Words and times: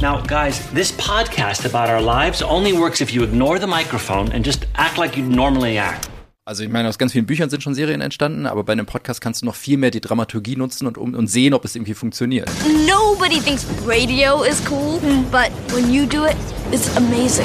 Now, 0.00 0.18
guys, 0.22 0.66
this 0.72 0.92
podcast 0.92 1.66
about 1.66 1.90
our 1.90 2.00
lives 2.00 2.40
only 2.40 2.72
works 2.72 3.02
if 3.02 3.12
you 3.12 3.22
ignore 3.22 3.58
the 3.58 3.66
microphone 3.66 4.32
and 4.32 4.42
just 4.42 4.64
act 4.76 4.96
like 4.96 5.14
you 5.14 5.22
normally 5.22 5.76
act. 5.76 6.08
Also 6.46 6.62
ich 6.62 6.70
meine, 6.70 6.88
aus 6.88 6.96
ganz 6.96 7.12
vielen 7.12 7.26
Büchern 7.26 7.50
sind 7.50 7.62
schon 7.62 7.74
Serien 7.74 8.00
entstanden, 8.00 8.46
aber 8.46 8.64
bei 8.64 8.72
einem 8.72 8.86
Podcast 8.86 9.20
kannst 9.20 9.42
du 9.42 9.46
noch 9.46 9.54
viel 9.54 9.76
mehr 9.76 9.90
die 9.90 10.00
Dramaturgie 10.00 10.56
nutzen 10.56 10.86
und, 10.86 10.96
um, 10.96 11.14
und 11.14 11.26
sehen, 11.26 11.52
ob 11.52 11.66
es 11.66 11.76
irgendwie 11.76 11.92
funktioniert. 11.92 12.48
Nobody 12.88 13.40
thinks 13.40 13.66
radio 13.86 14.42
is 14.42 14.62
cool, 14.70 14.98
but 15.30 15.50
when 15.74 15.92
you 15.92 16.06
do 16.06 16.24
it, 16.24 16.36
it's 16.72 16.96
amazing. 16.96 17.44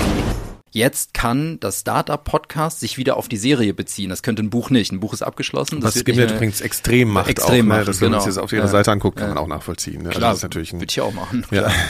Jetzt 0.75 1.13
kann 1.13 1.57
das 1.61 1.79
Startup-Podcast 1.79 2.81
sich 2.81 2.97
wieder 2.97 3.15
auf 3.15 3.29
die 3.29 3.37
Serie 3.37 3.73
beziehen. 3.73 4.09
Das 4.09 4.23
könnte 4.23 4.43
ein 4.43 4.49
Buch 4.49 4.69
nicht. 4.69 4.91
Ein 4.91 4.99
Buch 4.99 5.13
ist 5.13 5.21
abgeschlossen. 5.21 5.81
Was 5.81 6.03
Gimlet 6.03 6.31
übrigens 6.31 6.59
extrem 6.59 7.11
macht 7.11 7.29
extrem 7.29 7.71
auch, 7.71 7.75
macht, 7.75 7.79
ne? 7.79 7.85
Das, 7.85 8.01
wenn 8.01 8.11
man 8.11 8.19
genau. 8.19 8.25
sich 8.25 8.35
das 8.35 8.43
auf 8.43 8.51
ihrer 8.51 8.65
Ja. 8.65 8.67
Seite 8.67 8.91
anguckt, 8.91 9.17
kann 9.17 9.29
Ja. 9.29 9.35
man 9.35 9.43
auch 9.45 9.47
nachvollziehen. 9.47 10.01
Ne? 10.01 10.09
Klar, 10.09 10.31
das 10.31 10.39
ist 10.39 10.43
natürlich 10.43 10.73
ein, 10.73 10.81
würde 10.81 10.91
ich 10.91 10.99
auch 10.99 11.13
machen. 11.13 11.45
ja. 11.51 11.71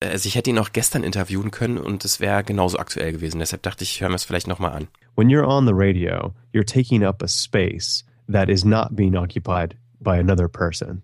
Also 0.00 0.28
ich 0.28 0.36
hätte 0.36 0.50
ihn 0.50 0.58
auch 0.60 0.72
gestern 0.72 1.02
interviewen 1.02 1.50
können 1.50 1.76
und 1.76 2.04
es 2.04 2.20
wäre 2.20 2.44
genauso 2.44 2.78
aktuell 2.78 3.10
gewesen. 3.12 3.40
Deshalb 3.40 3.62
dachte 3.62 3.82
ich, 3.82 4.00
hören 4.00 4.12
wir 4.12 4.16
es 4.16 4.24
vielleicht 4.24 4.46
nochmal 4.46 4.72
an. 4.72 4.86
when 5.16 5.28
you're 5.28 5.44
on 5.44 5.66
the 5.66 5.72
radio, 5.74 6.32
you're 6.54 6.64
taking 6.64 7.02
up 7.04 7.20
a 7.22 7.26
space 7.28 8.04
that 8.30 8.48
is 8.48 8.64
not 8.64 8.90
being 8.94 9.16
occupied 9.16 9.74
by 9.98 10.16
another 10.18 10.48
person. 10.48 11.02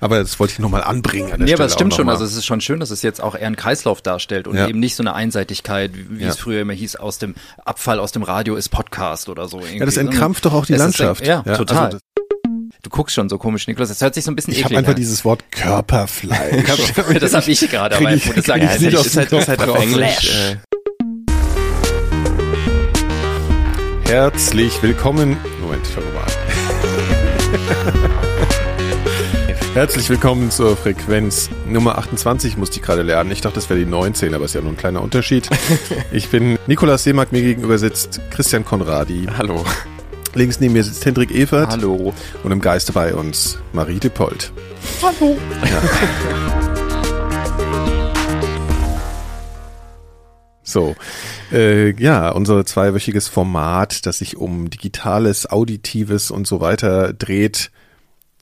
Aber 0.00 0.18
das 0.18 0.38
wollte 0.40 0.54
ich 0.54 0.58
nochmal 0.58 0.82
anbringen. 0.82 1.32
An 1.32 1.40
Nee, 1.40 1.52
aber 1.52 1.54
Stelle 1.54 1.66
es 1.66 1.72
stimmt 1.74 1.94
schon. 1.94 2.06
mal. 2.06 2.12
Also 2.12 2.24
es 2.24 2.34
ist 2.36 2.46
schon 2.46 2.60
schön, 2.60 2.80
dass 2.80 2.90
es 2.90 3.02
jetzt 3.02 3.22
auch 3.22 3.34
eher 3.34 3.46
einen 3.46 3.56
Kreislauf 3.56 4.02
darstellt 4.02 4.48
und 4.48 4.56
Ja. 4.56 4.68
eben 4.68 4.80
nicht 4.80 4.96
so 4.96 5.02
eine 5.02 5.14
Einseitigkeit, 5.14 5.92
wie, 5.94 6.22
Ja. 6.24 6.30
es 6.30 6.38
früher 6.38 6.60
immer 6.62 6.72
hieß, 6.72 6.96
aus 6.96 7.18
dem 7.18 7.34
Abfall 7.64 7.98
aus 7.98 8.12
dem 8.12 8.22
Radio 8.22 8.56
ist 8.56 8.68
Podcast 8.70 9.28
oder 9.28 9.48
so. 9.48 9.60
ja, 9.60 9.84
das 9.84 9.96
entkrampft 9.96 10.44
doch 10.44 10.52
auch 10.54 10.66
die 10.66 10.72
Es 10.74 10.78
ist- 10.80 10.98
Landschaft. 10.98 11.26
ja, 11.26 11.42
total. 11.42 11.86
Also 11.86 11.98
Du 12.82 12.90
guckst 12.90 13.14
schon 13.14 13.30
so 13.30 13.38
komisch, 13.38 13.66
Niklas. 13.66 13.88
Das 13.88 14.02
hört 14.02 14.14
sich 14.14 14.24
so 14.24 14.30
ein 14.30 14.36
bisschen 14.36 14.52
ich 14.52 14.58
habe 14.62 14.74
eklig 14.74 14.78
einfach 14.80 14.90
an. 14.90 14.96
dieses 14.96 15.24
Wort 15.24 15.42
Körperfleisch. 15.50 16.66
das 17.20 17.32
habe 17.32 17.50
ich 17.50 17.60
gerade, 17.70 17.96
aber 17.96 18.12
ich- 18.12 18.26
ich 18.26 18.34
das 18.34 18.44
sagen, 18.44 18.68
ich 18.74 18.80
ja, 18.82 18.88
ich- 18.90 18.96
aus 18.98 19.06
ist 19.06 19.16
halt, 19.16 19.32
ist 19.32 19.48
halt 19.48 19.62
auf. 19.62 19.80
Englisch. 19.80 20.30
Äh, 20.34 20.56
Herzlich 24.06 24.82
willkommen. 24.82 25.38
Moment, 25.62 25.86
ich 25.86 25.94
fange 25.94 26.06
mal 26.12 26.24
an. 26.24 26.30
Herzlich 29.74 30.08
willkommen 30.08 30.52
zur 30.52 30.76
Frequenz 30.76 31.50
Nummer 31.66 31.98
28, 31.98 32.56
musste 32.56 32.76
ich 32.76 32.82
gerade 32.82 33.02
lernen. 33.02 33.32
Ich 33.32 33.40
dachte, 33.40 33.56
das 33.56 33.68
wäre 33.68 33.80
die 33.80 33.84
19, 33.84 34.32
aber 34.32 34.44
ist 34.44 34.54
ja 34.54 34.60
nur 34.60 34.70
ein 34.70 34.76
kleiner 34.76 35.02
Unterschied. 35.02 35.50
Ich 36.12 36.28
bin 36.28 36.60
Nikolaus 36.68 37.02
Seemack, 37.02 37.32
mir 37.32 37.42
gegenüber 37.42 37.76
sitzt 37.76 38.20
Christian 38.30 38.64
Konradi. 38.64 39.26
hallo. 39.36 39.64
Links 40.34 40.60
neben 40.60 40.74
mir 40.74 40.84
sitzt 40.84 41.04
Hendrik 41.04 41.32
Evert. 41.32 41.70
Hallo. 41.70 42.14
Und 42.44 42.52
im 42.52 42.60
Geiste 42.60 42.92
bei 42.92 43.16
uns 43.16 43.58
Marie 43.72 43.98
de 43.98 44.10
Polt. 44.10 44.52
So, 50.66 50.96
äh, 51.52 51.92
ja, 52.02 52.30
unser 52.30 52.64
zweiwöchiges 52.64 53.28
Format, 53.28 54.06
das 54.06 54.18
sich 54.18 54.36
um 54.38 54.70
Digitales, 54.70 55.48
Auditives 55.48 56.30
und 56.30 56.46
so 56.46 56.60
weiter 56.60 57.12
dreht. 57.12 57.70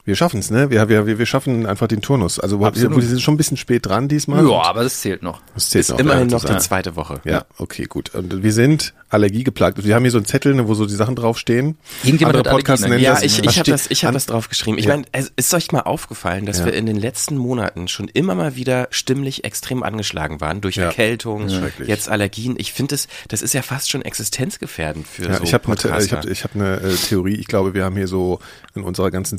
Wir 0.04 0.16
schaffen 0.16 0.40
es, 0.40 0.50
ne? 0.50 0.68
Wir, 0.70 0.88
wir, 0.88 1.06
wir 1.18 1.26
schaffen 1.26 1.64
einfach 1.64 1.86
den 1.86 2.02
Turnus. 2.02 2.40
Also 2.40 2.58
wir, 2.58 2.66
Absolut. 2.66 2.96
wir 2.96 3.02
sind 3.06 3.22
schon 3.22 3.34
ein 3.34 3.36
bisschen 3.36 3.56
spät 3.56 3.86
dran 3.86 4.08
diesmal. 4.08 4.44
Ja, 4.44 4.62
aber 4.64 4.82
das 4.82 5.00
zählt 5.00 5.22
noch. 5.22 5.40
das 5.54 5.70
zählt 5.70 5.88
Ist 5.88 6.00
immerhin 6.00 6.28
ja, 6.28 6.38
noch 6.38 6.44
die 6.44 6.56
zweite 6.58 6.96
Woche. 6.96 7.20
Ja, 7.24 7.44
okay, 7.58 7.84
gut. 7.84 8.12
Und 8.12 8.42
wir 8.42 8.52
sind 8.52 8.94
allergiegeplagt. 9.10 9.84
Wir 9.84 9.94
haben 9.94 10.02
hier 10.02 10.10
so 10.10 10.18
einen 10.18 10.24
Zettel, 10.24 10.54
ne, 10.54 10.66
wo 10.66 10.74
so 10.74 10.86
die 10.86 10.94
Sachen 10.94 11.14
draufstehen. 11.14 11.76
Irgendjemand 12.02 12.36
Andere 12.38 12.52
Podcasts 12.54 12.82
nennen 12.82 12.96
ne? 12.96 13.02
Ja, 13.02 13.12
das- 13.12 13.22
ich, 13.22 13.44
ich 13.44 13.58
habe 13.60 13.70
das, 13.70 13.86
ich 13.90 14.04
hab 14.04 14.12
das 14.14 14.26
drauf 14.26 14.48
geschrieben. 14.48 14.76
Ich 14.78 14.86
Ja. 14.86 14.94
meine, 14.94 15.04
es 15.12 15.30
ist 15.36 15.54
euch 15.54 15.70
mal 15.70 15.82
aufgefallen, 15.82 16.46
dass 16.46 16.64
wir 16.64 16.72
in 16.72 16.86
den 16.86 16.96
letzten 16.96 17.36
Monaten 17.36 17.86
schon 17.86 18.08
immer 18.08 18.34
mal 18.34 18.56
wieder 18.56 18.88
stimmlich 18.90 19.44
extrem 19.44 19.84
angeschlagen 19.84 20.40
waren 20.40 20.60
durch 20.62 20.76
Ja. 20.76 20.86
Erkältung, 20.86 21.48
jetzt 21.86 22.08
Allergien. 22.08 22.54
Ich 22.58 22.72
finde 22.72 22.96
es, 22.96 23.06
das 23.28 23.40
ist 23.42 23.54
ja 23.54 23.62
fast 23.62 23.88
schon 23.90 24.02
existenzgefährdend 24.02 25.06
für 25.06 25.24
Ja, 25.26 25.36
so 25.36 25.44
ich 25.44 25.54
habe 25.54 25.64
eine, 25.66 25.74
ich 25.74 25.82
Podcaster. 25.82 26.16
hab, 26.16 26.26
ich 26.26 26.42
hab 26.42 26.54
eine 26.56 26.80
äh, 26.80 26.94
Theorie. 26.96 27.34
Ich 27.34 27.46
glaube, 27.46 27.74
wir 27.74 27.84
haben 27.84 27.96
hier 27.96 28.08
so 28.08 28.40
in 28.74 28.82
unserer 28.82 29.10
ganzen 29.10 29.38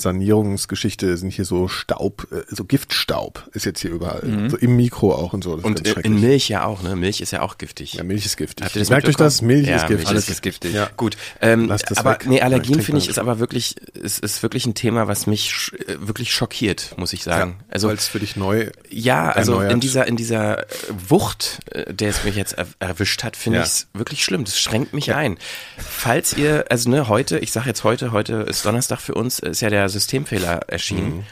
Sanierungsgeschichte 0.58 1.16
sind 1.16 1.30
hier 1.32 1.44
so 1.44 1.68
Staub, 1.68 2.26
äh, 2.30 2.42
so 2.48 2.64
Giftstaub 2.64 3.48
ist 3.52 3.64
jetzt 3.66 3.80
hier 3.80 3.90
überall. 3.90 4.48
So 4.48 4.56
im 4.56 4.76
Mikro 4.76 5.12
auch 5.14 5.32
und 5.32 5.42
so. 5.42 5.52
Und 5.54 5.86
in, 5.98 6.20
Milch 6.20 6.48
ja 6.48 6.64
auch, 6.64 6.82
ne? 6.82 6.94
Milch 6.96 7.20
ist 7.20 7.32
ja 7.32 7.42
auch 7.42 7.58
giftig. 7.58 7.94
Ja, 7.94 8.04
Milch 8.04 8.24
ist 8.24 8.36
giftig. 8.36 8.64
Habt 8.64 8.76
ihr 8.76 8.80
das 8.80 8.90
Merkt 8.90 9.08
euch 9.08 9.16
das? 9.16 9.42
Milch 9.42 9.66
Ja, 9.66 9.76
ist 9.76 9.82
giftig. 9.82 9.96
Milch 9.98 10.08
Alles 10.08 10.28
ist 10.28 10.42
giftig. 10.42 10.72
Ja. 10.74 10.88
Gut, 10.96 11.16
ähm, 11.40 11.66
Lasst 11.68 11.90
das 11.90 11.98
aber 11.98 12.12
weg. 12.12 12.26
nee, 12.26 12.40
Allergien 12.40 12.80
finde 12.80 13.00
ich 13.00 13.08
ist 13.08 13.18
aber 13.18 13.38
wirklich, 13.40 13.76
ist, 13.94 14.20
ist 14.20 14.42
wirklich 14.42 14.66
ein 14.66 14.74
Thema, 14.74 15.08
was 15.08 15.26
mich 15.26 15.72
äh, 15.86 15.96
wirklich 15.98 16.32
schockiert, 16.32 16.94
muss 16.96 17.12
ich 17.12 17.22
sagen. 17.24 17.56
also 17.68 17.74
also 17.84 17.88
weil 17.88 17.96
es 17.96 18.06
für 18.08 18.20
dich 18.20 18.36
neu. 18.36 18.70
ja, 18.88 19.30
also 19.30 19.52
erneuert. 19.54 19.72
in 19.72 19.80
dieser 19.80 20.06
in 20.06 20.16
dieser 20.16 20.60
äh, 20.60 20.64
Wucht, 21.08 21.58
der 21.88 22.10
es 22.10 22.24
mich 22.24 22.36
jetzt 22.36 22.52
er 22.54 22.66
erwischt 22.78 23.24
hat, 23.24 23.36
finde 23.36 23.58
Ja. 23.58 23.64
ich 23.64 23.70
es 23.70 23.86
wirklich 23.92 24.22
schlimm. 24.24 24.44
Das 24.44 24.58
schränkt 24.60 24.94
mich 24.94 25.12
ein. 25.14 25.36
Falls 25.76 26.34
ihr, 26.34 26.66
also 26.70 26.88
ne, 26.90 27.08
heute, 27.08 27.38
ich 27.38 27.52
sage 27.52 27.68
jetzt 27.68 27.84
heute, 27.84 28.12
heute 28.12 28.34
ist 28.48 28.64
Donnerstag 28.64 29.00
für 29.00 29.14
uns, 29.14 29.38
ist 29.40 29.60
ja 29.60 29.70
der 29.70 29.88
Systemfehler 29.88 30.43
erschienen. 30.52 31.16
Mhm. 31.18 31.22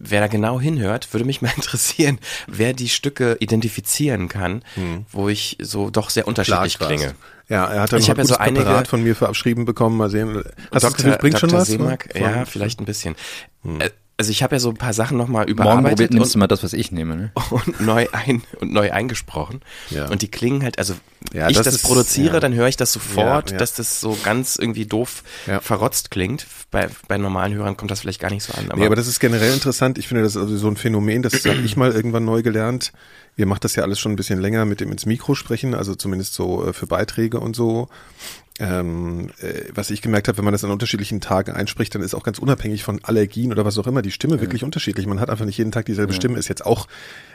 Wer 0.00 0.20
da 0.20 0.26
genau 0.26 0.60
hinhört, 0.60 1.12
würde 1.14 1.24
mich 1.24 1.40
mal 1.40 1.52
interessieren, 1.56 2.18
wer 2.46 2.72
die 2.72 2.88
Stücke 2.88 3.36
identifizieren 3.40 4.28
kann, 4.28 4.62
wo 5.12 5.28
ich 5.28 5.56
so 5.62 5.88
doch 5.90 6.10
sehr 6.10 6.26
unterschiedlich 6.26 6.78
Plagst 6.78 6.98
klinge. 6.98 7.14
Ja, 7.48 7.66
er 7.66 7.82
hat 7.82 7.92
dann 7.92 8.00
Ich 8.00 8.08
hab 8.10 8.16
ja 8.16 8.24
ein 8.24 8.26
so 8.26 8.36
einige- 8.36 8.84
von 8.86 9.02
mir 9.02 9.14
verabschrieben 9.14 9.64
bekommen. 9.66 9.96
Mal 9.98 10.10
sehen. 10.10 10.42
Hast 10.72 10.98
du 10.98 11.02
das 11.02 11.18
Dr. 11.18 11.38
schon 11.38 11.48
Dr. 11.50 11.60
was? 11.60 11.68
Seemack, 11.68 12.08
Von- 12.12 12.20
ja, 12.22 12.44
vielleicht 12.46 12.80
ein 12.80 12.86
bisschen. 12.86 13.14
Äh, 13.78 13.90
Also 14.16 14.30
ich 14.30 14.44
habe 14.44 14.54
ja 14.54 14.60
so 14.60 14.68
ein 14.68 14.76
paar 14.76 14.92
Sachen 14.92 15.16
nochmal 15.18 15.42
Morgen 15.42 15.50
überarbeitet 15.50 15.90
probiert, 15.90 16.12
nimmst 16.14 16.34
du 16.34 16.36
und, 16.36 16.40
mal 16.40 16.46
das, 16.46 16.62
was 16.62 16.72
ich 16.72 16.92
nehme. 16.92 17.16
Ne? 17.16 17.32
und 17.50 17.80
neu 17.80 18.06
ein 18.12 18.42
und 18.60 18.72
neu 18.72 18.92
eingesprochen. 18.92 19.60
Ja. 19.90 20.06
Und 20.08 20.22
die 20.22 20.28
klingen 20.30 20.62
halt, 20.62 20.78
also 20.78 20.94
Ja, 21.32 21.48
ich 21.48 21.56
das 21.56 21.64
das, 21.64 21.74
ist- 21.76 21.82
produziere, 21.84 22.34
ja. 22.34 22.40
dann 22.40 22.54
höre 22.54 22.68
ich 22.68 22.76
das 22.76 22.92
sofort, 22.92 23.60
dass 23.60 23.74
das 23.74 24.00
so 24.00 24.16
ganz 24.22 24.54
irgendwie 24.56 24.86
doof 24.86 25.24
verrotzt 25.60 26.12
klingt. 26.12 26.46
Bei, 26.70 26.88
bei 27.08 27.18
normalen 27.18 27.54
Hörern 27.54 27.76
kommt 27.76 27.90
das 27.90 28.00
vielleicht 28.00 28.20
gar 28.20 28.30
nicht 28.30 28.44
so 28.44 28.52
an. 28.52 28.66
Aber, 28.70 28.78
Nee, 28.78 28.86
aber 28.86 28.96
das 28.96 29.06
ist 29.08 29.18
generell 29.20 29.52
interessant. 29.52 29.98
Ich 29.98 30.06
finde, 30.08 30.22
das 30.22 30.36
ist 30.36 30.42
also 30.42 30.56
so 30.56 30.68
ein 30.68 30.76
Phänomen, 30.76 31.22
das 31.22 31.44
habe 31.44 31.60
ich 31.62 31.76
mal 31.76 31.90
irgendwann 31.92 32.24
neu 32.24 32.42
gelernt. 32.42 32.92
Ihr 33.36 33.46
macht 33.46 33.64
das 33.64 33.74
ja 33.74 33.82
alles 33.82 33.98
schon 33.98 34.12
ein 34.12 34.16
bisschen 34.16 34.40
länger 34.40 34.64
mit 34.64 34.80
dem 34.80 34.92
ins 34.92 35.06
Mikro 35.06 35.34
sprechen, 35.34 35.74
also 35.74 35.96
zumindest 35.96 36.34
so 36.34 36.68
äh, 36.68 36.72
für 36.72 36.86
Beiträge 36.86 37.40
und 37.40 37.56
so. 37.56 37.88
Ähm, 38.60 39.30
äh, 39.40 39.64
was 39.74 39.90
ich 39.90 40.00
gemerkt 40.00 40.28
habe, 40.28 40.38
wenn 40.38 40.44
man 40.44 40.52
das 40.52 40.62
an 40.62 40.70
unterschiedlichen 40.70 41.20
Tagen 41.20 41.50
einspricht, 41.50 41.92
dann 41.94 42.02
ist 42.02 42.14
auch 42.14 42.22
ganz 42.22 42.38
unabhängig 42.38 42.84
von 42.84 43.00
Allergien 43.02 43.50
oder 43.50 43.64
was 43.64 43.78
auch 43.78 43.86
immer 43.88 44.00
die 44.00 44.12
Stimme 44.12 44.40
wirklich 44.40 44.62
unterschiedlich. 44.62 45.06
Man 45.06 45.18
hat 45.18 45.28
einfach 45.28 45.44
nicht 45.44 45.58
jeden 45.58 45.72
Tag 45.72 45.86
dieselbe 45.86 46.12
Stimme. 46.12 46.38
Ist 46.38 46.48
jetzt 46.48 46.64
auch, 46.64 46.86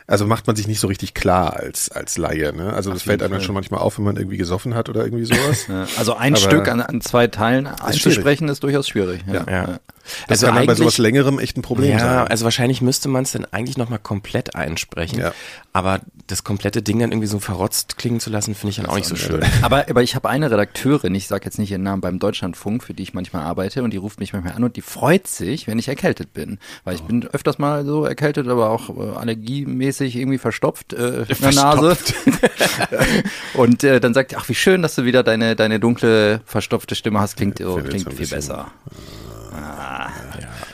also 0.09 0.25
macht 0.25 0.47
man 0.47 0.56
sich 0.56 0.68
nicht 0.68 0.80
so 0.80 0.88
richtig 0.88 1.14
klar 1.14 1.53
als 1.56 1.90
als 1.92 2.18
Laie. 2.18 2.52
Ne? 2.53 2.74
Also 2.74 2.92
das 2.92 3.03
fällt 3.03 3.22
einem 3.24 3.31
dann 3.34 3.42
schon 3.42 3.56
manchmal 3.56 3.80
auf, 3.81 3.97
wenn 3.97 4.06
man 4.06 4.18
irgendwie 4.18 4.38
gesoffen 4.38 4.74
hat 4.75 4.90
oder 4.90 5.03
irgendwie 5.06 5.25
sowas. 5.25 5.66
Ja, 5.70 5.86
Also 5.97 6.16
ein 6.16 6.34
Aber- 6.34 6.42
Stück 6.42 6.68
an, 6.68 6.81
an 6.81 7.02
zwei 7.02 7.28
Teilen 7.28 7.68
einzusprechen 7.68 8.50
ist 8.50 8.64
durchaus 8.64 8.88
schwierig. 8.88 9.22
Ja. 9.28 9.34
Ja. 9.34 9.46
ja. 9.52 9.80
Das 10.28 10.40
Also 10.40 10.46
kann 10.47 10.56
dann 10.56 10.66
bei 10.66 10.72
eigentlich- 10.72 10.78
sowas 10.80 10.97
längerem 10.97 11.38
echt 11.38 11.56
ein 11.58 11.62
Problem 11.62 11.92
ja, 11.92 12.00
sein. 12.00 12.28
also 12.28 12.44
wahrscheinlich 12.44 12.81
müsste 12.81 13.08
man 13.09 13.24
es 13.24 13.31
dann 13.34 13.46
eigentlich 13.52 13.78
nochmal 13.78 14.00
komplett 14.00 14.56
einsprechen. 14.56 15.20
Ja. 15.20 15.34
Aber 15.72 16.00
das 16.26 16.44
komplette 16.44 16.81
Ding 16.81 16.97
dann 16.97 17.12
irgendwie 17.12 17.28
so 17.28 17.38
verrotzt 17.38 17.97
klingen 17.97 18.20
zu 18.20 18.31
lassen, 18.31 18.56
finde 18.56 18.72
ich 18.72 18.78
dann 18.78 18.88
auch 18.88 18.96
nicht 18.96 19.08
so 19.08 19.16
schön. 19.16 19.41
Aber, 19.62 19.86
aber 19.88 20.02
ich 20.02 20.16
habe 20.16 20.28
eine 20.28 20.50
Redakteurin, 20.50 21.14
ich 21.14 21.28
sage 21.28 21.46
jetzt 21.46 21.59
nicht 21.59 21.70
ihren 21.70 21.84
Namen, 21.84 22.02
beim 22.02 22.18
Deutschlandfunk, 22.18 22.84
für 22.84 22.96
die 22.96 23.03
ich 23.03 23.14
manchmal 23.14 23.44
arbeite, 23.44 23.84
und 23.84 23.91
die 23.91 23.97
ruft 23.97 24.20
mich 24.20 24.34
manchmal 24.34 24.53
an 24.56 24.64
und 24.64 24.76
die 24.78 24.81
freut 24.81 25.28
sich, 25.28 25.68
wenn 25.68 25.78
ich 25.78 25.88
erkältet 25.88 26.34
bin. 26.34 26.58
Weil 26.86 26.96
ich 26.96 27.02
bin 27.03 27.28
öfters 27.28 27.59
mal 27.59 27.86
so 27.86 28.03
erkältet, 28.06 28.47
aber 28.47 28.72
auch 28.72 28.90
äh, 28.90 29.16
allergiemäßig 29.16 29.99
irgendwie 30.16 30.38
verstopft 30.38 30.94
äh, 30.94 31.24
in 31.28 31.38
der 31.42 31.52
Nase. 31.54 31.98
und 33.56 33.84
äh, 33.84 34.00
dann 34.00 34.14
sagt 34.14 34.32
die, 34.32 34.36
ach 34.36 34.48
wie 34.50 34.56
schön, 34.56 34.82
dass 34.82 34.96
du 34.96 35.06
wieder 35.06 35.24
deine, 35.24 35.56
deine 35.56 35.80
dunkle, 35.80 36.42
verstopfte 36.46 36.96
Stimme 36.96 37.20
hast, 37.20 37.38
klingt, 37.38 37.60
oh, 37.62 37.76
klingt 37.78 38.04
so 38.04 38.09
ein 38.09 38.16
viel 38.16 38.20
bisschen- 38.20 38.38
besser. 38.38 38.72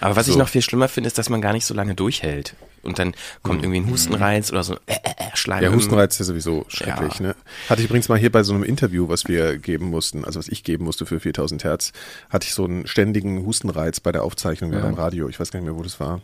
Aber 0.02 0.16
was 0.16 0.28
ich 0.28 0.34
So. 0.34 0.40
noch 0.40 0.50
viel 0.50 0.62
schlimmer 0.62 0.88
finde, 0.88 1.08
ist, 1.08 1.18
dass 1.18 1.30
man 1.30 1.42
gar 1.42 1.54
nicht 1.54 1.66
so 1.66 1.74
lange 1.74 1.96
durchhält. 1.96 2.56
Und 2.86 3.00
dann 3.00 3.14
kommt 3.44 3.64
irgendwie 3.64 3.80
ein 3.82 3.90
Hustenreiz 3.90 4.52
oder 4.52 4.64
so 4.64 4.76
äh, 4.86 4.94
äh, 4.94 5.10
äh, 5.18 5.36
Schleim. 5.36 5.60
Der 5.62 5.70
im- 5.70 5.76
Hustenreiz 5.76 6.14
ist 6.14 6.20
ja 6.20 6.26
sowieso 6.26 6.66
schrecklich. 6.70 7.16
Ja. 7.20 7.28
Ne? 7.28 7.36
Hatte 7.70 7.82
ich 7.82 7.88
übrigens 7.88 8.08
mal 8.10 8.18
hier 8.18 8.32
bei 8.32 8.44
so 8.44 8.54
einem 8.54 8.64
Interview, 8.64 9.08
was 9.10 9.28
wir 9.28 9.58
geben 9.58 9.90
mussten, 9.90 10.24
also 10.26 10.40
was 10.40 10.48
ich 10.48 10.64
geben 10.64 10.86
musste 10.86 11.06
für 11.06 11.20
4000 11.20 11.64
Hertz, 11.64 11.92
hatte 12.30 12.46
ich 12.48 12.54
so 12.54 12.66
einen 12.66 12.88
ständigen 12.88 13.46
Hustenreiz 13.46 14.00
bei 14.00 14.12
der 14.12 14.24
Aufzeichnung 14.24 14.72
ja. 14.74 14.80
beim 14.80 14.94
Radio. 14.94 15.28
Ich 15.30 15.40
weiß 15.40 15.52
gar 15.52 15.60
nicht 15.60 15.68
mehr, 15.68 15.78
wo 15.78 15.84
das 15.84 16.00
war. 16.00 16.22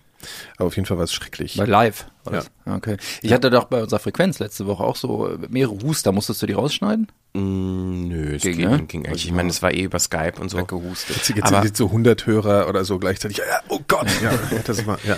Aber 0.57 0.67
auf 0.67 0.75
jeden 0.75 0.85
Fall 0.85 0.97
war 0.97 1.05
es 1.05 1.13
schrecklich. 1.13 1.57
Bei 1.57 1.65
live. 1.65 2.05
war 2.25 2.33
Ja. 2.33 2.39
das? 2.41 2.75
Okay. 2.77 2.97
Ich 3.23 3.33
hatte 3.33 3.49
doch 3.49 3.63
bei 3.65 3.81
unserer 3.81 3.99
Frequenz 3.99 4.37
letzte 4.37 4.67
Woche 4.67 4.83
auch 4.83 4.95
so 4.95 5.27
äh, 5.27 5.37
mehrere 5.49 5.75
Huster. 5.81 6.11
Musstest 6.11 6.43
du 6.43 6.45
die 6.45 6.53
rausschneiden? 6.53 7.07
Mm, 7.33 8.07
nö, 8.07 8.35
es 8.35 8.43
Ging, 8.43 8.57
ging, 8.57 8.69
ne? 8.69 8.83
ging 8.83 9.05
eigentlich. 9.07 9.25
Ich 9.25 9.31
meine, 9.31 9.49
es 9.49 9.63
war 9.63 9.73
eh 9.73 9.81
über 9.81 9.97
Skype 9.97 10.33
und 10.39 10.49
so. 10.49 10.57
Weggehustet. 10.59 11.15
Jetzt, 11.15 11.29
jetzt 11.29 11.41
Aber- 11.43 11.55
sind 11.57 11.65
jetzt 11.65 11.77
so 11.77 11.87
100 11.87 12.27
Hörer 12.27 12.67
oder 12.69 12.85
so 12.85 12.99
gleichzeitig. 12.99 13.37
Ja, 13.37 13.45
ja, 13.45 13.59
oh 13.69 13.79
Gott. 13.87 14.05
Ja, 14.21 14.31
das 14.65 14.85
war, 14.85 14.99
ja. 15.07 15.17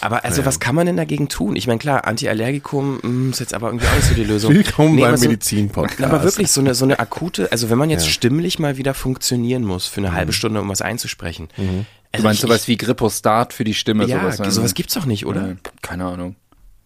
Aber 0.00 0.24
also, 0.24 0.44
was 0.46 0.60
kann 0.60 0.74
man 0.74 0.77
denn 0.86 0.96
dagegen 0.96 1.28
tun? 1.28 1.56
Ich 1.56 1.66
meine, 1.66 1.78
klar, 1.78 2.06
Antiallergikum 2.06 2.98
mm, 3.02 3.30
ist 3.30 3.40
jetzt 3.40 3.54
aber 3.54 3.68
irgendwie 3.68 3.86
auch 3.86 3.94
nicht 3.94 4.04
so 4.08 4.14
die 4.14 4.24
Lösung. 4.24 4.54
Willkommen 4.54 4.96
beim 4.96 5.08
aber 5.08 5.16
so, 5.18 5.28
Medizin-Podcast. 5.28 6.02
Aber 6.12 6.22
wirklich 6.22 6.50
so 6.50 6.60
eine, 6.60 6.74
so 6.74 6.84
eine 6.84 6.98
akute, 6.98 7.50
also 7.52 7.70
wenn 7.70 7.78
man 7.78 7.90
jetzt 7.90 8.06
Ja. 8.06 8.12
stimmlich 8.12 8.58
mal 8.58 8.76
wieder 8.76 8.94
funktionieren 8.94 9.64
muss 9.64 9.86
für 9.86 9.98
eine 10.00 10.12
halbe 10.12 10.32
Stunde, 10.32 10.60
um 10.60 10.68
was 10.68 10.82
einzusprechen. 10.82 11.48
Mhm. 11.56 11.86
Du 12.12 12.22
meinst 12.22 12.40
sowas 12.40 12.68
wie 12.68 12.76
Grippostat 12.76 13.52
für 13.52 13.64
die 13.64 13.74
Stimme? 13.74 14.06
Ja, 14.06 14.30
sowas, 14.32 14.54
sowas 14.54 14.74
gibt's 14.74 14.94
doch 14.94 15.04
nicht, 15.06 15.26
oder? 15.26 15.50
Äh, 15.50 15.56
Keine 15.82 16.06
Ahnung. 16.06 16.36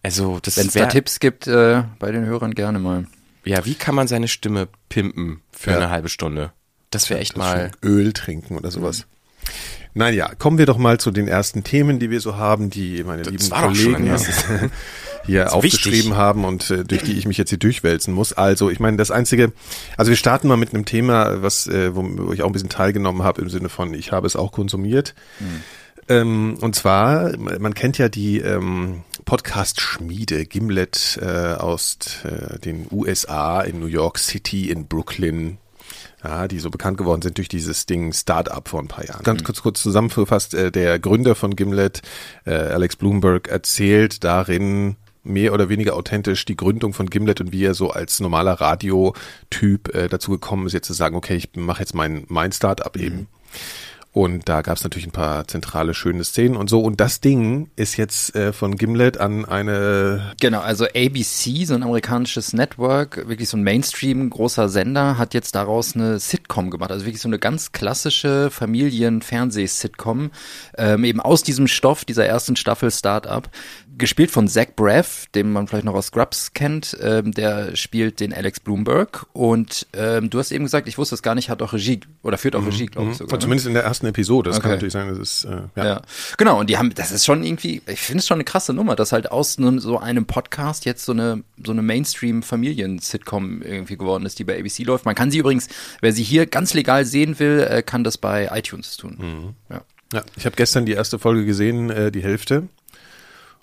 Also 0.01 0.39
das 0.41 0.57
Wenn 0.57 0.67
es 0.67 0.73
da 0.73 0.85
Tipps 0.87 1.19
gibt, 1.19 1.47
äh, 1.47 1.83
bei 1.99 2.11
den 2.11 2.25
Hörern 2.25 2.53
gerne 2.53 2.79
mal. 2.79 3.05
ja, 3.45 3.65
wie 3.65 3.73
kann 3.75 3.95
man 3.95 4.07
seine 4.07 4.27
Stimme 4.27 4.67
pimpen 4.89 5.41
für 5.51 5.71
Ja. 5.71 5.77
eine 5.77 5.89
halbe 5.89 6.09
Stunde? 6.09 6.51
Das 6.91 7.09
wäre 7.09 7.19
echt 7.21 7.37
mal. 7.37 7.71
Öl 7.83 8.11
trinken 8.13 8.57
oder 8.57 8.69
sowas. 8.69 9.05
Naja, 9.95 10.31
kommen 10.37 10.57
wir 10.57 10.65
doch 10.65 10.77
mal 10.77 10.99
zu 10.99 11.11
den 11.11 11.27
ersten 11.27 11.63
Themen, 11.63 11.99
die 11.99 12.09
wir 12.09 12.19
so 12.19 12.35
haben, 12.35 12.69
die 12.69 13.03
meine 13.03 13.23
lieben 13.23 13.49
doch 13.49 13.75
schon 13.75 13.93
Kollegen 13.93 14.17
hier 15.25 15.53
aufgeschrieben 15.53 15.97
wichtig. 15.97 16.15
haben 16.15 16.45
und 16.45 16.69
äh, 16.71 16.83
durch 16.83 17.03
die 17.03 17.13
ich 17.13 17.27
mich 17.27 17.37
jetzt 17.37 17.49
hier 17.49 17.59
durchwälzen 17.59 18.13
muss. 18.13 18.33
Also, 18.33 18.69
ich 18.69 18.79
meine, 18.79 18.97
das 18.97 19.11
einzige, 19.11 19.53
also 19.95 20.09
wir 20.09 20.15
starten 20.15 20.47
mal 20.47 20.57
mit 20.57 20.73
einem 20.73 20.85
Thema, 20.85 21.41
was, 21.43 21.67
äh, 21.67 21.95
wo, 21.95 22.03
wo 22.03 22.33
ich 22.33 22.41
auch 22.41 22.47
ein 22.47 22.53
bisschen 22.53 22.69
teilgenommen 22.69 23.23
habe 23.23 23.41
im 23.41 23.49
Sinne 23.49 23.69
von, 23.69 23.93
ich 23.93 24.11
habe 24.11 24.25
es 24.25 24.35
auch 24.35 24.51
konsumiert. 24.51 25.13
Ähm, 26.09 26.57
und 26.59 26.75
zwar, 26.75 27.37
man 27.37 27.73
kennt 27.73 27.97
ja 27.97 28.09
die 28.09 28.39
ähm, 28.39 29.03
Podcast-Schmiede 29.25 30.45
Gimlet 30.45 31.19
äh, 31.21 31.53
aus 31.53 31.97
äh, 32.23 32.59
den 32.59 32.87
USA 32.91 33.61
in 33.61 33.79
New 33.79 33.85
York 33.85 34.17
City, 34.17 34.69
in 34.69 34.87
Brooklyn, 34.87 35.59
ja, 36.23 36.47
die 36.47 36.59
so 36.59 36.69
bekannt 36.69 36.97
geworden 36.97 37.21
sind 37.21 37.37
durch 37.37 37.49
dieses 37.49 37.85
Ding 37.85 38.13
Startup 38.13 38.67
vor 38.67 38.79
ein 38.79 38.87
paar 38.87 39.05
Jahren. 39.05 39.23
Ganz 39.23 39.43
kurz, 39.43 39.61
kurz 39.61 39.81
zusammengefasst, 39.81 40.53
äh, 40.53 40.71
der 40.71 40.99
Gründer 40.99 41.35
von 41.35 41.55
Gimlet, 41.55 42.01
äh, 42.45 42.53
Alex 42.53 42.95
Bloomberg, 42.95 43.47
erzählt 43.49 44.23
darin 44.23 44.95
mehr 45.23 45.53
oder 45.53 45.69
weniger 45.69 45.95
authentisch 45.95 46.45
die 46.45 46.57
Gründung 46.57 46.93
von 46.93 47.09
Gimlet 47.09 47.41
und 47.41 47.51
wie 47.51 47.63
er 47.63 47.73
so 47.73 47.91
als 47.91 48.19
normaler 48.19 48.53
Radiotyp 48.53 49.93
äh, 49.95 50.07
dazu 50.09 50.31
gekommen 50.31 50.67
ist, 50.67 50.73
jetzt 50.73 50.87
zu 50.87 50.93
sagen, 50.93 51.15
okay, 51.15 51.35
ich 51.35 51.49
mache 51.55 51.79
jetzt 51.79 51.95
mein, 51.95 52.25
mein 52.27 52.51
Startup 52.51 52.95
eben. 52.97 53.27
Und 54.13 54.47
da 54.47 54.61
gab 54.61 54.77
es 54.77 54.83
natürlich 54.83 55.07
ein 55.07 55.11
paar 55.11 55.47
zentrale 55.47 55.95
schöne 55.95 56.23
Szenen 56.23 56.55
und 56.55 56.69
so. 56.69 56.81
Und 56.81 57.01
das 57.01 57.19
Ding 57.19 57.71
ist 57.75 57.97
jetzt 57.97 58.35
äh, 58.35 58.53
von 58.53 58.77
Gimlet 58.77 59.17
an 59.17 59.43
eine 59.43 60.33
Genau, 60.39 60.59
also 60.59 60.85
ABC, 60.85 61.65
so 61.65 61.73
ein 61.73 61.81
amerikanisches 61.81 62.53
Network, 62.53 63.27
wirklich 63.27 63.49
so 63.49 63.57
ein 63.57 63.63
Mainstream 63.63 64.29
großer 64.29 64.69
Sender, 64.69 65.17
hat 65.17 65.33
jetzt 65.33 65.55
daraus 65.55 65.95
eine 65.95 66.19
Sitcom 66.19 66.69
gemacht. 66.69 66.91
Also 66.91 67.05
wirklich 67.05 67.23
so 67.23 67.27
eine 67.27 67.39
ganz 67.39 67.71
klassische 67.71 68.51
Familien-Fernseh-Sitcom, 68.51 70.29
ähm, 70.77 71.03
eben 71.05 71.19
aus 71.19 71.41
diesem 71.41 71.65
Stoff 71.65 72.05
dieser 72.05 72.27
ersten 72.27 72.55
Staffel 72.55 72.91
Startup. 72.91 73.49
Gespielt 73.95 74.31
von 74.31 74.47
Zach 74.47 74.69
Braff, 74.75 75.27
den 75.35 75.51
man 75.51 75.67
vielleicht 75.67 75.85
noch 75.85 75.93
aus 75.93 76.07
Scrubs 76.07 76.53
kennt, 76.53 76.97
ähm, 76.99 77.31
der 77.31 77.75
spielt 77.75 78.19
den 78.19 78.33
Alex 78.33 78.59
Bloomberg. 78.59 79.27
Und 79.33 79.87
ähm, 79.93 80.31
du 80.31 80.39
hast 80.39 80.51
eben 80.51 80.63
gesagt, 80.65 80.87
ich 80.87 80.97
wusste 80.97 81.15
es 81.15 81.21
gar 81.21 81.35
nicht, 81.35 81.49
hat 81.49 81.61
auch 81.61 81.73
Regie 81.73 81.99
oder 82.23 82.37
führt 82.39 82.55
auch 82.55 82.65
Regie, 82.65 82.87
glaube 82.87 83.11
ich 83.11 83.17
sogar. 83.17 83.37
Mhm. 83.37 83.41
Zumindest 83.41 83.67
in 83.67 83.73
der 83.73 83.83
ersten 83.83 84.02
Episode. 84.07 84.49
Das 84.49 84.59
kann 84.59 84.71
Okay. 84.71 84.75
natürlich 84.75 84.93
sein, 84.93 85.07
das 85.09 85.17
ist 85.17 85.45
äh, 85.45 85.61
ja. 85.75 85.85
Ja. 85.85 86.01
genau. 86.37 86.59
Und 86.59 86.69
die 86.69 86.77
haben, 86.77 86.93
das 86.93 87.11
ist 87.11 87.25
schon 87.25 87.43
irgendwie, 87.43 87.81
ich 87.87 87.99
finde 87.99 88.19
es 88.19 88.27
schon 88.27 88.35
eine 88.35 88.43
krasse 88.43 88.73
Nummer, 88.73 88.95
dass 88.95 89.11
halt 89.11 89.31
aus 89.31 89.53
so 89.53 89.99
einem 89.99 90.25
Podcast 90.25 90.85
jetzt 90.85 91.05
so 91.05 91.11
eine, 91.11 91.43
so 91.63 91.71
eine 91.71 91.81
Mainstream-Familien-Sitcom 91.81 93.61
irgendwie 93.61 93.97
geworden 93.97 94.25
ist, 94.25 94.39
die 94.39 94.43
bei 94.43 94.59
ABC 94.59 94.83
läuft. 94.83 95.05
Man 95.05 95.15
kann 95.15 95.31
sie 95.31 95.37
übrigens, 95.39 95.67
wer 96.01 96.13
sie 96.13 96.23
hier 96.23 96.45
ganz 96.45 96.73
legal 96.73 97.05
sehen 97.05 97.39
will, 97.39 97.65
äh, 97.69 97.83
kann 97.83 98.03
das 98.03 98.17
bei 98.17 98.49
iTunes 98.53 98.97
tun. 98.97 99.55
Ja. 99.69 99.81
Ja, 100.13 100.21
ich 100.35 100.45
habe 100.45 100.55
gestern 100.55 100.85
die 100.85 100.91
erste 100.91 101.17
Folge 101.17 101.43
gesehen, 101.43 101.89
äh, 101.89 102.11
die 102.11 102.21
Hälfte. 102.21 102.67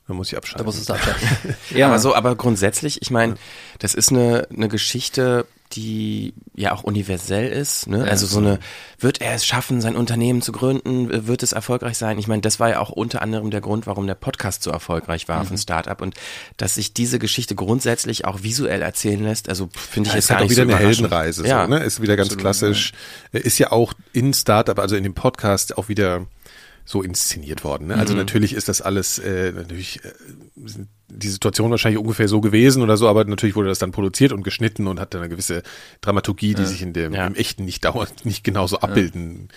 Da 0.09 0.15
muss 0.15 0.33
ich 0.33 0.37
abschalten. 0.37 0.59
Da 0.59 0.65
muss 0.65 0.81
es 0.81 0.91
abschalten. 0.91 1.29
Ja, 1.71 1.87
aber 1.87 2.01
so, 2.01 2.13
aber 2.17 2.35
grundsätzlich, 2.35 3.01
ich 3.03 3.13
meine, 3.13 3.37
das 3.79 3.95
ist 3.95 4.11
eine, 4.11 4.49
eine 4.53 4.67
Geschichte, 4.69 5.47
die 5.73 6.35
ja 6.55 6.73
auch 6.73 6.83
universell 6.83 7.49
ist. 7.49 7.87
Ne? 7.87 8.05
Also 8.05 8.27
so 8.27 8.39
eine, 8.39 8.59
wird 8.99 9.21
er 9.21 9.35
es 9.35 9.47
schaffen, 9.47 9.81
sein 9.81 9.97
Unternehmen 9.97 10.43
zu 10.43 10.53
gründen? 10.53 11.27
Wird 11.27 11.43
es 11.43 11.53
erfolgreich 11.53 11.97
sein? 11.97 12.19
Ich 12.19 12.27
meine, 12.27 12.43
das 12.43 12.59
war 12.59 12.71
ja 12.71 12.81
auch 12.81 12.91
unter 12.91 13.23
anderem 13.23 13.51
der 13.51 13.61
Grund, 13.61 13.87
warum 13.87 14.07
der 14.07 14.15
Podcast 14.15 14.63
so 14.63 14.71
erfolgreich 14.71 15.29
war 15.29 15.45
von 15.45 15.57
Startup 15.57 16.01
und 16.01 16.15
dass 16.57 16.75
sich 16.75 16.93
diese 16.93 17.19
Geschichte 17.19 17.55
grundsätzlich 17.55 18.25
auch 18.25 18.43
visuell 18.43 18.83
erzählen 18.83 19.23
lässt. 19.23 19.49
Also 19.49 19.69
finde 19.73 20.09
ich 20.09 20.13
Ja, 20.13 20.17
jetzt 20.17 20.25
ist 20.25 20.31
halt 20.31 20.45
auch 20.45 20.51
wieder 20.51 20.67
so 20.67 20.71
eine. 20.71 20.79
Heldenreise. 20.79 21.47
Ja. 21.47 21.65
So, 21.65 21.71
ne? 21.71 21.79
Ist 21.85 22.03
wieder 22.03 22.17
ganz 22.17 22.37
klassisch. 22.37 22.93
Ist 23.33 23.59
ja 23.59 23.73
auch 23.73 23.95
in 24.13 24.35
Startup, 24.35 24.79
also 24.79 24.97
in 24.97 25.05
dem 25.05 25.15
Podcast 25.15 25.79
auch 25.79 25.89
wieder 25.89 26.27
so 26.91 27.03
inszeniert 27.03 27.63
worden. 27.63 27.87
Ne? 27.87 27.95
Mhm. 27.95 28.01
Also 28.01 28.15
natürlich 28.15 28.53
ist 28.53 28.69
das 28.69 28.81
alles, 28.83 29.19
äh, 29.19 29.53
natürlich 29.53 30.05
äh, 30.05 30.11
die 31.09 31.29
Situation 31.29 31.71
wahrscheinlich 31.71 32.01
ungefähr 32.01 32.27
so 32.29 32.41
gewesen 32.41 32.83
oder 32.83 32.97
so, 32.97 33.09
aber 33.09 33.25
natürlich 33.25 33.55
wurde 33.57 33.69
das 33.69 33.79
dann 33.79 33.93
produziert 33.93 34.33
und 34.33 34.43
geschnitten 34.43 34.87
und 34.87 34.99
hat 34.99 35.15
dann 35.15 35.21
eine 35.23 35.29
gewisse 35.31 35.63
Dramaturgie, 36.01 36.55
die 36.55 36.67
sich 36.67 36.83
in 36.83 36.93
dem 36.93 37.13
Ja. 37.15 37.27
im 37.27 37.35
echten 37.35 37.65
nicht 37.65 37.85
dauernd 37.85 38.25
nicht 38.25 38.43
genauso 38.45 38.81
abbilden 38.81 39.49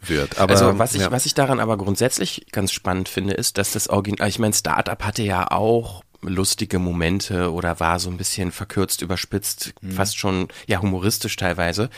wird. 0.00 0.38
Aber 0.38 0.52
Also 0.52 0.78
was 0.78 0.94
ich, 0.94 1.02
ja. 1.02 1.10
was 1.12 1.26
ich 1.26 1.34
daran 1.34 1.60
aber 1.60 1.76
grundsätzlich 1.76 2.46
ganz 2.52 2.72
spannend 2.72 3.08
finde, 3.08 3.34
ist, 3.34 3.56
dass 3.58 3.72
das 3.72 3.88
Original, 3.88 4.28
ich 4.28 4.38
meine, 4.38 4.54
Startup 4.54 5.02
hatte 5.04 5.22
ja 5.22 5.50
auch 5.50 6.02
lustige 6.22 6.78
Momente 6.78 7.52
oder 7.52 7.80
war 7.80 7.98
so 8.00 8.10
ein 8.10 8.16
bisschen 8.16 8.50
verkürzt, 8.52 9.00
überspitzt, 9.02 9.72
Mhm. 9.80 9.92
fast 9.92 10.18
schon 10.18 10.48
ja 10.66 10.82
humoristisch 10.82 11.36
teilweise. 11.36 11.88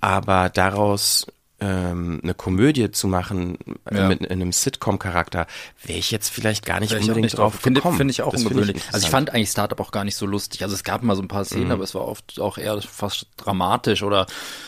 Aber 0.00 0.48
daraus 0.48 1.26
ähm, 1.64 2.20
eine 2.22 2.34
Komödie 2.34 2.90
zu 2.90 3.06
machen 3.06 3.56
äh, 3.84 3.96
Ja. 3.96 4.08
mit 4.08 4.28
einem 4.30 4.50
Sitcom-Charakter, 4.52 5.46
wäre 5.84 5.98
ich 5.98 6.10
jetzt 6.10 6.30
vielleicht 6.30 6.66
gar 6.66 6.80
nicht 6.80 6.92
ich 6.92 7.00
unbedingt 7.00 7.22
nicht 7.24 7.38
drauf 7.38 7.54
Finde, 7.54 7.80
gekommen. 7.80 7.96
finde 7.98 8.10
ich 8.10 8.22
auch 8.22 8.32
Das 8.32 8.42
ungewöhnlich. 8.42 8.70
interessant. 8.76 8.94
also 8.94 9.04
ich 9.06 9.10
fand 9.10 9.30
eigentlich 9.30 9.50
Startup 9.50 9.78
auch 9.80 9.92
gar 9.92 10.04
nicht 10.04 10.16
so 10.16 10.26
lustig. 10.26 10.62
Also 10.62 10.74
es 10.74 10.82
gab 10.82 11.02
mal 11.02 11.14
so 11.14 11.22
ein 11.22 11.28
paar 11.28 11.44
Szenen, 11.44 11.70
aber 11.70 11.84
es 11.84 11.94
war 11.94 12.06
oft 12.08 12.40
auch 12.40 12.58
eher 12.58 12.80
fast 12.82 13.26
dramatisch 13.36 14.02
oder 14.02 14.26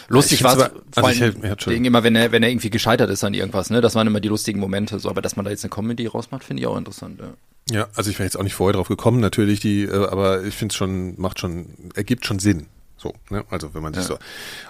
lustig 0.09 0.39
Ich 0.41 0.45
war 0.45 0.57
es 0.57 0.63
vor 0.65 0.73
also 1.05 1.11
ich- 1.11 1.23
allem 1.23 1.43
ja, 1.43 1.51
Entschuldigung. 1.51 1.71
wegen 1.71 1.85
immer, 1.87 2.05
wenn 2.05 2.15
er, 2.17 2.31
wenn 2.33 2.43
er 2.43 2.51
irgendwie 2.51 2.71
gescheitert 2.71 3.11
ist 3.11 3.25
an 3.25 3.35
irgendwas, 3.35 3.71
ne? 3.71 3.81
Das 3.81 3.95
waren 3.97 4.07
immer 4.07 4.21
die 4.21 4.29
lustigen 4.29 4.61
Momente, 4.61 4.99
so, 5.01 5.11
aber 5.11 5.21
dass 5.23 5.37
man 5.37 5.45
da 5.45 5.51
jetzt 5.51 5.65
eine 5.65 5.71
Comedy 5.71 6.07
rausmacht, 6.07 6.45
finde 6.45 6.61
ich 6.63 6.67
auch 6.67 6.77
interessant, 6.77 7.21
ja. 7.21 7.31
Ja, 7.71 7.87
also 7.95 8.11
ich 8.11 8.19
wäre 8.19 8.27
jetzt 8.27 8.37
auch 8.39 8.43
nicht 8.43 8.55
vorher 8.55 8.75
drauf 8.75 8.89
gekommen, 8.89 9.21
natürlich, 9.21 9.59
die, 9.59 9.85
äh, 9.85 10.07
aber 10.09 10.45
ich 10.45 10.55
finde 10.55 10.73
es 10.73 10.77
schon, 10.77 11.15
macht 11.19 11.41
schon, 11.41 11.67
ergibt 11.95 12.27
schon 12.27 12.39
Sinn. 12.39 12.67
So, 13.05 13.13
ne? 13.29 13.45
Also 13.51 13.75
wenn 13.75 13.83
man 13.83 13.93
sich 13.93 14.05
so. 14.05 14.19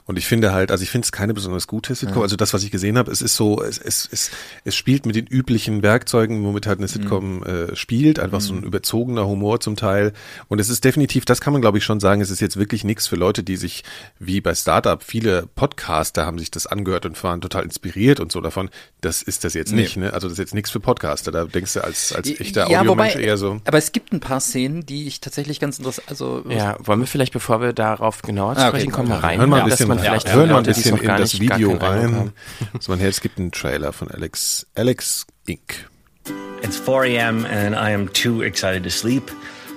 Und 0.07 0.19
ich 0.19 0.27
finde 0.27 0.53
halt, 0.53 0.73
also 0.73 0.83
ich 0.83 0.91
finde 0.91 1.05
es 1.05 1.13
keine 1.13 1.35
besonders 1.35 1.69
gute 1.69 1.95
Sitcom. 1.95 2.23
Also 2.23 2.35
das, 2.35 2.53
was 2.53 2.65
ich 2.65 2.73
gesehen 2.73 2.99
habe, 2.99 3.11
es 3.13 3.23
ist 3.23 3.37
so, 3.37 3.63
es, 3.63 3.79
es, 3.79 4.09
es, 4.11 4.31
es 4.65 4.75
spielt 4.75 5.07
mit 5.07 5.15
den 5.15 5.27
üblichen 5.29 5.83
Werkzeugen, 5.85 6.45
womit 6.45 6.67
halt 6.67 6.79
eine 6.79 6.89
Sitcom 6.89 7.45
äh, 7.45 7.77
spielt, 7.77 8.19
einfach 8.19 8.41
so 8.41 8.53
ein 8.55 8.65
überzogener 8.65 9.27
Humor 9.29 9.61
zum 9.61 9.77
Teil. 9.77 10.13
Und 10.49 10.59
es 10.61 10.69
ist 10.69 10.85
definitiv, 10.85 11.25
das 11.25 11.41
kann 11.41 11.53
man 11.53 11.63
glaube 11.63 11.79
ich 11.79 11.85
schon 11.85 12.01
sagen, 12.01 12.21
es 12.21 12.31
ist 12.31 12.41
jetzt 12.41 12.57
wirklich 12.57 12.83
nichts 12.83 13.07
für 13.07 13.15
Leute, 13.17 13.45
die 13.45 13.57
sich, 13.57 13.85
wie 14.19 14.41
bei 14.41 14.55
Startup, 14.57 15.01
viele 15.03 15.47
Podcaster 15.55 16.27
haben 16.27 16.39
sich 16.41 16.51
das 16.51 16.67
angehört 16.67 17.07
und 17.07 17.23
waren 17.23 17.41
total 17.41 17.63
inspiriert 17.63 18.19
und 18.19 18.33
so 18.33 18.41
davon. 18.41 18.69
Das 19.01 19.23
ist 19.23 19.45
das 19.45 19.55
jetzt 19.55 19.71
Nee. 19.73 19.83
nicht, 19.83 19.97
ne? 19.97 20.13
Also 20.13 20.27
das 20.27 20.33
ist 20.33 20.39
jetzt 20.39 20.55
nichts 20.55 20.71
für 20.73 20.81
Podcaster. 20.81 21.31
Da 21.31 21.45
denkst 21.45 21.75
du 21.75 21.85
als, 21.85 22.13
als 22.13 22.29
echter 22.41 22.69
ja, 22.69 22.81
Audiomensch 22.81 23.15
wobei, 23.15 23.25
eher 23.25 23.37
so. 23.37 23.61
aber 23.65 23.79
es 23.79 23.93
gibt 23.93 24.13
ein 24.13 24.19
paar 24.21 24.41
Szenen, 24.41 24.85
die 24.87 25.07
ich 25.07 25.21
tatsächlich 25.21 25.61
ganz 25.61 25.79
interessant, 25.79 26.09
also 26.09 26.43
Ja, 26.49 26.77
wollen 26.81 26.99
wir 27.01 27.07
vielleicht, 27.07 27.33
bevor 27.33 27.61
wir 27.61 27.73
darauf 27.73 28.23
genauer 28.25 28.55
zu 28.55 28.61
Ah, 28.61 28.69
okay. 28.69 28.79
sprechen 28.79 28.93
kommen, 28.93 29.09
mal 29.09 29.19
rein, 29.19 29.39
Hören 29.39 29.51
mal 29.51 29.57
ein 29.63 29.69
dass 29.69 29.79
bisschen, 29.79 29.89
man 29.89 29.99
vielleicht 29.99 30.33
hören 30.33 30.49
mal 30.51 30.59
ein 30.59 30.65
bisschen 30.65 30.97
in 30.99 31.09
das 31.09 31.41
Video 31.41 31.73
rein. 31.75 32.33
So, 32.81 32.93
man, 32.93 33.01
es 33.01 33.21
gibt 33.21 33.39
einen 33.39 33.53
Trailer 33.53 33.93
von 33.93 34.11
Alex, 34.11 34.67
Alex 34.75 35.27
Inc. 35.47 35.89
It's 36.63 36.79
4 36.79 37.05
a.m. 37.05 37.45
and 37.45 37.75
I 37.75 37.93
am 37.93 38.09
too 38.13 38.43
excited 38.43 38.83
to 38.85 38.91
sleep. 38.91 39.31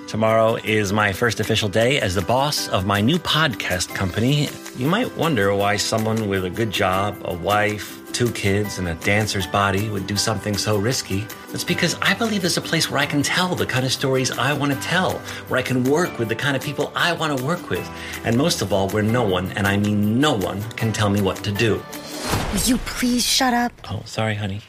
Tomorrow 0.08 0.54
is 0.64 0.90
my 0.90 1.12
first 1.12 1.38
official 1.38 1.68
day 1.68 2.00
as 2.00 2.14
the 2.14 2.22
boss 2.22 2.66
of 2.68 2.86
my 2.86 2.98
new 2.98 3.18
podcast 3.18 3.94
company. 3.94 4.48
You 4.78 4.86
might 4.86 5.14
wonder 5.18 5.54
why 5.54 5.76
someone 5.76 6.30
with 6.30 6.46
a 6.46 6.50
good 6.50 6.70
job, 6.70 7.20
a 7.26 7.34
wife, 7.34 8.00
two 8.14 8.32
kids, 8.32 8.78
and 8.78 8.88
a 8.88 8.94
dancer's 8.94 9.46
body 9.46 9.90
would 9.90 10.06
do 10.06 10.16
something 10.16 10.56
so 10.56 10.78
risky. 10.78 11.26
It's 11.52 11.62
because 11.62 11.94
I 12.00 12.14
believe 12.14 12.40
there's 12.40 12.56
a 12.56 12.62
place 12.62 12.90
where 12.90 12.98
I 12.98 13.04
can 13.04 13.22
tell 13.22 13.54
the 13.54 13.66
kind 13.66 13.84
of 13.84 13.92
stories 13.92 14.30
I 14.30 14.54
want 14.54 14.72
to 14.72 14.80
tell, 14.80 15.18
where 15.48 15.60
I 15.60 15.62
can 15.62 15.84
work 15.84 16.18
with 16.18 16.30
the 16.30 16.36
kind 16.36 16.56
of 16.56 16.62
people 16.62 16.90
I 16.96 17.12
want 17.12 17.36
to 17.36 17.44
work 17.44 17.68
with, 17.68 17.86
and 18.24 18.34
most 18.34 18.62
of 18.62 18.72
all, 18.72 18.88
where 18.88 19.02
no 19.02 19.24
one, 19.24 19.52
and 19.52 19.66
I 19.66 19.76
mean 19.76 20.18
no 20.18 20.32
one, 20.32 20.62
can 20.70 20.90
tell 20.90 21.10
me 21.10 21.20
what 21.20 21.36
to 21.44 21.52
do. 21.52 21.82
Will 22.54 22.62
you 22.64 22.78
please 22.78 23.26
shut 23.26 23.52
up? 23.52 23.72
Oh, 23.90 24.00
sorry, 24.06 24.36
honey. 24.36 24.62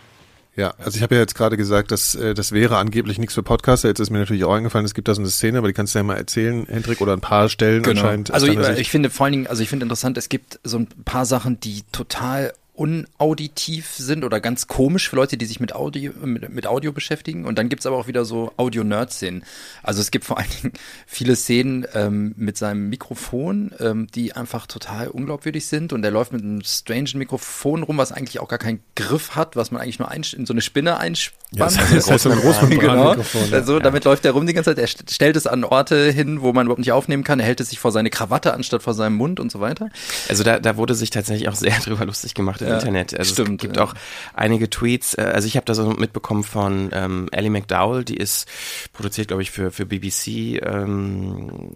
Ja, 0.60 0.74
also 0.78 0.98
ich 0.98 1.04
habe 1.04 1.16
ja 1.16 1.22
jetzt 1.22 1.36
gerade 1.36 1.56
gesagt, 1.56 1.89
dass 1.89 2.16
äh, 2.16 2.34
das 2.34 2.51
wäre 2.51 2.75
angeblich 2.75 3.18
nichts 3.18 3.34
für 3.34 3.44
Podcaster. 3.44 3.88
Jetzt 3.88 4.00
ist 4.00 4.10
mir 4.10 4.20
natürlich 4.20 4.44
auch 4.44 4.54
eingefallen, 4.54 4.86
es 4.86 4.94
gibt 4.94 5.08
da 5.08 5.16
so 5.16 5.22
eine 5.22 5.30
Szene, 5.30 5.58
aber 5.58 5.68
die 5.68 5.74
kannst 5.74 5.96
du 5.96 6.00
ja 6.00 6.04
mal 6.04 6.18
erzählen, 6.18 6.66
Hendrik, 6.68 7.00
oder 7.00 7.13
ein 7.13 7.22
paar 7.22 7.48
Stellen 7.48 7.86
anscheinend. 7.86 8.32
Also 8.32 8.48
ich, 8.48 8.60
ich 8.78 8.89
finde 8.89 9.10
vor 9.10 9.24
allen 9.25 9.32
Dingen, 9.32 9.48
also 9.48 9.63
ich 9.63 9.70
finde 9.70 9.86
interessant, 9.86 10.18
es 10.18 10.28
gibt 10.28 10.60
so 10.66 10.80
ein 10.80 10.88
paar 11.06 11.25
Sachen, 11.25 11.62
die 11.62 11.84
total 11.94 12.51
unauditiv 12.79 13.88
sind 13.95 14.24
oder 14.24 14.39
ganz 14.39 14.67
komisch 14.67 15.09
für 15.09 15.15
Leute, 15.17 15.38
die 15.38 15.45
sich 15.45 15.59
mit 15.59 15.74
Audio, 15.75 16.13
mit, 16.24 16.50
mit 16.50 16.65
Audio 16.65 16.91
beschäftigen. 16.91 17.45
Und 17.45 17.57
dann 17.57 17.69
gibt's 17.69 17.86
aber 17.86 17.98
auch 17.98 18.07
wieder 18.07 18.25
so 18.25 18.53
Audio-Nerd-Szenen. 18.57 19.43
Also 19.83 20.01
es 20.01 20.12
gibt 20.12 20.25
vor 20.25 20.38
allen 20.38 20.50
Dingen 20.62 20.74
viele 21.05 21.36
Szenen 21.36 21.86
ähm, 21.93 22.33
mit 22.38 22.57
seinem 22.57 22.89
Mikrofon, 22.89 23.71
ähm, 23.79 24.07
die 24.15 24.33
einfach 24.33 24.65
total 24.67 25.09
unglaubwürdig 25.09 25.65
sind. 25.67 25.93
Und 25.93 26.03
er 26.03 26.12
läuft 26.12 26.31
mit 26.31 26.41
einem 26.41 26.62
strangen 26.63 27.09
Mikrofon 27.15 27.83
rum, 27.83 27.98
was 27.98 28.12
eigentlich 28.12 28.39
auch 28.39 28.48
gar 28.48 28.59
keinen 28.59 28.79
Griff 28.95 29.36
hat, 29.36 29.55
was 29.55 29.71
man 29.71 29.81
eigentlich 29.81 30.00
nur 30.00 30.09
in 30.12 30.45
so 30.45 30.53
eine 30.53 30.62
Spinne 30.62 30.98
einspannt. 30.98 31.39
Ja, 31.51 31.65
das 31.65 31.77
heißt, 31.79 31.93
das 31.93 32.12
heißt 32.12 32.24
so 32.24 32.29
ein 32.29 32.39
genau. 32.39 32.51
Großmembranmikrofon, 32.53 33.50
ja. 33.50 33.57
Also 33.57 33.79
damit 33.79 34.05
läuft 34.05 34.25
er 34.25 34.31
rum 34.31 34.45
die 34.48 34.53
ganze 34.53 34.71
Zeit. 34.75 34.77
Er 34.79 34.88
st- 34.88 35.13
stellt 35.13 35.36
es 35.36 35.48
an 35.48 35.63
Orte 35.63 36.12
hin, 36.12 36.41
wo 36.41 36.53
man 36.53 36.65
überhaupt 36.67 36.79
nicht 36.79 36.91
aufnehmen 36.91 37.24
kann. 37.24 37.39
Er 37.39 37.45
hält 37.45 37.59
es 37.59 37.69
sich 37.69 37.79
vor 37.79 37.91
seine 37.91 38.09
Krawatte 38.09 38.53
anstatt 38.53 38.83
vor 38.83 38.93
seinem 38.93 39.15
Mund 39.15 39.39
und 39.39 39.51
so 39.51 39.59
weiter. 39.59 39.89
Also 40.29 40.43
da, 40.43 40.59
da 40.59 40.77
wurde 40.77 40.93
sich 40.95 41.09
tatsächlich 41.09 41.50
auch 41.50 41.55
sehr 41.55 41.77
drüber 41.83 42.05
lustig 42.05 42.33
gemacht 42.36 42.62
im 42.70 42.76
Internet. 42.76 43.18
Also 43.18 43.34
stimmt, 43.34 43.62
es 43.62 43.62
gibt 43.62 43.78
ja. 43.78 43.84
auch 43.84 43.94
einige 44.34 44.70
Tweets. 44.70 45.16
äh, 45.16 45.22
Also 45.22 45.48
ich 45.48 45.56
habe 45.56 45.66
da 45.66 45.74
so 45.74 45.90
mitbekommen 45.90 46.44
von 46.44 46.90
ähm, 46.94 47.28
Ellie 47.32 47.50
McDowell, 47.50 48.04
die 48.04 48.18
ist 48.18 48.48
produziert, 48.94 49.28
glaube 49.28 49.42
ich, 49.42 49.52
für 49.52 49.72
für 49.72 49.86
BBC 49.86 50.62
ähm, 50.62 51.76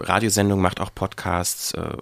Radiosendung, 0.00 0.60
macht 0.60 0.80
auch 0.80 0.94
Podcasts 0.94 1.72
äh, 1.74 1.96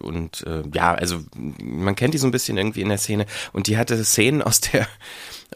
und 0.00 0.46
äh, 0.46 0.62
ja, 0.72 0.94
also 0.94 1.20
man 1.62 1.96
kennt 1.96 2.14
die 2.14 2.18
so 2.18 2.26
ein 2.26 2.32
bisschen 2.32 2.56
irgendwie 2.56 2.82
in 2.82 2.88
der 2.88 2.98
Szene 2.98 3.26
und 3.52 3.66
die 3.66 3.78
hatte 3.78 4.02
Szenen 4.04 4.42
aus 4.42 4.60
der 4.60 4.86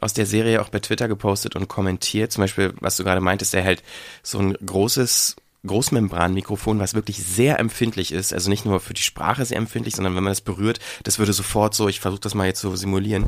aus 0.01 0.15
der 0.15 0.27
Serie 0.27 0.63
auch 0.63 0.69
bei 0.69 0.79
Twitter 0.79 1.09
gepostet 1.09 1.57
und 1.57 1.69
kommentiert. 1.69 2.33
Zum 2.33 2.43
Beispiel, 2.43 2.73
was 2.81 2.97
du 2.97 3.05
gerade 3.05 3.21
meintest, 3.21 3.53
der 3.55 3.65
halt 3.65 3.83
so 4.23 4.39
ein 4.39 4.55
großes 4.65 5.37
Großmembranmikrofon, 5.67 6.79
was 6.79 6.95
wirklich 6.95 7.23
sehr 7.25 7.59
empfindlich 7.59 8.13
ist, 8.13 8.33
also 8.33 8.49
nicht 8.51 8.65
nur 8.65 8.81
für 8.81 8.95
die 8.95 9.03
Sprache 9.03 9.45
sehr 9.45 9.59
empfindlich, 9.59 9.95
sondern 9.97 10.15
wenn 10.17 10.25
man 10.25 10.31
das 10.33 10.41
berührt, 10.41 10.79
das 11.05 11.19
würde 11.19 11.33
sofort 11.33 11.75
so, 11.75 11.89
ich 11.89 12.01
versuche 12.01 12.21
das 12.21 12.35
mal 12.35 12.47
jetzt 12.47 12.61
so 12.61 12.75
simulieren, 12.77 13.27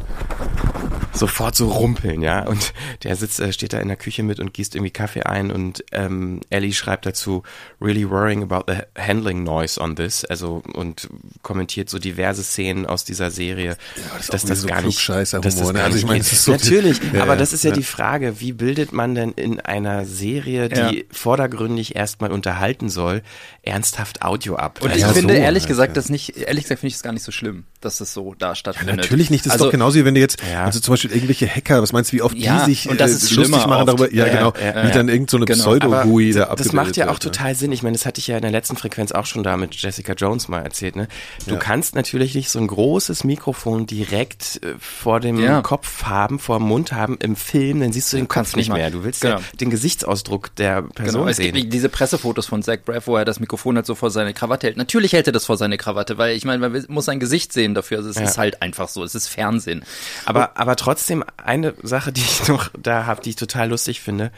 sofort 1.15 1.55
so 1.55 1.69
rumpeln, 1.71 2.23
ja. 2.23 2.47
Und 2.47 2.73
der 3.03 3.17
sitzt, 3.17 3.39
äh, 3.41 3.53
steht 3.53 3.73
da 3.73 3.79
in 3.81 3.89
der 3.89 3.97
Küche 3.97 4.23
mit 4.23 4.41
und 4.41 4.55
gießt 4.55 4.75
irgendwie 4.75 4.91
Kaffee 4.91 5.23
ein 5.25 5.51
und 5.51 5.85
ähm, 5.93 6.41
Ellie 6.51 6.73
schreibt 6.73 7.05
dazu, 7.07 7.43
really 7.81 8.09
worrying 8.09 8.43
about 8.43 8.65
the 8.73 8.79
handling 9.01 9.43
noise 9.45 9.79
on 9.81 9.95
this, 9.97 10.25
also 10.25 10.63
und 10.75 11.09
kommentiert 11.43 11.91
so 11.91 11.99
diverse 11.99 12.43
Szenen 12.43 12.87
aus 12.87 13.05
dieser 13.05 13.31
Serie, 13.31 13.77
das 14.15 14.21
ist 14.23 14.33
dass 14.35 14.45
das 14.47 14.61
so 14.63 14.69
gar 14.69 14.81
nicht, 14.83 15.07
dass 15.09 15.31
das 15.31 15.57
ne? 15.57 15.73
gar 15.75 15.85
Also 15.85 15.97
ich 15.99 16.05
nicht 16.05 16.07
meine, 16.07 16.19
geht. 16.21 16.27
es 16.27 16.33
ist 16.33 16.45
so- 16.45 16.53
Natürlich, 16.53 17.01
Ja, 17.13 17.23
aber 17.23 17.33
ja, 17.35 17.39
das 17.39 17.53
ist 17.53 17.65
ja, 17.65 17.71
ja. 17.71 17.77
die 17.77 17.83
Frage, 17.83 18.41
wie 18.41 18.53
bildet 18.53 18.93
man 18.93 19.15
denn 19.15 19.33
in 19.33 19.61
einer 19.61 20.05
Serie, 20.07 20.69
die 20.69 20.99
Ja. 20.99 21.03
vordergründig 21.11 21.97
erstmal 22.23 22.33
unterhalten 22.33 22.89
soll, 22.89 23.23
ernsthaft 23.63 24.23
Audio 24.23 24.57
ab? 24.57 24.81
Und 24.83 24.95
ich 24.95 25.01
Ja, 25.03 25.09
finde 25.09 25.35
so 25.35 25.41
ehrlich 25.41 25.63
halt, 25.65 25.69
gesagt, 25.69 25.89
ja. 25.91 25.95
das 25.95 26.09
nicht, 26.09 26.37
ehrlich 26.37 26.65
gesagt 26.65 26.81
finde 26.81 26.89
ich 26.89 26.95
es 26.95 27.03
gar 27.03 27.13
nicht 27.13 27.25
so 27.25 27.33
schlimm, 27.33 27.65
dass 27.81 27.99
das 27.99 28.13
so 28.15 28.35
da 28.39 28.55
stattfindet. 28.55 28.97
Natürlich 28.97 29.31
nicht, 29.31 29.45
das 29.47 29.53
also, 29.53 29.65
ist 29.65 29.69
doch 29.69 29.73
genauso 29.73 29.99
wie 29.99 30.05
wenn 30.05 30.15
du 30.15 30.21
jetzt, 30.21 30.39
Ja. 30.51 30.65
also 30.65 30.81
zum 30.81 30.93
Beispiel 30.93 31.13
irgendwelche 31.13 31.47
Hacker, 31.49 31.83
was 31.83 31.93
meinst 31.93 32.13
du, 32.13 32.17
wie 32.17 32.23
oft 32.23 32.37
Ja, 32.37 32.59
die 32.65 32.75
sich 32.75 32.89
und 32.89 33.01
das 33.01 33.11
äh, 33.31 33.35
lustig 33.35 33.49
machen 33.67 33.73
oft. 33.73 33.89
darüber, 33.89 34.13
ja, 34.13 34.27
Ja, 34.27 34.33
genau, 34.33 34.53
ja, 34.61 34.83
wie 34.85 34.89
ja. 34.89 34.95
dann 34.95 35.09
irgend 35.09 35.31
so 35.31 35.37
eine 35.37 35.47
Genau. 35.47 35.63
Pseudo-GUI 35.63 36.33
da 36.33 36.55
das 36.55 36.73
macht 36.73 36.97
ja 36.97 37.07
auch 37.07 37.13
wird, 37.15 37.25
ne? 37.25 37.31
total 37.33 37.55
Sinn. 37.55 37.73
Ich 37.73 37.83
meine, 37.83 37.97
das 37.97 38.07
hatte 38.07 38.19
ich 38.21 38.27
ja 38.29 38.37
in 38.37 38.43
der 38.43 38.51
letzten 38.51 38.77
Frequenz 38.77 39.13
auch 39.13 39.27
schon 39.27 39.43
da 39.43 39.57
mit 39.57 39.75
Jessica 39.75 40.13
Jones 40.15 40.49
mal 40.49 40.61
erzählt. 40.61 40.97
Ne? 40.97 41.09
Du 41.47 41.55
Ja. 41.55 41.59
kannst 41.61 41.95
natürlich 41.95 42.35
nicht 42.35 42.51
so 42.51 42.59
ein 42.59 42.67
großes 42.67 43.25
Mikrofon 43.25 43.87
direkt 43.87 44.61
äh, 44.63 44.75
vor 44.79 45.21
dem 45.21 45.39
Ja. 45.41 45.63
Kopf 45.63 46.05
haben, 46.05 46.39
vor 46.39 46.59
dem 46.59 46.67
Mund 46.69 46.93
haben 46.93 47.17
im 47.21 47.37
Film, 47.37 47.81
dann 47.81 47.93
siehst 47.93 48.13
du 48.13 48.17
den 48.17 48.29
Kopf 48.29 48.55
nicht 48.57 48.73
mehr. 48.73 48.91
Du 48.91 49.05
willst 49.05 49.21
Genau. 49.23 49.37
ja 49.39 49.43
den 49.61 49.71
Gesichtsausdruck 49.71 50.55
der 50.57 50.83
Person 50.83 51.21
Genau, 51.23 51.29
es 51.29 51.37
sehen. 51.39 51.55
gibt 51.55 51.73
diese 51.73 51.89
Pressefotos 52.13 52.47
von 52.47 52.63
Zach 52.63 52.79
Braff, 52.85 53.07
wo 53.07 53.17
er 53.17 53.25
das 53.25 53.41
Mikrofon 53.41 53.77
halt 53.77 53.87
so 53.87 53.95
vor 53.95 54.11
seine 54.11 54.35
Krawatte 54.35 54.67
hält. 54.67 54.77
Natürlich 54.77 55.13
hält 55.15 55.27
er 55.27 55.33
das 55.33 55.47
vor 55.47 55.57
seine 55.57 55.79
Krawatte, 55.79 56.19
weil 56.19 56.37
ich 56.37 56.45
meine, 56.45 56.69
man 56.69 56.85
muss 56.89 57.07
sein 57.07 57.21
Gesicht 57.21 57.53
sehen 57.53 57.75
dafür. 57.75 57.99
Also 57.99 58.11
es 58.11 58.17
Ja. 58.17 58.25
ist 58.25 58.37
halt 58.39 58.61
einfach 58.61 58.89
so, 58.89 59.03
es 59.03 59.15
ist 59.15 59.29
Fernsehen. 59.29 59.83
Aber, 60.27 60.59
aber 60.59 60.77
trotzdem 60.77 61.25
eine 61.43 61.75
Sache, 61.83 62.13
die 62.13 62.21
ich 62.21 62.49
noch 62.49 62.69
da 62.79 63.07
habe, 63.07 63.23
die 63.23 63.31
ich 63.31 63.37
total 63.37 63.71
lustig 63.71 64.01
finde, 64.03 64.31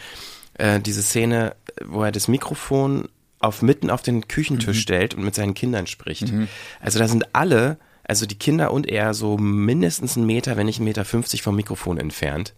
äh, 0.54 0.78
diese 0.78 1.02
Szene, 1.02 1.56
wo 1.84 2.04
er 2.04 2.12
das 2.12 2.28
Mikrofon 2.28 3.08
auf 3.40 3.60
mitten 3.60 3.90
auf 3.90 4.02
den 4.02 4.28
Küchentisch 4.28 4.80
stellt 4.80 5.14
und 5.14 5.24
mit 5.24 5.34
seinen 5.34 5.54
Kindern 5.54 5.86
spricht. 5.86 6.32
Also 6.80 6.98
da 7.00 7.08
sind 7.08 7.34
alle, 7.34 7.76
also 8.06 8.24
die 8.24 8.38
Kinder 8.38 8.72
und 8.72 8.86
er 8.88 9.12
so 9.14 9.36
mindestens 9.36 10.16
einen 10.16 10.26
Meter, 10.26 10.56
wenn 10.56 10.66
nicht 10.66 10.78
einen 10.78 10.86
Meter 10.86 11.04
50 11.04 11.42
vom 11.42 11.56
Mikrofon 11.56 11.98
entfernt. 11.98 12.54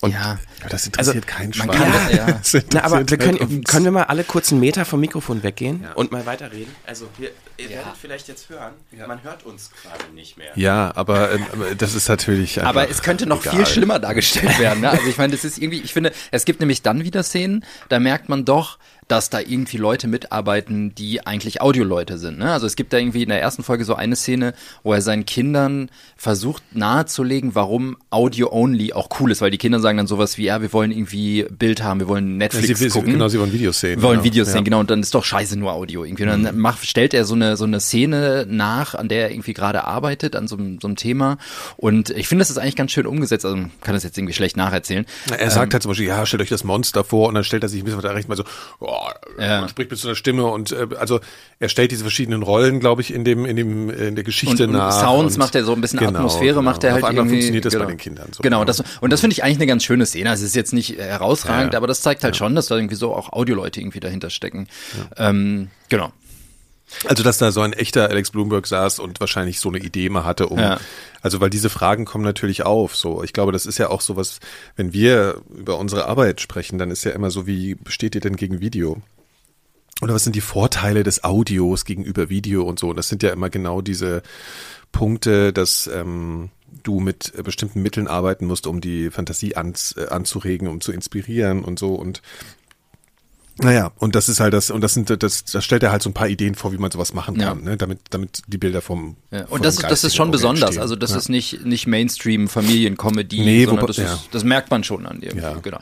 Und 0.00 0.12
ja, 0.12 0.38
Ja, 0.62 0.68
das 0.68 0.86
interessiert 0.86 1.26
keinen 1.26 1.52
man 1.56 1.72
Schwein. 1.72 1.92
kann 1.92 2.16
ja. 2.16 2.26
Das 2.26 2.54
interessiert 2.54 2.66
Na, 2.74 2.84
aber 2.84 3.08
wir 3.10 3.18
können, 3.18 3.38
uns. 3.38 3.64
können 3.68 3.84
wir 3.84 3.90
mal 3.92 4.04
alle 4.04 4.22
kurz 4.22 4.52
einen 4.52 4.60
Meter 4.60 4.84
vom 4.84 5.00
Mikrofon 5.00 5.42
weggehen 5.42 5.84
und 5.96 6.12
mal 6.12 6.24
weiterreden? 6.24 6.72
Also 6.86 7.08
wir, 7.18 7.30
ihr 7.56 7.68
werdet 7.70 7.96
vielleicht 8.00 8.28
jetzt 8.28 8.48
hören, 8.48 8.74
man 9.08 9.22
hört 9.24 9.44
uns 9.44 9.70
gerade 9.82 10.12
nicht 10.14 10.36
mehr. 10.38 10.52
Ja, 10.54 10.92
aber 10.94 11.32
ähm, 11.32 11.44
das 11.78 11.94
ist 11.94 12.08
natürlich 12.08 12.58
einfach 12.60 12.70
Aber 12.70 12.88
es 12.88 13.02
könnte 13.02 13.26
noch 13.26 13.42
egal. 13.42 13.56
viel 13.56 13.66
schlimmer 13.66 13.98
dargestellt 13.98 14.58
werden. 14.60 14.80
Ne? 14.82 14.90
Also 14.90 15.06
ich 15.08 15.18
meine, 15.18 15.32
das 15.32 15.44
ist 15.44 15.58
irgendwie, 15.58 15.80
ich 15.80 15.92
finde, 15.92 16.12
es 16.30 16.44
gibt 16.44 16.60
nämlich 16.60 16.82
dann 16.82 17.02
wieder 17.02 17.24
Szenen, 17.24 17.64
da 17.88 17.98
merkt 17.98 18.28
man 18.28 18.44
doch, 18.44 18.78
dass 19.08 19.30
da 19.30 19.40
irgendwie 19.40 19.78
Leute 19.78 20.06
mitarbeiten, 20.06 20.94
die 20.94 21.26
eigentlich 21.26 21.60
Audioleute 21.60 22.18
sind. 22.18 22.38
Ne? 22.38 22.52
Also 22.52 22.66
es 22.66 22.76
gibt 22.76 22.92
da 22.92 22.98
irgendwie 22.98 23.22
in 23.22 23.30
der 23.30 23.40
ersten 23.40 23.62
Folge 23.62 23.84
so 23.84 23.94
eine 23.94 24.16
Szene, 24.16 24.54
wo 24.82 24.92
er 24.92 25.00
seinen 25.00 25.24
Kindern 25.24 25.90
versucht 26.16 26.62
nahezulegen, 26.72 27.54
warum 27.54 27.96
Audio-Only 28.10 28.92
auch 28.92 29.08
cool 29.18 29.30
ist, 29.30 29.40
weil 29.40 29.50
die 29.50 29.58
Kinder 29.58 29.80
sagen 29.80 29.96
dann 29.96 30.06
sowas 30.06 30.36
wie, 30.36 30.44
ja, 30.44 30.60
wir 30.60 30.72
wollen 30.74 30.90
irgendwie 30.90 31.44
Bild 31.44 31.82
haben, 31.82 32.00
wir 32.00 32.08
wollen 32.08 32.32
Ja, 32.32 32.36
Netflix 32.38 32.66
sie, 32.66 32.74
sie, 32.74 32.88
gucken. 32.90 33.12
genau, 33.12 33.28
sie 33.28 33.40
wollen 33.40 33.52
Videos 33.52 33.80
sehen. 33.80 33.96
Wir 33.96 34.02
wollen 34.02 34.18
genau. 34.18 34.24
Videos 34.24 34.48
ja. 34.48 34.54
sehen, 34.54 34.64
genau, 34.64 34.80
und 34.80 34.90
dann 34.90 35.00
ist 35.00 35.14
doch 35.14 35.24
scheiße 35.24 35.58
nur 35.58 35.72
Audio 35.72 36.04
irgendwie. 36.04 36.24
Und 36.24 36.44
dann 36.44 36.58
macht, 36.58 36.86
stellt 36.86 37.14
er 37.14 37.24
so 37.24 37.34
eine, 37.34 37.56
so 37.56 37.64
eine 37.64 37.80
Szene 37.80 38.46
nach, 38.48 38.94
an 38.94 39.08
der 39.08 39.22
er 39.22 39.30
irgendwie 39.30 39.54
gerade 39.54 39.84
arbeitet, 39.84 40.36
an 40.36 40.48
so 40.48 40.56
einem, 40.56 40.80
so 40.80 40.88
einem 40.88 40.96
Thema. 40.96 41.38
Und 41.78 42.10
ich 42.10 42.28
finde, 42.28 42.42
das 42.42 42.50
ist 42.50 42.58
eigentlich 42.58 42.76
ganz 42.76 42.92
schön 42.92 43.06
umgesetzt. 43.06 43.46
Also, 43.46 43.56
kann 43.80 43.94
das 43.94 44.02
jetzt 44.02 44.18
irgendwie 44.18 44.34
schlecht 44.34 44.56
nacherzählen. 44.58 45.06
Er 45.38 45.50
sagt 45.50 45.72
halt 45.72 45.82
zum 45.82 45.90
Beispiel, 45.90 46.06
ja, 46.06 46.26
stellt 46.26 46.42
euch 46.42 46.48
das 46.50 46.64
Monster 46.64 47.04
vor 47.04 47.28
und 47.28 47.34
dann 47.34 47.44
stellt 47.44 47.62
er 47.62 47.70
sich 47.70 47.80
ein 47.80 47.84
bisschen 47.84 48.02
weiter 48.02 48.14
rechts 48.14 48.28
mal 48.28 48.36
so, 48.36 48.44
oh, 48.80 48.97
Ja. 49.38 49.62
und 49.62 49.70
spricht 49.70 49.90
mit 49.90 49.98
so 50.00 50.08
einer 50.08 50.14
Stimme 50.16 50.44
und 50.46 50.72
äh, 50.72 50.86
also 50.98 51.20
er 51.60 51.68
stellt 51.68 51.90
diese 51.92 52.02
verschiedenen 52.02 52.42
Rollen, 52.42 52.80
glaube 52.80 53.02
ich, 53.02 53.12
in 53.14 53.24
dem 53.24 53.44
in 53.44 53.56
dem 53.56 53.90
in 53.90 54.14
der 54.14 54.24
Geschichte 54.24 54.64
Und, 54.64 54.70
und 54.70 54.76
nach. 54.76 54.92
Sounds 54.92 55.34
und, 55.34 55.38
macht 55.38 55.54
er 55.54 55.64
so 55.64 55.72
ein 55.72 55.80
bisschen 55.80 55.98
genau, 55.98 56.18
Atmosphäre, 56.18 56.54
genau. 56.54 56.62
macht 56.62 56.84
er 56.84 56.92
halt 56.94 57.04
Auf 57.04 57.10
irgendwie. 57.12 57.34
funktioniert 57.36 57.64
das 57.64 57.72
genau. 57.72 57.84
bei 57.84 57.90
den 57.92 57.98
Kindern 57.98 58.28
so. 58.32 58.42
Genau, 58.42 58.64
das, 58.64 58.82
und 59.00 59.12
das 59.12 59.20
finde 59.20 59.34
ich 59.34 59.44
eigentlich 59.44 59.58
eine 59.58 59.66
ganz 59.66 59.84
schöne 59.84 60.06
Szene. 60.06 60.30
Also 60.30 60.42
es 60.42 60.50
ist 60.50 60.56
jetzt 60.56 60.72
nicht 60.72 60.98
herausragend, 60.98 61.72
Ja. 61.74 61.78
aber 61.78 61.86
das 61.86 62.00
zeigt 62.00 62.24
halt 62.24 62.36
schon, 62.36 62.54
dass 62.54 62.66
da 62.66 62.76
irgendwie 62.76 62.96
so 62.96 63.14
auch 63.14 63.32
Audioleute 63.32 63.80
irgendwie 63.80 64.00
dahinter 64.00 64.30
stecken. 64.30 64.68
Ähm, 65.16 65.68
genau. 65.88 66.12
Also, 67.06 67.22
dass 67.22 67.38
da 67.38 67.52
so 67.52 67.60
ein 67.60 67.72
echter 67.72 68.08
Alex 68.08 68.30
Bloomberg 68.30 68.66
saß 68.66 68.98
und 68.98 69.20
wahrscheinlich 69.20 69.60
so 69.60 69.68
eine 69.68 69.78
Idee 69.78 70.08
mal 70.08 70.24
hatte, 70.24 70.48
um, 70.48 70.58
Ja. 70.58 70.80
also, 71.20 71.40
weil 71.40 71.50
diese 71.50 71.68
Fragen 71.70 72.04
kommen 72.04 72.24
natürlich 72.24 72.64
auf, 72.64 72.96
so. 72.96 73.22
Ich 73.22 73.32
glaube, 73.32 73.52
das 73.52 73.66
ist 73.66 73.78
ja 73.78 73.90
auch 73.90 74.00
sowas, 74.00 74.40
wenn 74.76 74.92
wir 74.92 75.42
über 75.54 75.78
unsere 75.78 76.06
Arbeit 76.06 76.40
sprechen, 76.40 76.78
dann 76.78 76.90
ist 76.90 77.04
ja 77.04 77.12
immer 77.12 77.30
so, 77.30 77.46
wie 77.46 77.74
besteht 77.74 78.14
ihr 78.14 78.20
denn 78.20 78.36
gegen 78.36 78.60
Video? 78.60 79.00
Oder 80.00 80.14
was 80.14 80.24
sind 80.24 80.36
die 80.36 80.40
Vorteile 80.40 81.02
des 81.02 81.24
Audios 81.24 81.84
gegenüber 81.84 82.28
Video 82.28 82.62
und 82.62 82.78
so? 82.78 82.90
Und 82.90 82.96
das 82.96 83.08
sind 83.08 83.22
ja 83.22 83.30
immer 83.30 83.50
genau 83.50 83.80
diese 83.80 84.22
Punkte, 84.92 85.52
dass 85.52 85.88
ähm, 85.92 86.50
du 86.84 87.00
mit 87.00 87.32
bestimmten 87.44 87.82
Mitteln 87.82 88.06
arbeiten 88.06 88.46
musst, 88.46 88.66
um 88.66 88.80
die 88.80 89.10
Fantasie 89.10 89.56
ans, 89.56 89.96
äh, 89.96 90.06
anzuregen, 90.08 90.68
um 90.68 90.80
zu 90.80 90.92
inspirieren 90.92 91.64
und 91.64 91.78
so. 91.78 91.94
Und 91.94 92.22
naja, 93.60 93.90
und 93.98 94.14
das 94.14 94.28
ist 94.28 94.40
halt 94.40 94.54
das, 94.54 94.70
und 94.70 94.80
das 94.82 94.94
sind, 94.94 95.10
das, 95.22 95.44
das 95.44 95.64
stellt 95.64 95.82
er 95.82 95.90
halt 95.92 96.02
so 96.02 96.10
ein 96.10 96.14
paar 96.14 96.28
Ideen 96.28 96.54
vor, 96.54 96.72
wie 96.72 96.78
man 96.78 96.90
sowas 96.90 97.12
machen 97.14 97.38
Ja. 97.40 97.48
kann, 97.48 97.64
ne? 97.64 97.76
damit, 97.76 98.00
damit 98.10 98.42
die 98.46 98.58
Bilder 98.58 98.80
vom. 98.80 99.16
Ja, 99.30 99.44
vom 99.46 99.54
und 99.54 99.64
das, 99.64 99.76
ist- 99.76 99.82
das 99.90 100.04
ist 100.04 100.14
schon 100.16 100.30
besonders. 100.30 100.62
entstehen. 100.70 100.82
Also 100.82 100.96
das 100.96 101.10
ja. 101.10 101.16
ist 101.18 101.28
nicht, 101.28 101.64
nicht 101.66 101.86
Mainstream-Familiencomedy, 101.86 103.40
Nee, 103.40 103.64
sondern 103.64 103.82
wobei- 103.82 103.86
das, 103.88 103.96
ja. 103.96 104.14
ist, 104.14 104.28
das 104.32 104.44
merkt 104.44 104.70
man 104.70 104.84
schon 104.84 105.06
an 105.06 105.20
dir. 105.20 105.34
Ja, 105.34 105.54
genau. 105.54 105.78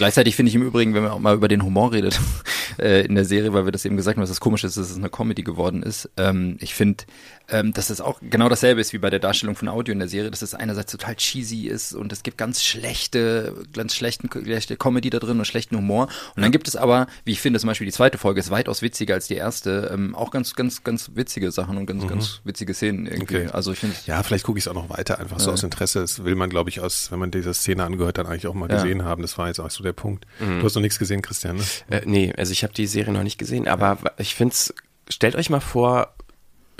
Gleichzeitig 0.00 0.34
finde 0.34 0.48
ich 0.48 0.54
im 0.54 0.62
Übrigen, 0.62 0.94
wenn 0.94 1.02
man 1.02 1.12
auch 1.12 1.18
mal 1.18 1.34
über 1.34 1.46
den 1.46 1.62
Humor 1.62 1.92
redet 1.92 2.18
äh, 2.78 3.04
in 3.04 3.14
der 3.16 3.26
Serie, 3.26 3.52
weil 3.52 3.66
wir 3.66 3.70
das 3.72 3.84
eben 3.84 3.98
gesagt 3.98 4.16
haben, 4.16 4.22
dass 4.22 4.30
das 4.30 4.40
komisch 4.40 4.64
ist, 4.64 4.78
dass 4.78 4.88
es 4.90 4.96
eine 4.96 5.10
Comedy 5.10 5.42
geworden 5.42 5.82
ist. 5.82 6.08
Ähm, 6.16 6.56
ich 6.60 6.74
finde, 6.74 7.04
ähm, 7.50 7.74
dass 7.74 7.90
es 7.90 8.00
auch 8.00 8.18
genau 8.22 8.48
dasselbe 8.48 8.80
ist 8.80 8.94
wie 8.94 8.98
bei 8.98 9.10
der 9.10 9.18
Darstellung 9.18 9.56
von 9.56 9.68
Audio 9.68 9.92
in 9.92 9.98
der 9.98 10.08
Serie, 10.08 10.30
dass 10.30 10.40
es 10.40 10.54
einerseits 10.54 10.90
total 10.90 11.16
cheesy 11.16 11.66
ist 11.66 11.92
und 11.92 12.12
es 12.14 12.22
gibt 12.22 12.38
ganz 12.38 12.62
schlechte, 12.64 13.54
ganz 13.74 13.94
schlechten, 13.94 14.30
schlechte 14.32 14.76
Comedy 14.78 15.10
da 15.10 15.18
drin 15.18 15.38
und 15.38 15.44
schlechten 15.44 15.76
Humor. 15.76 16.08
Und 16.34 16.42
dann 16.42 16.50
gibt 16.50 16.66
es 16.66 16.76
aber, 16.76 17.06
wie 17.26 17.32
ich 17.32 17.40
finde, 17.42 17.60
zum 17.60 17.68
Beispiel 17.68 17.84
die 17.86 17.92
zweite 17.92 18.16
Folge 18.16 18.40
ist 18.40 18.50
weitaus 18.50 18.80
witziger 18.80 19.12
als 19.14 19.26
die 19.26 19.34
erste, 19.34 19.90
ähm, 19.92 20.14
auch 20.14 20.30
ganz, 20.30 20.54
ganz, 20.54 20.82
ganz 20.82 21.10
witzige 21.14 21.52
Sachen 21.52 21.76
und 21.76 21.84
ganz, 21.84 22.06
ganz 22.06 22.40
witzige 22.44 22.72
Szenen 22.72 23.04
irgendwie. 23.04 23.34
Mhm. 23.34 23.40
Okay. 23.48 23.50
Also 23.52 23.72
ich 23.72 23.78
finde, 23.80 23.96
Ja, 24.06 24.22
vielleicht 24.22 24.44
gucke 24.44 24.58
ich 24.58 24.64
es 24.64 24.68
auch 24.68 24.74
noch 24.74 24.88
weiter, 24.88 25.18
einfach 25.18 25.40
so 25.40 25.50
aus 25.50 25.62
Interesse. 25.62 26.00
Das 26.00 26.24
will 26.24 26.36
man, 26.36 26.48
glaube 26.48 26.70
ich, 26.70 26.80
aus, 26.80 27.10
wenn 27.10 27.18
man 27.18 27.30
diese 27.30 27.52
Szene 27.52 27.84
angehört, 27.84 28.16
dann 28.16 28.26
eigentlich 28.26 28.46
auch 28.46 28.54
mal 28.54 28.70
Ja. 28.70 28.76
gesehen 28.76 29.04
haben. 29.04 29.20
Das 29.20 29.36
war 29.36 29.48
jetzt 29.48 29.58
auch 29.60 29.70
so 29.70 29.82
der 29.82 29.89
Punkt. 29.92 30.26
Mhm. 30.38 30.60
Du 30.60 30.64
hast 30.66 30.74
noch 30.74 30.82
nichts 30.82 30.98
gesehen, 30.98 31.22
Christian, 31.22 31.56
ne? 31.56 31.64
Äh, 31.90 32.02
nee, 32.04 32.32
also 32.36 32.52
ich 32.52 32.62
habe 32.62 32.74
die 32.74 32.86
Serie 32.86 33.12
noch 33.12 33.22
nicht 33.22 33.38
gesehen, 33.38 33.68
aber 33.68 33.98
ich 34.18 34.34
find's, 34.34 34.74
stellt 35.08 35.36
euch 35.36 35.50
mal 35.50 35.60
vor, 35.60 36.14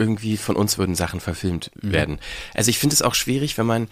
irgendwie 0.01 0.39
von 0.39 0.57
uns 0.57 0.79
würden 0.79 0.95
Sachen 0.95 1.21
verfilmt 1.21 1.71
werden. 1.75 2.19
Also 2.55 2.71
ich 2.71 2.79
finde 2.79 2.95
es 2.95 3.03
auch 3.03 3.15
schwierig, 3.15 3.59
wenn 3.59 3.67
man, 3.67 3.89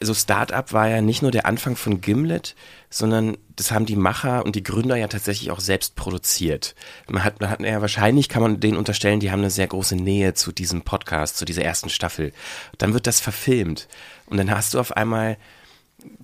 so 0.00 0.14
Startup 0.14 0.72
war 0.72 0.88
ja 0.88 1.00
nicht 1.00 1.20
nur 1.20 1.32
der 1.32 1.46
Anfang 1.46 1.74
von 1.74 2.00
Gimlet, 2.00 2.54
sondern 2.90 3.36
das 3.56 3.72
haben 3.72 3.84
die 3.84 3.96
Macher 3.96 4.44
und 4.44 4.54
die 4.54 4.62
Gründer 4.62 4.94
ja 4.94 5.08
tatsächlich 5.08 5.50
auch 5.50 5.58
selbst 5.58 5.96
produziert. 5.96 6.76
Man 7.08 7.24
hat, 7.24 7.40
man 7.40 7.50
hat 7.50 7.60
ja 7.60 7.80
wahrscheinlich 7.80 8.28
kann 8.28 8.40
man 8.40 8.60
denen 8.60 8.76
unterstellen, 8.76 9.18
die 9.18 9.32
haben 9.32 9.40
eine 9.40 9.50
sehr 9.50 9.66
große 9.66 9.96
Nähe 9.96 10.32
zu 10.34 10.52
diesem 10.52 10.82
Podcast, 10.82 11.36
zu 11.36 11.44
dieser 11.44 11.62
ersten 11.62 11.90
Staffel. 11.90 12.32
Dann 12.78 12.94
wird 12.94 13.08
das 13.08 13.18
verfilmt 13.18 13.88
und 14.26 14.36
dann 14.36 14.52
hast 14.52 14.74
du 14.74 14.78
auf 14.78 14.96
einmal 14.96 15.38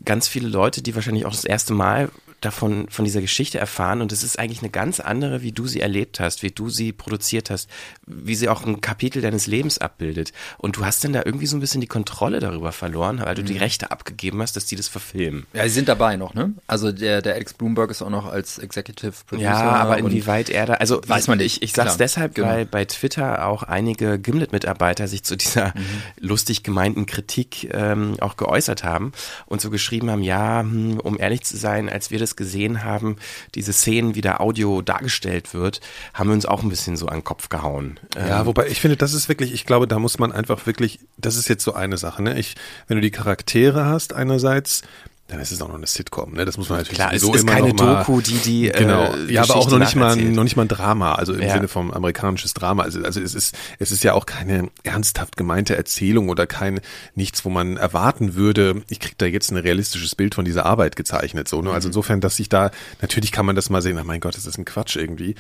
ganz 0.05 0.29
viele 0.29 0.49
Leute, 0.49 0.81
die 0.81 0.95
wahrscheinlich 0.95 1.27
auch 1.27 1.33
das 1.33 1.45
erste 1.45 1.73
Mal 1.73 2.09
davon, 2.45 2.87
von 2.91 3.05
dieser 3.05 3.21
Geschichte 3.21 3.59
erfahren 3.59 4.01
und 4.01 4.13
es 4.13 4.23
ist 4.23 4.39
eigentlich 4.39 4.61
eine 4.61 4.71
ganz 4.71 5.01
andere, 5.01 5.43
wie 5.43 5.53
du 5.53 5.67
sie 5.67 5.81
erlebt 5.81 6.21
hast, 6.21 6.43
wie 6.43 6.51
du 6.51 6.69
sie 6.69 6.93
produziert 6.93 7.51
hast, 7.51 7.69
wie 8.07 8.35
sie 8.35 8.49
auch 8.49 8.65
ein 8.65 8.81
Kapitel 8.81 9.23
deines 9.23 9.47
Lebens 9.47 9.79
abbildet. 9.79 10.33
Und 10.59 10.77
du 10.77 10.85
hast 10.85 11.05
dann 11.05 11.13
da 11.13 11.23
irgendwie 11.25 11.47
so 11.47 11.57
ein 11.57 11.61
bisschen 11.61 11.81
die 11.81 11.87
Kontrolle 11.87 12.41
darüber 12.41 12.73
verloren, 12.73 13.21
weil 13.25 13.35
du 13.35 13.43
die 13.45 13.57
Rechte 13.57 13.91
abgegeben 13.91 14.41
hast, 14.43 14.57
dass 14.57 14.67
die 14.67 14.77
das 14.77 14.89
verfilmen. 14.89 15.47
Ja, 15.53 15.63
sie 15.65 15.71
sind 15.71 15.89
dabei 15.89 16.17
noch, 16.17 16.35
ne? 16.35 16.55
Also 16.67 16.93
der, 16.93 17.23
der 17.23 17.35
Alex 17.35 17.55
Bloomberg 17.55 17.91
ist 17.91 18.03
auch 18.03 18.11
noch 18.11 18.27
als 18.27 18.59
Executive 18.59 19.13
Producer. 19.27 19.49
Ja, 19.51 19.61
aber 19.61 19.99
inwieweit 19.99 20.51
er 20.51 20.67
da, 20.67 20.75
also 20.75 21.01
Weiß 21.07 21.29
man 21.29 21.39
nicht, 21.39 21.57
Ich, 21.57 21.63
ich 21.63 21.73
sag's 21.73 21.91
klar, 21.91 21.99
deshalb, 21.99 22.35
genau. 22.35 22.49
weil 22.49 22.67
bei 22.67 22.85
Twitter 22.85 23.47
auch 23.47 23.63
einige 23.63 24.19
Gimlet-Mitarbeiter 24.19 25.09
sich 25.09 25.23
zu 25.23 25.37
dieser 25.37 25.65
Mhm. 25.75 26.03
lustig 26.21 26.63
gemeinten 26.63 27.07
Kritik 27.07 27.69
ähm, 27.73 28.17
auch 28.21 28.37
geäußert 28.37 28.85
haben 28.85 29.13
und 29.47 29.61
so 29.61 29.71
geschrieben 29.71 30.11
haben, 30.11 30.23
ja, 30.23 30.61
hm, 30.61 31.01
um 31.01 31.19
ehrlich 31.19 31.43
zu 31.43 31.57
sein, 31.57 31.89
als 31.89 32.11
wir 32.11 32.19
das 32.19 32.34
gesehen 32.37 32.85
haben, 32.85 33.17
diese 33.55 33.73
Szenen, 33.73 34.15
wie 34.15 34.21
da 34.21 34.39
Audio 34.39 34.83
dargestellt 34.83 35.55
wird, 35.55 35.81
haben 36.13 36.29
wir 36.29 36.35
uns 36.35 36.47
auch 36.47 36.63
ein 36.63 36.69
bisschen 36.69 36.97
so 36.97 37.07
an 37.07 37.19
den 37.19 37.25
Kopf 37.25 37.49
gehauen. 37.49 38.01
Ja, 38.17 38.41
Ähm, 38.41 38.47
wobei 38.47 38.67
ich 38.69 38.81
finde, 38.81 38.97
das 38.97 39.15
ist 39.15 39.29
wirklich, 39.29 39.53
ich 39.53 39.67
glaube, 39.67 39.87
da 39.89 39.99
muss 39.99 40.19
man 40.19 40.33
einfach 40.33 40.67
wirklich, 40.67 41.01
das 41.17 41.37
ist 41.37 41.49
jetzt 41.49 41.65
so 41.65 41.75
eine 41.75 41.99
Sache, 41.99 42.23
ne? 42.23 42.39
Ich, 42.39 42.55
wenn 42.87 42.97
du 42.97 43.01
die 43.01 43.11
Charaktere 43.11 43.85
hast 43.87 44.13
einerseits, 44.13 44.83
dann 45.27 45.41
ist 45.41 45.53
es 45.53 45.63
auch 45.63 45.69
noch 45.69 45.77
eine 45.77 45.87
Sitcom, 45.87 46.35
ne? 46.35 46.45
Das 46.45 46.59
muss 46.59 46.69
man 46.69 46.79
natürlich 46.79 46.99
Klar, 46.99 47.15
es 47.15 47.23
ist 47.23 47.47
keine 47.47 47.73
Doku, 47.73 48.21
die 48.21 48.37
die, 48.39 48.69
äh, 48.69 48.79
genau, 48.79 49.15
ja, 49.27 49.43
aber 49.43 49.57
auch 49.57 49.71
noch 49.71 49.79
nicht 49.79 49.97
mal, 49.97 50.17
noch 50.17 50.45
nicht 50.45 50.57
mal 50.57 50.63
ein 50.63 50.69
Drama, 50.69 51.15
also 51.15 51.33
im 51.33 51.41
Ja. 51.41 51.55
Sinne 51.55 51.69
vom 51.69 51.91
amerikanisches 51.93 52.53
Drama. 52.53 52.83
Also, 52.83 53.03
also 53.03 53.21
es 53.21 53.35
ist, 53.35 53.57
es 53.79 53.91
ist 53.91 54.05
ja 54.05 54.13
auch 54.13 54.27
keine 54.27 54.69
ernsthaft 54.83 55.39
gemeinte 55.39 55.77
Erzählung 55.77 56.29
oder 56.29 56.47
kein 56.47 56.81
nichts, 57.15 57.45
wo 57.47 57.49
man 57.49 57.79
erwarten 57.79 58.35
würde, 58.35 58.83
ich 58.89 59.01
krieg 59.01 59.17
da 59.17 59.25
jetzt 59.25 59.51
ein 59.51 59.57
realistisches 59.57 60.15
Bild 60.15 60.35
von 60.35 60.45
dieser 60.45 60.67
Arbeit 60.67 60.95
gezeichnet, 60.95 61.49
so, 61.49 61.63
ne? 61.63 61.71
Mhm. 61.71 61.75
Also 61.75 61.89
insofern, 61.89 62.21
dass 62.21 62.39
ich 62.39 62.51
da, 62.51 62.71
natürlich 63.01 63.33
kann 63.33 63.47
man 63.47 63.57
das 63.57 63.71
mal 63.71 63.81
sehen, 63.81 63.97
ach 63.99 64.05
mein 64.05 64.21
Gott, 64.21 64.37
das 64.37 64.45
ist 64.45 64.59
ein 64.59 64.67
Quatsch 64.67 64.97
irgendwie. 64.97 65.37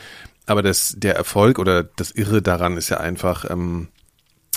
Aber 0.47 0.63
das, 0.63 0.95
der 0.97 1.15
Erfolg 1.15 1.59
oder 1.59 1.83
das 1.85 2.11
Irre 2.11 2.41
daran 2.41 2.79
ist 2.79 2.89
ja 2.89 2.99
einfach, 2.99 3.51
ähm, 3.51 3.89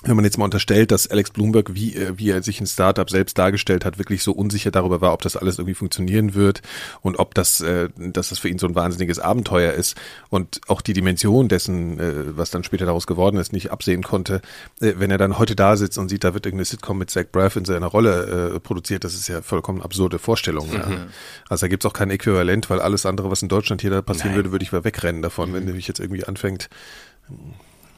wenn 0.08 0.16
man 0.16 0.26
jetzt 0.26 0.38
mal 0.38 0.46
unterstellt, 0.46 0.92
dass 0.92 1.08
Alex 1.08 1.32
Bloomberg, 1.32 1.74
wie, 1.74 1.96
äh, 1.96 2.14
wie 2.18 2.30
er 2.30 2.42
sich 2.42 2.60
in 2.60 2.68
Startup 2.68 3.10
selbst 3.10 3.38
dargestellt 3.38 3.86
hat, 3.86 3.98
wirklich 3.98 4.24
so 4.24 4.32
unsicher 4.32 4.72
darüber 4.72 5.02
war, 5.02 5.14
ob 5.14 5.22
das 5.22 5.36
alles 5.36 5.58
irgendwie 5.58 5.76
funktionieren 5.76 6.34
wird 6.34 6.62
und 7.02 7.18
ob 7.20 7.34
das, 7.36 7.62
äh, 7.62 7.90
dass 7.98 8.30
das 8.30 8.40
für 8.40 8.50
ihn 8.50 8.60
so 8.60 8.68
ein 8.68 8.76
wahnsinniges 8.76 9.20
Abenteuer 9.20 9.74
ist 9.74 9.96
und 10.30 10.62
auch 10.68 10.82
die 10.82 10.94
Dimension 10.94 11.48
dessen, 11.48 12.00
äh, 12.00 12.38
was 12.38 12.52
dann 12.52 12.64
später 12.64 12.86
daraus 12.86 13.08
geworden 13.08 13.38
ist, 13.38 13.54
nicht 13.54 13.72
absehen 13.72 14.04
konnte. 14.04 14.42
Äh, 14.80 14.94
wenn 14.98 15.12
er 15.12 15.18
dann 15.18 15.38
heute 15.38 15.56
da 15.56 15.76
sitzt 15.76 15.98
und 15.98 16.10
sieht, 16.10 16.24
da 16.24 16.34
wird 16.34 16.46
irgendeine 16.46 16.66
Sitcom 16.66 16.98
mit 16.98 17.12
Zach 17.12 17.26
Braff 17.32 17.56
in 17.56 17.66
seiner 17.66 17.88
Rolle 17.88 18.54
äh, 18.56 18.60
produziert, 18.60 19.04
das 19.04 19.14
ist 19.14 19.28
ja 19.28 19.42
vollkommen 19.42 19.82
absurde 19.82 20.20
Vorstellung. 20.20 20.72
Ja. 20.74 21.08
Also 21.50 21.66
da 21.66 21.68
gibt's 21.70 21.86
auch 21.86 21.94
kein 21.94 22.10
Äquivalent, 22.10 22.70
weil 22.70 22.80
alles 22.80 23.06
andere, 23.06 23.30
was 23.30 23.42
in 23.42 23.50
Deutschland 23.50 23.82
hier 23.82 23.92
da 23.92 24.02
passieren 24.02 24.36
würde, 24.36 24.52
würde 24.52 24.64
ich 24.64 24.72
mal 24.72 24.84
wegrennen 24.84 25.22
davon, 25.22 25.54
wenn 25.54 25.66
nämlich 25.66 25.88
jetzt 25.88 26.00
irgendwie 26.00 26.24
anfängt, 26.24 26.70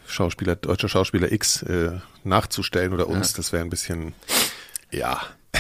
Schauspieler, 0.09 0.55
deutscher 0.55 0.89
Schauspieler 0.89 1.31
X 1.31 1.61
äh, 1.63 1.91
nachzustellen 2.23 2.93
oder 2.93 3.07
uns, 3.07 3.33
das 3.33 3.53
wäre 3.53 3.63
ein 3.63 3.69
bisschen, 3.69 4.13
ja. 4.91 5.21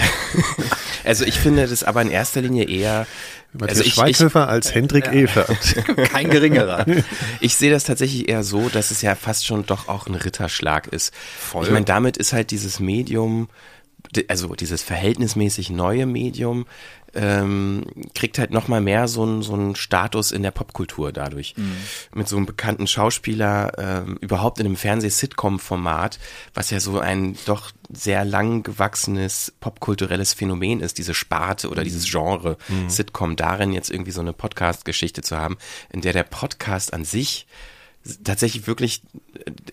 Also 1.05 1.23
ich 1.25 1.39
finde 1.39 1.65
das 1.65 1.83
aber 1.83 2.01
in 2.01 2.11
erster 2.11 2.41
Linie 2.41 2.65
eher, 2.65 3.07
Matthias 3.53 3.69
also 3.69 3.81
ich, 3.81 3.87
ich, 3.87 3.93
Schweighöfer 3.95 4.47
als 4.47 4.75
Hendrik 4.75 5.07
Evert. 5.07 5.75
Kein 6.11 6.29
geringerer. 6.29 6.85
Ich 7.39 7.55
sehe 7.55 7.71
das 7.71 7.85
tatsächlich 7.85 8.27
eher 8.29 8.43
so, 8.43 8.69
dass 8.69 8.91
es 8.91 9.01
ja 9.01 9.15
fast 9.15 9.47
schon 9.47 9.65
doch 9.65 9.87
auch 9.87 10.07
ein 10.07 10.15
Ritterschlag 10.15 10.87
ist. 10.87 11.13
Ich 11.63 11.71
meine, 11.71 11.85
damit 11.85 12.17
ist 12.17 12.33
halt 12.33 12.51
dieses 12.51 12.79
Medium, 12.79 13.47
di- 13.47 13.78
also 14.27 14.55
dieses 14.55 14.81
verhältnismäßig 14.83 15.69
neue 15.69 16.05
Medium, 16.05 16.65
ähm, 17.15 17.85
kriegt 18.13 18.37
halt 18.37 18.51
nochmal 18.51 18.81
mehr 18.81 19.07
so 19.07 19.23
einen 19.23 19.41
so 19.41 19.53
einen 19.53 19.75
Status 19.75 20.31
in 20.31 20.43
der 20.43 20.51
Popkultur 20.51 21.11
dadurch. 21.11 21.55
Mit 22.13 22.27
so 22.27 22.37
einem 22.37 22.45
bekannten 22.45 22.87
Schauspieler, 22.87 23.71
ähm, 23.77 24.17
überhaupt 24.21 24.59
in 24.59 24.65
einem 24.65 24.75
Fernseh-Sitcom-Format, 24.75 26.19
was 26.53 26.69
ja 26.69 26.79
so 26.79 26.99
ein 26.99 27.35
doch 27.45 27.71
sehr 27.91 28.25
lang 28.25 28.61
gewachsenes 28.63 29.53
popkulturelles 29.59 30.33
Phänomen 30.33 30.81
ist, 30.81 30.97
diese 30.99 31.15
Sparte 31.15 31.69
oder 31.69 31.83
dieses 31.83 32.09
Genre 32.09 32.57
Sitcom, 32.87 33.35
darin 33.35 33.73
jetzt 33.73 33.89
irgendwie 33.89 34.11
so 34.11 34.21
eine 34.21 34.33
Podcast-Geschichte 34.33 35.23
zu 35.23 35.37
haben, 35.37 35.57
in 35.91 36.01
der 36.01 36.13
der 36.13 36.23
Podcast 36.23 36.93
an 36.93 37.05
sich 37.05 37.47
tatsächlich 38.23 38.65
wirklich 38.65 39.01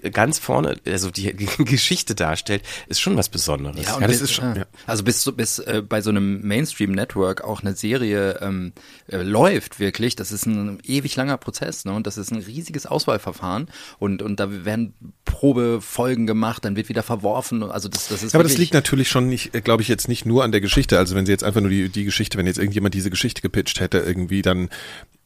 äh, 0.02 0.10
ganz 0.10 0.38
vorne, 0.38 0.76
also 0.86 1.10
die 1.10 1.32
Geschichte 1.64 2.14
darstellt, 2.14 2.62
ist 2.88 3.00
schon 3.00 3.16
was 3.16 3.28
Besonderes. 3.28 3.86
Ja, 3.86 3.94
und 3.94 4.02
Ja, 4.02 4.08
das 4.08 4.18
bis, 4.20 4.30
ist 4.30 4.32
schon- 4.34 4.56
äh, 4.56 4.58
ja. 4.60 4.66
Also 4.86 5.04
bis, 5.04 5.22
so- 5.22 5.32
bis 5.32 5.58
äh, 5.60 5.82
bei 5.88 6.00
so 6.02 6.10
einem 6.10 6.46
Mainstream-Network 6.46 7.42
auch 7.44 7.62
eine 7.62 7.74
Serie 7.74 8.38
ähm, 8.42 8.72
äh, 9.08 9.18
läuft 9.22 9.78
wirklich, 9.80 10.16
das 10.16 10.32
ist 10.32 10.46
ein 10.46 10.78
ewig 10.84 11.14
langer 11.16 11.36
Prozess, 11.38 11.84
ne? 11.84 11.92
Und 11.92 12.06
das 12.06 12.18
ist 12.18 12.30
ein 12.32 12.38
riesiges 12.42 12.86
Auswahlverfahren 12.86 13.68
und 13.98 14.22
und 14.22 14.40
da 14.40 14.64
werden 14.64 14.94
Probefolgen 15.24 16.26
gemacht, 16.26 16.64
dann 16.64 16.76
wird 16.76 16.88
wieder 16.88 17.02
verworfen. 17.02 17.62
Also 17.62 17.88
das, 17.88 18.08
das 18.08 18.22
ist 18.22 18.34
Aber 18.34 18.42
das 18.44 18.56
liegt 18.58 18.74
natürlich 18.74 19.08
schon 19.08 19.28
nicht, 19.28 19.52
glaube 19.64 19.82
ich, 19.82 19.88
jetzt 19.88 20.08
nicht 20.08 20.26
nur 20.26 20.42
an 20.44 20.52
der 20.52 20.60
Geschichte. 20.60 20.98
Also 20.98 21.14
wenn 21.14 21.26
sie 21.26 21.32
jetzt 21.32 21.44
einfach 21.44 21.60
nur 21.60 21.70
die, 21.70 21.88
die 21.88 22.04
Geschichte, 22.04 22.38
wenn 22.38 22.46
jetzt 22.46 22.58
irgendjemand 22.58 22.94
diese 22.94 23.10
Geschichte 23.10 23.42
gepitcht 23.42 23.80
hätte, 23.80 23.98
irgendwie, 23.98 24.42
dann, 24.42 24.68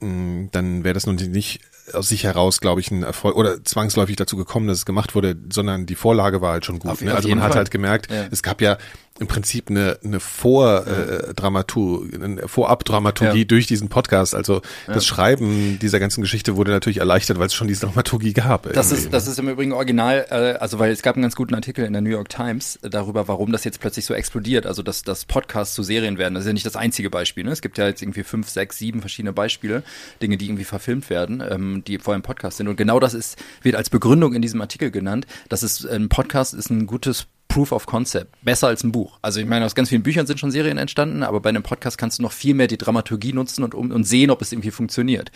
dann 0.00 0.84
wäre 0.84 0.94
das 0.94 1.06
nun 1.06 1.16
nicht 1.16 1.60
aus 1.92 2.08
sich 2.08 2.24
heraus, 2.24 2.60
glaube 2.60 2.80
ich, 2.80 2.90
ein 2.90 3.02
Erfolg 3.02 3.36
oder 3.36 3.64
zwangsläufig 3.64 4.16
dazu 4.16 4.36
gekommen, 4.36 4.68
dass 4.68 4.78
es 4.78 4.86
gemacht 4.86 5.14
wurde, 5.14 5.36
sondern 5.52 5.86
die 5.86 5.96
Vorlage 5.96 6.40
war 6.40 6.52
halt 6.52 6.64
schon 6.64 6.78
gut. 6.78 6.90
Auf- 6.90 7.00
ne? 7.02 7.10
auf 7.10 7.16
Also 7.18 7.28
man 7.30 7.42
hat 7.42 7.48
Fall. 7.52 7.58
halt 7.58 7.70
gemerkt, 7.70 8.10
Ja. 8.10 8.26
es 8.30 8.42
gab 8.42 8.60
ja 8.62 8.78
im 9.20 9.26
Prinzip 9.26 9.70
eine, 9.70 9.98
eine 10.02 10.18
Vordramaturgie, 10.18 12.16
eine 12.22 12.48
Vorabdramaturgie 12.48 13.38
Ja. 13.40 13.44
durch 13.44 13.66
diesen 13.66 13.88
Podcast. 13.88 14.34
Also 14.34 14.62
das 14.86 15.06
Schreiben 15.06 15.78
dieser 15.78 16.00
ganzen 16.00 16.22
Geschichte 16.22 16.56
wurde 16.56 16.70
natürlich 16.72 16.98
erleichtert, 16.98 17.38
weil 17.38 17.46
es 17.46 17.54
schon 17.54 17.68
diese 17.68 17.86
Dramaturgie 17.86 18.32
gab. 18.32 18.64
Das 18.72 18.90
irgendwie. 18.90 19.04
ist, 19.04 19.12
das 19.12 19.26
ist 19.26 19.38
im 19.38 19.48
Übrigen 19.48 19.72
original, 19.72 20.26
äh, 20.30 20.58
also 20.58 20.78
weil 20.78 20.90
es 20.92 21.02
gab 21.02 21.16
einen 21.16 21.22
ganz 21.22 21.36
guten 21.36 21.54
Artikel 21.54 21.84
in 21.84 21.92
der 21.92 22.02
New 22.02 22.10
York 22.10 22.28
Times 22.30 22.76
äh, 22.82 22.90
darüber, 22.90 23.28
warum 23.28 23.52
das 23.52 23.64
jetzt 23.64 23.80
plötzlich 23.80 24.04
so 24.06 24.14
explodiert, 24.14 24.66
also 24.66 24.82
dass, 24.82 25.02
dass 25.02 25.24
Podcasts 25.24 25.74
zu 25.74 25.82
Serien 25.82 26.18
werden. 26.18 26.34
Das 26.34 26.44
ist 26.44 26.48
ja 26.48 26.52
nicht 26.54 26.66
das 26.66 26.76
einzige 26.76 27.10
Beispiel. 27.10 27.44
Ne? 27.44 27.50
Es 27.50 27.60
gibt 27.60 27.78
ja 27.78 27.86
jetzt 27.86 28.02
irgendwie 28.02 28.22
fünf, 28.24 28.48
sechs, 28.48 28.78
sieben 28.78 29.00
verschiedene 29.00 29.32
Beispiele, 29.32 29.82
Dinge, 30.22 30.36
die 30.38 30.46
irgendwie 30.46 30.64
verfilmt 30.64 31.10
werden, 31.10 31.42
ähm, 31.48 31.84
die 31.86 31.98
vor 31.98 32.14
allem 32.14 32.22
Podcast 32.22 32.56
sind. 32.56 32.68
Und 32.68 32.76
genau 32.76 33.00
das 33.00 33.14
ist, 33.14 33.36
wird 33.62 33.76
als 33.76 33.90
Begründung 33.90 34.32
in 34.34 34.42
diesem 34.42 34.60
Artikel 34.60 34.90
genannt, 34.90 35.26
dass 35.48 35.62
es 35.62 35.84
ein 35.86 36.08
Podcast 36.08 36.54
ist 36.54 36.70
ein 36.70 36.86
gutes 36.86 37.26
Proof 37.50 37.72
of 37.72 37.84
Concept, 37.84 38.32
besser 38.42 38.68
als 38.68 38.84
ein 38.84 38.92
Buch. 38.92 39.18
Also 39.22 39.40
ich 39.40 39.46
meine, 39.46 39.66
aus 39.66 39.74
ganz 39.74 39.88
vielen 39.88 40.04
Büchern 40.04 40.24
sind 40.24 40.38
schon 40.38 40.52
Serien 40.52 40.78
entstanden, 40.78 41.24
aber 41.24 41.40
bei 41.40 41.48
einem 41.48 41.64
Podcast 41.64 41.98
kannst 41.98 42.18
du 42.18 42.22
noch 42.22 42.30
viel 42.30 42.54
mehr 42.54 42.68
die 42.68 42.78
Dramaturgie 42.78 43.32
nutzen 43.32 43.64
und, 43.64 43.74
um, 43.74 43.90
und 43.90 44.04
sehen, 44.04 44.30
ob 44.30 44.40
es 44.40 44.52
irgendwie 44.52 44.70
funktioniert. 44.70 45.32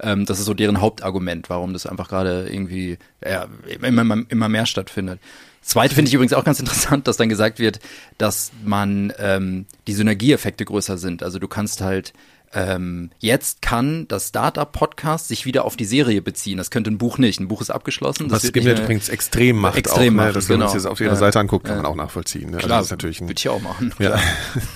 Ähm, 0.00 0.24
das 0.24 0.38
ist 0.38 0.46
so 0.46 0.54
deren 0.54 0.80
Hauptargument, 0.80 1.50
warum 1.50 1.74
das 1.74 1.86
einfach 1.86 2.08
gerade 2.08 2.48
irgendwie 2.48 2.96
ja, 3.22 3.46
immer, 3.82 4.24
immer 4.28 4.48
mehr 4.48 4.64
stattfindet. 4.64 5.20
Zweite 5.60 5.94
finde 5.94 6.08
ich 6.08 6.14
übrigens 6.14 6.32
auch 6.32 6.44
ganz 6.44 6.58
interessant, 6.60 7.06
dass 7.06 7.18
dann 7.18 7.28
gesagt 7.28 7.58
wird, 7.58 7.80
dass 8.16 8.50
man 8.64 9.12
ähm, 9.18 9.66
die 9.86 9.92
Synergieeffekte 9.92 10.64
größer 10.64 10.96
sind. 10.96 11.22
Also 11.22 11.38
du 11.38 11.48
kannst 11.48 11.82
halt 11.82 12.14
ähm, 12.54 13.10
jetzt 13.18 13.60
kann 13.62 14.08
das 14.08 14.28
Startup-Podcast 14.28 15.28
sich 15.28 15.44
wieder 15.44 15.64
auf 15.64 15.76
die 15.76 15.84
Serie 15.84 16.22
beziehen. 16.22 16.56
Das 16.58 16.70
könnte 16.70 16.90
ein 16.90 16.98
Buch 16.98 17.18
nicht. 17.18 17.40
Ein 17.40 17.48
Buch 17.48 17.60
ist 17.60 17.70
abgeschlossen. 17.70 18.28
Das 18.28 18.44
Was 18.44 18.52
nicht 18.52 18.64
mehr- 18.64 18.80
übrigens 18.80 19.08
extrem 19.08 19.56
macht 19.56 19.76
Extrem 19.76 19.96
auch, 19.96 20.02
ne? 20.04 20.10
macht, 20.12 20.36
dass 20.36 20.48
wenn 20.48 20.58
man 20.58 20.68
genau. 20.68 20.72
sich 20.72 20.82
das 20.82 20.90
auf 20.90 21.00
ihrer. 21.00 21.16
Seite 21.16 21.40
anguckt, 21.40 21.66
kann 21.66 21.76
man 21.76 21.86
auch 21.86 21.94
nachvollziehen. 21.96 22.50
Ne? 22.50 22.56
Also 22.56 22.66
Klar, 22.66 22.78
das 22.78 22.86
ist 22.86 22.90
natürlich 22.92 23.20
ein, 23.20 23.28
würde 23.28 23.38
ich 23.38 23.48
auch 23.48 23.60
machen. 23.60 23.92
ja. 23.98 24.18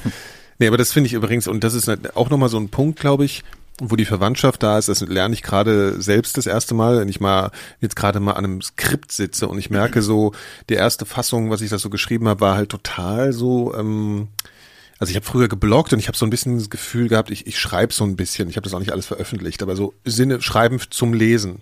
nee, 0.59 0.67
aber 0.67 0.77
das 0.77 0.93
finde 0.93 1.07
ich 1.07 1.15
übrigens, 1.15 1.47
und 1.49 1.65
das 1.65 1.75
ist 1.75 1.87
ne- 1.87 1.99
auch 2.15 2.31
nochmal 2.31 2.49
so 2.49 2.59
ein 2.59 2.69
Punkt, 2.69 2.99
glaube 3.01 3.25
ich, 3.25 3.43
wo 3.81 3.97
die 3.97 4.05
Verwandtschaft 4.05 4.63
da 4.63 4.79
ist, 4.79 4.89
das 4.89 5.01
lerne 5.01 5.35
ich 5.35 5.43
gerade 5.43 6.01
selbst 6.01 6.37
das 6.37 6.47
erste 6.47 6.75
Mal, 6.75 7.01
wenn 7.01 7.09
ich 7.09 7.21
mal 7.21 7.51
jetzt 7.81 7.97
gerade 7.97 8.21
mal 8.21 8.33
an 8.33 8.45
einem 8.45 8.63
Skript 8.63 9.11
sitze 9.13 9.49
und 9.49 9.59
ich 9.59 9.71
merke 9.71 10.03
so, 10.03 10.33
die 10.69 10.75
erste 10.75 11.07
Fassung, 11.07 11.51
was 11.51 11.63
ich 11.63 11.71
da 11.71 11.79
so 11.79 11.91
geschrieben 11.91 12.29
habe, 12.29 12.41
war 12.41 12.57
halt 12.57 12.69
total 12.69 13.33
so, 13.33 13.75
ähm, 13.75 14.29
also 15.03 15.11
ich 15.11 15.17
habe 15.17 15.27
früher 15.27 15.49
gebloggt 15.49 15.93
und 15.93 15.99
ich 15.99 16.07
habe 16.07 16.17
so 16.17 16.25
ein 16.25 16.31
bisschen 16.31 16.59
das 16.59 16.71
Gefühl 16.71 17.09
gehabt, 17.09 17.33
ich, 17.33 17.49
ich 17.49 17.59
schreibe 17.59 17.93
so 17.93 18.05
ein 18.05 18.15
bisschen. 18.15 18.49
Ich 18.49 18.55
habe 18.55 18.63
das 18.63 18.73
auch 18.73 18.79
nicht 18.79 18.93
alles 18.93 19.07
veröffentlicht, 19.07 19.61
aber 19.61 19.75
so 19.75 19.95
Sinne 20.05 20.41
schreiben 20.41 20.79
zum 20.91 21.13
Lesen. 21.13 21.61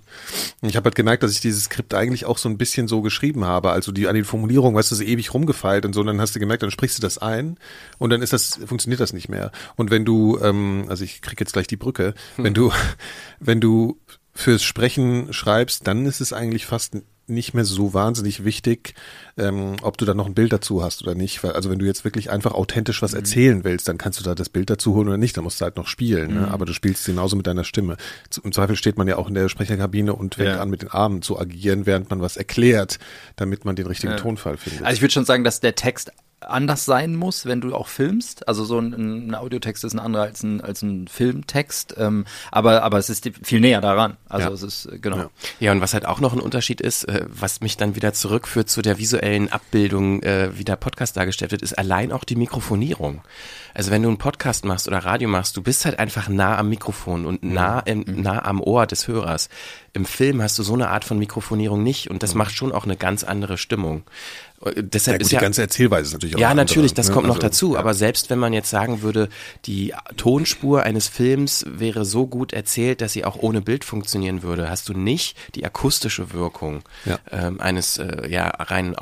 Und 0.61 0.69
ich 0.69 0.77
habe 0.77 0.85
halt 0.85 0.95
gemerkt, 0.95 1.23
dass 1.23 1.33
ich 1.33 1.41
dieses 1.41 1.65
Skript 1.65 1.95
eigentlich 1.95 2.27
auch 2.27 2.37
so 2.37 2.51
ein 2.51 2.59
bisschen 2.59 2.87
so 2.87 3.01
geschrieben 3.01 3.47
habe. 3.47 3.71
Also 3.71 3.93
die 3.93 4.09
an 4.09 4.15
den 4.15 4.27
Formulierungen, 4.27 4.77
weißt 4.77 4.91
du, 4.91 4.95
so 4.95 5.03
ewig 5.03 5.33
rumgefeilt 5.33 5.87
und 5.87 5.95
so. 5.95 6.03
Und 6.03 6.09
dann 6.09 6.21
hast 6.21 6.37
du 6.37 6.39
gemerkt, 6.39 6.63
dann 6.63 6.71
sprichst 6.71 6.99
du 6.99 7.01
das 7.01 7.17
ein 7.17 7.57
und 7.97 8.11
dann 8.11 8.21
ist 8.21 8.35
das 8.35 8.61
funktioniert 8.67 9.01
das 9.01 9.15
nicht 9.15 9.31
mehr. 9.31 9.53
Und 9.75 9.91
wenn 9.91 10.05
du, 10.05 10.39
ähm, 10.43 10.85
also 10.89 11.03
ich 11.03 11.23
krieg 11.23 11.41
jetzt 11.41 11.55
gleich 11.55 11.67
die 11.67 11.79
Brücke, 11.79 12.13
wenn 12.37 12.53
du, 12.53 12.71
wenn 13.41 13.63
du 13.63 13.99
fürs 14.35 14.63
Sprechen 14.63 15.33
schreibst, 15.33 15.87
dann 15.87 16.05
ist 16.05 16.21
es 16.21 16.35
eigentlich 16.35 16.67
fast 16.67 16.95
nicht 17.31 17.55
mehr 17.55 17.65
so 17.65 17.95
wahnsinnig 17.95 18.45
wichtig, 18.45 18.95
ähm, 19.39 19.77
ob 19.83 19.97
du 19.97 20.05
da 20.05 20.15
noch 20.15 20.27
ein 20.27 20.35
Bild 20.35 20.53
dazu 20.53 20.83
hast 20.83 21.03
oder 21.03 21.15
nicht. 21.15 21.45
Also 21.45 21.71
wenn 21.71 21.79
du 21.79 21.87
jetzt 21.87 22.05
wirklich 22.05 22.31
einfach 22.31 22.53
authentisch 22.53 23.01
was 23.03 23.15
erzählen 23.15 23.65
willst, 23.65 23.89
dann 23.89 23.97
kannst 23.99 24.21
du 24.21 24.25
da 24.25 24.35
das 24.35 24.49
Bild 24.49 24.69
dazu 24.71 24.95
holen 24.95 25.09
oder 25.09 25.17
nicht. 25.17 25.37
Dann 25.37 25.45
musst 25.45 25.61
du 25.61 25.65
halt 25.65 25.77
noch 25.77 25.87
spielen. 25.87 26.35
Ne? 26.35 26.49
Aber 26.51 26.67
du 26.67 26.73
spielst 26.73 27.07
genauso 27.07 27.37
mit 27.37 27.47
deiner 27.47 27.65
Stimme. 27.65 27.97
Im 28.43 28.53
Zweifel 28.53 28.77
steht 28.77 28.99
man 28.99 29.09
ja 29.09 29.17
auch 29.17 29.29
in 29.29 29.35
der 29.35 29.49
Sprecherkabine 29.49 30.15
und 30.15 30.35
fängt 30.35 30.49
Ja. 30.51 30.61
an, 30.61 30.71
mit 30.71 30.83
den 30.83 30.91
Armen 30.91 31.23
zu 31.23 31.39
agieren, 31.39 31.87
während 31.87 32.11
man 32.11 32.21
was 32.21 32.37
erklärt, 32.37 32.99
damit 33.37 33.65
man 33.65 33.77
den 33.77 33.87
richtigen 33.87 34.17
Tonfall 34.17 34.57
findet. 34.57 34.85
Also 34.85 34.97
ich 34.97 35.03
würde 35.03 35.13
schon 35.13 35.25
sagen, 35.25 35.45
dass 35.45 35.61
der 35.61 35.75
Text 35.75 36.11
anders 36.41 36.85
sein 36.85 37.15
muss, 37.17 37.47
wenn 37.47 37.61
du 37.61 37.75
auch 37.75 37.89
filmst. 37.89 38.49
Also 38.49 38.65
so 38.65 38.79
ein, 38.79 38.93
ein 39.29 39.35
Audiotext 39.35 39.85
ist 39.85 39.93
ein 39.95 39.99
anderer 39.99 40.23
als 40.25 40.43
ein, 40.43 40.61
als 40.61 40.83
ein 40.83 41.07
Filmtext. 41.09 41.95
Ähm, 41.99 42.25
aber, 42.51 42.83
aber 42.83 42.99
es 42.99 43.11
ist 43.11 43.29
viel 43.43 43.61
näher 43.61 43.81
daran. 43.81 44.17
Also 44.29 44.49
Ja. 44.49 44.55
es 44.55 44.63
ist, 44.63 44.87
äh, 44.87 44.99
genau. 44.99 45.17
Ja. 45.17 45.31
Ja, 45.61 45.73
und 45.73 45.81
was 45.81 45.95
halt 45.95 46.07
auch 46.07 46.21
noch 46.21 46.33
ein 46.33 46.41
Unterschied 46.41 46.81
ist, 46.81 47.05
äh, 47.05 47.25
was 47.29 47.61
mich 47.61 47.77
dann 47.77 47.95
wieder 47.95 48.13
zurückführt 48.13 48.71
zu 48.71 48.83
der 48.83 48.99
visuellen 48.99 49.53
Abbildung, 49.53 50.23
äh, 50.23 50.57
wie 50.57 50.65
der 50.65 50.77
Podcast 50.77 51.17
dargestellt 51.17 51.53
wird, 51.53 51.63
ist 51.63 51.79
allein 51.79 52.13
auch 52.13 52.25
die 52.25 52.37
Mikrofonierung. 52.37 53.21
Also 53.75 53.91
wenn 53.91 54.03
du 54.03 54.09
einen 54.09 54.19
Podcast 54.19 54.65
machst 54.65 54.89
oder 54.89 54.99
Radio 54.99 55.29
machst, 55.29 55.57
du 55.57 55.63
bist 55.63 55.85
halt 55.85 55.99
einfach 55.99 56.29
nah 56.29 56.59
am 56.59 56.69
Mikrofon 56.69 57.27
und 57.27 57.43
nah, 57.43 57.81
im, 57.81 58.05
nah 58.07 58.45
am 58.45 58.61
Ohr 58.61 58.87
des 58.87 59.07
Hörers. 59.09 59.49
Im 59.93 60.05
Film 60.05 60.41
hast 60.43 60.59
du 60.59 60.63
so 60.63 60.75
eine 60.75 60.89
Art 60.89 61.05
von 61.05 61.19
Mikrofonierung 61.19 61.83
nicht 61.83 62.11
und 62.11 62.23
das 62.23 62.35
macht 62.35 62.55
schon 62.55 62.73
auch 62.73 62.85
eine 62.85 62.97
ganz 62.97 63.25
andere 63.25 63.59
Stimmung. 63.59 64.03
Äh, 64.65 64.73
Ja, 64.77 64.83
Deshalb 64.83 65.17
gut, 65.19 65.23
ist 65.23 65.31
die 65.31 65.35
ja 65.37 65.41
ganze 65.41 65.63
Erzählweise 65.63 66.07
ist 66.09 66.13
natürlich 66.13 66.37
auch 66.37 66.41
ja, 66.41 66.49
andere, 66.51 66.67
natürlich, 66.67 66.95
das 66.95 67.09
ne? 67.09 67.15
kommt 67.15 67.27
noch 67.27 67.37
Also, 67.37 67.47
dazu. 67.49 67.75
ja. 67.75 67.81
Aber 67.81 67.95
selbst 67.95 68.31
wenn 68.31 68.39
man 68.39 68.53
jetzt 68.53 68.71
sagen 68.71 69.03
würde, 69.03 69.29
die 69.67 69.95
Tonspur 70.17 70.83
eines 70.83 71.09
Films 71.09 71.65
wäre 71.69 72.05
so 72.05 72.27
gut 72.27 72.53
erzählt, 72.53 73.01
dass 73.01 73.13
sie 73.13 73.25
auch 73.25 73.37
ohne 73.37 73.61
Bild 73.63 73.85
funktionieren 73.85 74.43
würde, 74.43 74.69
hast 74.71 74.89
du 74.89 74.93
nicht 74.95 75.37
die 75.55 75.65
akustische 75.65 76.33
Wirkung 76.33 76.83
Ja. 77.05 77.19
ähm, 77.33 77.61
eines 77.61 77.99
äh, 77.99 78.29
ja 78.29 78.49
rein 78.49 78.95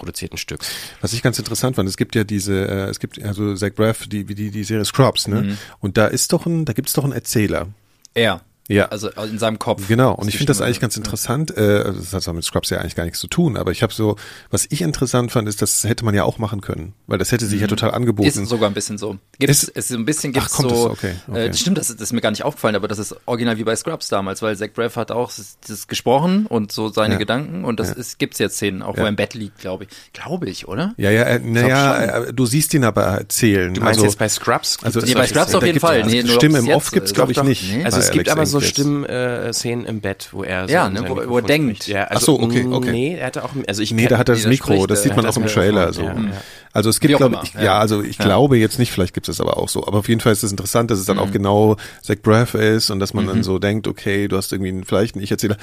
audioproduzierten 0.00 0.38
Stücks. 0.38 0.70
Was 1.00 1.12
ich 1.12 1.22
ganz 1.22 1.38
interessant 1.38 1.76
fand, 1.76 1.88
es 1.88 1.96
gibt 1.96 2.14
ja 2.14 2.24
diese, 2.24 2.66
äh, 2.66 2.90
es 2.90 2.98
gibt 2.98 3.22
also 3.22 3.54
Zach 3.54 3.72
Braff, 3.74 4.06
die, 4.06 4.28
wie 4.28 4.34
die, 4.34 4.50
die 4.50 4.64
Serie 4.64 4.84
Scrubs, 4.84 5.28
ne? 5.28 5.42
Mhm. 5.42 5.58
Und 5.80 5.96
da 5.96 6.06
ist 6.06 6.32
doch 6.32 6.46
ein, 6.46 6.64
da 6.64 6.72
gibt's 6.72 6.92
doch 6.92 7.04
einen 7.04 7.12
Erzähler. 7.12 7.68
Er. 8.14 8.40
Ja. 8.70 8.86
Also 8.86 9.08
in 9.10 9.38
seinem 9.38 9.58
Kopf. 9.58 9.88
Genau, 9.88 10.14
und 10.14 10.28
ich 10.28 10.36
finde 10.36 10.50
das 10.50 10.60
eigentlich 10.60 10.80
ganz 10.80 10.96
interessant. 10.96 11.56
Äh, 11.56 11.84
das 11.92 12.12
hat 12.12 12.22
zwar 12.22 12.34
mit 12.34 12.44
Scrubs 12.44 12.70
ja 12.70 12.78
eigentlich 12.78 12.94
gar 12.94 13.04
nichts 13.04 13.18
zu 13.18 13.26
tun, 13.26 13.56
aber 13.56 13.72
ich 13.72 13.82
habe 13.82 13.92
so, 13.92 14.16
was 14.50 14.66
ich 14.70 14.82
interessant 14.82 15.32
fand, 15.32 15.48
ist, 15.48 15.60
das 15.60 15.84
hätte 15.84 16.04
man 16.04 16.14
ja 16.14 16.22
auch 16.24 16.38
machen 16.38 16.60
können, 16.60 16.94
weil 17.08 17.18
das 17.18 17.32
hätte 17.32 17.46
sich 17.46 17.60
ja 17.60 17.66
total 17.66 17.90
angeboten. 17.90 18.28
Ist 18.28 18.36
sogar 18.46 18.70
ein 18.70 18.74
bisschen 18.74 18.96
so. 18.96 19.18
Gibt's, 19.38 19.64
Ist- 19.64 19.72
es 19.76 19.90
ist 19.90 19.96
ein 19.96 20.04
bisschen 20.04 20.32
Ach, 20.36 20.40
gibt's 20.42 20.52
kommt 20.54 20.70
so. 20.70 20.86
es? 20.86 20.92
Okay, 20.92 21.14
okay. 21.28 21.46
Äh, 21.48 21.54
stimmt, 21.54 21.78
das, 21.78 21.88
das 21.88 22.00
ist 22.00 22.12
mir 22.12 22.20
gar 22.20 22.30
nicht 22.30 22.44
aufgefallen, 22.44 22.76
aber 22.76 22.86
das 22.88 22.98
ist 23.00 23.16
original 23.26 23.58
wie 23.58 23.64
bei 23.64 23.74
Scrubs 23.74 24.08
damals, 24.08 24.40
weil 24.40 24.56
Zach 24.56 24.68
Braff 24.72 24.94
hat 24.96 25.10
auch 25.10 25.32
das, 25.34 25.56
das 25.66 25.88
gesprochen 25.88 26.46
und 26.46 26.70
so 26.70 26.88
seine 26.90 27.14
Ja. 27.14 27.18
Gedanken 27.18 27.64
und 27.64 27.80
das 27.80 27.88
Ja. 27.88 27.94
ist, 27.94 28.18
gibt's 28.20 28.38
jetzt 28.38 28.54
Szenen, 28.56 28.82
auch 28.82 28.94
wo 28.94 28.98
Ja. 29.00 29.04
er 29.06 29.08
im 29.08 29.16
Bett 29.16 29.34
liegt, 29.34 29.58
glaube 29.58 29.84
ich. 29.84 29.90
Glaube 30.12 30.48
ich, 30.48 30.68
oder? 30.68 30.94
ja, 30.96 31.10
ja, 31.10 31.22
äh, 31.24 31.38
naja, 31.40 32.24
äh, 32.26 32.32
du 32.32 32.46
siehst 32.46 32.72
ihn 32.74 32.84
aber 32.84 33.02
erzählen. 33.02 33.74
Du 33.74 33.80
meinst 33.80 33.98
also, 33.98 34.04
jetzt 34.04 34.18
bei 34.18 34.28
Scrubs? 34.28 34.78
also 34.82 35.00
Nee, 35.00 35.14
bei 35.14 35.26
solche 35.26 35.34
Scrubs 35.34 35.54
auf 35.56 35.64
jeden 35.66 35.80
Fall. 35.80 36.02
also 36.02 36.14
Nee, 36.14 36.26
Stimme 36.28 36.58
im 36.58 36.68
Off 36.68 36.92
gibt's 36.92 37.10
äh, 37.10 37.14
glaube 37.14 37.32
ich 37.32 37.42
nicht. 37.42 37.84
Also 37.84 37.98
es 37.98 38.10
gibt 38.12 38.28
aber 38.28 38.46
so 38.46 38.59
English. 38.60 38.70
Stimmen-Szenen 38.70 39.46
äh, 39.48 39.52
Szenen 39.52 39.84
im 39.86 40.00
Bett, 40.00 40.28
wo 40.32 40.42
er 40.44 40.68
so 40.68 40.72
Ja, 40.74 40.88
ne, 40.88 41.04
wo- 41.08 41.28
wo 41.28 41.36
er 41.38 41.42
denkt. 41.42 41.86
Ja, 41.88 42.06
Ach 42.10 42.20
so, 42.20 42.36
also, 42.38 42.46
okay, 42.46 42.64
mm, 42.64 42.72
okay. 42.72 42.90
Nee, 42.92 43.14
er 43.16 43.26
hatte 43.26 43.44
auch, 43.44 43.50
also 43.66 43.82
ich 43.82 43.92
Nee, 43.92 44.06
da 44.06 44.18
hat 44.18 44.28
er 44.28 44.34
das 44.36 44.46
Mikro, 44.46 44.72
spricht 44.74 44.90
das 44.90 45.02
sieht 45.02 45.16
man 45.16 45.26
auch 45.26 45.36
im 45.36 45.46
Trailer 45.46 45.86
Mikrofon, 45.88 46.14
so. 46.16 46.20
ja, 46.22 46.30
ja. 46.34 46.42
Also 46.72 46.88
es 46.90 47.00
gibt, 47.00 47.16
glaube 47.16 47.40
ich, 47.42 47.54
ja. 47.54 47.62
ja, 47.62 47.78
also 47.78 48.02
ich 48.02 48.18
Ja. 48.18 48.24
glaube 48.24 48.56
jetzt 48.56 48.78
nicht, 48.78 48.92
vielleicht 48.92 49.14
gibt 49.14 49.28
es 49.28 49.36
das 49.38 49.44
aber 49.46 49.56
auch 49.58 49.68
so. 49.68 49.86
Aber 49.86 49.98
auf 49.98 50.08
jeden 50.08 50.20
Fall 50.20 50.32
ist 50.32 50.42
es 50.44 50.50
interessant, 50.52 50.90
dass 50.90 50.98
es 50.98 51.04
dann 51.06 51.16
Mhm. 51.16 51.22
auch 51.22 51.30
genau 51.32 51.76
Zach 52.02 52.16
Braff 52.22 52.54
ist 52.54 52.90
und 52.90 53.00
dass 53.00 53.12
man 53.14 53.26
dann 53.26 53.42
so 53.42 53.58
denkt, 53.58 53.88
okay, 53.88 54.28
du 54.28 54.36
hast 54.36 54.52
irgendwie 54.52 54.68
einen, 54.70 54.84
vielleicht 54.84 55.14
einen 55.16 55.24
Ich-Erzähler. 55.24 55.56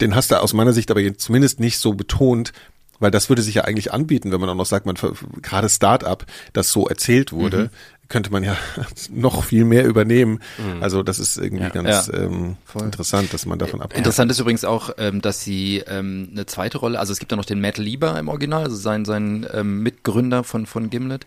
Den 0.00 0.14
hast 0.14 0.30
du 0.30 0.40
aus 0.40 0.54
meiner 0.54 0.72
Sicht 0.72 0.90
aber 0.90 1.00
jetzt 1.00 1.20
zumindest 1.20 1.60
nicht 1.60 1.78
so 1.78 1.92
betont, 1.92 2.52
weil 2.98 3.10
das 3.10 3.28
würde 3.28 3.42
sich 3.42 3.54
ja 3.56 3.64
eigentlich 3.64 3.92
anbieten, 3.92 4.32
wenn 4.32 4.40
man 4.40 4.48
auch 4.48 4.54
noch 4.54 4.64
sagt, 4.64 4.86
man 4.86 4.96
gerade 5.42 5.68
Start-up, 5.68 6.24
das 6.54 6.70
so 6.72 6.86
erzählt 6.88 7.30
wurde, 7.32 7.64
Mhm. 7.64 7.68
Könnte 8.08 8.30
man 8.30 8.44
ja 8.44 8.56
noch 9.10 9.44
viel 9.44 9.64
mehr 9.64 9.84
übernehmen. 9.86 10.40
Also 10.80 11.02
das 11.02 11.18
ist 11.18 11.36
irgendwie 11.38 11.64
Ja. 11.64 11.70
ganz 11.70 12.06
Ja. 12.08 12.14
ähm, 12.14 12.56
interessant, 12.78 13.32
dass 13.32 13.46
man 13.46 13.58
davon 13.58 13.80
abgeht. 13.82 13.98
Interessant 13.98 14.30
ist 14.30 14.38
übrigens 14.40 14.64
auch, 14.64 14.90
ähm, 14.98 15.20
dass 15.22 15.42
sie 15.42 15.82
ähm, 15.86 16.28
eine 16.32 16.46
zweite 16.46 16.78
Rolle, 16.78 16.98
also 16.98 17.12
es 17.12 17.18
gibt 17.18 17.32
ja 17.32 17.36
noch 17.36 17.44
den 17.44 17.60
Matt 17.60 17.78
Lieber 17.78 18.18
im 18.18 18.28
Original, 18.28 18.64
also 18.64 18.76
sein, 18.76 19.04
sein 19.04 19.46
ähm, 19.52 19.82
Mitgründer 19.82 20.44
von, 20.44 20.66
von 20.66 20.90
Gimlet. 20.90 21.26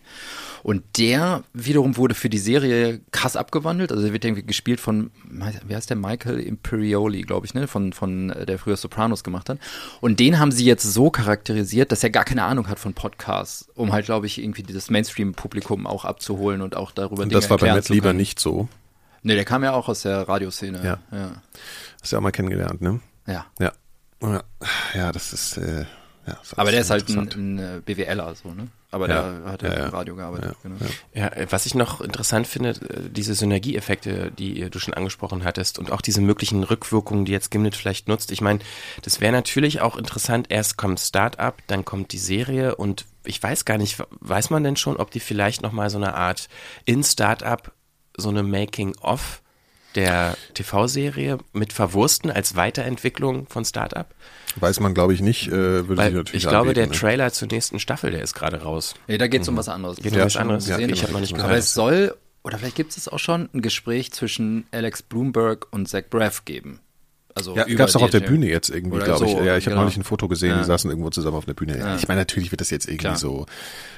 Und 0.62 0.82
der 0.98 1.42
wiederum 1.54 1.96
wurde 1.96 2.14
für 2.14 2.28
die 2.28 2.36
Serie 2.38 3.00
krass 3.12 3.34
abgewandelt. 3.34 3.92
Also 3.92 4.04
er 4.06 4.12
wird 4.12 4.26
irgendwie 4.26 4.42
gespielt 4.42 4.78
von, 4.78 5.10
wie 5.66 5.74
heißt 5.74 5.88
der, 5.88 5.96
Michael 5.96 6.38
Imperioli, 6.38 7.22
glaube 7.22 7.46
ich, 7.46 7.54
ne? 7.54 7.66
Von, 7.66 7.94
von 7.94 8.28
äh, 8.28 8.44
der 8.44 8.58
früher 8.58 8.76
Sopranos 8.76 9.24
gemacht 9.24 9.48
hat. 9.48 9.58
Und 10.02 10.20
den 10.20 10.38
haben 10.38 10.52
sie 10.52 10.66
jetzt 10.66 10.82
so 10.82 11.10
charakterisiert, 11.10 11.92
dass 11.92 12.02
er 12.04 12.10
gar 12.10 12.24
keine 12.26 12.42
Ahnung 12.44 12.68
hat 12.68 12.78
von 12.78 12.92
Podcasts, 12.92 13.68
um 13.74 13.92
halt, 13.92 14.04
glaube 14.04 14.26
ich, 14.26 14.42
irgendwie 14.42 14.62
dieses 14.62 14.90
Mainstream-Publikum 14.90 15.86
auch 15.86 16.04
abzuholen 16.04 16.60
und 16.60 16.69
auch 16.76 16.90
darüber 16.92 17.22
Und 17.22 17.30
Dinge 17.30 17.40
das 17.40 17.50
war 17.50 17.58
bei 17.58 17.72
Matt 17.72 17.88
lieber 17.88 18.12
nicht 18.12 18.38
so. 18.38 18.68
Nee, 19.22 19.34
der 19.34 19.44
kam 19.44 19.62
ja 19.64 19.72
auch 19.72 19.88
aus 19.88 20.02
der 20.02 20.28
Radioszene. 20.28 20.78
Ja. 20.84 20.98
ja. 21.12 21.30
Hast 22.00 22.12
du 22.12 22.16
ja 22.16 22.18
auch 22.18 22.22
mal 22.22 22.30
kennengelernt, 22.32 22.80
ne? 22.80 23.00
ja. 23.26 23.46
Ja. 23.58 23.72
Ja, 24.22 24.42
ja 24.94 25.12
das 25.12 25.32
ist, 25.32 25.56
äh, 25.56 25.84
ja, 26.26 26.36
das 26.38 26.58
Aber 26.58 26.70
der 26.70 26.80
ist 26.82 26.90
halt 26.90 27.08
ein, 27.08 27.18
ein 27.34 27.58
äh, 27.58 27.80
BWLer, 27.84 28.34
so, 28.34 28.52
ne? 28.52 28.68
Aber 28.90 29.08
Ja. 29.08 29.22
der 29.22 29.52
hat 29.52 29.62
ja, 29.62 29.68
Ja, 29.72 29.86
im 29.86 29.90
Radio 29.90 30.16
gearbeitet, 30.16 30.52
Ja. 30.52 30.56
genau. 30.62 30.76
Ja, 31.14 31.28
äh, 31.28 31.46
was 31.50 31.64
ich 31.64 31.74
noch 31.74 32.00
interessant 32.00 32.46
finde, 32.46 32.70
äh, 32.70 33.08
diese 33.08 33.34
Synergieeffekte, 33.34 34.30
die 34.32 34.68
du 34.68 34.78
schon 34.78 34.94
angesprochen 34.94 35.44
hattest 35.44 35.78
und 35.78 35.92
auch 35.92 36.00
diese 36.00 36.20
möglichen 36.20 36.64
Rückwirkungen, 36.64 37.24
die 37.24 37.32
jetzt 37.32 37.50
Gimlet 37.50 37.76
vielleicht 37.76 38.08
nutzt. 38.08 38.32
Ich 38.32 38.40
meine, 38.40 38.60
das 39.02 39.20
wäre 39.20 39.32
natürlich 39.32 39.80
auch 39.80 39.96
interessant. 39.96 40.46
Erst 40.50 40.76
kommt 40.76 41.00
Startup, 41.00 41.54
dann 41.68 41.84
kommt 41.84 42.12
die 42.12 42.18
Serie 42.18 42.76
und 42.76 43.06
ich 43.24 43.42
weiß 43.42 43.64
gar 43.64 43.78
nicht, 43.78 44.02
weiß 44.20 44.50
man 44.50 44.64
denn 44.64 44.76
schon, 44.76 44.96
ob 44.96 45.10
die 45.10 45.20
vielleicht 45.20 45.62
noch 45.62 45.72
mal 45.72 45.90
so 45.90 45.98
eine 45.98 46.14
Art 46.14 46.48
in 46.84 47.02
Startup 47.04 47.72
so 48.16 48.28
eine 48.28 48.42
Making-of 48.42 49.42
der 49.94 50.36
TV-Serie 50.54 51.38
mit 51.52 51.72
verwursten 51.72 52.30
als 52.30 52.54
Weiterentwicklung 52.56 53.46
von 53.48 53.64
Startup? 53.64 54.06
Weiß 54.56 54.80
man, 54.80 54.94
glaube 54.94 55.14
ich, 55.14 55.20
nicht. 55.20 55.48
Äh, 55.48 55.50
würde 55.52 55.96
Weil 55.96 56.12
natürlich 56.12 56.44
ich 56.44 56.48
glaube, 56.48 56.74
der 56.74 56.84
anbieten, 56.84 56.94
ne? 57.04 57.10
Trailer 57.10 57.32
zur 57.32 57.48
nächsten 57.48 57.78
Staffel, 57.80 58.10
der 58.10 58.22
ist 58.22 58.34
gerade 58.34 58.62
raus. 58.62 58.94
Nee, 59.08 59.18
da 59.18 59.26
geht's 59.28 59.48
um 59.48 59.56
was 59.56 59.68
anderes. 59.68 59.96
Geht 59.98 60.06
Das 60.12 60.14
um 60.16 60.24
was 60.26 60.36
anderes? 60.36 60.64
gesehen, 60.66 60.88
Ja, 60.88 60.94
ich 60.94 61.02
hab 61.02 61.10
aber- 61.10 61.12
noch 61.14 61.20
nicht 61.20 61.34
Aber 61.34 61.42
gehört. 61.44 61.58
es 61.58 61.74
soll, 61.74 62.16
oder 62.42 62.58
vielleicht 62.58 62.76
gibt 62.76 62.96
es 62.96 63.08
auch 63.08 63.18
schon, 63.18 63.48
ein 63.52 63.62
Gespräch 63.62 64.12
zwischen 64.12 64.64
Alex 64.70 65.02
Bloomberg 65.02 65.66
und 65.72 65.88
Zach 65.88 66.02
Braff 66.08 66.44
geben. 66.44 66.80
Also 67.34 67.54
Ja, 67.56 67.64
über 67.66 67.78
gab's 67.78 67.94
auch 67.96 68.02
auf 68.02 68.10
der 68.10 68.20
Bühne 68.20 68.48
jetzt 68.48 68.70
irgendwie, 68.70 68.98
glaube 68.98 69.24
ich. 69.24 69.30
so, 69.32 69.38
Ja, 69.42 69.56
ich 69.56 69.64
habe 69.66 69.70
genau. 69.74 69.82
neulich 69.82 69.96
ein 69.96 70.02
Foto 70.04 70.26
gesehen, 70.28 70.50
Ja. 70.50 70.58
die 70.58 70.64
saßen 70.64 70.90
irgendwo 70.90 71.10
zusammen 71.10 71.36
auf 71.36 71.44
der 71.44 71.54
Bühne. 71.54 71.78
Ja. 71.78 71.88
Ja. 71.90 71.96
Ich 71.96 72.08
meine, 72.08 72.20
natürlich 72.20 72.50
wird 72.50 72.60
das 72.60 72.70
jetzt 72.70 72.86
irgendwie 72.86 72.98
Klar. 73.04 73.16
so, 73.16 73.46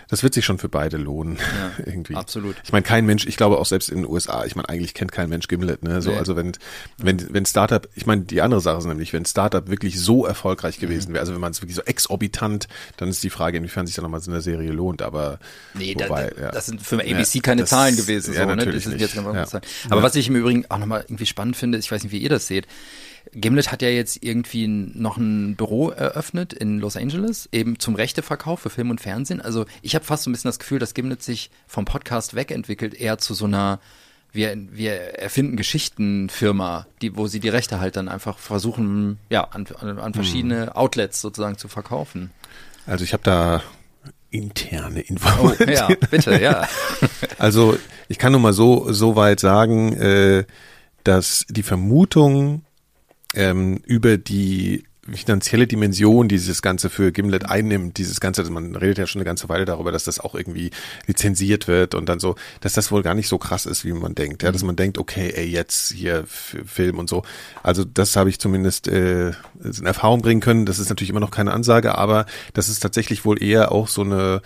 das 0.09 0.23
wird 0.23 0.35
sich 0.35 0.45
schon 0.45 0.59
für 0.59 0.69
beide 0.69 0.99
lohnen, 0.99 1.39
irgendwie. 1.87 2.15
absolut. 2.15 2.57
Ich 2.65 2.73
meine, 2.73 2.83
kein 2.83 3.07
Mensch, 3.07 3.27
ich 3.27 3.37
glaube 3.39 3.59
auch 3.59 3.65
selbst 3.65 3.89
in 3.89 4.03
den 4.03 4.07
USA, 4.07 4.45
ich 4.45 4.55
meine, 4.57 4.69
eigentlich 4.69 4.93
kennt 4.93 5.13
kein 5.13 5.29
Mensch 5.31 5.49
Gimlet, 5.49 5.83
ne? 5.83 6.03
So, 6.03 6.11
Nee. 6.11 6.19
also 6.19 6.37
wenn, 6.37 6.53
wenn, 6.99 7.33
wenn 7.33 7.47
Startup, 7.47 7.89
ich 7.95 8.05
meine, 8.07 8.23
die 8.23 8.43
andere 8.43 8.61
Sache 8.61 8.79
ist 8.79 8.85
nämlich, 8.85 9.13
wenn 9.15 9.25
Startup 9.25 9.69
wirklich 9.71 9.99
so 10.01 10.27
erfolgreich 10.27 10.79
gewesen 10.79 11.11
Mhm. 11.11 11.15
wäre, 11.15 11.21
also 11.23 11.33
wenn 11.33 11.41
man 11.41 11.53
es 11.53 11.63
wirklich 11.63 11.77
so 11.77 11.83
exorbitant, 11.83 12.69
dann 12.99 13.09
ist 13.09 13.23
die 13.25 13.31
Frage, 13.31 13.57
inwiefern 13.57 13.87
sich 13.87 13.97
da 13.97 14.03
nochmal 14.03 14.21
so 14.21 14.31
eine 14.31 14.43
Serie 14.43 14.71
lohnt, 14.73 15.01
aber 15.03 15.39
Nee, 15.75 15.95
wobei, 15.99 16.31
da, 16.37 16.43
ja. 16.43 16.51
das 16.51 16.67
sind 16.67 16.83
für 16.83 16.97
ABC 17.01 17.39
Ja, 17.39 17.43
keine 17.43 17.63
das- 17.63 17.71
Zahlen 17.71 17.97
gewesen. 17.97 18.35
ja, 18.35 18.43
so, 18.43 18.47
ne? 18.49 18.57
natürlich 18.57 18.85
Das 18.85 18.91
sind 18.91 19.01
jetzt 19.01 19.15
ganz 19.15 19.35
Ja. 19.35 19.47
Zahlen. 19.47 19.65
Aber 19.89 20.03
was 20.03 20.15
ich 20.17 20.29
im 20.29 20.37
Übrigen 20.37 20.67
auch 20.69 20.79
nochmal 20.79 21.01
irgendwie 21.09 21.27
spannend 21.27 21.57
finde, 21.57 21.79
ich 21.79 21.91
weiß 21.91 22.03
nicht, 22.03 22.13
wie 22.13 22.19
ihr 22.19 22.29
das 22.29 22.47
seht. 22.47 22.67
Gimlet 23.33 23.73
hat 23.73 23.83
ja 23.83 23.89
jetzt 23.89 24.23
irgendwie 24.23 24.67
noch 24.67 25.17
ein 25.17 25.57
Büro 25.57 25.91
eröffnet 25.91 26.53
in 26.53 26.81
Los 26.81 26.97
Angeles, 26.97 27.49
eben 27.53 27.79
zum 27.79 27.95
Rechteverkauf 27.95 28.61
für 28.61 28.71
Film 28.71 28.91
und 28.91 29.01
Fernsehen. 29.01 29.41
Also 29.41 29.65
ich 29.81 29.95
habe 29.95 30.05
fast 30.05 30.25
so 30.25 30.31
ein 30.31 30.33
bisschen 30.33 30.49
das 30.49 30.59
Gefühl, 30.59 30.79
dass 30.79 30.95
Gimlet 30.95 31.23
sich 31.23 31.51
vom 31.67 31.85
Podcast 31.85 32.35
wegentwickelt, 32.35 32.95
eher 32.95 33.19
zu 33.19 33.35
so 33.35 33.45
einer 33.47 33.81
wir, 34.35 34.57
wir 34.71 34.95
erfinden 35.19 35.57
Geschichtenfirma, 35.57 36.87
die, 37.03 37.17
wo 37.17 37.27
sie 37.27 37.39
die 37.39 37.51
Rechte 37.51 37.81
halt 37.81 37.97
dann 37.97 38.09
einfach 38.09 38.39
versuchen, 38.39 39.19
ja, 39.29 39.45
an, 39.45 39.67
an, 39.99 40.15
verschiedene 40.15 40.63
Hm. 40.63 40.73
Outlets 40.73 41.21
sozusagen 41.21 41.59
zu 41.59 41.69
verkaufen. 41.69 42.31
Also 42.87 43.05
ich 43.05 43.13
habe 43.13 43.23
da 43.23 43.63
interne 44.31 45.01
Oh, 45.01 45.05
Informationen. 45.07 45.73
ja, 45.73 45.89
bitte, 46.11 46.41
ja. 46.41 46.67
Also 47.39 47.77
ich 48.09 48.19
kann 48.19 48.33
nur 48.33 48.41
mal 48.41 48.55
so, 48.55 48.91
so 48.93 49.17
weit 49.17 49.39
sagen, 49.41 49.93
äh, 49.93 50.45
dass 51.05 51.45
die 51.51 51.63
Vermutung 51.63 52.65
ähm, 53.35 53.79
über 53.87 54.19
die 54.19 54.85
finanzielle 55.11 55.67
Dimension, 55.67 56.29
die 56.29 56.37
dieses 56.37 56.63
Ganze 56.63 56.89
für 56.89 57.11
Gimlet 57.11 57.45
einnimmt, 57.51 57.99
dieses 57.99 58.21
Ganze, 58.21 58.49
man 58.51 58.77
redet 58.77 58.99
ja 58.99 59.07
schon 59.09 59.19
eine 59.19 59.27
ganze 59.27 59.49
Weile 59.49 59.65
darüber, 59.65 59.91
dass 59.91 60.05
das 60.05 60.21
auch 60.21 60.37
irgendwie 60.37 60.71
lizenziert 61.09 61.67
wird 61.67 61.97
und 61.97 62.09
dann 62.09 62.21
so, 62.21 62.37
dass 62.61 62.75
das 62.75 62.93
wohl 62.93 63.03
gar 63.03 63.15
nicht 63.15 63.27
so 63.27 63.37
krass 63.37 63.67
ist, 63.67 63.85
wie 63.85 63.93
man 63.93 64.15
denkt. 64.15 64.45
Ja, 64.45 64.53
dass 64.53 64.63
man 64.63 64.77
denkt, 64.77 64.99
okay, 64.99 65.33
ey, 65.35 65.47
jetzt 65.47 65.93
hier 65.93 66.25
Film 66.29 67.01
und 67.01 67.11
so. 67.11 67.25
Also 67.65 67.85
das 67.85 68.15
habe 68.15 68.31
ich 68.31 68.39
zumindest 68.39 68.87
äh, 68.87 69.31
in 69.65 69.87
Erfahrung 69.87 70.23
bringen 70.23 70.41
können. 70.41 70.67
Das 70.67 70.79
ist 70.79 70.89
natürlich 70.89 71.11
immer 71.11 71.21
noch 71.21 71.33
keine 71.33 71.53
Ansage, 71.53 71.99
aber 71.99 72.27
das 72.55 72.69
ist 72.69 72.79
tatsächlich 72.79 73.25
wohl 73.25 73.43
eher 73.43 73.73
auch 73.73 73.89
so 73.89 74.03
eine 74.03 74.41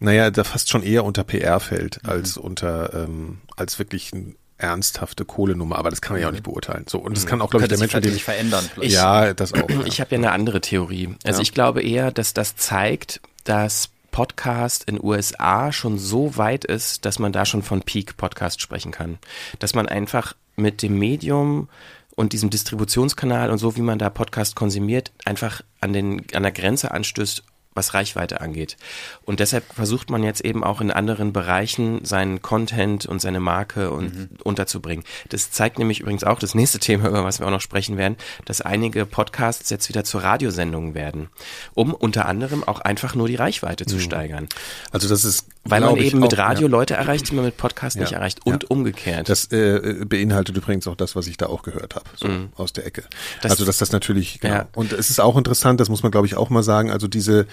naja, 0.00 0.30
da 0.30 0.44
fast 0.44 0.70
schon 0.70 0.84
eher 0.84 1.04
unter 1.04 1.24
PR 1.24 1.58
fällt, 1.58 2.00
Mhm. 2.04 2.10
als 2.10 2.36
unter, 2.36 2.94
ähm, 2.94 3.38
als 3.56 3.80
wirklich 3.80 4.12
eine 4.12 4.34
ernsthafte 4.58 5.24
Kohlenummer, 5.24 5.76
aber 5.78 5.90
das 5.90 6.00
kann 6.00 6.14
man 6.14 6.22
ja 6.22 6.28
auch 6.28 6.32
nicht 6.32 6.42
beurteilen. 6.42 6.84
So, 6.88 6.98
und 6.98 7.16
das 7.16 7.26
kann 7.26 7.40
auch, 7.40 7.50
glaube 7.50 7.64
ich, 7.64 7.68
Mhm. 7.68 7.70
Der 7.70 7.78
sich 7.78 7.82
Mensch, 7.82 7.94
natürlich 7.94 8.24
verändern. 8.24 8.68
Vielleicht. 8.74 8.92
Ja, 8.92 9.32
das 9.34 9.52
auch. 9.54 9.68
Ja. 9.70 9.84
Ich 9.86 10.00
habe 10.00 10.10
ja 10.12 10.18
eine 10.18 10.32
andere 10.32 10.60
Theorie. 10.60 11.14
Also 11.24 11.38
Ja. 11.38 11.42
ich 11.42 11.54
glaube 11.54 11.82
eher, 11.82 12.10
dass 12.10 12.34
das 12.34 12.56
zeigt, 12.56 13.20
dass 13.44 13.90
Podcast 14.10 14.84
in 14.84 15.02
USA 15.02 15.70
schon 15.72 15.98
so 15.98 16.36
weit 16.36 16.64
ist, 16.64 17.04
dass 17.04 17.18
man 17.18 17.32
da 17.32 17.44
schon 17.46 17.62
von 17.62 17.82
Peak 17.82 18.16
Podcast 18.16 18.60
sprechen 18.60 18.90
kann. 18.90 19.18
Dass 19.60 19.74
man 19.74 19.86
einfach 19.88 20.34
mit 20.56 20.82
dem 20.82 20.98
Medium 20.98 21.68
und 22.16 22.32
diesem 22.32 22.50
Distributionskanal 22.50 23.50
und 23.50 23.58
so, 23.58 23.76
wie 23.76 23.80
man 23.82 23.98
da 24.00 24.10
Podcast 24.10 24.56
konsumiert, 24.56 25.12
einfach 25.24 25.62
an 25.80 25.92
den 25.92 26.24
an 26.32 26.42
der 26.42 26.50
Grenze 26.50 26.90
anstößt, 26.90 27.44
was 27.78 27.94
Reichweite 27.94 28.40
angeht. 28.40 28.76
Und 29.24 29.40
deshalb 29.40 29.64
versucht 29.72 30.10
man 30.10 30.22
jetzt 30.22 30.42
eben 30.44 30.62
auch 30.64 30.80
in 30.80 30.90
anderen 30.90 31.32
Bereichen 31.32 32.04
seinen 32.04 32.42
Content 32.42 33.06
und 33.06 33.20
seine 33.20 33.40
Marke 33.40 33.90
und 33.90 34.14
Mhm. 34.14 34.28
unterzubringen. 34.44 35.04
Das 35.30 35.50
zeigt 35.50 35.78
nämlich 35.78 36.00
übrigens 36.00 36.24
auch 36.24 36.38
das 36.38 36.54
nächste 36.54 36.78
Thema, 36.88 37.08
über 37.08 37.24
was 37.24 37.38
wir 37.40 37.46
auch 37.46 37.50
noch 37.52 37.60
sprechen 37.60 37.96
werden, 37.96 38.16
dass 38.44 38.60
einige 38.60 39.06
Podcasts 39.06 39.70
jetzt 39.70 39.88
wieder 39.88 40.04
zu 40.04 40.18
Radiosendungen 40.18 40.94
werden, 40.94 41.28
um 41.74 41.94
unter 41.94 42.26
anderem 42.26 42.64
auch 42.64 42.80
einfach 42.80 43.14
nur 43.14 43.28
die 43.28 43.36
Reichweite 43.36 43.84
Mhm. 43.84 43.88
zu 43.88 44.00
steigern. 44.00 44.48
Also 44.90 45.08
das 45.08 45.24
ist, 45.24 45.46
Weil 45.70 45.80
man 45.80 45.96
eben 45.96 46.20
mit 46.20 46.34
auch- 46.34 46.38
Radio 46.38 46.66
ja. 46.66 46.70
Leute 46.70 46.94
erreicht, 46.94 47.30
die 47.30 47.34
man 47.34 47.44
mit 47.44 47.56
Podcast 47.56 47.96
nicht 47.98 48.10
Ja, 48.12 48.18
erreicht 48.18 48.44
und 48.46 48.62
ja. 48.64 48.68
umgekehrt. 48.70 49.28
Das 49.28 49.50
äh, 49.52 50.04
beinhaltet 50.06 50.56
übrigens 50.56 50.86
auch 50.86 50.96
das, 50.96 51.14
was 51.16 51.26
ich 51.26 51.36
da 51.36 51.46
auch 51.46 51.62
gehört 51.62 51.94
habe, 51.94 52.06
so 52.16 52.28
aus 52.56 52.72
der 52.72 52.86
Ecke. 52.86 53.04
Das- 53.42 53.52
also 53.52 53.64
dass 53.64 53.78
das 53.78 53.92
natürlich, 53.92 54.40
genau. 54.40 54.62
Und 54.74 54.92
es 54.92 55.10
ist 55.10 55.20
auch 55.20 55.36
interessant, 55.36 55.80
das 55.80 55.88
muss 55.88 56.02
man 56.02 56.12
glaube 56.12 56.26
ich 56.26 56.36
auch 56.36 56.50
mal 56.50 56.62
sagen, 56.62 56.90
also 56.90 57.08
diese, 57.08 57.46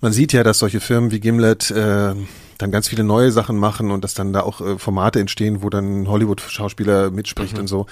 man 0.00 0.12
sieht 0.12 0.32
ja, 0.32 0.42
dass 0.42 0.58
solche 0.58 0.80
Firmen 0.80 1.10
wie 1.10 1.20
Gimlet 1.20 1.70
äh, 1.70 2.14
dann 2.58 2.70
ganz 2.70 2.88
viele 2.88 3.04
neue 3.04 3.30
Sachen 3.32 3.56
machen 3.56 3.90
und 3.90 4.04
dass 4.04 4.14
dann 4.14 4.32
da 4.32 4.42
auch 4.42 4.60
äh, 4.60 4.78
Formate 4.78 5.20
entstehen, 5.20 5.62
wo 5.62 5.70
dann 5.70 6.08
Hollywood-Schauspieler 6.08 7.10
mitspricht 7.10 7.54
Mhm. 7.54 7.60
und 7.60 7.66
so. 7.68 7.86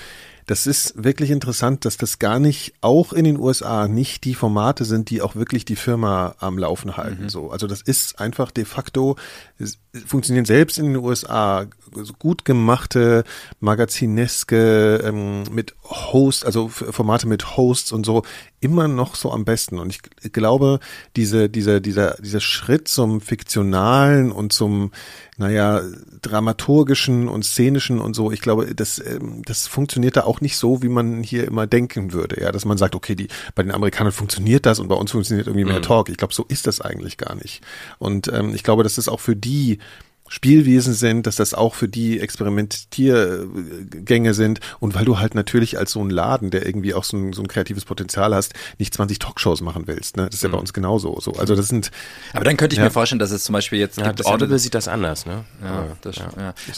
Das 0.49 0.69
ist 0.69 1.03
wirklich 1.03 1.33
interessant, 1.33 1.85
dass 1.85 1.97
das 1.97 2.21
gar 2.21 2.39
nicht, 2.39 2.75
auch 2.81 3.13
in 3.13 3.25
den 3.25 3.37
USA, 3.37 3.89
nicht 3.89 4.23
die 4.23 4.35
Formate 4.37 4.85
sind, 4.85 5.11
die 5.11 5.21
auch 5.21 5.35
wirklich 5.35 5.65
die 5.65 5.75
Firma 5.75 6.37
am 6.39 6.57
Laufen 6.57 6.97
halten. 6.97 7.25
Mhm. 7.25 7.29
So, 7.31 7.51
also 7.51 7.67
das 7.67 7.83
ist 7.83 8.21
einfach 8.21 8.53
de 8.53 8.65
facto, 8.65 9.17
es 9.59 9.79
funktionieren 10.07 10.45
selbst 10.45 10.79
in 10.79 10.87
den 10.93 10.97
USA 10.99 11.67
gut 12.21 12.45
gemachte 12.45 13.25
Magazineske 13.59 15.03
ähm, 15.05 15.43
mit 15.51 15.75
Host, 15.83 16.47
also 16.47 16.69
Formate 16.69 17.27
mit 17.27 17.57
Hosts 17.57 17.91
und 17.91 18.07
so 18.07 18.23
immer 18.67 18.89
noch 18.89 19.15
so 19.15 19.31
am 19.31 19.45
besten. 19.45 19.79
Und 19.79 19.91
ich 19.91 20.33
glaube, 20.33 20.81
diese, 21.15 21.49
dieser, 21.49 21.79
dieser, 21.79 22.17
dieser 22.21 22.41
Schritt 22.41 22.89
zum 22.89 23.21
Fiktionalen 23.21 24.33
und 24.33 24.53
zum, 24.53 24.91
naja, 25.37 25.83
dramaturgischen 26.21 27.29
und 27.29 27.45
szenischen 27.45 28.01
und 28.01 28.15
so, 28.15 28.33
ich 28.33 28.41
glaube, 28.41 28.75
das, 28.75 28.99
ähm, 28.99 29.43
das 29.45 29.69
funktioniert 29.69 30.17
da 30.17 30.25
auch 30.25 30.41
nicht 30.41 30.57
so, 30.57 30.83
wie 30.83 30.89
man 30.89 31.23
hier 31.23 31.45
immer 31.47 31.69
denken 31.69 32.13
würde. 32.13 32.41
Ja, 32.41 32.51
dass 32.51 32.65
man 32.65 32.77
sagt, 32.77 32.97
okay, 32.97 33.15
die, 33.15 33.29
bei 33.55 33.63
den 33.63 33.71
Amerikanern 33.71 34.13
funktioniert 34.13 34.67
das 34.67 34.81
und 34.81 34.89
bei 34.89 34.97
uns 34.97 35.13
funktioniert 35.13 35.47
irgendwie 35.47 35.65
mehr 35.65 35.81
Talk. 35.81 36.09
Ich 36.09 36.17
glaube, 36.17 36.35
so 36.35 36.45
ist 36.49 36.67
das 36.67 36.81
eigentlich 36.81 37.19
gar 37.19 37.37
nicht. 37.37 37.63
Und 38.01 38.27
ähm, 38.33 38.53
ich 38.53 38.65
glaube, 38.65 38.83
dass 38.83 38.99
es 38.99 39.07
auch 39.07 39.21
für 39.21 39.37
die 39.37 39.79
Spielwesen 40.29 40.95
sind, 40.95 41.27
dass 41.27 41.37
das 41.37 41.55
auch 41.55 41.75
für 41.75 41.89
die 41.89 42.21
Experimentiergänge 42.21 44.35
sind 44.35 44.61
und 44.81 44.95
weil 44.95 45.05
du 45.05 45.19
halt 45.19 45.35
natürlich 45.35 45.79
als 45.79 45.93
so 45.93 46.03
ein 46.03 46.11
Laden, 46.11 46.51
der 46.51 46.67
irgendwie 46.67 46.95
auch 46.95 47.05
so 47.05 47.17
ein, 47.17 47.33
so 47.33 47.43
ein 47.43 47.49
kreatives 47.49 47.85
Potenzial 47.85 48.35
hast, 48.35 48.55
nicht 48.79 48.95
20 48.95 49.19
Talkshows 49.19 49.61
machen 49.61 49.87
willst. 49.87 50.17
Ne? 50.17 50.27
Das 50.27 50.37
ist 50.37 50.43
ja 50.43 50.49
bei 50.49 50.59
uns 50.59 50.73
genauso. 50.73 51.19
So. 51.21 51.33
Also 51.35 51.55
das 51.55 51.69
sind 51.69 51.91
Aber 52.33 52.45
dann 52.45 52.57
könnte 52.57 52.75
ich 52.75 52.79
Ja. 52.79 52.85
mir 52.85 52.91
vorstellen, 52.91 53.19
dass 53.19 53.31
es 53.31 53.45
zum 53.45 53.53
Beispiel 53.53 53.79
jetzt 53.79 53.99
ja, 53.99 54.07
gibt 54.09 54.21
ja 54.21 54.27
Audible 54.27 54.49
eine- 54.55 54.59
sieht 54.59 54.75
das 54.75 54.89
anders, 54.89 55.27
ne? 55.27 55.45
Ja, 55.63 55.87
das, 56.01 56.17
ja. 56.17 56.27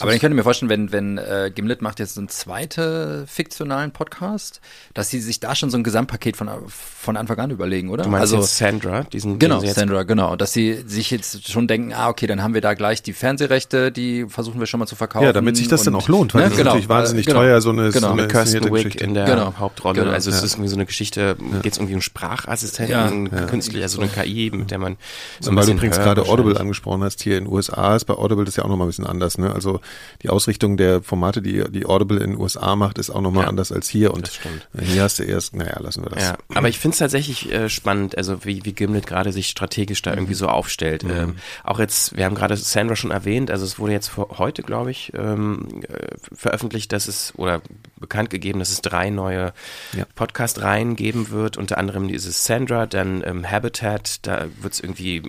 Aber 0.01 0.11
dann 0.11 0.21
könnte 0.21 0.29
ich 0.29 0.35
mir 0.37 0.43
vorstellen, 0.43 0.71
wenn, 0.71 0.93
wenn 0.93 1.19
äh, 1.19 1.51
Gimlet 1.55 1.83
macht 1.83 1.99
jetzt 2.01 2.19
einen 2.19 2.29
zweiten 2.29 3.27
fiktionalen 3.27 3.93
Podcast, 3.93 4.61
dass 4.95 5.11
sie 5.11 5.21
sich 5.21 5.41
da 5.41 5.55
schon 5.55 5.71
so 5.71 5.77
ein 5.77 5.85
Gesamtpaket 5.85 6.37
von, 6.37 6.49
von 6.69 7.17
Anfang 7.17 7.39
an 7.39 7.51
überlegen, 7.51 7.91
oder? 7.91 8.05
Du 8.05 8.11
meinst 8.11 8.23
also, 8.33 8.39
jetzt 8.39 8.57
Sandra, 8.57 9.05
diesen 9.05 9.39
Genau, 9.39 9.63
jetzt 9.63 9.77
Sandra, 9.77 10.03
genau. 10.03 10.37
Dass 10.37 10.53
sie 10.53 10.83
sich 10.87 11.11
jetzt 11.11 11.51
schon 11.51 11.69
denken, 11.69 11.93
ah, 11.93 12.09
okay, 12.09 12.27
dann 12.27 12.43
haben 12.43 12.55
wir 12.55 12.61
da 12.61 12.75
gleich 12.75 13.03
die 13.03 13.13
Fernsehrechte, 13.39 13.93
die 13.93 14.27
versuchen 14.29 14.59
wir 14.61 14.67
schon 14.67 14.81
mal 14.81 14.87
zu 14.87 14.97
verkaufen. 14.97 15.25
ja, 15.25 15.33
damit 15.33 15.57
sich 15.57 15.69
das 15.69 15.85
dann 15.85 15.95
auch 15.95 16.09
lohnt, 16.09 16.35
weil 16.35 16.43
ne, 16.43 16.45
das 16.49 16.53
ist 16.53 16.59
genau, 16.59 16.71
natürlich 16.71 16.89
wahnsinnig 16.89 17.27
genau, 17.27 17.39
teuer, 17.41 17.61
so 17.61 17.71
eine, 17.71 17.91
genau. 17.91 18.09
so 18.09 18.13
eine 18.15 18.29
Kirsten 18.29 18.73
Wick 18.73 19.01
in 19.01 19.15
der 19.15 19.25
Genau. 19.27 19.55
Hauptrolle. 19.59 20.01
Genau. 20.01 20.13
Also 20.13 20.31
es 20.31 20.39
Ja. 20.41 20.45
ist 20.45 20.55
irgendwie 20.55 20.69
so 20.69 20.77
eine 20.77 20.87
Geschichte, 20.87 21.37
geht 21.63 21.73
es 21.73 21.79
irgendwie 21.79 21.95
um 21.95 22.01
Sprachassistenten, 22.03 23.31
Ja. 23.33 23.47
künstlich, 23.47 23.83
also 23.83 24.01
eine 24.01 24.11
KI, 24.11 24.51
mit 24.53 24.71
der 24.71 24.79
man 24.79 24.97
so 25.41 25.51
Und 25.51 25.55
ein 25.55 25.61
weil 25.61 25.67
du 25.67 25.73
übrigens 25.73 25.97
gerade 25.99 26.23
Audible 26.27 26.59
angesprochen 26.59 27.03
hast, 27.05 27.23
hier 27.23 27.39
in 27.39 27.45
den 27.45 27.53
USA 27.53 27.95
ist 27.97 28.05
bei 28.07 28.15
Audible 28.15 28.45
das 28.45 28.57
ja 28.57 28.65
auch 28.65 28.69
nochmal 28.69 28.87
ein 28.87 28.91
bisschen 28.91 29.07
anders. 29.07 29.39
Ne? 29.39 29.53
Also 29.53 29.81
die 30.23 30.29
Ausrichtung 30.31 30.77
der 30.77 31.03
Formate, 31.03 31.43
die, 31.43 31.65
die 31.71 31.87
Audible 31.87 32.19
in 32.19 32.33
den 32.33 32.41
USA 32.41 32.75
macht, 32.77 32.99
ist 32.99 33.11
auch 33.11 33.21
nochmal 33.21 33.45
Ja, 33.45 33.49
anders 33.49 33.73
als 33.73 33.89
hier. 33.89 34.13
Und 34.15 34.27
das 34.29 34.35
stimmt. 34.37 34.69
hier 34.81 35.03
hast 35.03 35.19
du 35.19 35.23
erst, 35.25 35.55
naja, 35.55 35.79
lassen 35.81 36.03
wir 36.05 36.11
das. 36.11 36.23
Ja, 36.23 36.39
aber 36.55 36.69
ich 36.69 36.79
finde 36.79 36.95
es 36.95 36.99
tatsächlich 36.99 37.53
äh, 37.53 37.69
spannend, 37.69 38.17
also 38.17 38.45
wie, 38.45 38.65
wie 38.65 38.73
Gimlet 38.73 39.07
gerade 39.07 39.33
sich 39.33 39.49
strategisch 39.49 40.03
da 40.03 40.13
irgendwie 40.13 40.35
so 40.35 40.49
aufstellt. 40.49 41.05
Ähm, 41.05 41.37
auch 41.65 41.79
jetzt, 41.79 42.17
wir 42.17 42.25
haben 42.25 42.35
gerade 42.35 42.57
Sandra 42.57 42.97
schon 42.97 43.11
erwähnt, 43.11 43.28
also 43.51 43.65
es 43.65 43.79
wurde 43.79 43.93
jetzt 43.93 44.09
vor 44.09 44.39
heute, 44.39 44.63
glaube 44.63 44.91
ich, 44.91 45.13
ähm, 45.15 45.83
äh, 45.89 46.17
veröffentlicht, 46.35 46.93
dass 46.93 47.09
es 47.09 47.33
oder 47.37 47.61
bekannt 47.99 48.31
gegeben, 48.31 48.59
dass 48.59 48.71
es 48.71 48.81
drei 48.81 49.11
neue 49.11 49.53
Ja. 49.93 50.05
Podcast-Reihen 50.15 50.97
geben 50.97 51.31
wird, 51.31 51.57
unter 51.57 51.79
anderem 51.79 52.09
dieses 52.09 52.45
Sandra, 52.45 52.87
dann 52.87 53.23
ähm, 53.25 53.51
Habitat, 53.51 54.27
da 54.27 54.47
wird 54.61 54.73
es 54.73 54.81
irgendwie 54.81 55.23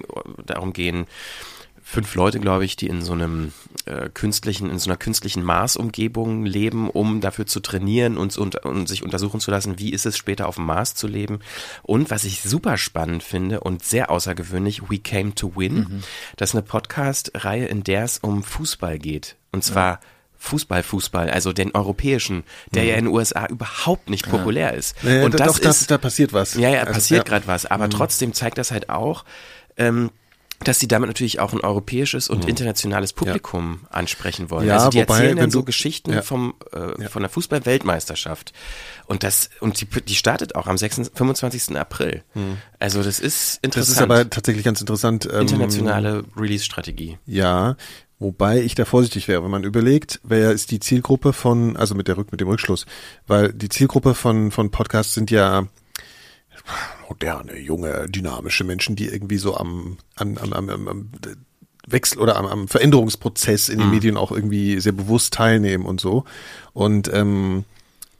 darum 0.45 0.73
gehen, 0.73 1.05
fünf 1.89 2.13
Leute, 2.13 2.39
glaube 2.39 2.65
ich, 2.65 2.75
die 2.75 2.85
in 2.85 3.01
so 3.01 3.13
einem 3.13 3.51
äh, 3.85 4.09
künstlichen, 4.09 4.69
in 4.69 4.77
so 4.77 4.91
einer 4.91 4.97
künstlichen 4.97 5.43
Marsumgebung 5.43 6.45
leben, 6.45 6.87
um 6.87 7.19
dafür 7.19 7.47
zu 7.47 7.61
trainieren 7.61 8.15
und, 8.15 8.37
und, 8.37 8.63
und 8.63 8.87
sich 8.87 9.01
untersuchen 9.01 9.39
zu 9.39 9.49
lassen, 9.49 9.79
wie 9.79 9.91
ist 9.91 10.05
es 10.05 10.15
später 10.15 10.47
auf 10.47 10.55
dem 10.55 10.65
Mars 10.65 10.93
zu 10.93 11.07
leben. 11.07 11.39
Und 11.81 12.11
was 12.11 12.25
ich 12.25 12.43
super 12.43 12.77
spannend 12.77 13.23
finde 13.23 13.61
und 13.61 13.83
sehr 13.83 14.11
außergewöhnlich, 14.11 14.89
We 14.89 14.99
Came 14.99 15.33
to 15.33 15.53
Win. 15.55 16.03
Das 16.37 16.51
ist 16.51 16.55
eine 16.55 16.61
Podcast-Reihe, 16.61 17.65
in 17.65 17.83
der 17.83 18.03
es 18.03 18.19
um 18.19 18.43
Fußball 18.43 18.99
geht. 18.99 19.35
Und 19.51 19.63
zwar 19.63 19.99
Fußball, 20.37 20.83
Fußball, 20.83 21.31
also 21.31 21.53
den 21.53 21.73
europäischen, 21.73 22.43
der 22.71 22.83
ja 22.83 22.95
in 22.97 23.05
den 23.05 23.13
USA 23.13 23.47
überhaupt 23.47 24.11
nicht 24.11 24.29
populär 24.29 24.75
ist. 24.75 24.95
Äh, 25.03 25.23
und 25.23 25.33
da, 25.33 25.45
das 25.45 25.55
doch, 25.55 25.59
da, 25.59 25.69
ist, 25.71 25.89
da 25.89 25.97
passiert 25.97 26.33
was. 26.33 26.53
ja, 26.53 26.69
ja, 26.69 26.81
Also, 26.81 26.93
passiert 26.93 27.27
ja. 27.27 27.33
gerade 27.33 27.47
was. 27.47 27.65
Aber 27.65 27.89
trotzdem 27.89 28.33
zeigt 28.33 28.59
das 28.59 28.69
halt 28.71 28.89
auch, 28.89 29.25
ähm, 29.75 30.11
dass 30.63 30.79
sie 30.79 30.87
damit 30.89 31.07
natürlich 31.07 31.39
auch 31.39 31.53
ein 31.53 31.61
europäisches 31.61 32.29
und 32.29 32.45
internationales 32.47 33.13
Publikum 33.13 33.81
ansprechen 33.89 34.49
wollen. 34.49 34.67
Ja, 34.67 34.75
also 34.77 34.89
die 34.89 34.99
wobei, 34.99 35.13
erzählen 35.15 35.35
dann 35.37 35.43
wenn 35.45 35.51
so 35.51 35.59
du- 35.59 35.65
Geschichten 35.65 36.11
ja. 36.13 36.21
vom 36.21 36.53
äh, 36.73 37.07
von 37.07 37.21
der 37.21 37.29
Fußball-Weltmeisterschaft. 37.29 38.51
Und 39.05 39.23
das 39.23 39.49
und 39.61 39.79
die, 39.81 39.85
die 40.01 40.15
startet 40.15 40.55
auch 40.55 40.67
am 40.67 40.77
6, 40.77 41.11
25. 41.13 41.77
April. 41.77 42.23
Also 42.79 43.01
das 43.03 43.19
ist 43.19 43.29
Hm. 43.29 43.59
Das 43.61 43.77
interessant. 43.87 43.95
ist 43.97 44.01
aber 44.01 44.29
tatsächlich 44.29 44.65
ganz 44.65 44.81
interessant. 44.81 45.27
ähm, 45.31 45.41
internationale 45.41 46.23
Release-Strategie. 46.35 47.17
Ja, 47.25 47.77
wobei 48.19 48.61
ich 48.61 48.75
da 48.75 48.83
vorsichtig 48.85 49.27
wäre, 49.29 49.43
wenn 49.43 49.51
man 49.51 49.63
überlegt, 49.63 50.19
wer 50.23 50.51
ist 50.51 50.71
die 50.71 50.79
Zielgruppe 50.81 51.31
von, 51.31 51.77
also 51.77 51.95
mit 51.95 52.07
der 52.09 52.17
Rück, 52.17 52.31
mit 52.33 52.41
dem 52.41 52.49
Rückschluss, 52.49 52.85
weil 53.27 53.53
die 53.53 53.69
Zielgruppe 53.69 54.13
von, 54.13 54.51
von 54.51 54.71
Podcasts 54.71 55.13
sind 55.13 55.31
ja 55.31 55.67
moderne, 57.09 57.57
junge, 57.57 58.07
dynamische 58.09 58.63
Menschen, 58.63 58.95
die 58.95 59.07
irgendwie 59.07 59.37
so 59.37 59.57
am, 59.57 59.97
am, 60.15 60.37
am, 60.37 60.53
am, 60.53 60.87
am, 60.87 61.09
Wechsel 61.87 62.19
oder 62.19 62.35
am, 62.35 62.45
am 62.45 62.67
Veränderungsprozess 62.67 63.67
in 63.67 63.79
den 63.79 63.89
Medien 63.89 64.15
auch 64.15 64.31
irgendwie 64.31 64.79
sehr 64.79 64.91
bewusst 64.91 65.33
teilnehmen 65.33 65.85
und 65.85 65.99
so. 65.99 66.23
Und 66.73 67.11
ähm, 67.13 67.65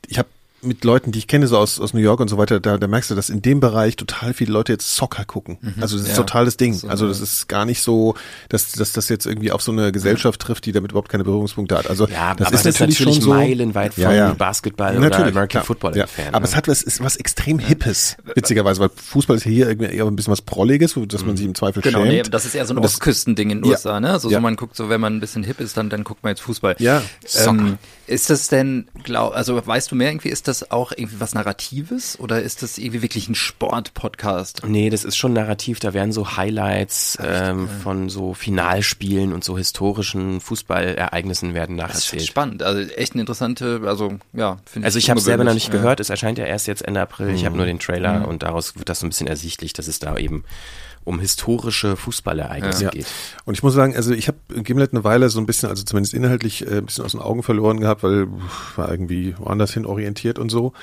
ich 0.08 0.18
habe 0.18 0.30
mit 0.62 0.84
Leuten, 0.84 1.12
die 1.12 1.20
ich 1.20 1.28
kenne, 1.28 1.48
so 1.48 1.58
aus, 1.58 1.80
aus 1.80 1.94
New 1.94 2.00
York 2.02 2.20
und 2.20 2.28
so 2.28 2.38
weiter, 2.38 2.60
da, 2.60 2.78
da 2.78 2.88
merkst 2.88 3.10
du, 3.12 3.16
dass 3.16 3.30
in 3.30 3.42
dem 3.42 3.60
Bereich 3.60 3.96
total 3.96 4.34
viele 4.34 4.52
Leute 4.52 4.72
jetzt 4.74 4.96
Soccer 4.96 5.26
gucken. 5.26 5.58
Also 5.80 5.98
das 5.98 6.06
ist 6.08 6.12
Ja. 6.12 6.24
total 6.24 6.46
das 6.46 6.58
Ding. 6.58 6.74
So 6.74 6.88
also 6.88 7.08
das 7.08 7.22
ist 7.22 7.48
gar 7.48 7.66
nicht 7.66 7.82
so, 7.82 8.16
dass, 8.50 8.72
dass 8.72 8.94
das 8.94 9.10
jetzt 9.10 9.26
irgendwie 9.26 9.52
auf 9.52 9.62
so 9.62 9.72
eine 9.72 9.92
Gesellschaft 9.92 10.40
trifft, 10.42 10.66
die 10.66 10.72
damit 10.72 10.92
überhaupt 10.92 11.10
keine 11.10 11.24
Berührungspunkte 11.24 11.78
hat. 11.78 11.90
Also 11.90 12.08
Ja, 12.08 12.34
das 12.36 12.48
ist 12.52 12.54
das 12.54 12.60
ist 12.76 12.80
natürlich, 12.80 13.00
natürlich 13.00 13.16
schon 13.16 13.24
so, 13.24 13.30
meilenweit 13.34 13.94
von 13.94 14.04
ja, 14.04 14.14
ja. 14.14 14.34
Basketball 14.34 14.98
oder 14.98 15.16
American 15.18 15.48
klar, 15.48 15.64
Football 15.64 15.96
ja. 15.96 16.04
entfernt, 16.04 16.34
Aber 16.36 16.42
ne? 16.42 16.46
es 16.50 16.56
hat 16.56 16.68
was, 16.68 16.82
ist 16.82 17.04
was 17.04 17.16
extrem 17.16 17.60
Hippes, 17.60 18.18
witzigerweise, 18.36 18.80
weil 18.82 18.90
Fußball 18.96 19.38
ist 19.38 19.46
ja 19.46 19.52
hier 19.52 19.68
irgendwie 19.70 19.94
eher 19.96 20.06
ein 20.06 20.16
bisschen 20.16 20.32
was 20.32 20.42
Prolliges, 20.42 20.96
dass 21.08 21.26
man 21.26 21.38
sich 21.38 21.46
im 21.46 21.56
Zweifel 21.56 21.82
Genau, 21.82 22.04
nee, 22.04 22.18
schämt. 22.24 22.34
das 22.34 22.46
ist 22.46 22.56
eher 22.56 22.66
so 22.66 22.74
ein 22.74 22.80
Ostküstending 22.80 23.50
in 23.50 23.62
den. 23.62 23.70
USA, 23.72 24.00
ne? 24.00 24.20
So, 24.20 24.30
so 24.30 24.40
man 24.40 24.56
guckt 24.56 24.76
so, 24.76 24.90
wenn 24.90 25.00
man 25.02 25.16
ein 25.16 25.20
bisschen 25.20 25.44
hip 25.44 25.60
ist, 25.60 25.78
dann, 25.78 25.90
dann 25.90 26.04
guckt 26.04 26.24
man 26.24 26.32
jetzt 26.32 26.42
Fußball. 26.42 26.76
Ja. 26.80 27.02
Ähm, 27.46 27.78
ist 28.10 28.30
das 28.30 28.48
denn, 28.48 28.88
glaub, 29.04 29.34
also 29.36 29.66
weißt 29.66 29.92
du 29.92 29.96
mehr 29.96 30.10
irgendwie, 30.10 30.30
ist 30.30 30.48
das 30.48 30.72
auch 30.72 30.92
irgendwie 30.92 31.20
was 31.20 31.34
Narratives 31.36 32.20
oder 32.20 32.42
ist 32.42 32.64
das 32.64 32.78
irgendwie 32.78 33.02
wirklich 33.02 33.30
ein 33.30 33.36
Sport-Podcast? 33.36 34.64
Nee, 34.66 34.90
das 34.90 35.04
ist 35.06 35.16
schon 35.16 35.34
narrativ. 35.34 35.80
Da 35.80 35.94
werden 35.94 36.12
so 36.12 36.36
Highlights 36.36 37.18
ähm, 37.22 37.70
von 37.84 38.10
so 38.10 38.34
Finalspielen 38.34 39.32
und 39.34 39.44
so 39.44 39.58
historischen 39.58 40.42
Fußballereignissen 40.42 41.54
werden 41.54 41.78
Das 41.78 41.90
ist 41.90 41.94
nacherzählt. 42.12 42.28
spannend, 42.28 42.64
also 42.64 42.82
echt 42.94 43.14
eine 43.14 43.22
interessante, 43.22 43.82
also 43.86 44.14
ja, 44.34 44.58
finde 44.66 44.86
Also 44.88 44.98
ich 45.00 45.10
habe 45.10 45.20
selber 45.20 45.44
noch 45.44 45.54
nicht 45.54 45.66
ungewöhnlich, 45.68 45.84
gehört. 45.84 46.00
Es 46.00 46.10
erscheint 46.10 46.38
ja 46.38 46.46
erst 46.46 46.68
jetzt 46.68 46.82
Ende 46.82 47.02
April. 47.02 47.30
Ich 47.30 47.46
habe 47.46 47.52
Mhm. 47.54 47.58
nur 47.58 47.66
den 47.68 47.80
Trailer 47.80 48.28
und 48.28 48.44
daraus 48.44 48.76
wird 48.78 48.90
das 48.90 49.00
so 49.02 49.06
ein 49.06 49.10
bisschen 49.10 49.28
ersichtlich, 49.28 49.74
dass 49.74 49.88
es 49.88 50.00
da 50.00 50.18
eben 50.18 50.44
um 51.10 51.20
historische 51.20 51.96
Fußballereignisse 51.98 52.84
Ja. 52.86 52.90
geht. 52.92 53.08
Und 53.46 53.56
ich 53.56 53.64
muss 53.64 53.74
sagen, 53.74 53.96
also 53.96 54.14
ich 54.14 54.28
habe 54.28 54.38
Gimlet 54.64 54.94
eine 54.94 55.04
Weile 55.04 55.30
so 55.30 55.40
ein 55.40 55.46
bisschen, 55.46 55.70
also 55.70 55.84
zumindest 55.84 56.14
inhaltlich 56.14 56.66
äh, 56.66 56.78
ein 56.78 56.86
bisschen 56.86 57.04
aus 57.04 57.12
den 57.12 57.22
Augen 57.22 57.44
verloren 57.44 57.80
gehabt, 57.80 58.04
weil 58.04 58.28
pff, 58.28 58.78
war 58.78 58.90
irgendwie 58.92 59.36
woanders 59.38 59.74
hin 59.74 59.86
orientiert 59.86 60.40
und 60.40 60.50
so. 60.50 60.74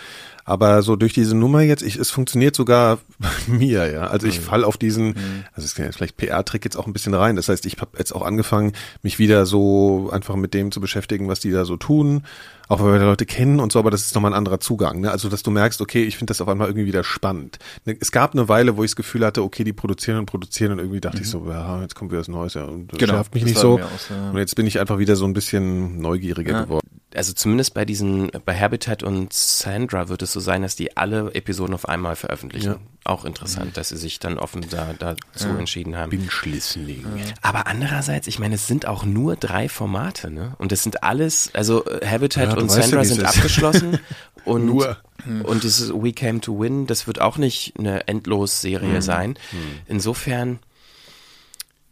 Aber 0.48 0.82
so 0.82 0.94
durch 0.94 1.12
diese 1.12 1.36
Nummer 1.36 1.60
jetzt, 1.60 1.82
ich, 1.82 1.96
es 1.96 2.10
funktioniert 2.10 2.54
sogar 2.54 2.98
bei 3.18 3.28
mir, 3.52 3.90
ja. 3.90 4.06
Also 4.06 4.28
ich 4.28 4.38
fall 4.38 4.62
auf 4.62 4.76
diesen, 4.78 5.16
also 5.52 5.64
es 5.64 5.72
ist 5.72 5.78
ja 5.78 5.90
vielleicht 5.90 6.16
PR-Trick 6.16 6.64
jetzt 6.64 6.76
auch 6.76 6.86
ein 6.86 6.92
bisschen 6.92 7.14
rein. 7.14 7.34
Das 7.34 7.48
heißt, 7.48 7.66
ich 7.66 7.78
habe 7.80 7.98
jetzt 7.98 8.14
auch 8.14 8.22
angefangen, 8.22 8.72
mich 9.02 9.18
wieder 9.18 9.44
so 9.44 10.08
einfach 10.12 10.36
mit 10.36 10.54
dem 10.54 10.70
zu 10.70 10.80
beschäftigen, 10.80 11.26
was 11.28 11.40
die 11.40 11.50
da 11.50 11.64
so 11.64 11.76
tun. 11.76 12.22
Auch 12.68 12.80
weil 12.80 12.92
wir 12.92 12.98
da 12.98 13.04
Leute 13.04 13.26
kennen 13.26 13.60
und 13.60 13.70
so, 13.70 13.78
aber 13.78 13.92
das 13.92 14.02
ist 14.02 14.14
nochmal 14.16 14.32
ein 14.32 14.36
anderer 14.36 14.58
Zugang. 14.58 15.00
Ne? 15.00 15.10
Also, 15.12 15.28
dass 15.28 15.44
du 15.44 15.52
merkst, 15.52 15.80
okay, 15.80 16.02
ich 16.02 16.16
finde 16.16 16.32
das 16.32 16.40
auf 16.40 16.48
einmal 16.48 16.66
irgendwie 16.66 16.86
wieder 16.86 17.04
spannend. 17.04 17.58
Ne, 17.84 17.96
Es 18.00 18.10
gab 18.10 18.32
eine 18.32 18.48
Weile, 18.48 18.76
wo 18.76 18.82
ich 18.82 18.90
das 18.90 18.96
Gefühl 18.96 19.24
hatte, 19.24 19.44
okay, 19.44 19.62
die 19.62 19.72
produzieren 19.72 20.18
und 20.18 20.26
produzieren 20.26 20.72
und 20.72 20.78
irgendwie 20.80 21.00
dachte 21.00 21.22
ich 21.22 21.28
so, 21.30 21.46
ja, 21.48 21.80
jetzt 21.82 21.94
kommt 21.94 22.10
wieder 22.10 22.20
was 22.20 22.26
Neues, 22.28 22.54
ja. 22.54 22.64
Und 22.64 22.92
das 22.92 22.98
Genau, 22.98 23.14
nervt 23.14 23.34
mich 23.34 23.44
nicht 23.44 23.56
so. 23.56 23.78
so, 23.78 24.14
ja. 24.14 24.30
Und 24.30 24.38
jetzt 24.38 24.56
bin 24.56 24.66
ich 24.66 24.80
einfach 24.80 24.98
wieder 24.98 25.14
so 25.14 25.26
ein 25.26 25.32
bisschen 25.32 26.00
neugieriger 26.00 26.64
geworden. 26.64 26.88
Also 27.16 27.32
zumindest 27.32 27.72
bei 27.72 27.84
diesen, 27.84 28.30
bei 28.44 28.58
Habitat 28.58 29.02
und 29.02 29.32
Sandra 29.32 30.08
wird 30.08 30.20
es 30.20 30.32
so 30.32 30.40
sein, 30.40 30.62
dass 30.62 30.76
die 30.76 30.96
alle 30.96 31.34
Episoden 31.34 31.74
auf 31.74 31.88
einmal 31.88 32.14
veröffentlichen. 32.14 32.72
Ja. 32.72 32.78
Auch 33.04 33.24
interessant, 33.24 33.76
dass 33.76 33.88
sie 33.88 33.96
sich 33.96 34.18
dann 34.18 34.38
offen 34.38 34.66
da, 34.68 34.92
dazu 34.98 35.48
entschieden 35.48 35.96
haben. 35.96 36.10
Binge-Listening. 36.10 37.06
Aber 37.40 37.68
andererseits, 37.68 38.26
ich 38.26 38.38
meine, 38.38 38.56
es 38.56 38.66
sind 38.66 38.86
auch 38.86 39.04
nur 39.04 39.36
drei 39.36 39.68
Formate, 39.68 40.30
ne? 40.30 40.54
Und 40.58 40.72
es 40.72 40.82
sind 40.82 41.04
alles, 41.04 41.50
also 41.54 41.86
äh, 41.86 42.06
Habitat 42.06 42.50
Ja, 42.50 42.56
und 42.56 42.70
ja, 42.70 42.82
Sandra 42.82 43.04
sind 43.04 43.24
abgeschlossen. 43.24 43.98
und, 44.44 44.66
Nur. 44.66 44.98
Und 45.44 45.62
dieses 45.62 45.92
We 45.92 46.12
Came 46.12 46.40
to 46.40 46.60
Win, 46.60 46.86
das 46.86 47.06
wird 47.06 47.20
auch 47.20 47.38
nicht 47.38 47.74
eine 47.78 48.06
Endlos-Serie 48.08 49.02
sein. 49.02 49.38
Insofern, 49.86 50.58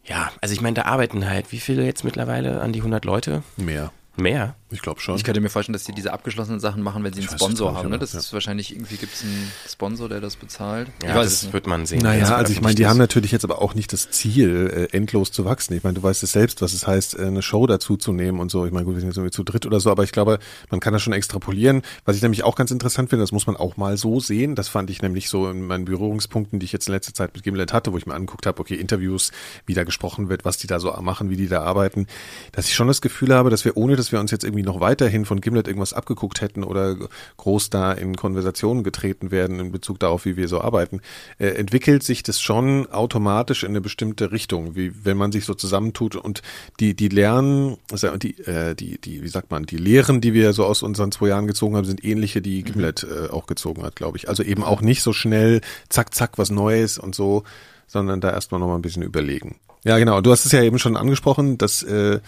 ja, 0.05 0.31
also 0.41 0.53
ich 0.53 0.61
meine, 0.61 0.75
da 0.75 0.83
arbeiten 0.83 1.27
halt, 1.29 1.51
wie 1.51 1.61
viele 1.61 1.85
jetzt 1.85 2.05
mittlerweile 2.05 2.61
an 2.61 2.73
die 2.73 2.81
100 2.81 3.05
Leute? 3.05 3.43
Mehr. 3.57 3.91
Mehr? 4.17 4.55
Ich 4.75 4.83
glaube 4.83 5.01
schon. 5.01 5.15
Ich 5.17 5.23
könnte 5.23 5.41
mir 5.41 5.51
vorstellen, 5.51 5.73
dass 5.73 5.85
die 5.85 5.93
diese 5.93 6.13
abgeschlossenen 6.13 6.59
Sachen 6.59 6.83
machen, 6.83 7.05
wenn 7.05 7.13
sie 7.13 7.21
einen 7.21 7.31
weiß 7.31 7.39
Sponsor 7.39 7.75
haben. 7.75 7.91
Ne? 7.91 7.99
Das 7.99 8.13
ja. 8.13 8.19
ist 8.19 8.33
wahrscheinlich 8.33 8.75
irgendwie 8.75 8.97
gibt 8.97 9.15
es 9.15 9.23
einen 9.23 9.51
Sponsor, 9.69 10.09
der 10.09 10.21
das 10.21 10.35
bezahlt. 10.35 10.89
Ja, 11.03 11.11
ich 11.11 11.15
weiß 11.15 11.27
es 11.27 11.33
das 11.33 11.43
nicht. 11.45 11.53
wird 11.53 11.67
man 11.69 11.87
sehen. 11.87 12.03
Naja, 12.03 12.35
also 12.35 12.53
ich 12.53 12.61
meine, 12.61 12.75
die 12.75 12.87
haben 12.87 12.99
natürlich 12.99 13.31
jetzt 13.31 13.45
aber 13.45 13.63
auch 13.63 13.75
nicht 13.75 13.93
das 13.93 14.11
Ziel, 14.11 14.89
äh, 14.93 14.97
endlos 14.97 15.31
zu 15.31 15.45
wachsen. 15.45 15.75
Ich 15.75 15.85
meine, 15.85 15.95
du 15.95 16.03
weißt 16.03 16.23
es 16.25 16.33
selbst, 16.33 16.61
was 16.61 16.73
es 16.73 16.87
heißt, 16.87 17.19
äh, 17.19 17.27
eine 17.27 17.43
Show 17.43 17.67
dazu 17.67 17.97
zu 17.97 18.13
nehmen 18.13 18.41
und 18.41 18.51
so. 18.51 18.67
Ich 18.67 18.73
meine, 18.73 18.85
gut, 18.85 18.95
wir 18.95 19.01
sind 19.01 19.11
jetzt 19.11 19.17
irgendwie 19.17 19.31
zu 19.33 19.45
dritt 19.45 19.65
oder 19.65 19.79
so, 19.79 19.91
aber 19.93 20.03
ich 20.03 20.13
glaube, 20.13 20.41
man 20.71 20.81
kann 20.81 20.93
das 20.93 21.03
schon 21.03 21.13
extrapolieren. 21.13 21.83
Was 22.05 22.17
ich 22.17 22.23
nämlich 22.23 22.43
auch 22.43 22.57
ganz 22.57 22.73
interessant 22.73 23.11
finde, 23.11 23.23
das 23.23 23.31
muss 23.31 23.47
man 23.47 23.57
auch 23.57 23.77
mal 23.77 23.97
so 23.97 24.19
sehen. 24.19 24.57
Das 24.57 24.69
fand 24.69 24.91
ich 24.91 25.03
nämlich 25.03 25.29
so 25.29 25.49
in 25.49 25.67
meinen 25.67 25.85
Berührungspunkten, 25.85 26.59
die 26.59 26.67
ich 26.67 26.73
jetzt 26.73 26.89
in 26.89 26.95
letzter 26.95 27.15
Zeit 27.15 27.33
mit 27.35 27.45
Gimlet 27.45 27.73
hatte, 27.73 27.93
wo 27.93 27.97
ich 27.97 28.07
mir 28.07 28.15
angeguckt 28.15 28.47
habe, 28.47 28.61
okay, 28.61 28.75
Interviews, 28.75 29.31
wie 29.67 29.75
da 29.75 29.85
gesprochen 29.85 30.29
wird, 30.29 30.45
was 30.45 30.57
die 30.57 30.67
da 30.67 30.81
so 30.81 30.91
machen, 31.01 31.31
wie 31.31 31.37
die 31.37 31.49
da 31.49 31.63
arbeiten, 31.63 32.09
dass 32.53 32.67
ich 32.67 32.75
schon 32.75 32.89
das 32.89 33.01
Gefühl 33.01 33.33
habe, 33.35 33.51
dass 33.51 33.65
wir, 33.65 33.77
ohne 33.77 33.95
dass 33.95 34.11
wir 34.11 34.19
uns 34.19 34.31
jetzt 34.31 34.45
irgendwie 34.45 34.64
noch 34.65 34.81
weiterhin 34.81 35.25
von 35.25 35.41
Gimlet 35.41 35.69
irgendwas 35.69 35.93
abgeguckt 35.93 36.41
hätten 36.41 36.65
oder 36.65 36.97
groß 37.37 37.71
da 37.71 37.93
in 37.93 38.17
Konversationen 38.17 38.83
getreten 38.83 39.31
werden 39.31 39.61
in 39.61 39.73
Bezug 39.73 40.01
darauf, 40.01 40.25
wie 40.25 40.37
wir 40.37 40.49
so 40.49 40.61
arbeiten, 40.61 41.01
äh, 41.39 41.49
entwickelt 41.49 42.03
sich 42.03 42.23
das 42.23 42.41
schon 42.41 42.91
automatisch 42.91 43.63
in 43.63 43.71
eine 43.71 43.81
bestimmte 43.81 44.33
Richtung, 44.33 44.77
wie 44.77 44.93
wenn 45.05 45.17
man 45.17 45.33
sich 45.33 45.45
so 45.45 45.55
zusammentut 45.55 46.17
und 46.17 46.43
die 46.81 46.95
die 46.95 47.09
lernen, 47.09 47.77
also 47.91 48.17
die 48.17 48.39
äh, 48.41 48.75
die 48.75 48.99
die 48.99 49.23
wie 49.23 49.29
sagt 49.29 49.51
man, 49.51 49.65
die 49.65 49.77
Lehren, 49.77 50.21
die 50.21 50.35
wir 50.35 50.53
so 50.53 50.65
aus 50.65 50.83
unseren 50.83 51.13
zwei 51.13 51.29
Jahren 51.29 51.47
gezogen 51.47 51.77
haben, 51.77 51.85
sind 51.85 52.05
ähnliche, 52.05 52.43
die 52.43 52.63
Gimlet 52.63 53.05
äh, 53.05 53.31
auch 53.31 53.47
gezogen 53.47 53.83
hat, 53.83 53.97
glaube 53.97 54.19
ich. 54.19 54.29
Also 54.29 54.43
eben 54.43 54.65
auch 54.65 54.81
nicht 54.81 55.03
so 55.03 55.13
schnell 55.13 55.61
zack 55.89 56.15
zack 56.15 56.39
was 56.39 56.51
Neues 56.51 56.99
und 56.99 57.15
so, 57.15 57.45
sondern 57.87 58.21
da 58.21 58.31
erstmal 58.31 58.61
noch 58.61 58.69
mal 58.69 58.77
ein 58.77 58.83
bisschen 58.83 59.03
überlegen. 59.03 59.57
Ja, 59.85 59.99
genau. 59.99 60.23
Du 60.23 60.31
hast 60.31 60.47
es 60.47 60.53
ja 60.53 60.63
eben 60.63 60.79
schon 60.79 60.97
angesprochen, 60.97 61.59
dass 61.59 61.83
äh, 61.83 62.21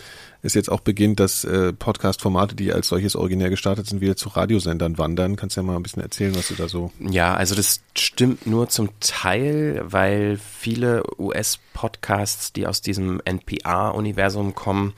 es 0.42 0.52
jetzt 0.52 0.70
auch 0.70 0.80
beginnt, 0.80 1.20
dass 1.20 1.42
äh, 1.44 1.72
Podcast-Formate, 1.72 2.54
die 2.54 2.70
als 2.70 2.88
solches 2.88 3.16
originär 3.16 3.48
gestartet 3.48 3.86
sind, 3.86 4.02
wieder 4.02 4.14
zu 4.14 4.28
Radiosendern 4.28 4.98
wandern. 4.98 5.36
Kannst 5.36 5.56
du 5.56 5.62
ja 5.62 5.66
mal 5.66 5.76
ein 5.76 5.82
bisschen 5.82 6.02
erzählen, 6.02 6.34
was 6.34 6.48
du 6.48 6.54
da 6.54 6.68
so. 6.68 6.92
Ja, 7.00 7.34
also 7.34 7.54
das 7.54 7.80
stimmt 7.96 8.46
nur 8.46 8.68
zum 8.68 8.90
Teil, 9.00 9.82
weil 9.84 10.38
viele 10.38 11.02
US-Podcasts, 11.18 12.52
die 12.52 12.66
aus 12.66 12.82
diesem 12.82 13.22
NPR-Universum 13.24 14.54
kommen, 14.54 14.92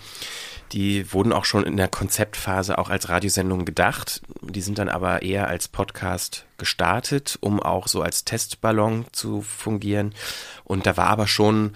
die 0.72 1.12
wurden 1.12 1.32
auch 1.32 1.44
schon 1.44 1.64
in 1.64 1.76
der 1.76 1.88
Konzeptphase 1.88 2.78
auch 2.78 2.90
als 2.90 3.08
Radiosendung 3.08 3.64
gedacht. 3.64 4.22
Die 4.42 4.60
sind 4.60 4.78
dann 4.78 4.88
aber 4.88 5.22
eher 5.22 5.48
als 5.48 5.68
Podcast 5.68 6.44
gestartet, 6.58 7.38
um 7.40 7.60
auch 7.60 7.88
so 7.88 8.02
als 8.02 8.24
Testballon 8.24 9.06
zu 9.12 9.42
fungieren. 9.42 10.14
Und 10.64 10.86
da 10.86 10.96
war 10.96 11.08
aber 11.08 11.26
schon 11.26 11.74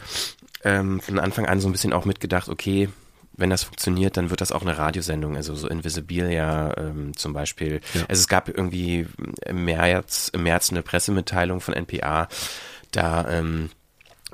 ähm, 0.65 1.01
von 1.01 1.19
Anfang 1.19 1.47
an 1.47 1.61
so 1.61 1.69
ein 1.69 1.73
bisschen 1.73 1.93
auch 1.93 2.05
mitgedacht, 2.05 2.49
okay, 2.49 2.89
wenn 3.35 3.51
das 3.51 3.65
funktioniert, 3.65 4.17
dann 4.17 4.31
wird 4.31 4.41
das 4.41 4.53
auch 4.53 4.63
eine 4.63 4.77
Radiosendung, 4.77 5.37
also 5.37 5.55
so 5.55 5.67
Invisibilia 5.69 6.77
ähm, 6.77 7.17
zum 7.17 7.33
Beispiel. 7.33 7.81
Also 8.09 8.21
es 8.21 8.29
gab 8.29 8.49
irgendwie 8.49 9.07
im 9.47 9.65
März, 9.65 10.31
im 10.33 10.43
März 10.43 10.71
eine 10.71 10.83
Pressemitteilung 10.83 11.61
von 11.61 11.75
NPR, 11.75 12.29
da 12.91 13.29
ähm, 13.31 13.71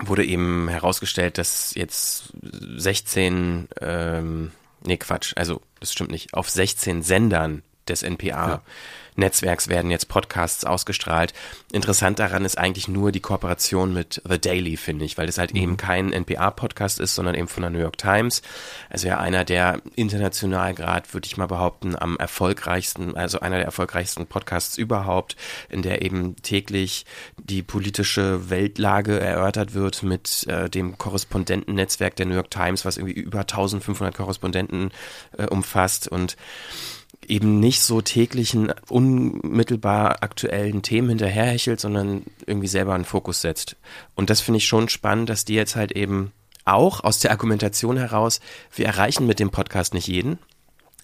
wurde 0.01 0.25
eben 0.25 0.69
herausgestellt, 0.69 1.39
dass 1.39 1.75
jetzt 1.75 2.33
16, 2.43 3.69
ähm, 3.81 4.53
nee 4.85 4.97
Quatsch, 4.97 5.33
also 5.37 5.61
das 5.81 5.93
stimmt 5.93 6.11
nicht, 6.11 6.35
auf 6.35 6.49
16 6.49 7.03
Sendern 7.03 7.63
des 7.89 8.03
NPR 8.03 8.63
Netzwerks 9.19 9.69
werden 9.69 9.91
jetzt 9.91 10.09
Podcasts 10.09 10.65
ausgestrahlt. 10.65 11.35
Interessant 11.73 12.19
daran 12.19 12.45
ist 12.45 12.57
eigentlich 12.57 12.89
nur 12.89 13.13
die 13.13 13.21
Kooperation 13.21 13.93
mit 13.93 14.23
The 14.29 14.41
Daily, 14.41 14.77
finde 14.77 15.05
ich, 15.05 15.19
weil 15.19 15.27
das 15.27 15.39
halt 15.39 15.53
eben 15.53 15.77
kein 15.77 16.13
NPR-Podcast 16.13 17.01
ist, 17.01 17.15
sondern 17.15 17.35
eben 17.35 17.49
von 17.49 17.63
der 17.63 17.71
New 17.71 17.81
York 17.81 17.99
Times. 17.99 18.43
Also 18.89 19.09
ja 19.09 19.19
einer 19.19 19.45
der 19.45 19.83
international 19.97 20.75
gerade, 20.75 21.13
würde 21.13 21.27
ich 21.27 21.37
mal 21.37 21.47
behaupten, 21.47 21.97
am 21.97 22.17
erfolgreichsten, 22.17 23.17
also 23.17 23.41
einer 23.41 23.57
der 23.57 23.67
erfolgreichsten 23.67 24.27
Podcasts 24.27 24.79
überhaupt, 24.79 25.37
in 25.69 25.83
der 25.83 26.03
eben 26.03 26.37
täglich 26.37 27.05
die 27.37 27.63
politische 27.63 28.51
Weltlage 28.51 29.19
erörtert 29.19 29.75
wird 29.75 30.03
mit 30.03 30.47
äh, 30.47 30.71
dem 30.71 30.97
Korrespondentennetzwerk 30.97 32.17
der 32.17 32.27
New 32.27 32.35
York 32.35 32.51
Times, 32.51 32.85
was 32.85 32.97
irgendwie 32.97 33.21
über 33.21 33.41
1500 33.41 34.15
Korrespondenten 34.15 34.91
äh, 35.37 35.47
umfasst 35.47 36.09
und 36.09 36.37
eben 37.27 37.61
nicht 37.61 37.81
so 37.81 38.01
täglichen, 38.01 38.73
unmittelbar 38.88 40.23
aktuellen 40.23 40.83
Themen 40.83 41.11
hinterherhechelt, 41.11 41.81
sondern 41.81 42.25
irgendwie 42.47 42.68
selber 42.68 42.94
einen 42.94 43.05
Fokus 43.05 43.40
setzt. 43.40 43.77
Und 44.14 44.31
das 44.31 44.40
finde 44.40 44.59
ich 44.59 44.66
schon 44.66 44.88
spannend, 44.88 45.29
dass 45.29 45.44
die 45.44 45.55
jetzt 45.55 45.77
halt 45.77 45.92
eben 45.92 46.33
auch 46.64 47.03
aus 47.03 47.18
der 47.18 47.31
Argumentation 47.31 47.97
heraus, 47.97 48.40
wir 48.75 48.87
erreichen 48.87 49.27
mit 49.27 49.40
dem 49.40 49.51
Podcast 49.51 49.94
nicht 49.94 50.07
jeden. 50.07 50.38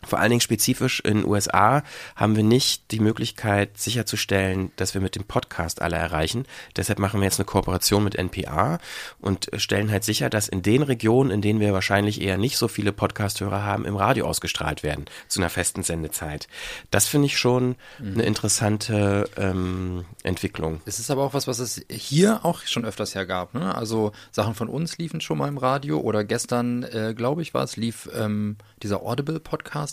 Vor 0.06 0.18
allen 0.18 0.30
Dingen 0.30 0.40
spezifisch 0.40 1.00
in 1.00 1.18
den 1.18 1.26
USA 1.26 1.82
haben 2.16 2.36
wir 2.36 2.42
nicht 2.42 2.90
die 2.90 3.00
Möglichkeit 3.00 3.78
sicherzustellen, 3.78 4.72
dass 4.76 4.94
wir 4.94 5.00
mit 5.00 5.16
dem 5.16 5.24
Podcast 5.24 5.82
alle 5.82 5.96
erreichen. 5.96 6.46
Deshalb 6.76 6.98
machen 6.98 7.20
wir 7.20 7.24
jetzt 7.24 7.38
eine 7.38 7.46
Kooperation 7.46 8.04
mit 8.04 8.14
NPR 8.14 8.78
und 9.20 9.50
stellen 9.56 9.90
halt 9.90 10.04
sicher, 10.04 10.30
dass 10.30 10.48
in 10.48 10.62
den 10.62 10.82
Regionen, 10.82 11.30
in 11.30 11.42
denen 11.42 11.60
wir 11.60 11.72
wahrscheinlich 11.72 12.20
eher 12.20 12.38
nicht 12.38 12.56
so 12.56 12.68
viele 12.68 12.92
Podcast-Hörer 12.92 13.62
haben, 13.62 13.84
im 13.84 13.96
Radio 13.96 14.26
ausgestrahlt 14.26 14.82
werden 14.82 15.04
zu 15.28 15.40
einer 15.40 15.50
festen 15.50 15.82
Sendezeit. 15.82 16.48
Das 16.90 17.06
finde 17.06 17.26
ich 17.26 17.38
schon 17.38 17.76
eine 18.00 18.24
interessante 18.24 19.28
ähm, 19.36 20.04
Entwicklung. 20.22 20.80
Es 20.84 20.98
ist 20.98 21.10
aber 21.10 21.22
auch 21.22 21.34
was, 21.34 21.46
was 21.46 21.58
es 21.58 21.84
hier 21.90 22.44
auch 22.44 22.62
schon 22.62 22.84
öfters 22.84 23.14
ja 23.14 23.24
gab. 23.24 23.54
Ne? 23.54 23.74
Also 23.74 24.12
Sachen 24.30 24.54
von 24.54 24.68
uns 24.68 24.98
liefen 24.98 25.20
schon 25.20 25.38
mal 25.38 25.48
im 25.48 25.58
Radio 25.58 26.00
oder 26.00 26.24
gestern, 26.24 26.82
äh, 26.82 27.14
glaube 27.16 27.42
ich, 27.42 27.54
war 27.54 27.64
es, 27.64 27.76
lief 27.76 28.08
ähm, 28.14 28.56
dieser 28.82 29.02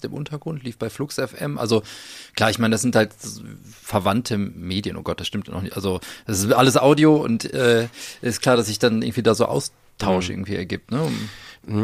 Audible-Podcast 0.02 0.06
im 0.06 0.14
Untergrund, 0.14 0.64
lief 0.64 0.78
bei 0.78 0.90
Flux 0.90 1.16
FM. 1.16 1.58
Also 1.58 1.84
klar, 2.36 2.50
ich 2.50 2.60
meine, 2.60 2.74
das 2.74 2.82
sind 2.82 2.96
halt 2.96 3.12
verwandte 3.82 4.38
Medien. 4.38 4.98
Oh 4.98 5.04
Gott, 5.04 5.20
das 5.20 5.28
stimmt 5.28 5.48
noch 5.50 5.62
nicht. 5.62 5.76
Also 5.76 6.00
das 6.28 6.40
ist 6.40 6.52
alles 6.52 6.78
Audio 6.78 7.16
und 7.16 7.52
äh, 7.54 7.88
ist 8.22 8.42
klar, 8.42 8.58
dass 8.58 8.68
sich 8.68 8.80
dann 8.80 9.02
irgendwie 9.02 9.24
da 9.24 9.36
so 9.36 9.46
Austausch 9.46 10.30
irgendwie 10.30 10.56
ergibt. 10.56 10.92
Ne? 10.92 11.10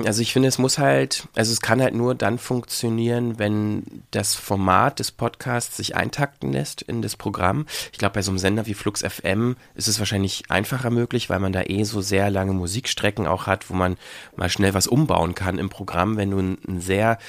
Also 0.05 0.23
ich 0.23 0.33
finde, 0.33 0.47
es 0.47 0.57
muss 0.57 0.79
halt, 0.79 1.27
also 1.35 1.51
es 1.51 1.61
kann 1.61 1.83
halt 1.83 1.93
nur 1.93 2.15
dann 2.15 2.39
funktionieren, 2.39 3.37
wenn 3.37 3.83
das 4.09 4.33
Format 4.33 4.97
des 4.97 5.11
Podcasts 5.11 5.77
sich 5.77 5.95
eintakten 5.95 6.51
lässt 6.51 6.81
in 6.81 7.03
das 7.03 7.15
Programm. 7.15 7.67
Ich 7.91 7.99
glaube, 7.99 8.15
bei 8.15 8.23
so 8.23 8.31
einem 8.31 8.39
Sender 8.39 8.65
wie 8.65 8.73
Flux 8.73 9.03
FM 9.03 9.55
ist 9.75 9.87
es 9.87 9.99
wahrscheinlich 9.99 10.49
einfacher 10.49 10.89
möglich, 10.89 11.29
weil 11.29 11.39
man 11.39 11.53
da 11.53 11.61
eh 11.61 11.83
so 11.83 12.01
sehr 12.01 12.31
lange 12.31 12.53
Musikstrecken 12.53 13.27
auch 13.27 13.45
hat, 13.45 13.69
wo 13.69 13.75
man 13.75 13.97
mal 14.35 14.49
schnell 14.49 14.73
was 14.73 14.87
umbauen 14.87 15.35
kann 15.35 15.59
im 15.59 15.69
Programm. 15.69 16.17
Wenn 16.17 16.31
du 16.31 16.39
ein, 16.39 16.57
ein 16.67 16.81
sehr 16.81 17.19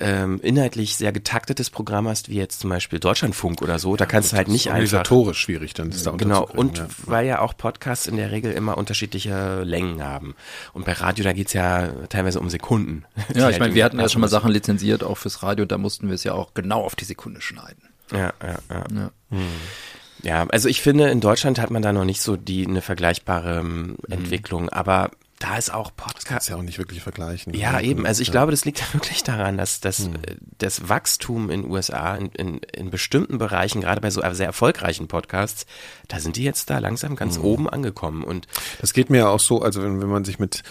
ähm, 0.00 0.40
inhaltlich 0.42 0.96
sehr 0.96 1.12
getaktetes 1.12 1.70
Programm 1.70 2.08
hast, 2.08 2.28
wie 2.28 2.36
jetzt 2.36 2.60
zum 2.60 2.70
Beispiel 2.70 3.00
Deutschlandfunk 3.00 3.62
oder 3.62 3.78
so, 3.78 3.96
da 3.96 4.06
kannst 4.06 4.32
du 4.32 4.36
halt 4.36 4.48
nicht 4.48 4.68
einfach 4.68 4.74
organisatorisch 4.74 5.40
schwierig, 5.40 5.74
dann 5.74 5.90
ist 5.90 6.06
da 6.06 6.12
Genau, 6.12 6.46
und 6.46 6.78
ja. 6.78 6.86
weil 7.04 7.26
ja 7.26 7.40
auch 7.40 7.56
Podcasts 7.56 8.06
in 8.06 8.16
der 8.16 8.30
Regel 8.30 8.52
immer 8.52 8.78
unterschiedliche 8.78 9.62
Längen 9.62 10.02
haben. 10.02 10.34
Und 10.72 10.84
bei 10.84 10.92
Radio, 10.92 11.24
da 11.24 11.32
geht's 11.32 11.52
ja 11.52 11.88
teilweise 12.08 12.40
um 12.40 12.50
Sekunden. 12.50 13.04
Ja, 13.34 13.44
halt 13.44 13.54
ich 13.54 13.60
meine, 13.60 13.74
wir 13.74 13.84
hatten 13.84 13.98
ja 13.98 14.08
schon 14.08 14.20
mal 14.20 14.28
Sachen 14.28 14.50
lizenziert, 14.50 15.02
auch 15.02 15.16
fürs 15.16 15.42
Radio, 15.42 15.64
da 15.64 15.78
mussten 15.78 16.08
wir 16.08 16.14
es 16.14 16.24
ja 16.24 16.32
auch 16.32 16.54
genau 16.54 16.82
auf 16.82 16.96
die 16.96 17.04
Sekunde 17.04 17.40
schneiden. 17.40 17.82
Ja, 18.12 18.32
ja, 18.42 18.58
ja. 18.70 18.84
Ja. 18.94 19.10
Ja, 20.22 20.46
also 20.48 20.68
ich 20.68 20.80
finde, 20.80 21.10
in 21.10 21.20
Deutschland 21.20 21.60
hat 21.60 21.70
man 21.70 21.82
da 21.82 21.92
noch 21.92 22.04
nicht 22.04 22.22
so 22.22 22.36
die 22.36 22.66
eine 22.66 22.80
vergleichbare 22.80 23.60
ähm, 23.60 23.96
Entwicklung, 24.08 24.68
aber 24.68 25.10
da 25.40 25.56
ist 25.56 25.72
auch 25.72 25.92
Kannst 25.96 26.16
Podcast. 26.26 26.48
ja 26.48 26.56
auch 26.56 26.62
nicht 26.62 26.78
wirklich 26.78 27.00
vergleichen. 27.02 27.54
Ja, 27.54 27.80
eben. 27.80 28.06
Also 28.06 28.22
ich 28.22 28.28
Ja. 28.28 28.32
glaube, 28.32 28.50
das 28.50 28.64
liegt 28.64 28.80
ja 28.80 28.86
wirklich 28.92 29.22
daran, 29.22 29.56
dass, 29.56 29.80
dass 29.80 29.98
Hm. 29.98 30.14
äh, 30.16 30.36
das 30.58 30.88
Wachstum 30.88 31.48
in 31.50 31.64
USA 31.70 32.16
in, 32.16 32.26
in, 32.32 32.58
in 32.58 32.90
bestimmten 32.90 33.38
Bereichen, 33.38 33.80
gerade 33.80 34.00
bei 34.00 34.10
so 34.10 34.20
sehr 34.32 34.46
erfolgreichen 34.46 35.06
Podcasts, 35.08 35.66
da 36.08 36.18
sind 36.18 36.36
die 36.36 36.42
jetzt 36.44 36.70
da 36.70 36.78
langsam 36.78 37.14
ganz 37.16 37.36
Hm. 37.36 37.44
oben 37.44 37.70
angekommen. 37.70 38.24
Und 38.24 38.46
Das 38.80 38.92
geht 38.92 39.10
mir 39.10 39.18
ja 39.18 39.28
auch 39.28 39.40
so, 39.40 39.62
also 39.62 39.82
wenn, 39.82 40.00
wenn 40.00 40.08
man 40.08 40.24
sich 40.24 40.38
mit 40.38 40.62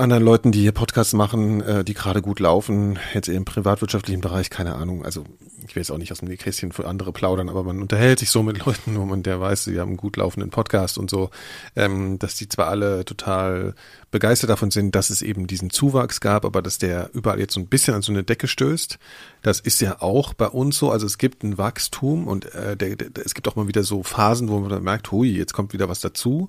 anderen 0.00 0.24
Leuten, 0.24 0.50
die 0.50 0.62
hier 0.62 0.72
Podcasts 0.72 1.12
machen, 1.12 1.60
äh, 1.60 1.84
die 1.84 1.94
gerade 1.94 2.22
gut 2.22 2.40
laufen, 2.40 2.98
jetzt 3.14 3.28
im 3.28 3.44
privatwirtschaftlichen 3.44 4.20
Bereich, 4.20 4.50
keine 4.50 4.74
Ahnung, 4.74 5.04
also 5.04 5.24
ich 5.66 5.76
will 5.76 5.82
jetzt 5.82 5.92
auch 5.92 5.98
nicht 5.98 6.10
aus 6.10 6.18
dem 6.18 6.28
Nähkästchen 6.28 6.72
für 6.72 6.88
andere 6.88 7.12
plaudern, 7.12 7.48
aber 7.48 7.62
man 7.62 7.80
unterhält 7.80 8.18
sich 8.18 8.30
so 8.30 8.42
mit 8.42 8.64
Leuten, 8.66 8.96
wo 8.96 9.04
man 9.04 9.22
der 9.22 9.40
weiß, 9.40 9.64
sie 9.64 9.78
haben 9.78 9.90
einen 9.90 9.96
gut 9.96 10.16
laufenden 10.16 10.50
Podcast 10.50 10.98
und 10.98 11.10
so, 11.10 11.30
ähm, 11.76 12.18
dass 12.18 12.34
die 12.34 12.48
zwar 12.48 12.68
alle 12.68 13.04
total 13.04 13.74
begeistert 14.10 14.50
davon 14.50 14.70
sind, 14.70 14.94
dass 14.94 15.10
es 15.10 15.22
eben 15.22 15.46
diesen 15.46 15.70
Zuwachs 15.70 16.20
gab, 16.20 16.44
aber 16.44 16.62
dass 16.62 16.78
der 16.78 17.10
überall 17.12 17.38
jetzt 17.38 17.54
so 17.54 17.60
ein 17.60 17.68
bisschen 17.68 17.94
an 17.94 18.02
so 18.02 18.10
eine 18.10 18.24
Decke 18.24 18.48
stößt. 18.48 18.98
Das 19.42 19.60
ist 19.60 19.80
ja 19.80 20.00
auch 20.00 20.34
bei 20.34 20.48
uns 20.48 20.78
so, 20.78 20.90
also 20.90 21.06
es 21.06 21.18
gibt 21.18 21.44
ein 21.44 21.58
Wachstum 21.58 22.26
und 22.26 22.52
äh, 22.54 22.76
der, 22.76 22.96
der, 22.96 23.24
es 23.24 23.34
gibt 23.34 23.46
auch 23.46 23.56
mal 23.56 23.68
wieder 23.68 23.84
so 23.84 24.02
Phasen, 24.02 24.48
wo 24.48 24.58
man 24.58 24.82
merkt, 24.82 25.12
hui, 25.12 25.30
jetzt 25.30 25.52
kommt 25.52 25.72
wieder 25.72 25.88
was 25.88 26.00
dazu. 26.00 26.48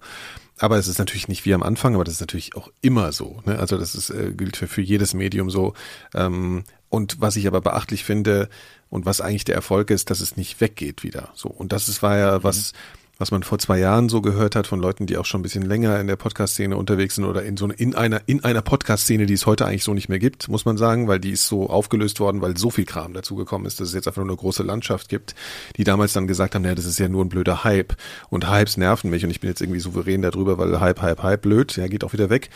Aber 0.62 0.78
es 0.78 0.88
ist 0.88 1.00
natürlich 1.00 1.28
nicht 1.28 1.44
wie 1.46 1.56
am 1.56 1.64
Anfang, 1.64 1.96
aber 1.96 2.04
das 2.04 2.14
ist 2.14 2.22
natürlich 2.22 2.56
auch 2.56 2.70
immer 2.82 3.12
so. 3.12 3.42
Ne? 3.46 3.58
Also 3.58 3.80
das 3.80 3.96
ist, 3.96 4.12
äh, 4.12 4.32
gilt 4.32 4.58
für, 4.58 4.68
für 4.68 4.82
jedes 4.82 5.16
Medium 5.16 5.50
so. 5.50 5.74
Ähm, 6.14 6.66
und 6.88 7.20
was 7.20 7.36
ich 7.36 7.48
aber 7.48 7.62
beachtlich 7.62 8.04
finde 8.04 8.48
und 8.92 9.08
was 9.08 9.22
eigentlich 9.22 9.44
der 9.44 9.56
Erfolg 9.56 9.90
ist, 9.90 10.12
dass 10.12 10.22
es 10.22 10.38
nicht 10.38 10.62
weggeht 10.62 11.02
wieder. 11.02 11.30
So 11.34 11.50
und 11.50 11.72
das 11.72 11.90
ist, 11.90 12.04
war 12.04 12.16
ja 12.16 12.44
was, 12.44 12.74
was 13.22 13.30
man 13.30 13.44
vor 13.44 13.60
zwei 13.60 13.78
Jahren 13.78 14.10
so 14.10 14.20
gehört 14.20 14.56
hat 14.56 14.66
von 14.66 14.80
Leuten, 14.80 15.06
die 15.06 15.16
auch 15.16 15.26
schon 15.26 15.42
ein 15.42 15.44
bisschen 15.44 15.62
länger 15.62 16.00
in 16.00 16.08
der 16.08 16.16
Podcast-Szene 16.16 16.76
unterwegs 16.76 17.16
sind 17.16 17.26
oder 17.26 17.44
in 17.44 17.56
so 17.56 17.68
in 17.68 17.94
einer 17.94 18.22
in 18.26 18.44
einer 18.44 18.64
Podcast-Szene, 18.64 19.28
die 19.28 19.36
es 19.36 19.46
heute 19.46 19.68
eigentlich 19.68 19.84
so 19.84 19.94
nicht 19.94 20.10
mehr 20.10 20.18
gibt, 20.18 20.50
muss 20.50 20.66
man 20.66 20.76
sagen, 20.76 21.08
weil 21.08 21.20
die 21.20 21.30
ist 21.30 21.46
so 21.46 21.70
aufgelöst 21.70 22.20
worden, 22.20 22.42
weil 22.42 22.58
so 22.58 22.72
viel 22.72 22.86
Kram 22.86 23.14
dazu 23.14 23.36
gekommen 23.36 23.68
ist, 23.68 23.80
dass 23.80 23.90
es 23.90 23.94
jetzt 23.94 24.08
einfach 24.08 24.24
nur 24.24 24.32
eine 24.32 24.38
große 24.38 24.64
Landschaft 24.64 25.08
gibt, 25.08 25.36
die 25.78 25.84
damals 25.84 26.14
dann 26.14 26.26
gesagt 26.26 26.56
haben, 26.56 26.64
naja, 26.64 26.74
das 26.74 26.86
ist 26.86 26.98
ja 26.98 27.10
nur 27.10 27.24
ein 27.24 27.30
blöder 27.30 27.64
Hype. 27.64 27.96
Und 28.32 28.50
Hypes 28.50 28.78
nerven 28.78 29.12
mich 29.12 29.24
und 29.24 29.30
ich 29.30 29.40
bin 29.40 29.52
jetzt 29.52 29.62
irgendwie 29.62 29.82
souverän 29.82 30.24
darüber, 30.24 30.58
weil 30.58 30.80
Hype, 30.80 31.04
Hype, 31.04 31.22
Hype, 31.22 31.44
blöd, 31.44 31.78
ja, 31.78 31.88
geht 31.88 32.04
auch 32.04 32.14
wieder 32.14 32.32
weg 32.32 32.50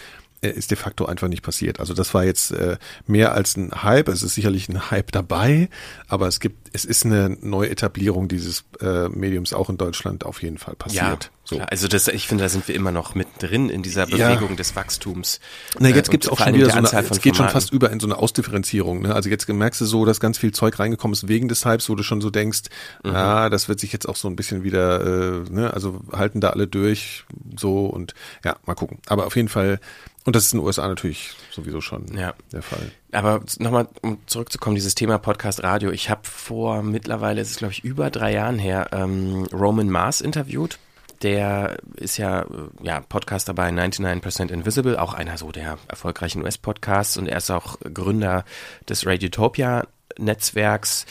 ist 0.52 0.72
de 0.72 0.78
facto 0.78 1.06
einfach 1.06 1.28
nicht 1.28 1.42
passiert. 1.44 1.80
Also 1.80 1.94
das 1.94 2.14
war 2.14 2.24
jetzt 2.24 2.52
äh, 2.52 2.78
mehr 3.08 3.34
als 3.34 3.58
ein 3.58 3.84
Hype. 3.84 4.08
Es 4.08 4.24
ist 4.24 4.36
sicherlich 4.36 4.70
ein 4.70 4.92
Hype 4.92 5.12
dabei, 5.12 5.70
aber 6.08 6.28
es 6.28 6.40
gibt, 6.40 6.70
es 6.74 6.86
ist 6.86 7.06
eine 7.06 7.30
Neuetablierung 7.42 8.28
dieses 8.28 8.64
äh, 8.82 9.10
Mediums 9.10 9.54
auch 9.54 9.70
in 9.70 9.78
Deutschland 9.78 10.26
auf 10.26 10.42
jeden 10.42 10.58
Fall 10.58 10.76
passiert. 10.76 11.04
ja, 11.04 11.18
so. 11.44 11.56
klar, 11.58 11.68
also 11.72 11.88
das, 11.88 12.08
ich 12.08 12.28
finde, 12.28 12.44
da 12.44 12.50
sind 12.50 12.68
wir 12.68 12.76
immer 12.76 12.92
noch 12.92 13.16
mittendrin 13.16 13.70
in 13.70 13.82
dieser 13.84 14.08
Ja. 14.10 14.30
Bewegung 14.34 14.56
des 14.58 14.76
Wachstums. 14.76 15.40
Na, 15.80 15.90
Äh, 15.90 15.94
jetzt 15.94 16.10
und 16.10 16.12
gibt's 16.12 16.28
auch 16.30 16.40
schon 16.40 16.54
wieder 16.54 16.66
der 16.66 16.74
so 16.74 16.78
eine, 16.78 16.88
Anzahl 16.88 17.04
von 17.04 17.18
es 17.18 17.24
geht 17.24 17.36
schon 17.36 17.50
fast 17.50 17.72
über 17.72 17.92
in 17.92 18.00
so 18.00 18.08
eine 18.08 18.18
Ausdifferenzierung. 18.18 19.02
Ne? 19.04 19.14
Also 19.16 19.30
jetzt 19.30 19.48
merkst 19.48 19.80
du 19.82 19.86
so, 19.86 20.06
dass 20.06 20.20
ganz 20.20 20.38
viel 20.38 20.52
Zeug 20.52 20.80
reingekommen 20.80 21.14
ist 21.14 21.28
wegen 21.28 21.48
des 21.48 21.66
Hypes, 21.66 21.90
wo 21.90 21.96
du 21.96 22.04
schon 22.04 22.22
so 22.22 22.30
denkst, 22.30 22.64
Mhm. 23.04 23.16
ah, 23.16 23.50
das 23.50 23.68
wird 23.70 23.80
sich 23.80 23.94
jetzt 23.94 24.08
auch 24.08 24.16
so 24.16 24.28
ein 24.28 24.36
bisschen 24.36 24.64
wieder, 24.64 25.02
äh, 25.46 25.50
ne? 25.52 25.74
also 25.74 26.02
halten 26.12 26.42
da 26.42 26.50
alle 26.50 26.68
durch, 26.68 27.26
so 27.58 27.86
und 27.86 28.14
ja, 28.44 28.56
mal 28.66 28.74
gucken. 28.76 29.00
Aber 29.08 29.26
auf 29.28 29.36
jeden 29.36 29.50
Fall, 29.50 29.80
und 30.26 30.36
das 30.36 30.46
ist 30.48 30.54
in 30.54 30.60
den 30.60 30.66
USA 30.66 30.88
natürlich 30.88 31.32
sowieso 31.52 31.82
schon 31.82 32.06
Ja. 32.18 32.34
der 32.52 32.62
Fall. 32.62 32.92
Aber 33.12 33.42
nochmal, 33.60 33.88
um 34.02 34.18
zurückzukommen, 34.26 34.76
dieses 34.76 34.96
Thema 34.96 35.18
Podcast 35.20 35.64
Radio. 35.64 35.92
Ich 35.92 36.10
habe 36.10 36.22
vor 36.24 36.84
mittlerweile, 36.84 37.42
ist 37.42 37.52
es 37.52 37.58
glaube 37.58 37.72
ich 37.74 37.84
über 37.84 38.10
drei 38.10 38.34
Jahren 38.34 38.60
her, 38.60 38.90
ähm, 38.92 39.48
Roman 39.54 39.90
Mars 39.90 40.22
interviewt. 40.22 40.80
Der 41.22 41.78
ist 41.96 42.18
ja, 42.18 42.42
äh, 42.42 42.46
ja 42.84 43.00
Podcaster 43.00 43.54
bei 43.54 43.70
99% 43.70 44.52
Invisible, 44.52 44.98
auch 45.00 45.14
einer 45.14 45.38
so 45.38 45.52
der 45.52 45.78
erfolgreichen 45.88 46.42
US-Podcasts 46.44 47.16
und 47.18 47.28
er 47.28 47.38
ist 47.38 47.50
auch 47.52 47.78
Gründer 47.94 48.44
des 48.90 49.06
Radiotopia 49.06 49.88
Netzwerks 50.18 51.06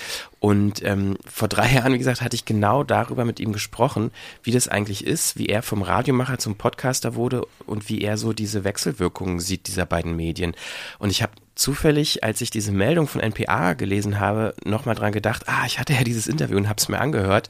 und 0.44 0.82
ähm, 0.82 1.16
vor 1.26 1.48
drei 1.48 1.72
Jahren, 1.74 1.94
wie 1.94 1.98
gesagt, 1.98 2.20
hatte 2.20 2.36
ich 2.36 2.44
genau 2.44 2.84
darüber 2.84 3.24
mit 3.24 3.40
ihm 3.40 3.52
gesprochen, 3.52 4.10
wie 4.42 4.50
das 4.50 4.68
eigentlich 4.68 5.06
ist, 5.06 5.38
wie 5.38 5.46
er 5.46 5.62
vom 5.62 5.80
Radiomacher 5.80 6.38
zum 6.38 6.56
Podcaster 6.56 7.14
wurde 7.14 7.46
und 7.66 7.88
wie 7.88 8.02
er 8.02 8.18
so 8.18 8.34
diese 8.34 8.62
Wechselwirkungen 8.62 9.40
sieht 9.40 9.68
dieser 9.68 9.86
beiden 9.86 10.16
Medien. 10.16 10.54
Und 10.98 11.08
ich 11.08 11.22
habe 11.22 11.32
zufällig, 11.54 12.24
als 12.24 12.40
ich 12.40 12.50
diese 12.50 12.72
Meldung 12.72 13.06
von 13.06 13.22
NPA 13.22 13.74
gelesen 13.74 14.20
habe, 14.20 14.54
nochmal 14.64 14.94
dran 14.94 15.12
gedacht, 15.12 15.44
ah, 15.46 15.64
ich 15.66 15.78
hatte 15.78 15.94
ja 15.94 16.04
dieses 16.04 16.26
Interview 16.26 16.56
und 16.56 16.68
habe 16.68 16.78
es 16.78 16.88
mir 16.88 17.00
angehört, 17.00 17.48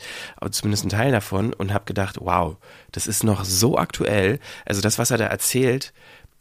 zumindest 0.51 0.85
einen 0.85 0.91
Teil 0.91 1.11
davon 1.11 1.53
und 1.53 1.73
habe 1.73 1.87
gedacht, 1.87 2.19
wow, 2.21 2.57
das 2.93 3.07
ist 3.07 3.25
noch 3.25 3.45
so 3.45 3.79
aktuell. 3.79 4.39
Also 4.67 4.81
das, 4.83 4.99
was 4.99 5.11
er 5.11 5.19
da 5.19 5.27
erzählt, 5.27 5.93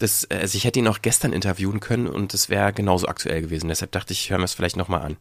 das, 0.03 0.25
also 0.29 0.57
ich 0.57 0.65
hätte 0.65 0.79
ihn 0.79 0.87
auch 0.87 1.01
gestern 1.01 1.33
interviewen 1.33 1.79
können 1.79 2.07
und 2.07 2.33
es 2.33 2.49
wäre 2.49 2.73
genauso 2.73 3.07
aktuell 3.07 3.41
gewesen. 3.41 3.69
Deshalb 3.69 3.91
dachte 3.91 4.13
ich, 4.13 4.29
hören 4.29 4.41
wir 4.41 4.45
es 4.45 4.53
vielleicht 4.53 4.77
nochmal 4.77 5.01
an. 5.01 5.17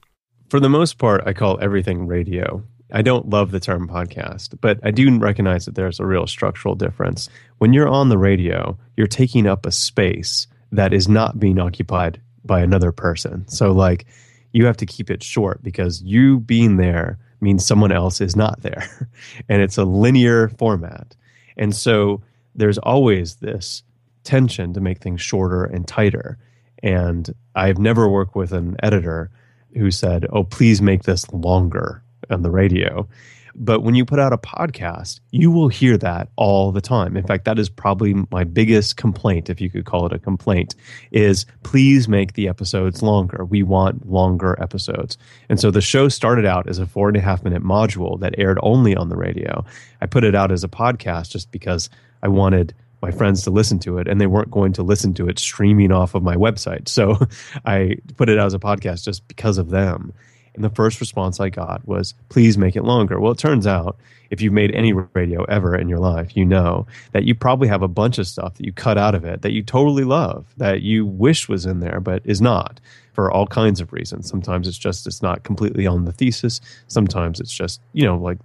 For 0.48 0.60
the 0.60 0.68
most 0.68 0.98
part, 0.98 1.26
I 1.26 1.32
call 1.32 1.58
everything 1.62 2.06
radio. 2.06 2.62
I 2.92 3.00
don't 3.02 3.30
love 3.30 3.52
the 3.52 3.60
term 3.60 3.88
podcast, 3.88 4.60
but 4.60 4.78
I 4.84 4.90
do 4.90 5.08
recognize 5.18 5.64
that 5.64 5.76
there's 5.76 5.98
a 5.98 6.04
real 6.04 6.26
structural 6.26 6.74
difference. 6.74 7.30
When 7.58 7.72
you're 7.72 7.88
on 7.88 8.10
the 8.10 8.18
radio, 8.18 8.76
you're 8.96 9.06
taking 9.06 9.46
up 9.46 9.64
a 9.64 9.72
space 9.72 10.46
that 10.72 10.92
is 10.92 11.08
not 11.08 11.38
being 11.38 11.58
occupied 11.58 12.20
by 12.44 12.60
another 12.60 12.92
person. 12.92 13.48
So, 13.48 13.72
like, 13.72 14.04
you 14.52 14.66
have 14.66 14.76
to 14.78 14.86
keep 14.86 15.10
it 15.10 15.22
short 15.22 15.62
because 15.62 16.02
you 16.02 16.40
being 16.40 16.76
there 16.76 17.18
means 17.40 17.64
someone 17.64 17.92
else 17.92 18.20
is 18.20 18.36
not 18.36 18.60
there. 18.60 18.84
And 19.48 19.62
it's 19.62 19.78
a 19.78 19.84
linear 19.84 20.50
format. 20.50 21.16
And 21.56 21.74
so, 21.74 22.20
there's 22.54 22.78
always 22.78 23.36
this 23.36 23.84
tension 24.24 24.72
to 24.74 24.80
make 24.80 25.00
things 25.00 25.20
shorter 25.20 25.64
and 25.64 25.86
tighter. 25.86 26.38
And 26.82 27.32
I've 27.54 27.78
never 27.78 28.08
worked 28.08 28.34
with 28.34 28.52
an 28.52 28.76
editor 28.82 29.30
who 29.74 29.90
said, 29.90 30.26
Oh, 30.30 30.44
please 30.44 30.82
make 30.82 31.04
this 31.04 31.30
longer 31.32 32.02
on 32.30 32.42
the 32.42 32.50
radio. 32.50 33.08
But 33.54 33.82
when 33.82 33.94
you 33.94 34.04
put 34.04 34.18
out 34.18 34.32
a 34.32 34.38
podcast, 34.38 35.20
you 35.30 35.50
will 35.50 35.68
hear 35.68 35.98
that 35.98 36.28
all 36.36 36.72
the 36.72 36.80
time. 36.80 37.16
In 37.16 37.26
fact, 37.26 37.44
that 37.44 37.58
is 37.58 37.68
probably 37.68 38.14
my 38.30 38.44
biggest 38.44 38.96
complaint, 38.96 39.50
if 39.50 39.60
you 39.60 39.68
could 39.68 39.84
call 39.84 40.06
it 40.06 40.12
a 40.12 40.18
complaint, 40.18 40.74
is 41.10 41.44
please 41.62 42.08
make 42.08 42.32
the 42.32 42.48
episodes 42.48 43.02
longer. 43.02 43.44
We 43.44 43.62
want 43.62 44.08
longer 44.10 44.56
episodes. 44.60 45.18
And 45.48 45.60
so 45.60 45.70
the 45.70 45.80
show 45.82 46.08
started 46.08 46.46
out 46.46 46.68
as 46.68 46.78
a 46.78 46.86
four 46.86 47.08
and 47.08 47.16
a 47.16 47.20
half 47.20 47.44
minute 47.44 47.62
module 47.62 48.18
that 48.20 48.34
aired 48.38 48.58
only 48.62 48.96
on 48.96 49.10
the 49.10 49.16
radio. 49.16 49.64
I 50.00 50.06
put 50.06 50.24
it 50.24 50.34
out 50.34 50.50
as 50.50 50.64
a 50.64 50.68
podcast 50.68 51.30
just 51.30 51.50
because 51.50 51.90
I 52.22 52.28
wanted 52.28 52.74
my 53.02 53.10
friends 53.10 53.42
to 53.42 53.50
listen 53.50 53.78
to 53.80 53.98
it 53.98 54.08
and 54.08 54.20
they 54.20 54.26
weren't 54.26 54.50
going 54.50 54.72
to 54.74 54.82
listen 54.82 55.12
to 55.14 55.28
it 55.28 55.38
streaming 55.38 55.92
off 55.92 56.14
of 56.14 56.22
my 56.22 56.36
website. 56.36 56.88
So 56.88 57.18
I 57.66 57.96
put 58.16 58.28
it 58.28 58.38
out 58.38 58.46
as 58.46 58.54
a 58.54 58.58
podcast 58.58 59.04
just 59.04 59.26
because 59.28 59.58
of 59.58 59.70
them. 59.70 60.14
And 60.54 60.62
the 60.62 60.70
first 60.70 61.00
response 61.00 61.40
I 61.40 61.48
got 61.48 61.86
was, 61.88 62.14
please 62.28 62.58
make 62.58 62.76
it 62.76 62.84
longer. 62.84 63.18
Well, 63.18 63.32
it 63.32 63.38
turns 63.38 63.66
out 63.66 63.96
if 64.30 64.40
you've 64.40 64.52
made 64.52 64.74
any 64.74 64.92
radio 64.92 65.44
ever 65.44 65.76
in 65.76 65.88
your 65.88 65.98
life, 65.98 66.36
you 66.36 66.44
know 66.44 66.86
that 67.12 67.24
you 67.24 67.34
probably 67.34 67.68
have 67.68 67.82
a 67.82 67.88
bunch 67.88 68.18
of 68.18 68.26
stuff 68.26 68.54
that 68.54 68.64
you 68.64 68.72
cut 68.72 68.98
out 68.98 69.14
of 69.14 69.24
it 69.24 69.42
that 69.42 69.52
you 69.52 69.62
totally 69.62 70.04
love, 70.04 70.46
that 70.56 70.82
you 70.82 71.06
wish 71.06 71.48
was 71.48 71.66
in 71.66 71.80
there, 71.80 72.00
but 72.00 72.22
is 72.24 72.40
not 72.40 72.80
for 73.12 73.30
all 73.30 73.46
kinds 73.46 73.80
of 73.80 73.92
reasons. 73.92 74.28
Sometimes 74.28 74.68
it's 74.68 74.78
just 74.78 75.06
it's 75.06 75.22
not 75.22 75.42
completely 75.42 75.86
on 75.86 76.04
the 76.04 76.12
thesis. 76.12 76.60
Sometimes 76.86 77.40
it's 77.40 77.52
just, 77.52 77.80
you 77.92 78.04
know, 78.04 78.16
like 78.16 78.38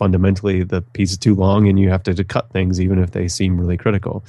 fundamentally 0.00 0.62
the 0.62 0.80
piece 0.80 1.12
is 1.12 1.18
too 1.18 1.34
long 1.34 1.68
and 1.68 1.78
you 1.78 1.90
have 1.90 2.02
to, 2.02 2.14
to 2.14 2.24
cut 2.24 2.50
things 2.50 2.80
even 2.80 2.98
if 2.98 3.10
they 3.10 3.28
seem 3.28 3.60
really 3.60 3.76
critical. 3.76 4.24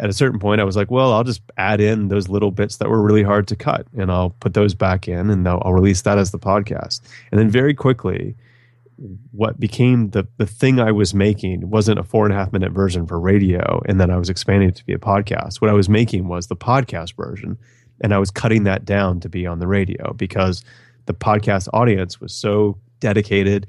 At 0.00 0.10
a 0.10 0.12
certain 0.12 0.40
point, 0.40 0.60
I 0.60 0.64
was 0.64 0.74
like, 0.74 0.90
well, 0.90 1.12
I'll 1.12 1.22
just 1.22 1.40
add 1.56 1.80
in 1.80 2.08
those 2.08 2.28
little 2.28 2.50
bits 2.50 2.78
that 2.78 2.90
were 2.90 3.00
really 3.00 3.22
hard 3.22 3.46
to 3.46 3.54
cut 3.54 3.86
and 3.96 4.10
I'll 4.10 4.30
put 4.30 4.54
those 4.54 4.74
back 4.74 5.06
in 5.06 5.30
and 5.30 5.48
I'll, 5.48 5.62
I'll 5.64 5.72
release 5.72 6.02
that 6.02 6.18
as 6.18 6.32
the 6.32 6.38
podcast. 6.40 7.00
And 7.30 7.38
then 7.38 7.48
very 7.48 7.74
quickly, 7.74 8.34
what 9.30 9.60
became 9.60 10.10
the, 10.10 10.26
the 10.38 10.46
thing 10.46 10.80
I 10.80 10.90
was 10.90 11.14
making 11.14 11.70
wasn't 11.70 12.00
a 12.00 12.02
four 12.02 12.24
and 12.24 12.34
a 12.34 12.36
half 12.36 12.52
minute 12.52 12.72
version 12.72 13.06
for 13.06 13.20
radio 13.20 13.80
and 13.86 14.00
then 14.00 14.10
I 14.10 14.16
was 14.16 14.28
expanding 14.28 14.70
it 14.70 14.74
to 14.76 14.84
be 14.84 14.94
a 14.94 14.98
podcast. 14.98 15.60
What 15.60 15.70
I 15.70 15.74
was 15.74 15.88
making 15.88 16.26
was 16.26 16.48
the 16.48 16.56
podcast 16.56 17.14
version 17.14 17.56
and 18.00 18.12
I 18.12 18.18
was 18.18 18.32
cutting 18.32 18.64
that 18.64 18.84
down 18.84 19.20
to 19.20 19.28
be 19.28 19.46
on 19.46 19.60
the 19.60 19.68
radio 19.68 20.12
because 20.14 20.64
the 21.06 21.14
podcast 21.14 21.68
audience 21.72 22.20
was 22.20 22.34
so 22.34 22.78
dedicated. 22.98 23.68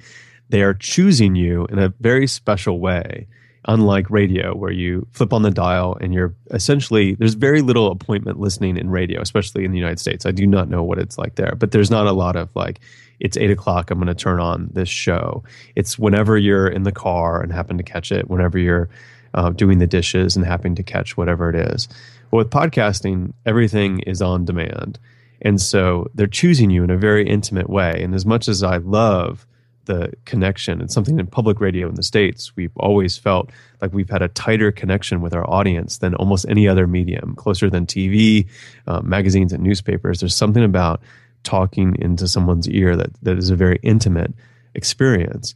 They 0.50 0.62
are 0.62 0.74
choosing 0.74 1.36
you 1.36 1.66
in 1.68 1.80
a 1.80 1.94
very 2.00 2.28
special 2.28 2.80
way, 2.80 3.28
unlike 3.68 4.10
radio, 4.10 4.56
where 4.56 4.72
you 4.72 5.08
flip 5.12 5.34
on 5.34 5.42
the 5.42 5.52
dial 5.52 5.98
and 6.00 6.14
you're 6.14 6.36
essentially, 6.52 7.16
there's 7.16 7.34
very 7.34 7.62
little 7.62 7.92
appointment 7.92 8.40
listening 8.40 8.78
in 8.78 8.90
radio, 8.90 9.22
especially 9.22 9.66
in 9.66 9.72
the 9.72 9.80
United 9.80 10.00
States. 10.00 10.26
I 10.26 10.32
do 10.32 10.46
not 10.46 10.70
know 10.70 10.84
what 10.84 11.00
it's 11.00 11.18
like 11.18 11.36
there, 11.36 11.56
but 11.58 11.72
there's 11.72 11.90
not 11.90 12.06
a 12.06 12.12
lot 12.12 12.36
of 12.36 12.50
like, 12.56 12.80
it's 13.20 13.38
eight 13.38 13.50
o'clock, 13.50 13.90
I'm 13.90 13.98
going 13.98 14.08
to 14.08 14.14
turn 14.14 14.40
on 14.40 14.70
this 14.74 14.90
show. 14.90 15.44
It's 15.76 15.98
whenever 15.98 16.38
you're 16.38 16.68
in 16.68 16.84
the 16.84 16.92
car 16.92 17.42
and 17.42 17.52
happen 17.52 17.78
to 17.78 17.84
catch 17.84 18.12
it, 18.12 18.30
whenever 18.30 18.60
you're 18.60 18.90
uh, 19.34 19.50
doing 19.50 19.80
the 19.80 19.88
dishes 19.88 20.36
and 20.36 20.46
happen 20.46 20.76
to 20.76 20.84
catch 20.84 21.18
whatever 21.18 21.50
it 21.50 21.56
is. 21.56 21.88
But 22.30 22.38
with 22.38 22.50
podcasting, 22.50 23.34
everything 23.46 24.00
is 24.02 24.22
on 24.22 24.46
demand. 24.46 25.00
And 25.42 25.62
so 25.62 26.10
they're 26.14 26.28
choosing 26.28 26.70
you 26.70 26.84
in 26.84 26.90
a 26.90 26.98
very 26.98 27.28
intimate 27.28 27.70
way. 27.70 28.02
And 28.02 28.14
as 28.14 28.26
much 28.26 28.48
as 28.48 28.64
I 28.64 28.78
love 28.78 29.48
the 29.86 30.14
connection. 30.26 30.82
It's 30.82 30.94
something 30.94 31.20
in 31.20 31.28
public 31.28 31.60
radio 31.60 31.88
in 31.88 31.96
the 31.96 32.04
States, 32.04 32.56
we've 32.56 32.76
always 32.78 33.18
felt 33.18 33.50
like 33.82 33.94
we've 33.94 34.10
had 34.10 34.22
a 34.22 34.28
tighter 34.30 34.72
connection 34.72 35.22
with 35.22 35.34
our 35.34 35.50
audience 35.50 36.00
than 36.00 36.16
almost 36.16 36.46
any 36.50 36.68
other 36.68 36.88
medium, 36.88 37.36
closer 37.36 37.70
than 37.70 37.86
TV, 37.86 38.48
uh, 38.88 39.02
magazines, 39.02 39.54
and 39.54 39.64
newspapers. 39.64 40.20
There's 40.20 40.36
something 40.36 40.64
about 40.64 41.02
talking 41.44 41.96
into 42.00 42.28
someone's 42.28 42.68
ear 42.70 42.96
that, 42.96 43.12
that 43.22 43.38
is 43.38 43.50
a 43.50 43.56
very 43.56 43.80
intimate 43.84 44.34
experience. 44.74 45.56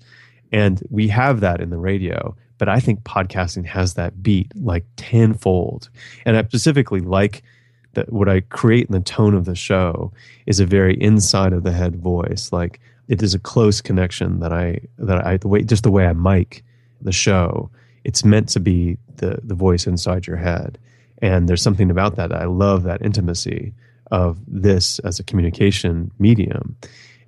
And 0.51 0.81
we 0.89 1.07
have 1.09 1.41
that 1.41 1.61
in 1.61 1.69
the 1.69 1.77
radio, 1.77 2.35
but 2.57 2.69
I 2.69 2.79
think 2.79 3.03
podcasting 3.03 3.65
has 3.65 3.95
that 3.95 4.21
beat 4.23 4.51
like 4.55 4.85
tenfold. 4.95 5.89
And 6.25 6.37
I 6.37 6.43
specifically 6.43 7.01
like 7.01 7.43
that 7.93 8.11
what 8.11 8.29
I 8.29 8.41
create 8.41 8.87
in 8.87 8.93
the 8.93 8.99
tone 8.99 9.33
of 9.33 9.45
the 9.45 9.55
show 9.55 10.11
is 10.45 10.59
a 10.59 10.65
very 10.65 10.95
inside 11.01 11.53
of 11.53 11.63
the 11.63 11.71
head 11.71 11.95
voice. 11.95 12.51
Like 12.51 12.79
it 13.09 13.23
is 13.23 13.33
a 13.33 13.39
close 13.39 13.81
connection 13.81 14.39
that 14.39 14.53
I 14.53 14.79
that 14.99 15.25
I 15.25 15.37
the 15.37 15.49
way 15.49 15.63
just 15.63 15.83
the 15.83 15.91
way 15.91 16.05
I 16.07 16.13
mic 16.13 16.63
the 17.01 17.11
show. 17.11 17.69
It's 18.05 18.23
meant 18.23 18.47
to 18.49 18.59
be 18.59 18.97
the 19.17 19.39
the 19.43 19.55
voice 19.55 19.87
inside 19.87 20.27
your 20.27 20.37
head, 20.37 20.77
and 21.21 21.49
there's 21.49 21.61
something 21.61 21.91
about 21.91 22.15
that. 22.15 22.31
I 22.31 22.45
love 22.45 22.83
that 22.83 23.01
intimacy 23.01 23.73
of 24.11 24.37
this 24.47 24.99
as 24.99 25.19
a 25.19 25.23
communication 25.23 26.11
medium. 26.19 26.77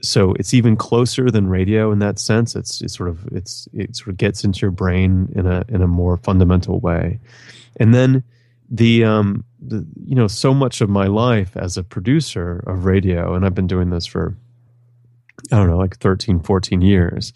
So 0.04 0.34
it's 0.34 0.54
even 0.54 0.76
closer 0.76 1.30
than 1.30 1.48
radio 1.48 1.92
in 1.92 2.00
that 2.00 2.18
sense. 2.18 2.56
It's, 2.56 2.82
it's 2.82 2.96
sort 2.96 3.10
of 3.10 3.28
it's 3.32 3.68
it 3.74 3.96
sort 3.96 4.10
of 4.10 4.18
gets 4.18 4.44
into 4.44 4.62
your 4.62 4.72
brain 4.72 5.32
in 5.36 5.46
a 5.48 5.66
in 5.68 5.82
a 5.82 5.88
more 5.88 6.18
fundamental 6.18 6.80
way, 6.80 7.20
and 7.78 7.94
then 7.94 8.24
the 8.70 9.04
um 9.04 9.44
the, 9.60 9.86
you 10.06 10.16
know 10.16 10.28
so 10.28 10.54
much 10.54 10.82
of 10.82 10.90
my 10.90 11.08
life 11.08 11.58
as 11.58 11.76
a 11.76 11.84
producer 11.84 12.64
of 12.68 12.86
radio, 12.86 13.34
and 13.34 13.46
I've 13.46 13.56
been 13.56 13.68
doing 13.68 13.90
this 13.90 14.06
for 14.06 14.36
I 15.52 15.58
don't 15.58 15.68
know, 15.68 15.78
like 15.78 15.98
13, 15.98 16.42
14 16.42 16.82
years, 16.82 17.34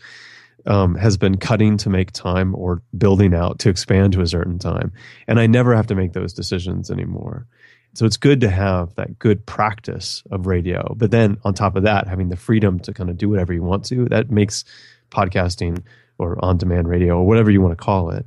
um, 0.65 0.95
has 0.95 1.17
been 1.17 1.37
cutting 1.37 1.77
to 1.77 1.89
make 1.89 2.11
time 2.11 2.55
or 2.55 2.81
building 2.97 3.33
out 3.33 3.59
to 3.59 3.69
expand 3.69 4.13
to 4.13 4.21
a 4.21 4.27
certain 4.27 4.59
time. 4.59 4.91
And 5.27 5.39
I 5.39 5.47
never 5.47 5.75
have 5.75 5.87
to 5.87 5.95
make 5.95 6.13
those 6.13 6.33
decisions 6.33 6.89
anymore. 6.89 7.47
So 7.93 8.05
it's 8.05 8.17
good 8.17 8.41
to 8.41 8.49
have 8.49 8.93
that 8.95 9.17
good 9.19 9.45
practice 9.45 10.21
of 10.29 10.47
radio. 10.47 10.93
But 10.97 11.11
then 11.11 11.37
on 11.45 11.53
top 11.53 11.75
of 11.77 11.83
that, 11.83 12.07
having 12.07 12.29
the 12.29 12.35
freedom 12.35 12.79
to 12.79 12.93
kind 12.93 13.09
of 13.09 13.17
do 13.17 13.29
whatever 13.29 13.53
you 13.53 13.63
want 13.63 13.85
to, 13.85 14.05
that 14.09 14.29
makes 14.29 14.65
podcasting 15.11 15.83
or 16.17 16.43
on 16.43 16.57
demand 16.57 16.89
radio 16.89 17.17
or 17.17 17.25
whatever 17.25 17.51
you 17.51 17.61
want 17.61 17.71
to 17.71 17.83
call 17.83 18.09
it, 18.09 18.25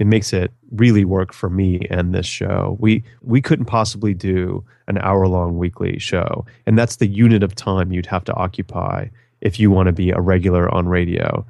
it 0.00 0.06
makes 0.06 0.32
it 0.32 0.50
really 0.72 1.04
work 1.04 1.34
for 1.34 1.50
me 1.50 1.86
and 1.90 2.14
this 2.14 2.26
show. 2.26 2.78
We 2.80 3.04
we 3.20 3.42
couldn't 3.42 3.66
possibly 3.66 4.14
do 4.14 4.64
an 4.88 4.96
hour 4.98 5.28
long 5.28 5.58
weekly 5.58 5.98
show, 5.98 6.46
and 6.66 6.78
that's 6.78 6.96
the 6.96 7.06
unit 7.06 7.42
of 7.42 7.54
time 7.54 7.92
you'd 7.92 8.06
have 8.06 8.24
to 8.24 8.34
occupy 8.34 9.08
if 9.42 9.60
you 9.60 9.70
want 9.70 9.88
to 9.88 9.92
be 9.92 10.10
a 10.10 10.20
regular 10.20 10.74
on 10.74 10.88
radio. 10.88 11.44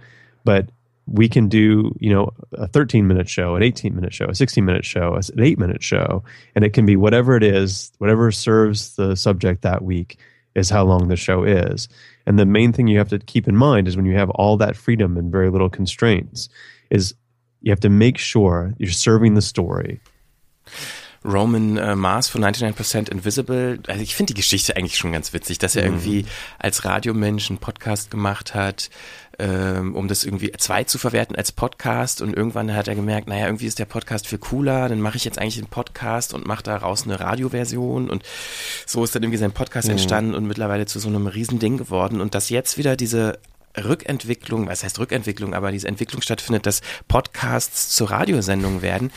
But 0.45 0.69
we 1.07 1.29
can 1.29 1.49
do 1.49 1.95
you 2.01 2.13
know 2.13 2.33
a 2.55 2.67
13 2.67 3.07
minute 3.07 3.29
show 3.29 3.57
an 3.57 3.63
18 3.63 3.95
minute 3.95 4.13
show 4.13 4.27
a 4.27 4.35
16 4.35 4.65
minute 4.65 4.85
show 4.85 5.15
an 5.15 5.41
8 5.41 5.59
minute 5.59 5.83
show 5.83 6.23
and 6.55 6.65
it 6.65 6.73
can 6.73 6.87
be 6.87 6.95
whatever 6.95 7.35
it 7.37 7.43
is 7.43 7.91
whatever 7.99 8.31
serves 8.31 8.95
the 8.95 9.17
subject 9.17 9.63
that 9.63 9.83
week 9.83 10.19
is 10.55 10.71
how 10.71 10.85
long 10.85 11.09
the 11.09 11.17
show 11.17 11.43
is 11.43 11.89
and 12.27 12.39
the 12.39 12.47
main 12.47 12.73
thing 12.73 12.87
you 12.87 12.99
have 12.99 13.09
to 13.09 13.19
keep 13.19 13.49
in 13.49 13.57
mind 13.57 13.89
is 13.89 13.97
when 13.97 14.07
you 14.07 14.15
have 14.15 14.31
all 14.31 14.57
that 14.57 14.77
freedom 14.77 15.17
and 15.17 15.33
very 15.33 15.51
little 15.51 15.71
constraints 15.71 16.49
is 16.91 17.15
you 17.61 17.71
have 17.71 17.81
to 17.81 17.91
make 17.91 18.19
sure 18.19 18.75
you're 18.79 18.93
serving 18.93 19.35
the 19.35 19.47
story. 19.47 20.01
Roman 21.23 21.77
äh, 21.77 21.97
Mars 21.97 22.29
von 22.29 22.43
99% 22.43 23.11
Invisible, 23.11 23.79
also 23.87 24.01
ich 24.01 24.15
finde 24.15 24.33
die 24.33 24.41
Geschichte 24.41 24.77
eigentlich 24.77 24.97
schon 24.97 25.13
ganz 25.13 25.35
witzig, 25.35 25.59
dass 25.59 25.77
er 25.77 25.83
mhm. 25.83 25.89
irgendwie 25.89 26.27
als 26.59 26.85
Radiomensch 26.87 27.51
einen 27.51 27.59
Podcast 27.59 28.11
gemacht 28.11 28.55
hat, 28.55 28.89
ähm, 29.39 29.95
um 29.95 30.09
das 30.09 30.25
irgendwie 30.25 30.51
zwei 30.53 30.85
zu 30.85 30.97
verwerten 30.97 31.37
als 31.37 31.53
Podcast. 31.53 32.23
Und 32.23 32.35
irgendwann 32.35 32.75
hat 32.75 32.89
er 32.89 32.95
gemerkt, 32.95 33.29
naja, 33.29 33.47
irgendwie 33.47 33.67
ist 33.67 33.79
der 33.79 33.85
Podcast 33.85 34.29
viel 34.29 34.39
cooler, 34.39 34.89
dann 34.89 35.01
mache 35.03 35.19
ich 35.19 35.27
jetzt 35.27 35.39
eigentlich 35.39 35.59
einen 35.59 35.67
Podcast 35.67 36.33
und 36.33 36.47
mache 36.47 36.63
daraus 36.63 37.05
eine 37.05 37.21
Radioversion. 37.21 38.09
Und 38.09 38.23
so 38.87 39.05
ist 39.05 39.15
dann 39.15 39.23
irgendwie 39.23 39.39
sein 39.39 39.53
Podcast 39.53 39.89
mhm. 39.89 39.93
entstanden 39.93 40.35
und 40.35 40.47
mittlerweile 40.47 40.87
zu 40.87 40.99
so 41.01 41.09
einem 41.09 41.27
Riesending 41.27 41.77
geworden. 41.77 42.23
Und 42.23 42.35
dass 42.35 42.49
jetzt 42.49 42.79
wieder 42.79 42.97
diese 42.97 43.39
Rückentwicklung, 43.77 44.67
was 44.69 44.83
heißt 44.85 44.99
Rückentwicklung, 44.99 45.55
aber 45.55 45.73
diese 45.73 45.89
Entwicklung 45.89 46.23
stattfindet, 46.23 46.67
dass 46.67 46.81
Podcasts 47.09 47.91
zur 47.91 48.11
Radiosendung 48.11 48.83
werden, 48.83 49.13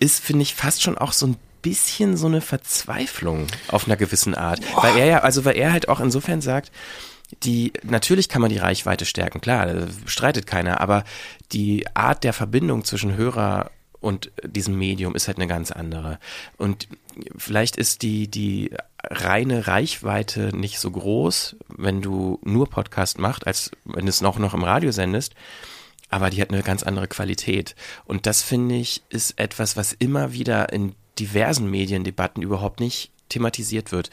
ist, 0.00 0.22
finde 0.22 0.42
ich, 0.42 0.54
fast 0.54 0.82
schon 0.82 0.98
auch 0.98 1.12
so 1.12 1.26
ein 1.26 1.36
bisschen 1.62 2.16
so 2.16 2.26
eine 2.26 2.40
Verzweiflung 2.40 3.46
auf 3.68 3.86
einer 3.86 3.96
gewissen 3.96 4.34
Art. 4.34 4.60
Boah. 4.72 4.84
Weil 4.84 4.98
er 4.98 5.06
ja, 5.06 5.18
also 5.20 5.44
weil 5.44 5.56
er 5.56 5.72
halt 5.72 5.88
auch 5.88 6.00
insofern 6.00 6.40
sagt, 6.40 6.70
die, 7.42 7.72
natürlich 7.82 8.28
kann 8.28 8.40
man 8.40 8.50
die 8.50 8.58
Reichweite 8.58 9.04
stärken, 9.04 9.40
klar, 9.40 9.66
bestreitet 10.04 10.46
keiner, 10.46 10.80
aber 10.80 11.04
die 11.52 11.84
Art 11.94 12.22
der 12.24 12.32
Verbindung 12.32 12.84
zwischen 12.84 13.16
Hörer 13.16 13.70
und 14.00 14.30
diesem 14.44 14.78
Medium 14.78 15.16
ist 15.16 15.26
halt 15.26 15.38
eine 15.38 15.48
ganz 15.48 15.72
andere. 15.72 16.20
Und 16.56 16.86
vielleicht 17.36 17.76
ist 17.76 18.02
die, 18.02 18.28
die 18.28 18.70
reine 19.08 19.66
Reichweite 19.66 20.56
nicht 20.56 20.78
so 20.78 20.90
groß, 20.90 21.56
wenn 21.68 22.02
du 22.02 22.38
nur 22.42 22.68
Podcast 22.68 23.18
machst, 23.18 23.46
als 23.46 23.70
wenn 23.84 24.06
du 24.06 24.10
es 24.10 24.20
noch, 24.20 24.38
noch 24.38 24.54
im 24.54 24.64
Radio 24.64 24.92
sendest 24.92 25.34
aber 26.08 26.30
die 26.30 26.40
hat 26.40 26.50
eine 26.50 26.62
ganz 26.62 26.82
andere 26.82 27.08
Qualität. 27.08 27.74
Und 28.04 28.26
das 28.26 28.42
finde 28.42 28.76
ich 28.76 29.02
ist 29.08 29.38
etwas, 29.38 29.76
was 29.76 29.92
immer 29.92 30.32
wieder 30.32 30.72
in 30.72 30.94
diversen 31.18 31.70
Mediendebatten 31.70 32.42
überhaupt 32.42 32.80
nicht 32.80 33.10
thematisiert 33.28 33.92
wird. 33.92 34.10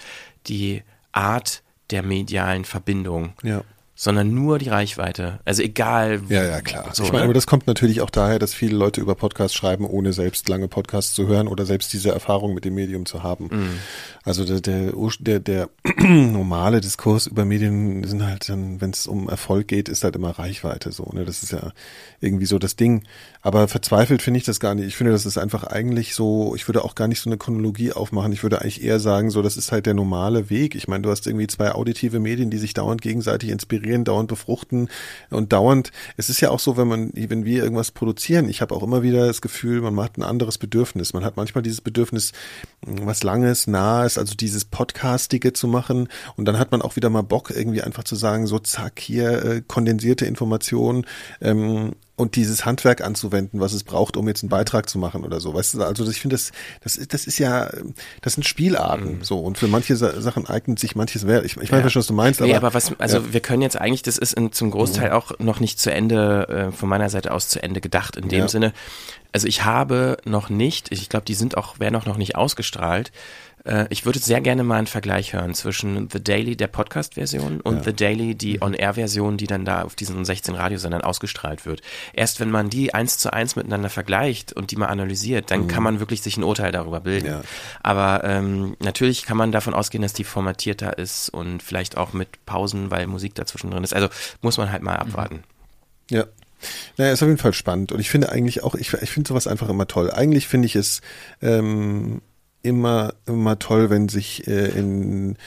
Die 0.48 0.84
Art 1.12 1.62
der 1.92 2.04
medialen 2.04 2.66
Verbindung. 2.66 3.34
Ja 3.44 3.64
sondern 3.96 4.34
nur 4.34 4.58
die 4.58 4.70
Reichweite. 4.70 5.40
Also 5.46 5.62
egal. 5.62 6.22
Ja, 6.28 6.44
ja, 6.44 6.62
klar. 6.62 6.90
So, 6.94 7.04
ich 7.04 7.12
meine, 7.12 7.20
ne? 7.20 7.26
aber 7.26 7.34
das 7.36 7.46
kommt 7.46 7.68
natürlich 7.68 8.02
auch 8.02 8.10
daher, 8.10 8.40
dass 8.40 8.54
viele 8.54 8.76
Leute 8.76 9.02
über 9.02 9.14
Podcasts 9.14 9.56
schreiben, 9.56 9.86
ohne 9.86 10.14
selbst 10.14 10.50
lange 10.50 10.68
Podcasts 10.68 11.14
zu 11.14 11.28
hören 11.28 11.48
oder 11.48 11.66
selbst 11.66 11.94
diese 11.94 12.10
Erfahrung 12.10 12.56
mit 12.56 12.66
dem 12.66 12.74
Medium 12.74 13.06
zu 13.06 13.22
haben. 13.22 13.50
Mhm. 13.52 13.80
Also 14.24 14.46
der, 14.46 14.62
der, 14.62 14.94
der, 15.20 15.40
der 15.40 15.70
normale 16.00 16.82
Diskurs 16.82 17.28
über 17.28 17.46
Medien 17.46 18.04
sind 18.04 18.26
halt 18.26 18.50
dann, 18.50 18.82
wenn 18.82 18.90
es 18.90 19.06
um 19.06 19.30
Erfolg 19.30 19.68
geht, 19.68 19.90
ist 19.90 20.04
halt 20.04 20.16
immer 20.16 20.32
Reichweite 20.32 20.92
so. 20.92 21.10
Ne? 21.14 21.24
Das 21.24 21.44
ist 21.44 21.52
ja 21.52 21.72
irgendwie 22.20 22.46
so 22.46 22.58
das 22.58 22.76
Ding. 22.76 23.04
Aber 23.42 23.68
verzweifelt 23.68 24.22
finde 24.22 24.40
ich 24.40 24.46
das 24.46 24.60
gar 24.60 24.74
nicht. 24.74 24.88
Ich 24.88 24.96
finde, 24.96 25.12
das 25.12 25.26
ist 25.26 25.38
einfach 25.38 25.66
eigentlich 25.66 26.16
so, 26.16 26.56
ich 26.56 26.68
würde 26.68 26.84
auch 26.84 26.96
gar 26.96 27.08
nicht 27.08 27.20
so 27.20 27.30
eine 27.30 27.38
Chronologie 27.38 27.92
aufmachen. 27.92 28.32
Ich 28.32 28.42
würde 28.42 28.62
eigentlich 28.62 28.82
eher 28.82 29.00
sagen, 29.00 29.30
so, 29.30 29.42
das 29.42 29.58
ist 29.58 29.72
halt 29.72 29.86
der 29.86 29.94
normale 29.94 30.50
Weg. 30.50 30.74
Ich 30.74 30.88
meine, 30.88 31.04
du 31.04 31.12
hast 31.12 31.28
irgendwie 31.28 31.48
zwei 31.48 31.74
auditive 31.74 32.20
Medien, 32.20 32.50
die 32.50 32.58
sich 32.58 32.74
dauernd 32.74 33.02
gegenseitig 33.02 33.50
inspirieren, 33.50 33.83
dauernd 34.04 34.28
befruchten 34.28 34.90
und 35.30 35.54
dauernd, 35.54 35.92
es 36.18 36.30
ist 36.30 36.42
ja 36.42 36.50
auch 36.50 36.60
so, 36.60 36.78
wenn 36.78 36.88
man, 36.88 37.12
wenn 37.14 37.46
wir 37.46 37.64
irgendwas 37.64 37.92
produzieren, 37.92 38.50
ich 38.50 38.62
habe 38.62 38.76
auch 38.76 38.84
immer 38.84 39.04
wieder 39.04 39.28
das 39.28 39.42
Gefühl, 39.42 39.82
man 39.82 39.94
macht 39.94 40.18
ein 40.18 40.24
anderes 40.24 40.58
Bedürfnis. 40.58 41.14
Man 41.14 41.24
hat 41.24 41.38
manchmal 41.38 41.62
dieses 41.62 41.82
Bedürfnis, 41.82 42.32
was 42.82 43.24
Langes, 43.24 43.68
Nahes, 43.68 44.18
also 44.18 44.36
dieses 44.36 44.66
Podcastige 44.66 45.54
zu 45.54 45.68
machen 45.68 46.08
und 46.36 46.46
dann 46.46 46.58
hat 46.58 46.72
man 46.72 46.82
auch 46.82 46.96
wieder 46.96 47.10
mal 47.10 47.24
Bock, 47.24 47.52
irgendwie 47.52 47.82
einfach 47.82 48.04
zu 48.04 48.16
sagen, 48.16 48.48
so 48.48 48.60
zack, 48.60 49.00
hier 49.00 49.46
äh, 49.46 49.62
kondensierte 49.66 50.26
Informationen, 50.26 51.06
ähm, 51.42 51.94
und 52.16 52.36
dieses 52.36 52.64
Handwerk 52.64 53.02
anzuwenden, 53.02 53.60
was 53.60 53.74
es 53.74 53.84
braucht, 53.84 54.18
um 54.18 54.28
jetzt 54.28 54.44
einen 54.44 54.50
Beitrag 54.50 54.88
zu 54.88 55.00
machen 55.00 55.24
oder 55.24 55.40
so. 55.40 55.54
Weißt 55.54 55.74
du, 55.74 55.84
also 55.84 56.08
ich 56.10 56.22
finde, 56.22 56.36
das, 56.36 56.52
das, 56.84 57.00
das 57.08 57.26
ist 57.26 57.40
ja, 57.40 57.72
das 58.22 58.34
sind 58.34 58.44
Spielarten 58.44 59.18
mhm. 59.18 59.24
so 59.24 59.40
und 59.40 59.58
für 59.58 59.68
manche 59.68 59.96
Sachen 59.96 60.46
eignet 60.48 60.78
sich 60.78 60.96
manches 60.96 61.24
mehr. 61.24 61.44
Ich, 61.44 61.58
ich 61.58 61.72
weiß 61.72 61.84
ja. 61.84 61.90
schon, 61.90 62.02
was 62.02 62.08
du 62.08 62.14
meinst, 62.14 62.40
aber. 62.40 62.48
Nee, 62.48 62.56
aber 62.56 62.74
was, 62.74 62.92
also 63.00 63.18
ja. 63.18 63.34
wir 63.34 63.40
können 63.40 63.64
jetzt 63.64 63.80
eigentlich, 63.80 64.04
das 64.04 64.20
ist 64.20 64.34
in, 64.34 64.52
zum 64.52 64.70
Großteil 64.70 65.10
mhm. 65.10 65.16
auch 65.16 65.40
noch 65.40 65.60
nicht 65.60 65.80
zu 65.80 65.92
Ende, 65.92 66.48
äh, 66.50 66.72
von 66.72 66.88
meiner 66.88 67.10
Seite 67.10 67.32
aus 67.32 67.48
zu 67.48 67.62
Ende 67.64 67.82
gedacht, 67.82 68.16
in 68.16 68.30
dem 68.30 68.42
ja. 68.42 68.48
Sinne. 68.48 68.74
Also 69.32 69.48
ich 69.48 69.66
habe 69.66 70.18
noch 70.26 70.50
nicht, 70.50 70.92
ich 70.92 71.10
glaube, 71.10 71.26
die 71.26 71.34
sind 71.34 71.58
auch, 71.58 71.80
werden 71.80 71.96
auch 71.96 72.06
noch 72.06 72.18
nicht 72.18 72.36
ausgestrahlt, 72.36 73.12
äh, 73.66 73.86
ich 73.90 74.06
würde 74.06 74.20
sehr 74.20 74.42
gerne 74.42 74.64
mal 74.64 74.78
einen 74.78 74.88
Vergleich 74.88 75.34
hören 75.34 75.54
zwischen 75.54 76.10
The 76.12 76.24
Daily, 76.24 76.56
der 76.56 76.68
Podcast-Version, 76.68 77.62
und 77.62 77.78
ja. 77.78 77.84
The 77.84 77.94
Daily, 77.94 78.36
die 78.36 78.62
On-Air-Version, 78.62 79.38
die 79.38 79.48
dann 79.48 79.66
da 79.66 79.84
auf 79.84 79.96
diesen 79.96 80.26
16 80.26 80.56
Radiosendern 80.56 81.02
ausgestrahlt 81.02 81.66
wird. 81.66 81.82
Erst 82.14 82.40
wenn 82.40 82.52
man 82.52 82.70
die 82.70 82.94
eins 82.94 83.18
zu 83.18 83.32
eins 83.32 83.56
miteinander 83.56 83.90
vergleicht 83.90 84.54
und 84.54 84.72
die 84.72 84.76
mal 84.76 84.88
analysiert, 84.88 85.52
dann 85.52 85.64
mhm. 85.64 85.68
kann 85.68 85.84
man 85.84 86.00
wirklich 86.00 86.22
sich 86.22 86.38
ein 86.38 86.44
Urteil 86.44 86.72
darüber 86.72 87.00
bilden. 87.00 87.28
Ja. 87.28 87.42
Aber 87.82 88.24
ähm, 88.24 88.76
natürlich 88.80 89.24
kann 89.26 89.38
man 89.38 89.52
davon 89.52 89.74
ausgehen, 89.74 90.02
dass 90.02 90.14
die 90.14 90.24
formatierter 90.24 90.98
ist 90.98 91.30
und 91.30 91.64
vielleicht 91.64 91.98
auch 91.98 92.14
mit 92.14 92.46
Pausen, 92.46 92.92
weil 92.92 93.08
Musik 93.08 93.36
dazwischen 93.36 93.72
drin 93.72 93.84
ist. 93.84 93.94
Also 93.94 94.10
muss 94.42 94.58
man 94.58 94.72
halt 94.72 94.84
mal 94.84 94.96
abwarten. 94.96 95.44
Ja, 96.10 96.26
naja, 96.98 97.12
ist 97.12 97.22
auf 97.22 97.28
jeden 97.28 97.40
Fall 97.40 97.54
spannend. 97.54 97.92
Und 97.92 98.00
ich 98.00 98.10
finde 98.10 98.32
eigentlich 98.32 98.64
auch, 98.64 98.76
ich, 98.76 98.94
ich 98.94 99.12
finde 99.12 99.28
sowas 99.28 99.48
einfach 99.48 99.70
immer 99.70 99.88
toll. 99.88 100.12
Eigentlich 100.12 100.48
finde 100.48 100.66
ich 100.66 100.76
es 100.76 101.02
ähm, 101.42 102.22
immer, 102.64 103.14
immer 103.28 103.60
toll, 103.60 103.90
wenn 103.90 104.10
sich 104.10 104.48
äh, 104.48 104.70
in 104.70 105.38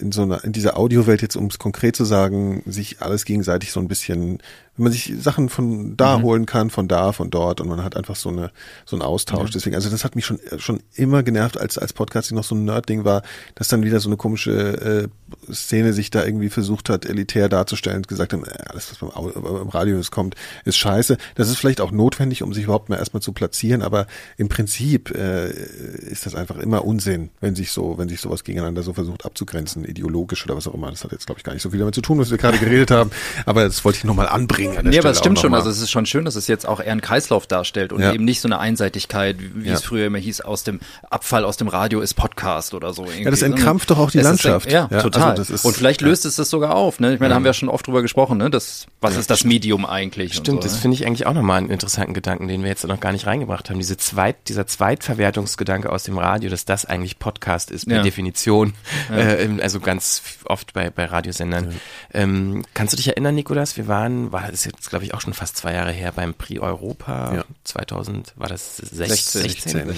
in 0.00 0.12
so 0.12 0.22
einer, 0.22 0.42
in 0.44 0.52
dieser 0.52 0.78
Audiowelt 0.78 1.22
jetzt, 1.22 1.36
um 1.36 1.46
es 1.46 1.58
konkret 1.58 1.96
zu 1.96 2.04
sagen, 2.04 2.62
sich 2.66 3.00
alles 3.00 3.24
gegenseitig 3.24 3.72
so 3.72 3.80
ein 3.80 3.88
bisschen, 3.88 4.38
wenn 4.76 4.84
man 4.84 4.92
sich 4.92 5.14
Sachen 5.18 5.48
von 5.48 5.96
da 5.96 6.20
holen 6.20 6.44
kann, 6.44 6.70
von 6.70 6.88
da, 6.88 7.12
von 7.12 7.30
dort 7.30 7.60
und 7.60 7.68
man 7.68 7.82
hat 7.82 7.96
einfach 7.96 8.16
so 8.16 8.28
eine, 8.28 8.50
so 8.84 8.96
einen 8.96 9.02
Austausch. 9.02 9.50
Deswegen, 9.50 9.74
also 9.76 9.88
das 9.88 10.04
hat 10.04 10.16
mich 10.16 10.26
schon, 10.26 10.38
schon 10.58 10.80
immer 10.94 11.22
genervt, 11.22 11.58
als, 11.58 11.78
als 11.78 11.92
Podcasting 11.92 12.36
noch 12.36 12.44
so 12.44 12.54
ein 12.54 12.64
Nerd-Ding 12.64 13.04
war, 13.04 13.22
dass 13.54 13.68
dann 13.68 13.84
wieder 13.84 14.00
so 14.00 14.08
eine 14.08 14.16
komische 14.16 15.08
äh, 15.48 15.52
Szene 15.52 15.92
sich 15.92 16.10
da 16.10 16.24
irgendwie 16.24 16.50
versucht 16.50 16.90
hat, 16.90 17.06
elitär 17.06 17.48
darzustellen 17.48 17.98
und 17.98 18.08
gesagt 18.08 18.32
haben, 18.32 18.44
äh, 18.44 18.50
alles, 18.68 18.90
was 18.90 18.98
beim, 18.98 19.32
beim 19.42 19.68
Radio 19.68 19.98
ist, 19.98 20.10
kommt, 20.10 20.34
ist 20.64 20.76
scheiße. 20.76 21.16
Das 21.36 21.48
ist 21.48 21.56
vielleicht 21.56 21.80
auch 21.80 21.92
notwendig, 21.92 22.42
um 22.42 22.52
sich 22.52 22.64
überhaupt 22.64 22.88
mal 22.88 22.96
erstmal 22.96 23.22
zu 23.22 23.32
platzieren, 23.32 23.82
aber 23.82 24.06
im 24.36 24.48
Prinzip 24.48 25.10
äh, 25.10 25.48
ist 25.48 26.26
das 26.26 26.34
einfach 26.34 26.56
immer 26.58 26.84
Unsinn, 26.84 27.30
wenn 27.40 27.54
sich 27.54 27.70
so, 27.70 27.98
wenn 27.98 28.08
sich 28.08 28.20
sowas 28.20 28.44
gegeneinander 28.44 28.82
so 28.82 28.92
versucht 28.92 29.24
abzugrenzen, 29.24 29.75
ideologisch 29.84 30.44
oder 30.44 30.56
was 30.56 30.66
auch 30.66 30.74
immer. 30.74 30.90
Das 30.90 31.04
hat 31.04 31.12
jetzt, 31.12 31.26
glaube 31.26 31.38
ich, 31.38 31.44
gar 31.44 31.52
nicht 31.52 31.62
so 31.62 31.70
viel 31.70 31.78
damit 31.78 31.94
zu 31.94 32.00
tun, 32.00 32.18
was 32.18 32.30
wir 32.30 32.38
gerade 32.38 32.58
geredet 32.58 32.90
haben, 32.90 33.10
aber 33.44 33.64
das 33.64 33.84
wollte 33.84 33.98
ich 33.98 34.04
nochmal 34.04 34.28
anbringen. 34.28 34.76
an 34.78 34.84
der 34.84 34.92
Nee, 34.92 34.98
aber 34.98 35.10
es 35.10 35.18
stimmt 35.18 35.38
schon. 35.38 35.54
Also 35.54 35.70
es 35.70 35.80
ist 35.80 35.90
schon 35.90 36.06
schön, 36.06 36.24
dass 36.24 36.36
es 36.36 36.46
jetzt 36.46 36.66
auch 36.66 36.80
eher 36.80 36.92
einen 36.92 37.00
Kreislauf 37.00 37.46
darstellt 37.46 37.92
und 37.92 38.00
Ja. 38.02 38.12
eben 38.12 38.24
nicht 38.24 38.40
so 38.40 38.48
eine 38.48 38.58
Einseitigkeit, 38.58 39.36
wie 39.54 39.68
Ja. 39.68 39.74
es 39.74 39.82
früher 39.84 40.06
immer 40.06 40.18
hieß, 40.18 40.40
aus 40.40 40.64
dem 40.64 40.80
Abfall 41.10 41.44
aus 41.44 41.56
dem 41.56 41.68
Radio 41.68 42.00
ist 42.00 42.14
Podcast 42.14 42.74
oder 42.74 42.92
so. 42.92 43.04
irgendwie, 43.04 43.24
Ja, 43.24 43.30
das 43.30 43.42
entkrampft 43.42 43.90
doch 43.90 43.98
auch 43.98 44.10
die 44.10 44.18
es 44.18 44.24
ist 44.24 44.28
Landschaft. 44.44 44.66
Ein, 44.68 44.72
ja, 44.72 44.88
Ja, 44.90 45.02
total. 45.02 45.30
also 45.30 45.42
das 45.42 45.50
ist- 45.50 45.64
und 45.64 45.74
vielleicht 45.76 46.00
ja. 46.02 46.08
löst 46.08 46.24
es 46.24 46.36
das 46.36 46.50
sogar 46.50 46.74
auf. 46.74 47.00
Ne? 47.00 47.14
Ich 47.14 47.20
meine, 47.20 47.30
da 47.30 47.34
haben 47.36 47.44
wir 47.44 47.50
ja 47.50 47.54
schon 47.54 47.68
oft 47.68 47.86
drüber 47.86 48.02
gesprochen. 48.02 48.38
Ne? 48.38 48.50
Das, 48.50 48.86
was 49.00 49.16
ist 49.16 49.30
das 49.30 49.44
Medium 49.44 49.84
eigentlich? 49.86 50.32
und 50.38 50.44
Stimmt, 50.46 50.62
so, 50.62 50.68
das 50.68 50.74
ne? 50.76 50.80
finde 50.80 50.94
ich 50.96 51.06
eigentlich 51.06 51.26
auch 51.26 51.34
nochmal 51.34 51.58
einen 51.58 51.70
interessanten 51.70 52.14
Gedanken, 52.14 52.48
den 52.48 52.62
wir 52.62 52.68
jetzt 52.68 52.86
noch 52.86 53.00
gar 53.00 53.12
nicht 53.12 53.26
reingebracht 53.26 53.68
haben. 53.70 53.78
Diese 53.78 53.96
Zweit, 53.96 54.36
dieser 54.48 54.66
Zweitverwertungsgedanke 54.66 55.90
aus 55.90 56.04
dem 56.04 56.18
Radio, 56.18 56.50
dass 56.50 56.64
das 56.64 56.84
eigentlich 56.84 57.18
Podcast 57.18 57.70
ist, 57.70 57.86
per 57.88 57.98
Ja. 57.98 58.02
Definition, 58.02 58.74
äh, 59.12 59.44
im- 59.44 59.58
also 59.66 59.80
ganz 59.80 60.22
oft 60.44 60.72
bei, 60.74 60.90
bei 60.90 61.06
Radiosendern. 61.06 61.74
Ähm, 62.14 62.64
kannst 62.72 62.92
du 62.92 62.96
dich 62.96 63.08
erinnern, 63.08 63.34
Nikolas? 63.34 63.76
Wir 63.76 63.88
waren, 63.88 64.30
war 64.30 64.42
das 64.42 64.52
ist 64.52 64.64
jetzt, 64.66 64.90
glaube 64.90 65.04
ich, 65.04 65.12
auch 65.12 65.20
schon 65.20 65.34
fast 65.34 65.56
zwei 65.56 65.72
Jahre 65.74 65.90
her 65.90 66.12
beim 66.14 66.34
Prix 66.34 66.60
Europa 66.60 67.34
Ja. 67.34 67.44
2000, 67.64 68.32
war 68.36 68.48
das 68.48 68.76
16? 68.76 69.06
16, 69.08 69.42
16, 69.42 69.88
ja. 69.88 69.94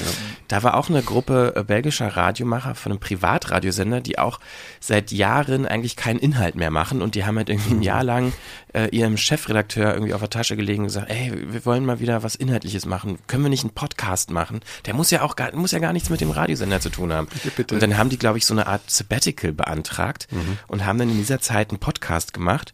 Da 0.49 0.63
war 0.63 0.77
auch 0.79 0.89
eine 0.89 1.03
Gruppe 1.03 1.53
äh, 1.55 1.63
belgischer 1.65 2.09
Radiomacher 2.17 2.75
von 2.75 2.93
einem 2.93 3.01
Privatradiosender, 3.01 4.01
die 4.01 4.19
auch 4.19 4.41
seit 4.81 5.13
Jahren 5.13 5.67
eigentlich 5.67 5.97
keinen 5.97 6.19
Inhalt 6.19 6.55
mehr 6.55 6.71
machen 6.71 7.03
und 7.03 7.15
die 7.15 7.27
haben 7.27 7.37
halt 7.37 7.51
irgendwie 7.51 7.75
ein 7.75 7.83
Jahr 7.83 8.05
lang 8.05 8.33
äh, 8.73 8.89
ihrem 8.89 9.17
Chefredakteur 9.19 9.93
irgendwie 9.93 10.15
auf 10.15 10.21
der 10.21 10.31
Tasche 10.31 10.57
gelegen 10.57 10.81
und 10.81 10.87
gesagt, 10.87 11.11
ey, 11.11 11.33
wir 11.53 11.67
wollen 11.67 11.85
mal 11.85 12.01
wieder 12.01 12.23
was 12.23 12.35
Inhaltliches 12.35 12.87
machen. 12.87 13.19
Können 13.27 13.43
wir 13.43 13.51
nicht 13.51 13.65
einen 13.65 13.75
Podcast 13.75 14.31
machen? 14.31 14.61
Der 14.87 14.95
muss 14.95 15.11
ja 15.11 15.23
auch 15.23 15.37
gar, 15.37 15.55
muss 15.55 15.73
ja 15.73 15.79
gar 15.79 15.93
nichts 15.93 16.09
mit 16.11 16.21
dem 16.23 16.31
Radiosender 16.31 16.81
zu 16.81 16.89
tun 16.91 17.13
haben. 17.13 17.29
bitte. 17.57 17.75
Und 17.75 17.83
dann 17.83 17.97
haben 17.99 18.09
die, 18.09 18.19
glaube 18.19 18.39
ich, 18.39 18.47
so 18.47 18.55
eine 18.55 18.67
Art 18.67 18.91
Sabbatical 18.91 19.53
beantragt 19.59 20.27
und 20.69 20.87
haben 20.87 20.99
dann 20.99 21.11
in 21.11 21.19
dieser 21.19 21.41
Zeit 21.41 21.69
einen 21.69 21.79
Podcast 21.79 22.33
gemacht, 22.33 22.73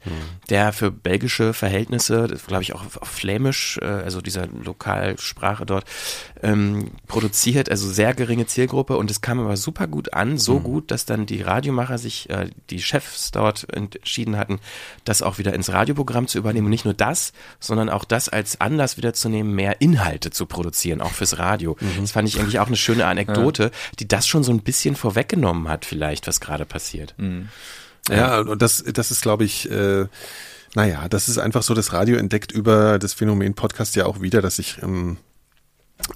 der 0.50 0.72
für 0.72 0.92
belgische 0.92 1.52
Verhältnisse, 1.52 2.28
glaube 2.46 2.62
ich 2.62 2.74
auch 2.74 2.84
auf, 3.00 3.08
Flämisch, 3.08 3.78
äh, 3.82 3.86
also 3.86 4.20
dieser 4.20 4.46
Lokalsprache 4.46 5.66
dort, 5.66 5.84
ähm, 6.42 6.90
produziert, 7.08 7.70
also 7.70 7.90
sehr 7.90 8.14
geringe 8.14 8.46
Zielgruppe. 8.46 8.96
Und 8.96 9.10
es 9.10 9.20
kam 9.20 9.40
aber 9.40 9.56
super 9.56 9.86
gut 9.86 10.12
an, 10.12 10.38
so 10.38 10.60
gut, 10.60 10.90
dass 10.90 11.06
dann 11.06 11.26
die 11.26 11.42
Radiomacher 11.42 11.98
sich, 11.98 12.28
äh, 12.30 12.50
die 12.70 12.82
Chefs 12.82 13.30
dort 13.30 13.72
entschieden 13.72 14.36
hatten, 14.36 14.60
das 15.04 15.22
auch 15.22 15.38
wieder 15.38 15.54
ins 15.54 15.72
Radioprogramm 15.72 16.28
zu 16.28 16.38
übernehmen. 16.38 16.66
Und 16.66 16.70
nicht 16.70 16.84
nur 16.84 16.94
das, 16.94 17.32
sondern 17.60 17.88
auch 17.88 18.04
das 18.04 18.28
als 18.28 18.60
Anlass 18.60 18.96
wieder 18.98 19.14
zu 19.14 19.28
nehmen, 19.28 19.54
mehr 19.54 19.80
Inhalte 19.80 20.30
zu 20.30 20.46
produzieren, 20.46 21.00
auch 21.00 21.12
fürs 21.12 21.38
Radio. 21.38 21.76
Das 22.00 22.12
fand 22.12 22.28
ich 22.28 22.38
eigentlich 22.38 22.58
auch 22.58 22.66
eine 22.66 22.76
schöne 22.76 23.06
Anekdote, 23.06 23.70
die 23.98 24.06
das 24.06 24.26
schon 24.26 24.44
so 24.44 24.52
ein 24.52 24.60
bisschen 24.60 24.96
vorweggenommen 24.96 25.68
hat 25.68 25.86
vielleicht, 25.86 26.26
was 26.26 26.40
gerade 26.40 26.66
passiert. 26.66 26.73
Ja, 28.08 28.40
und 28.40 28.60
das, 28.60 28.84
das 28.84 29.10
ist, 29.10 29.22
glaube 29.22 29.44
ich, 29.44 29.70
äh, 29.70 30.06
naja, 30.74 31.08
das 31.08 31.28
ist 31.28 31.38
einfach 31.38 31.62
so, 31.62 31.74
das 31.74 31.92
Radio 31.92 32.16
entdeckt 32.16 32.52
über 32.52 32.98
das 32.98 33.14
Phänomen 33.14 33.54
Podcast 33.54 33.96
ja 33.96 34.06
auch 34.06 34.20
wieder, 34.20 34.42
dass 34.42 34.56
sich 34.56 34.78
ähm, 34.82 35.18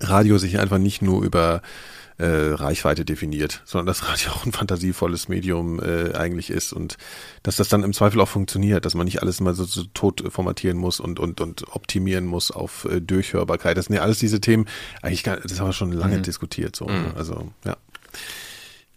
Radio 0.00 0.38
sich 0.38 0.59
einfach 0.59 0.78
nicht 0.78 1.00
nur 1.00 1.22
über 1.22 1.62
äh, 2.18 2.26
Reichweite 2.26 3.04
definiert, 3.04 3.62
sondern 3.64 3.86
dass 3.86 4.09
Radio 4.09 4.30
auch 4.32 4.44
ein 4.44 4.52
fantasievolles 4.52 5.28
Medium 5.28 5.80
äh, 5.80 6.14
eigentlich 6.14 6.50
ist 6.50 6.72
und 6.72 6.98
dass 7.42 7.56
das 7.56 7.68
dann 7.68 7.84
im 7.84 7.92
Zweifel 7.92 8.20
auch 8.20 8.28
funktioniert, 8.28 8.84
dass 8.84 8.94
man 8.94 9.04
nicht 9.04 9.22
alles 9.22 9.40
mal 9.40 9.54
so, 9.54 9.64
so 9.64 9.84
tot 9.94 10.24
formatieren 10.28 10.76
muss 10.76 10.98
und, 10.98 11.20
und, 11.20 11.40
und 11.40 11.64
optimieren 11.72 12.26
muss 12.26 12.50
auf 12.50 12.86
äh, 12.86 13.00
Durchhörbarkeit. 13.00 13.76
Das 13.76 13.86
sind 13.86 13.94
ja 13.94 14.02
alles 14.02 14.18
diese 14.18 14.40
Themen, 14.40 14.66
eigentlich 15.00 15.22
gar, 15.22 15.36
das 15.36 15.61
haben 15.61 15.68
wir 15.68 15.72
schon 15.72 15.92
lange 15.92 16.20
diskutiert, 16.20 16.74
so, 16.74 16.86
ne? 16.86 17.12
also, 17.16 17.52
ja. 17.64 17.76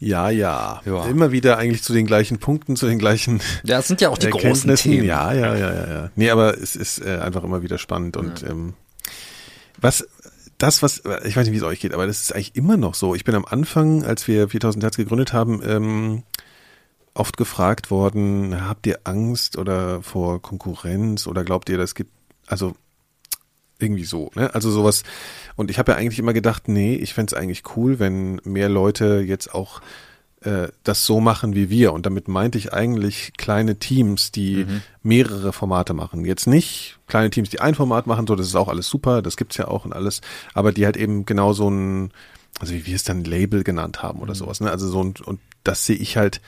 Ja, 0.02 0.32
ja, 0.32 0.82
Ja. 0.84 1.06
Immer 1.06 1.32
wieder 1.32 1.60
eigentlich 1.60 1.84
zu 1.84 1.94
den 1.94 2.08
gleichen 2.08 2.40
Punkten, 2.40 2.76
zu 2.76 2.88
den 2.88 2.98
gleichen 2.98 3.40
Ja, 3.64 3.80
es 3.80 3.88
sind 3.88 4.02
ja 4.02 4.10
auch 4.10 4.18
die 4.18 4.32
großen. 4.32 4.76
Themen. 4.76 5.06
Ja, 5.06 5.32
ja, 5.32 5.56
ja, 5.56 5.74
ja, 5.74 5.94
ja. 5.94 6.10
Nee, 6.16 6.32
aber 6.32 6.58
es 6.58 6.76
ist 6.76 7.06
äh, 7.06 7.20
einfach 7.20 7.44
immer 7.44 7.62
wieder 7.62 7.78
spannend 7.78 8.18
und 8.18 8.42
ähm, 8.42 8.74
was 9.80 10.08
das, 10.58 10.82
was, 10.84 11.04
ich 11.26 11.36
weiß 11.36 11.46
nicht, 11.46 11.54
wie 11.54 11.58
es 11.58 11.64
euch 11.64 11.80
geht, 11.80 11.94
aber 11.94 12.08
das 12.08 12.22
ist 12.22 12.34
eigentlich 12.34 12.56
immer 12.56 12.78
noch 12.78 12.96
so. 12.96 13.16
Ich 13.16 13.24
bin 13.24 13.36
am 13.36 13.46
Anfang, 13.46 14.04
als 14.04 14.28
wir 14.28 14.50
4000 14.50 14.84
Hertz 14.84 14.98
gegründet 14.98 15.34
haben, 15.34 15.62
ähm, 15.66 16.24
oft 17.14 17.38
gefragt 17.38 17.92
worden, 17.92 18.68
habt 18.68 18.88
ihr 18.88 19.00
Angst 19.04 19.58
oder 19.58 20.02
vor 20.02 20.42
Konkurrenz 20.42 21.28
oder 21.28 21.44
glaubt 21.44 21.70
ihr, 21.70 21.78
das 21.78 21.96
gibt, 21.96 22.12
also 22.48 22.76
irgendwie 23.82 24.06
so, 24.06 24.32
ne? 24.36 24.54
Also 24.54 24.72
sowas. 24.72 25.04
Und 25.56 25.72
ich 25.72 25.80
habe 25.80 25.92
ja 25.94 25.98
eigentlich 25.98 26.20
immer 26.20 26.34
gedacht, 26.34 26.68
nee, 26.68 26.96
ich 26.96 27.14
fänd's 27.14 27.34
eigentlich 27.34 27.64
cool, 27.76 28.00
wenn 28.00 28.42
mehr 28.44 28.70
Leute 28.70 29.24
jetzt 29.26 29.54
auch 29.54 29.82
äh, 30.42 30.70
das 30.84 31.06
so 31.06 31.20
machen 31.20 31.56
wie 31.56 31.70
wir. 31.70 31.94
Und 31.94 32.06
damit 32.06 32.28
meinte 32.28 32.58
ich 32.58 32.74
eigentlich 32.74 33.34
kleine 33.38 33.78
Teams, 33.78 34.32
die 34.32 34.66
mehrere 35.04 35.54
Formate 35.54 35.94
machen. 35.94 36.26
Jetzt 36.26 36.48
nicht 36.48 37.00
kleine 37.08 37.30
Teams, 37.30 37.50
die 37.50 37.60
ein 37.60 37.76
Format 37.76 38.08
machen, 38.08 38.26
so, 38.28 38.36
das 38.36 38.48
ist 38.48 38.56
auch 38.56 38.68
alles 38.68 38.88
super, 38.88 39.22
das 39.22 39.38
gibt's 39.38 39.58
ja 39.58 39.68
auch 39.68 39.86
und 39.86 39.94
alles, 39.94 40.22
aber 40.54 40.72
die 40.72 40.86
halt 40.86 40.98
eben 40.98 41.26
genau 41.26 41.54
so 41.54 41.70
ein, 41.70 42.12
also 42.60 42.74
wie 42.74 42.86
wir 42.86 42.96
es 42.96 43.04
dann 43.04 43.24
Label 43.24 43.64
genannt 43.64 44.02
haben 44.02 44.20
oder 44.20 44.34
sowas, 44.34 44.62
ne? 44.62 44.72
Also 44.72 44.88
so 44.88 45.04
ein, 45.04 45.14
und 45.26 45.40
das 45.64 45.86
sehe 45.86 45.96
ich 45.96 46.18
halt 46.18 46.42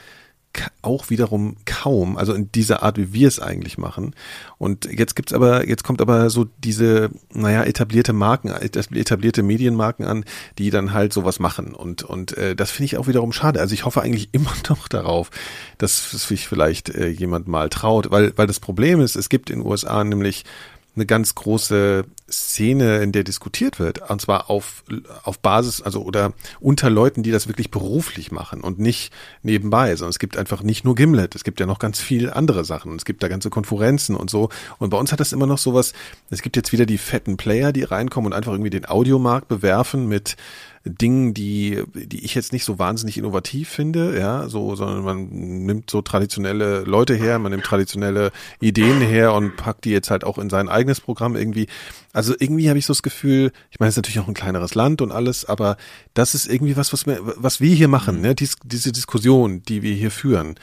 auch 0.81 1.09
wiederum 1.09 1.55
kaum, 1.65 2.17
also 2.17 2.33
in 2.33 2.51
dieser 2.51 2.83
Art, 2.83 2.97
wie 2.97 3.13
wir 3.13 3.27
es 3.27 3.39
eigentlich 3.39 3.77
machen. 3.77 4.15
Und 4.57 4.85
jetzt 4.85 5.15
gibt's 5.15 5.33
aber, 5.33 5.67
jetzt 5.67 5.83
kommt 5.83 6.01
aber 6.01 6.29
so 6.29 6.45
diese, 6.63 7.09
naja, 7.33 7.63
etablierte 7.63 8.13
Marken, 8.13 8.49
etablierte 8.49 9.43
Medienmarken 9.43 10.05
an, 10.05 10.25
die 10.57 10.69
dann 10.69 10.93
halt 10.93 11.13
sowas 11.13 11.39
machen. 11.39 11.73
Und, 11.73 12.03
und 12.03 12.37
äh, 12.37 12.55
das 12.55 12.71
finde 12.71 12.85
ich 12.85 12.97
auch 12.97 13.07
wiederum 13.07 13.31
schade. 13.31 13.59
Also 13.59 13.73
ich 13.73 13.85
hoffe 13.85 14.01
eigentlich 14.01 14.29
immer 14.31 14.53
noch 14.69 14.87
darauf, 14.87 15.31
dass 15.77 16.11
sich 16.11 16.47
vielleicht 16.47 16.89
äh, 16.89 17.07
jemand 17.07 17.47
mal 17.47 17.69
traut, 17.69 18.11
weil, 18.11 18.33
weil 18.35 18.47
das 18.47 18.59
Problem 18.59 19.01
ist, 19.01 19.15
es 19.15 19.29
gibt 19.29 19.49
in 19.49 19.59
den 19.59 19.67
USA 19.67 20.03
nämlich 20.03 20.43
eine 20.95 21.05
ganz 21.05 21.33
große 21.35 22.05
Szene, 22.29 22.97
in 23.01 23.11
der 23.11 23.23
diskutiert 23.23 23.79
wird, 23.79 24.09
und 24.09 24.21
zwar 24.21 24.49
auf, 24.49 24.83
auf 25.23 25.39
Basis, 25.39 25.81
also 25.81 26.03
oder 26.03 26.33
unter 26.59 26.89
Leuten, 26.89 27.23
die 27.23 27.31
das 27.31 27.47
wirklich 27.47 27.71
beruflich 27.71 28.31
machen 28.31 28.61
und 28.61 28.79
nicht 28.79 29.11
nebenbei, 29.41 29.95
sondern 29.95 30.11
es 30.11 30.19
gibt 30.19 30.37
einfach 30.37 30.61
nicht 30.61 30.85
nur 30.85 30.95
Gimlet, 30.95 31.35
es 31.35 31.43
gibt 31.43 31.59
ja 31.59 31.65
noch 31.65 31.79
ganz 31.79 31.99
viel 31.99 32.29
andere 32.29 32.63
Sachen, 32.63 32.95
es 32.95 33.05
gibt 33.05 33.23
da 33.23 33.27
ganze 33.27 33.49
Konferenzen 33.49 34.15
und 34.15 34.29
so. 34.29 34.49
Und 34.77 34.89
bei 34.89 34.97
uns 34.97 35.11
hat 35.11 35.19
das 35.19 35.33
immer 35.33 35.47
noch 35.47 35.57
sowas, 35.57 35.93
es 36.29 36.41
gibt 36.41 36.55
jetzt 36.55 36.71
wieder 36.71 36.85
die 36.85 36.97
fetten 36.97 37.37
Player, 37.37 37.71
die 37.71 37.83
reinkommen 37.83 38.31
und 38.31 38.37
einfach 38.37 38.51
irgendwie 38.51 38.69
den 38.69 38.85
Audiomarkt 38.85 39.47
bewerfen 39.47 40.07
mit 40.07 40.37
Dingen, 40.85 41.33
die, 41.33 41.81
die 41.93 42.25
ich 42.25 42.35
jetzt 42.35 42.51
nicht 42.51 42.65
so 42.65 42.77
wahnsinnig 42.77 43.17
innovativ 43.17 43.69
finde, 43.69 44.19
ja, 44.19 44.49
so, 44.49 44.75
sondern 44.75 45.03
man 45.03 45.29
nimmt 45.29 45.89
so 45.89 46.01
traditionelle 46.01 46.81
Leute 46.81 47.15
her, 47.15 47.39
man 47.39 47.51
nimmt 47.51 47.63
traditionelle 47.63 48.31
Ideen 48.59 48.99
her 48.99 49.33
und 49.33 49.55
packt 49.55 49.85
die 49.85 49.91
jetzt 49.91 50.11
halt 50.11 50.25
auch 50.25 50.37
in 50.37 50.49
sein 50.49 50.67
eigenes 50.67 50.99
Programm 50.99 51.37
irgendwie. 51.37 51.67
Also 52.11 52.35
irgendwie 52.37 52.67
habe 52.67 52.77
ich 52.77 52.85
so 52.85 52.91
das 52.91 53.01
Gefühl, 53.01 53.53
ich 53.71 53.79
meine, 53.79 53.89
es 53.89 53.93
ist 53.93 53.97
natürlich 53.97 54.19
auch 54.19 54.27
ein 54.27 54.33
kleineres 54.33 54.75
Land 54.75 55.01
und 55.01 55.13
alles, 55.13 55.45
aber 55.45 55.77
das 56.13 56.35
ist 56.35 56.47
irgendwie 56.47 56.75
was, 56.75 56.91
was 56.91 57.05
wir, 57.05 57.19
was 57.21 57.61
wir 57.61 57.73
hier 57.73 57.87
machen, 57.87 58.19
ne? 58.19 58.35
Dies, 58.35 58.57
diese 58.65 58.91
Diskussion, 58.91 59.63
die 59.63 59.83
wir 59.83 59.93
hier 59.93 60.11
führen. 60.11 60.55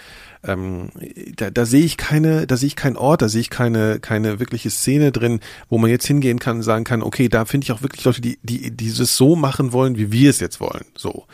Ähm, 0.43 0.89
da, 1.37 1.51
da 1.51 1.67
sehe 1.67 1.85
ich 1.85 1.97
keine, 1.97 2.47
da 2.47 2.57
sehe 2.57 2.69
ich 2.69 2.77
keinen 2.77 2.97
Ort, 2.97 3.23
da 3.23 3.29
sehe 3.29 3.43
ich 3.43 3.51
keine, 3.51 4.01
keine 4.01 4.41
wirkliche 4.41 4.71
Szene 4.71 5.13
drin, 5.13 5.41
wo 5.69 5.77
man 5.77 5.91
jetzt 5.91 6.07
hingehen 6.07 6.39
kann 6.39 6.57
und 6.57 6.63
sagen 6.63 6.85
kann, 6.85 7.03
okay, 7.03 7.29
da 7.29 7.45
finde 7.45 7.67
ich 7.67 7.73
auch 7.73 7.83
wirklich 7.83 8.05
Leute, 8.05 8.21
die, 8.21 8.39
die 8.43 8.71
dieses 8.71 9.17
so 9.17 9.37
machen 9.37 9.73
wollen, 9.73 9.97
wie 9.97 10.13
wir 10.13 10.31
es 10.31 10.41
jetzt 10.41 10.61
wollen. 10.61 10.87
So. 10.97 11.27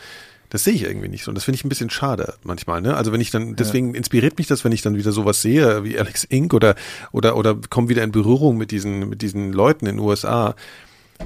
Das 0.51 0.65
sehe 0.65 0.75
ich 0.75 0.85
irgendwie 0.85 1.09
nicht 1.09 1.25
so. 1.25 1.31
Und 1.31 1.35
das 1.35 1.45
finde 1.45 1.57
ich 1.57 1.65
ein 1.65 1.69
bisschen 1.69 1.91
schade 1.91 2.35
manchmal, 2.45 2.81
ne? 2.81 2.97
Also 2.97 3.13
wenn 3.13 3.21
ich 3.21 3.31
dann, 3.31 3.57
deswegen 3.57 3.95
inspiriert 3.95 4.39
mich 4.39 4.47
das, 4.47 4.65
wenn 4.65 4.73
ich 4.73 4.83
dann 4.83 4.97
wieder 4.97 5.13
sowas 5.13 5.43
sehe, 5.43 5.83
wie 5.85 5.99
Alex 5.99 6.25
Inc. 6.25 6.55
oder, 6.55 6.77
oder, 7.13 7.37
oder 7.37 7.57
komme 7.69 7.89
wieder 7.89 8.05
in 8.05 8.13
Berührung 8.13 8.57
mit 8.57 8.71
diesen, 8.71 9.09
mit 9.09 9.23
diesen 9.23 9.53
Leuten 9.53 9.87
in 9.87 9.97
den 9.97 10.05
USA, 10.05 10.55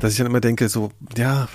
dass 0.01 0.13
ich 0.13 0.19
dann 0.19 0.27
immer 0.27 0.41
denke, 0.41 0.69
so, 0.69 0.91
ja, 1.17 1.49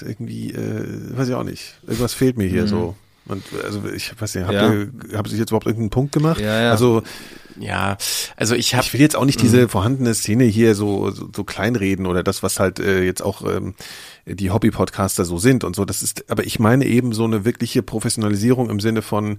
irgendwie, 0.00 0.52
äh, 0.52 1.16
weiß 1.16 1.28
ich 1.28 1.34
auch 1.34 1.44
nicht. 1.44 1.78
Irgendwas 1.86 2.14
fehlt 2.14 2.38
mir 2.38 2.48
hier 2.48 2.66
so. 2.66 2.96
Und 3.26 3.42
also 3.64 3.82
ich 3.88 4.12
weiß 4.20 4.34
nicht, 4.34 4.44
habt 4.44 4.54
Ja. 4.54 4.72
ihr, 4.72 4.90
habt 5.14 5.30
ihr 5.30 5.38
jetzt 5.38 5.50
überhaupt 5.50 5.66
irgendeinen 5.66 5.90
Punkt 5.90 6.12
gemacht? 6.12 6.40
Ja, 6.40 6.60
ja. 6.60 6.70
Also 6.70 7.02
ja, 7.60 7.98
also 8.36 8.54
ich 8.54 8.74
habe 8.74 8.84
Ich 8.86 8.92
will 8.94 9.00
jetzt 9.02 9.14
auch 9.14 9.26
nicht 9.26 9.40
diese 9.42 9.68
vorhandene 9.68 10.14
Szene 10.14 10.44
hier 10.44 10.74
so, 10.74 11.10
so, 11.10 11.28
so 11.34 11.44
kleinreden 11.44 12.06
oder 12.06 12.22
das, 12.22 12.42
was 12.42 12.58
halt 12.58 12.78
äh, 12.80 13.04
jetzt 13.04 13.22
auch 13.22 13.42
ähm, 13.44 13.74
die 14.26 14.50
Hobby-Podcaster 14.50 15.24
so 15.26 15.36
sind 15.38 15.62
und 15.62 15.76
so. 15.76 15.84
Das 15.84 16.02
ist, 16.02 16.30
aber 16.30 16.44
ich 16.44 16.58
meine 16.58 16.86
eben 16.86 17.12
so 17.12 17.24
eine 17.24 17.44
wirkliche 17.44 17.82
Professionalisierung 17.82 18.70
im 18.70 18.80
Sinne 18.80 19.02
von, 19.02 19.38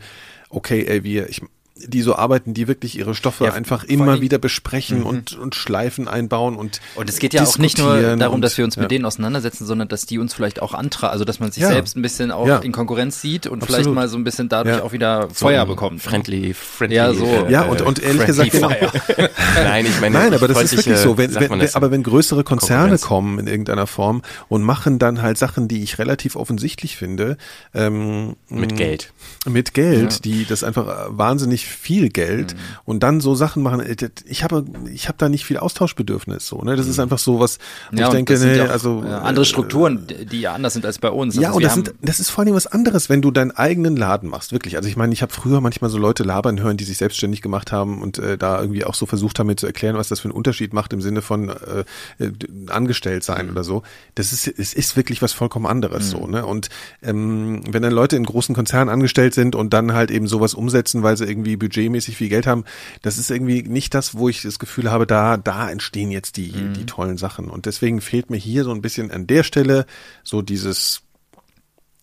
okay, 0.49 0.85
ey, 0.87 1.03
wir, 1.03 1.27
ich, 1.29 1.41
die 1.85 2.01
so 2.01 2.15
arbeiten, 2.15 2.53
die 2.53 2.67
wirklich 2.67 2.97
ihre 2.97 3.15
Stoffe 3.15 3.45
Ja, 3.45 3.53
einfach 3.53 3.83
immer 3.83 4.21
wieder 4.21 4.37
besprechen 4.37 5.03
und, 5.03 5.37
und 5.37 5.55
Schleifen 5.55 6.07
einbauen 6.07 6.55
und 6.55 6.79
Und 6.95 7.09
es 7.09 7.19
geht 7.19 7.33
ja 7.33 7.43
auch 7.43 7.57
nicht 7.57 7.77
nur 7.77 8.15
darum, 8.17 8.35
und- 8.35 8.41
dass 8.41 8.57
wir 8.57 8.65
uns 8.65 8.77
mit 8.77 8.83
ja. 8.83 8.87
denen 8.89 9.05
auseinandersetzen, 9.05 9.65
sondern 9.65 9.87
dass 9.87 10.05
die 10.05 10.19
uns 10.19 10.33
vielleicht 10.33 10.61
auch 10.61 10.73
antra, 10.73 11.07
also 11.07 11.25
dass 11.25 11.39
man 11.39 11.51
sich 11.51 11.63
Ja. 11.63 11.69
selbst 11.69 11.95
ein 11.95 12.01
bisschen 12.01 12.31
auch 12.31 12.47
Ja. 12.47 12.57
in 12.59 12.71
Konkurrenz 12.71 13.21
sieht 13.21 13.47
und 13.47 13.61
Absolut. 13.63 13.83
vielleicht 13.83 13.95
mal 13.95 14.07
so 14.07 14.17
ein 14.17 14.23
bisschen 14.23 14.49
dadurch 14.49 14.77
Ja. 14.77 14.83
auch 14.83 14.91
wieder 14.91 15.29
Feuer 15.31 15.65
bekommt. 15.65 16.01
friendly, 16.01 16.53
friendly. 16.53 16.95
Ja, 16.97 17.13
so. 17.13 17.25
äh, 17.25 17.51
Ja, 17.51 17.63
und, 17.63 17.81
und 17.81 17.99
ehrlich 18.01 18.21
Friendly 18.23 18.49
gesagt, 18.49 18.51
genau, 18.51 18.69
Fire. 18.69 19.29
nein, 19.63 19.85
ich 19.85 19.99
meine, 20.01 20.17
Nein, 20.17 20.33
aber 20.33 20.47
das 20.47 20.61
ist 20.63 20.77
wirklich 20.77 20.97
so. 20.97 21.17
Wenn, 21.17 21.33
wenn, 21.35 21.75
aber 21.75 21.91
wenn 21.91 22.03
größere 22.03 22.43
Konzerne 22.43 22.97
kommen 22.97 23.39
in 23.39 23.47
irgendeiner 23.47 23.87
Form 23.87 24.21
und 24.49 24.63
machen 24.63 24.99
dann 24.99 25.21
halt 25.21 25.37
Sachen, 25.37 25.67
die 25.67 25.83
ich 25.83 25.99
relativ 25.99 26.35
offensichtlich 26.35 26.97
finde, 26.97 27.37
ähm, 27.73 28.35
mit 28.49 28.75
Geld. 28.75 29.11
mit 29.45 29.73
Geld, 29.73 30.25
die 30.25 30.45
das 30.45 30.63
einfach 30.63 31.07
wahnsinnig 31.09 31.67
viel 31.75 32.09
Geld 32.09 32.53
Mhm. 32.53 32.57
und 32.85 33.03
dann 33.03 33.21
so 33.21 33.35
Sachen 33.35 33.63
machen. 33.63 33.79
äh, 33.81 33.95
Ich 34.25 34.43
habe, 34.43 34.65
ich 34.91 35.07
habe 35.07 35.17
da 35.17 35.29
nicht 35.29 35.45
viel 35.45 35.57
Austauschbedürfnis. 35.57 36.47
So, 36.47 36.61
ne, 36.61 36.75
das 36.75 36.87
ist 36.87 36.99
einfach 36.99 37.19
so 37.19 37.39
was. 37.39 37.57
wo 37.91 37.95
Mhm. 37.95 37.99
Ja, 37.99 38.07
ich 38.07 38.13
denke, 38.13 38.37
nee, 38.39 38.57
ja 38.57 38.65
also 38.67 39.03
äh, 39.03 39.07
andere 39.09 39.45
Strukturen, 39.45 40.07
die 40.31 40.41
ja 40.41 40.53
anders 40.53 40.73
sind 40.73 40.85
als 40.85 40.99
bei 40.99 41.09
uns. 41.09 41.35
Ja, 41.35 41.49
Also 41.49 41.57
und 41.57 41.63
das, 41.63 41.73
sind, 41.75 41.93
das 42.01 42.19
ist 42.19 42.29
vor 42.29 42.43
allem 42.43 42.53
was 42.53 42.67
anderes, 42.67 43.09
wenn 43.09 43.21
du 43.21 43.31
deinen 43.31 43.51
eigenen 43.51 43.95
Laden 43.95 44.29
machst, 44.29 44.51
wirklich. 44.51 44.77
Also 44.77 44.87
ich 44.89 44.95
meine, 44.97 45.13
ich 45.13 45.21
habe 45.21 45.33
früher 45.33 45.61
manchmal 45.61 45.89
so 45.89 45.97
Leute 45.97 46.23
labern 46.23 46.59
hören, 46.61 46.77
die 46.77 46.83
sich 46.83 46.97
selbstständig 46.97 47.41
gemacht 47.41 47.71
haben 47.71 48.01
und 48.01 48.17
äh, 48.19 48.37
da 48.37 48.59
irgendwie 48.59 48.85
auch 48.85 48.95
so 48.95 49.05
versucht 49.05 49.39
haben, 49.39 49.47
mir 49.47 49.55
zu 49.55 49.65
erklären, 49.67 49.95
was 49.97 50.07
das 50.09 50.19
für 50.19 50.25
einen 50.25 50.33
Unterschied 50.33 50.73
macht 50.73 50.93
im 50.93 51.01
Sinne 51.01 51.21
von 51.21 51.49
äh, 51.49 51.83
äh, 52.23 52.31
angestellt 52.67 53.23
sein 53.23 53.49
oder 53.49 53.63
so. 53.63 53.83
Das 54.15 54.31
ist, 54.33 54.47
es 54.47 54.73
ist 54.73 54.95
wirklich 54.95 55.21
was 55.21 55.33
vollkommen 55.33 55.65
anderes 55.65 56.09
so, 56.09 56.27
ne? 56.27 56.45
Und 56.45 56.69
ähm, 57.01 57.61
wenn 57.69 57.81
dann 57.81 57.91
Leute 57.93 58.15
in 58.15 58.23
großen 58.25 58.55
Konzernen 58.55 58.89
angestellt 58.89 59.33
sind 59.33 59.55
und 59.55 59.73
dann 59.73 59.93
halt 59.93 60.11
eben 60.11 60.27
sowas 60.27 60.53
umsetzen, 60.53 61.03
weil 61.03 61.17
sie 61.17 61.25
irgendwie 61.25 61.52
budgetmäßig 61.57 62.17
viel 62.17 62.29
Geld 62.29 62.47
haben, 62.47 62.63
das 63.01 63.17
ist 63.17 63.31
irgendwie 63.31 63.63
nicht 63.63 63.93
das, 63.93 64.15
wo 64.15 64.29
ich 64.29 64.41
das 64.41 64.59
Gefühl 64.59 64.91
habe, 64.91 65.07
da, 65.07 65.37
da 65.37 65.69
entstehen 65.69 66.11
jetzt 66.11 66.37
die, 66.37 66.51
die 66.51 66.85
tollen 66.85 67.17
Sachen. 67.17 67.49
Und 67.49 67.65
deswegen 67.65 68.01
fehlt 68.01 68.29
mir 68.29 68.37
hier 68.37 68.63
so 68.63 68.71
ein 68.71 68.81
bisschen 68.81 69.11
an 69.11 69.27
der 69.27 69.43
Stelle 69.43 69.85
so 70.23 70.41
dieses 70.41 71.01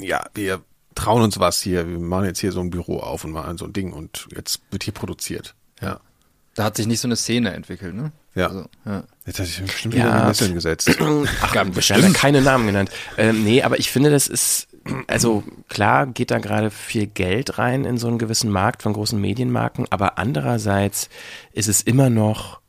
ja, 0.01 0.25
wir 0.35 0.63
trauen 0.95 1.23
uns 1.23 1.39
was 1.39 1.61
hier, 1.61 1.89
wir 1.89 1.99
machen 1.99 2.25
jetzt 2.25 2.41
hier 2.41 2.53
so 2.53 2.61
ein 2.61 2.71
Büro 2.71 2.99
auf 3.01 3.25
und 3.25 3.33
machen 3.33 3.59
so 3.59 3.67
ein 3.67 3.73
Ding 3.73 3.93
und 3.93 4.27
jetzt 4.35 4.61
wird 4.71 4.85
hier 4.85 4.95
produziert. 4.95 5.55
Ja. 5.81 6.01
da 6.55 6.65
hat 6.65 6.77
sich 6.77 6.87
nicht 6.87 7.01
so 7.01 7.09
eine 7.09 7.17
Szene 7.17 7.53
entwickelt, 7.55 7.95
ne? 7.95 8.13
Ja. 8.35 8.49
Also, 8.49 8.67
ja. 8.85 9.05
Jetzt 9.27 9.39
hatte 9.39 9.49
ich 9.49 9.61
mich 9.61 9.73
bestimmt 9.73 9.95
Ja. 9.95 10.05
wieder 10.05 10.15
in 10.15 10.21
die 10.23 10.29
Nesseln 10.29 10.55
gesetzt. 10.55 10.91
Ach, 11.43 11.55
haben 11.55 11.73
ja 11.75 12.11
keine 12.13 12.43
Namen 12.43 12.67
genannt. 12.67 12.91
Ähm, 13.17 13.45
nee, 13.45 13.63
aber 13.63 13.79
ich 13.79 13.91
finde, 13.91 14.11
das 14.11 14.27
ist, 14.27 14.69
also 15.07 15.43
klar 15.69 16.07
geht 16.07 16.31
da 16.31 16.39
gerade 16.39 16.71
viel 16.71 17.07
Geld 17.07 17.59
rein 17.59 17.85
in 17.85 17.99
so 17.99 18.09
einen 18.09 18.19
gewissen 18.19 18.51
Markt 18.51 18.83
von 18.83 18.93
großen 18.93 19.21
Medienmarken, 19.21 19.87
aber 19.91 20.19
andererseits 20.19 21.09
ist 21.53 21.69
es 21.69 21.83
immer 21.83 22.11
noch 22.11 22.61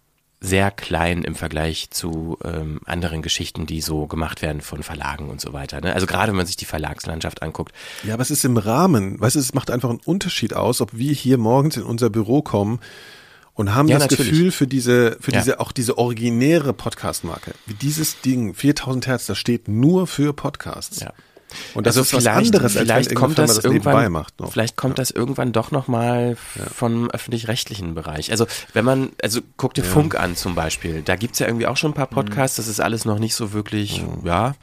sehr 0.43 0.71
klein 0.71 1.23
im 1.23 1.35
Vergleich 1.35 1.91
zu 1.91 2.37
ähm, 2.43 2.81
anderen 2.85 3.21
Geschichten, 3.21 3.67
die 3.67 3.79
so 3.79 4.07
gemacht 4.07 4.41
werden 4.41 4.61
von 4.61 4.81
Verlagen 4.81 5.29
und 5.29 5.39
so 5.39 5.53
weiter. 5.53 5.79
Ne? 5.81 5.93
Also 5.93 6.07
gerade 6.07 6.31
wenn 6.31 6.37
man 6.37 6.47
sich 6.47 6.55
die 6.57 6.65
Verlagslandschaft 6.65 7.43
anguckt. 7.43 7.73
Ja, 8.03 8.15
aber 8.15 8.23
es 8.23 8.31
ist 8.31 8.43
im 8.43 8.57
Rahmen. 8.57 9.21
Weißt 9.21 9.35
du, 9.35 9.39
es 9.39 9.53
macht 9.53 9.69
einfach 9.69 9.91
einen 9.91 9.99
Unterschied 10.03 10.55
aus, 10.55 10.81
ob 10.81 10.97
wir 10.97 11.13
hier 11.13 11.37
morgens 11.37 11.77
in 11.77 11.83
unser 11.83 12.09
Büro 12.09 12.41
kommen 12.41 12.79
und 13.53 13.75
haben 13.75 13.87
Ja, 13.87 13.99
das 13.99 14.09
natürlich. 14.09 14.31
Gefühl 14.31 14.51
für 14.51 14.65
diese, 14.65 15.17
für 15.21 15.31
Ja. 15.31 15.39
diese, 15.41 15.59
auch 15.59 15.71
diese 15.71 15.99
originäre 15.99 16.73
Podcast-Marke. 16.73 17.53
Wie 17.67 17.75
dieses 17.75 18.19
Ding, 18.21 18.55
4000 18.55 19.05
Hertz, 19.05 19.27
das 19.27 19.37
steht 19.37 19.67
nur 19.67 20.07
für 20.07 20.33
Podcasts. 20.33 21.01
Ja. 21.01 21.13
Und 21.73 21.87
das 21.87 21.97
also 21.97 22.01
ist 22.01 22.13
was 22.13 22.23
vielleicht, 22.23 22.37
anderes, 22.55 22.77
als 22.77 22.85
vielleicht 22.85 23.15
kommt 23.15 23.37
das 23.37 23.57
irgendwann, 23.57 23.73
nebenbei 23.73 24.09
macht. 24.09 24.39
noch. 24.39 24.51
vielleicht 24.51 24.75
kommt 24.77 24.99
das 24.99 25.11
irgendwann 25.11 25.51
doch 25.51 25.71
nochmal 25.71 26.37
vom 26.73 27.09
öffentlich-rechtlichen 27.09 27.93
Bereich. 27.95 28.31
Also 28.31 28.45
wenn 28.73 28.85
man, 28.85 29.09
also 29.21 29.41
guck 29.57 29.73
dir 29.73 29.83
Funk 29.83 30.15
an 30.19 30.35
zum 30.35 30.55
Beispiel, 30.55 31.01
da 31.03 31.15
gibt's 31.15 31.39
ja 31.39 31.47
irgendwie 31.47 31.67
auch 31.67 31.77
schon 31.77 31.91
ein 31.91 31.95
paar 31.95 32.07
Mhm. 32.11 32.15
Podcasts, 32.15 32.57
das 32.57 32.67
ist 32.67 32.79
alles 32.79 33.05
noch 33.05 33.19
nicht 33.19 33.35
so 33.35 33.53
wirklich, 33.53 34.03
ja, 34.23 34.55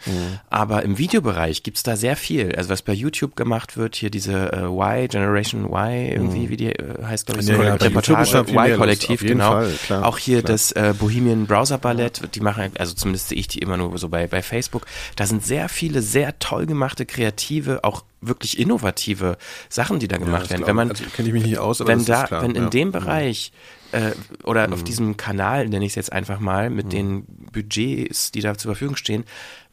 aber 0.51 0.83
im 0.83 0.99
Videobereich 0.99 1.63
gibt's 1.63 1.83
da 1.83 1.97
sehr 1.97 2.17
viel. 2.17 2.55
Also 2.55 2.71
was 2.71 2.83
bei 2.83 2.93
YouTube 2.93 3.37
gemacht 3.37 3.77
wird, 3.77 3.95
hier 3.97 4.11
diese 4.11 4.53
äh, 4.53 4.65
Y, 4.67 5.09
Generation 5.09 5.65
Y, 5.67 6.13
irgendwie, 6.13 6.49
wie 6.49 6.57
die 6.57 6.73
äh, 6.73 7.05
heißt, 7.05 7.27
glaube 7.27 7.41
ich, 7.41 7.47
so 7.47 7.53
Mhm. 7.53 7.59
Ja, 7.59 7.65
ja, 7.65 7.73
los, 7.75 8.49
Y-Kollektiv, 8.49 9.21
genau. 9.21 9.51
Fall, 9.51 9.73
klar, 9.85 10.05
auch 10.07 10.19
hier 10.19 10.43
klar. 10.43 10.53
das 10.53 10.73
äh, 10.73 10.95
Bohemian 10.99 11.47
Browser 11.47 11.79
Ballett, 11.79 12.23
die 12.35 12.41
machen, 12.41 12.73
also 12.79 12.95
zumindest 12.95 13.29
sehe 13.29 13.39
ich 13.39 13.49
die 13.49 13.59
immer 13.59 13.77
nur 13.77 13.97
so 13.99 14.09
bei, 14.09 14.27
bei 14.27 14.43
Facebook. 14.43 14.87
Da 15.17 15.27
sind 15.27 15.45
sehr 15.45 15.69
viele 15.69 16.03
sehr 16.03 16.39
toll 16.39 16.67
gemachte, 16.67 16.78
kreative, 17.07 17.85
auch 17.85 18.05
wirklich 18.21 18.59
innovative 18.59 19.39
Sachen, 19.69 19.99
die 19.99 20.09
da 20.09 20.19
gemacht 20.19 20.45
das 20.45 20.51
werden. 20.51 20.61
glaub 20.61 20.69
Wenn 20.69 20.77
man. 20.77 20.91
Also, 20.91 21.05
kenne 21.15 21.29
ich 21.29 21.35
mich 21.35 21.45
nicht 21.45 21.59
aus, 21.59 21.81
aber 21.81 21.91
wenn 21.91 22.05
da, 22.05 22.25
klar, 22.25 22.43
wenn 22.43 22.55
in 22.55 22.65
ja. 22.65 22.71
dem 22.71 22.93
Bereich 22.93 23.53
äh, 23.93 24.13
oder 24.45 24.73
auf 24.73 24.85
diesem 24.85 25.17
Kanal, 25.17 25.69
nenne 25.69 25.85
ich 25.85 25.93
es 25.93 25.97
jetzt 25.97 26.13
einfach 26.13 26.41
mal, 26.41 26.71
mit 26.71 26.93
den 26.93 27.25
Budgets, 27.53 28.33
die 28.33 28.41
da 28.41 28.57
zur 28.57 28.73
Verfügung 28.75 28.97
stehen, 28.97 29.25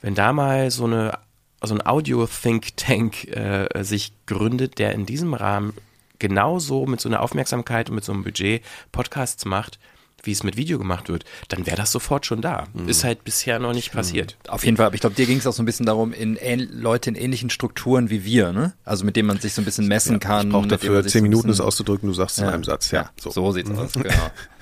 wenn 0.01 0.15
da 0.15 0.33
mal 0.33 0.71
so 0.71 0.85
eine 0.85 1.19
so 1.61 1.73
ein 1.73 1.85
Audio-Think-Tank 1.85 3.27
äh, 3.29 3.83
sich 3.83 4.13
gründet, 4.27 4.77
der 4.77 4.93
in 4.93 5.05
diesem 5.05 5.33
Rahmen 5.33 5.73
genauso 6.19 6.85
mit 6.85 7.01
so 7.01 7.09
einer 7.09 7.21
Aufmerksamkeit 7.21 7.89
und 7.89 7.95
mit 7.95 8.03
so 8.03 8.11
einem 8.11 8.23
Budget 8.23 8.63
Podcasts 8.91 9.45
macht, 9.45 9.79
wie 10.25 10.31
es 10.31 10.43
mit 10.43 10.57
Video 10.57 10.77
gemacht 10.77 11.09
wird, 11.09 11.25
dann 11.49 11.65
wäre 11.65 11.77
das 11.77 11.91
sofort 11.91 12.25
schon 12.25 12.41
da. 12.41 12.67
Ist 12.87 13.03
halt 13.03 13.23
bisher 13.23 13.59
noch 13.59 13.73
nicht 13.73 13.91
passiert. 13.91 14.37
Auf 14.47 14.65
jeden 14.65 14.77
Fall, 14.77 14.87
aber 14.87 14.95
ich 14.95 15.01
glaube, 15.01 15.15
dir 15.15 15.25
ging 15.25 15.37
es 15.37 15.47
auch 15.47 15.53
so 15.53 15.61
ein 15.61 15.65
bisschen 15.65 15.85
darum, 15.85 16.13
in 16.13 16.37
Leute 16.71 17.09
in 17.09 17.15
ähnlichen 17.15 17.49
Strukturen 17.49 18.09
wie 18.09 18.25
wir, 18.25 18.51
ne? 18.51 18.73
Also 18.83 19.05
mit 19.05 19.15
denen 19.15 19.27
man 19.27 19.39
sich 19.39 19.53
so 19.53 19.61
ein 19.61 19.65
bisschen 19.65 19.87
messen 19.87 20.19
kann. 20.19 20.47
Ich 20.47 20.53
brauche 20.53 20.67
dafür 20.67 21.05
zehn 21.05 21.23
Minuten, 21.23 21.47
bisschen- 21.47 21.65
auszudrücken, 21.65 22.07
du 22.07 22.13
sagst 22.13 22.37
es 22.37 22.43
in 22.43 22.49
einem 22.49 22.63
Satz. 22.63 22.91
Ja, 22.91 23.11
so. 23.19 23.31
So 23.31 23.51
sieht's 23.51 23.71
aus, 23.71 23.93
genau. 23.93 24.13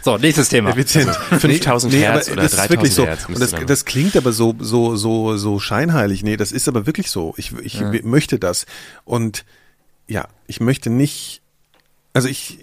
So, 0.01 0.17
nächstes 0.17 0.49
Thema. 0.49 0.71
Effizient. 0.71 1.15
5000 1.15 1.93
Hertz 1.93 2.27
aber 2.27 2.33
oder 2.33 2.43
das 2.43 2.53
ist 2.53 2.69
wirklich 2.69 2.93
3000 2.93 2.93
so. 2.93 3.05
Hertz 3.05 3.25
Und 3.29 3.39
das, 3.39 3.65
das 3.67 3.85
klingt 3.85 4.17
aber 4.17 4.33
so, 4.33 4.53
so, 4.59 4.95
so, 4.97 5.37
so 5.37 5.59
scheinheilig. 5.59 6.23
Nee, 6.23 6.35
das 6.35 6.51
ist 6.51 6.67
aber 6.67 6.85
wirklich 6.85 7.09
so. 7.09 7.33
Ich, 7.37 7.53
ich 7.61 7.81
möchte 8.03 8.37
das. 8.37 8.65
Und 9.05 9.45
ja, 10.07 10.27
ich 10.47 10.59
möchte 10.59 10.89
nicht, 10.89 11.41
also 12.13 12.27
ich, 12.27 12.59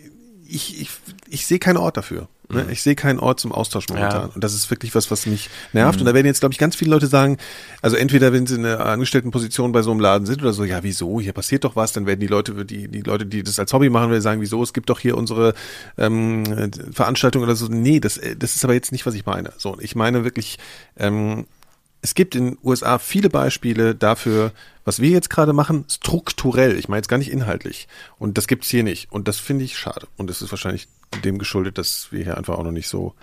ich, 0.47 0.81
ich, 0.81 0.91
ich 1.29 1.47
sehe 1.47 1.59
keinen 1.59 1.79
Ort 1.79 1.97
dafür. 1.97 2.29
Ne? 2.51 2.67
Ich 2.71 2.83
sehe 2.83 2.95
keinen 2.95 3.19
Ort 3.19 3.41
zum 3.41 3.53
Austausch 3.53 3.89
momentan. 3.89 4.29
Ja. 4.29 4.35
Und 4.35 4.43
das 4.43 4.55
ist 4.55 4.71
wirklich 4.71 4.95
was, 4.95 5.11
was 5.11 5.27
mich 5.27 5.51
nervt. 5.73 6.01
Und 6.01 6.07
da 6.07 6.15
werden 6.15 6.27
jetzt, 6.27 6.41
glaube 6.41 6.53
ich, 6.53 6.59
ganz 6.59 6.77
viele 6.77 6.91
Leute 6.91 7.07
sagen, 7.07 7.39
also 7.83 7.97
entweder 7.97 8.33
wenn 8.33 8.47
sie 8.47 8.57
in 8.57 8.67
einer 8.67 8.85
Angestelltenposition 8.85 9.73
bei 9.73 9.83
so 9.83 9.91
einem 9.91 10.01
Laden 10.01 10.27
sind 10.27 10.43
oder 10.43 10.53
so, 10.53 10.65
ja, 10.65 10.83
wieso, 10.83 11.21
hier 11.21 11.33
passiert 11.33 11.65
doch 11.65 11.77
was, 11.77 11.93
dann 11.93 12.07
werden 12.07 12.21
die 12.21 12.27
Leute, 12.27 12.65
die, 12.65 12.89
die 12.89 13.03
Leute, 13.03 13.27
die 13.27 13.43
das 13.43 13.59
als 13.59 13.73
Hobby 13.73 13.91
machen, 13.91 14.11
werden 14.11 14.23
sagen, 14.23 14.41
wieso, 14.41 14.63
es 14.63 14.73
gibt 14.73 14.91
doch 14.91 15.01
hier 15.01 15.17
unsere 15.17 15.55
ähm, 15.99 16.45
Veranstaltung 16.93 17.43
oder 17.43 17.57
so. 17.57 17.67
Nee, 17.69 18.01
das, 18.01 18.17
äh, 18.17 18.37
das 18.37 18.57
ist 18.57 18.65
aber 18.65 18.75
jetzt 18.75 18.93
nicht, 18.93 19.07
was 19.07 19.15
ich 19.15 19.27
meine. 19.27 19.53
So, 19.57 19.79
ich 19.81 19.95
meine 19.95 20.25
wirklich, 20.25 20.59
ähm, 20.97 21.47
es 22.03 22.15
gibt 22.15 22.35
in 22.35 22.47
den 22.47 22.59
USA 22.63 22.99
viele 22.99 23.29
Beispiele 23.29 23.95
dafür, 23.95 24.53
was 24.85 25.01
wir 25.01 25.11
jetzt 25.11 25.31
gerade 25.31 25.53
machen, 25.53 25.85
strukturell. 25.89 26.79
Ich 26.79 26.89
meine 26.89 26.99
jetzt 26.99 27.09
gar 27.09 27.19
nicht 27.19 27.31
inhaltlich. 27.31 27.89
Und 28.19 28.39
das 28.39 28.47
gibt's 28.47 28.71
hier 28.71 28.83
nicht. 28.83 29.13
Und 29.13 29.29
das 29.29 29.39
finde 29.39 29.65
ich 29.65 29.79
schade. 29.79 30.09
Und 30.17 30.31
das 30.31 30.41
ist 30.41 30.51
wahrscheinlich 30.51 30.89
dem 31.25 31.39
geschuldet, 31.39 31.77
dass 31.79 32.09
wir 32.11 32.25
hier 32.25 32.37
einfach 32.37 32.57
auch 32.57 32.65
noch 32.65 32.73
nicht 32.73 32.89
so. 32.89 33.15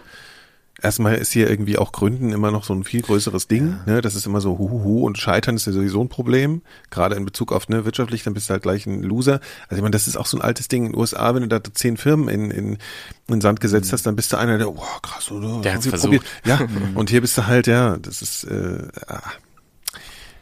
Erstmal 0.82 1.16
ist 1.16 1.32
hier 1.32 1.50
irgendwie 1.50 1.78
auch 1.78 1.92
Gründen 1.92 2.32
immer 2.32 2.52
noch 2.52 2.64
so 2.64 2.74
ein 2.74 2.84
viel 2.84 3.02
größeres 3.02 3.48
Ding. 3.48 3.78
Ne? 3.88 4.02
Das 4.02 4.14
ist 4.14 4.28
immer 4.28 4.42
so 4.42 4.60
huhuhu 4.60 5.06
und 5.06 5.18
Scheitern 5.18 5.56
ist 5.56 5.66
ja 5.66 5.74
sowieso 5.74 6.02
ein 6.02 6.10
Problem. 6.10 6.62
Gerade 6.92 7.16
in 7.16 7.26
Bezug 7.26 7.52
auf 7.52 7.68
ne, 7.68 7.84
wirtschaftlich, 7.84 8.24
dann 8.24 8.36
bist 8.36 8.50
du 8.50 8.54
halt 8.54 8.62
gleich 8.62 8.86
ein 8.86 9.02
Loser. 9.02 9.40
Also 9.64 9.78
ich 9.78 9.82
meine, 9.82 9.92
das 9.92 10.08
ist 10.08 10.18
auch 10.18 10.28
so 10.28 10.38
ein 10.38 10.44
altes 10.44 10.68
Ding 10.68 10.86
in 10.86 10.92
den 10.92 11.00
USA, 11.00 11.34
wenn 11.34 11.42
du 11.42 11.48
da 11.48 11.64
zehn 11.64 11.98
Firmen 11.98 12.30
in, 12.30 12.52
in, 12.52 12.74
in 12.74 12.78
den 13.28 13.42
Sand 13.42 13.60
gesetzt 13.60 13.92
hast, 13.92 14.06
dann 14.06 14.16
bist 14.16 14.32
du 14.32 14.38
einer, 14.38 14.60
der, 14.60 14.70
oh 14.70 14.84
krass, 15.02 15.32
oder? 15.32 15.62
Der 15.62 15.74
hat's 15.74 15.88
versucht. 15.88 16.04
probiert. 16.04 16.24
Ja, 16.46 16.60
und 16.96 17.10
hier 17.10 17.22
bist 17.22 17.38
du 17.38 17.48
halt, 17.48 17.66
ja, 17.66 17.98
das 17.98 18.22
ist 18.22 18.44
äh, 18.44 18.88
ah, 19.08 19.22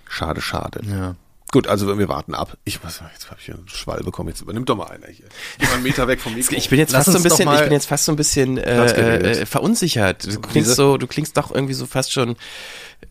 schade, 0.10 0.42
schade. 0.42 0.82
Ja. 0.86 1.16
Gut, 1.56 1.68
also 1.68 1.98
wir 1.98 2.10
warten 2.10 2.36
ab. 2.36 2.58
Ich 2.66 2.84
was, 2.84 3.02
jetzt 3.14 3.32
habe 3.32 3.38
ich 3.40 3.46
hier 3.46 3.56
einen 3.56 3.70
Schwall 3.70 4.04
bekommen. 4.04 4.28
Jetzt 4.28 4.42
übernimmt 4.42 4.68
doch 4.68 4.76
mal 4.76 4.88
einer 4.88 5.08
hier. 5.08 5.24
Mal 5.62 5.76
einen 5.76 5.84
Meter 5.84 6.06
weg 6.06 6.20
vom 6.20 6.34
Mikro. 6.36 6.54
Ich 6.54 6.68
bin 6.68 6.78
jetzt 6.78 6.92
Lass 6.92 7.06
fast 7.06 7.14
so 7.14 7.20
ein 7.20 7.24
bisschen, 7.24 7.54
ich 7.54 7.62
bin 7.62 7.72
jetzt 7.72 7.86
fast 7.86 8.04
so 8.04 8.12
ein 8.12 8.18
bisschen 8.18 8.58
äh, 8.58 9.20
äh, 9.20 9.46
verunsichert. 9.46 10.26
Du 10.26 10.42
klingst 10.42 10.76
so, 10.76 10.98
du 10.98 11.08
klingst 11.08 11.38
doch 11.38 11.56
irgendwie 11.56 11.74
so 11.74 11.86
fast 11.86 12.12
schon, 12.12 12.36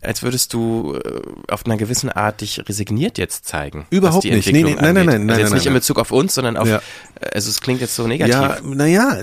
als 0.01 0.23
würdest 0.23 0.53
du 0.53 0.95
äh, 1.03 1.21
auf 1.51 1.65
einer 1.65 1.77
gewissen 1.77 2.09
Art 2.09 2.41
dich 2.41 2.61
resigniert 2.67 3.17
jetzt 3.17 3.45
zeigen. 3.45 3.87
Überhaupt 3.89 4.23
nicht. 4.25 4.51
Nee, 4.51 4.63
nee, 4.63 4.75
nein, 4.79 4.93
nein, 4.93 5.05
nein, 5.05 5.05
nein, 5.25 5.29
Also 5.29 5.41
jetzt 5.41 5.49
nein, 5.49 5.57
nicht 5.57 5.65
in 5.67 5.73
nein. 5.73 5.79
Bezug 5.79 5.99
auf 5.99 6.11
uns, 6.11 6.35
sondern 6.35 6.57
auf, 6.57 6.67
Ja. 6.67 6.81
äh, 7.21 7.29
also 7.33 7.49
es 7.49 7.61
klingt 7.61 7.81
jetzt 7.81 7.95
so 7.95 8.05
negativ. 8.07 8.33
Ja, 8.33 8.57
naja, 8.63 9.17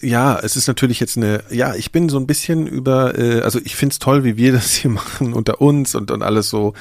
ja, 0.00 0.38
es 0.38 0.56
ist 0.56 0.68
natürlich 0.68 1.00
jetzt 1.00 1.16
eine, 1.16 1.42
ja, 1.50 1.74
ich 1.74 1.92
bin 1.92 2.08
so 2.08 2.18
ein 2.18 2.26
bisschen 2.26 2.66
über, 2.66 3.18
äh, 3.18 3.40
also 3.42 3.58
ich 3.62 3.76
find's 3.76 3.98
toll, 3.98 4.24
wie 4.24 4.36
wir 4.36 4.52
das 4.60 4.72
hier 4.72 4.90
machen 4.90 5.32
unter 5.32 5.60
uns 5.60 5.94
und, 5.94 6.10
und 6.10 6.22
alles 6.22 6.48
so, 6.48 6.74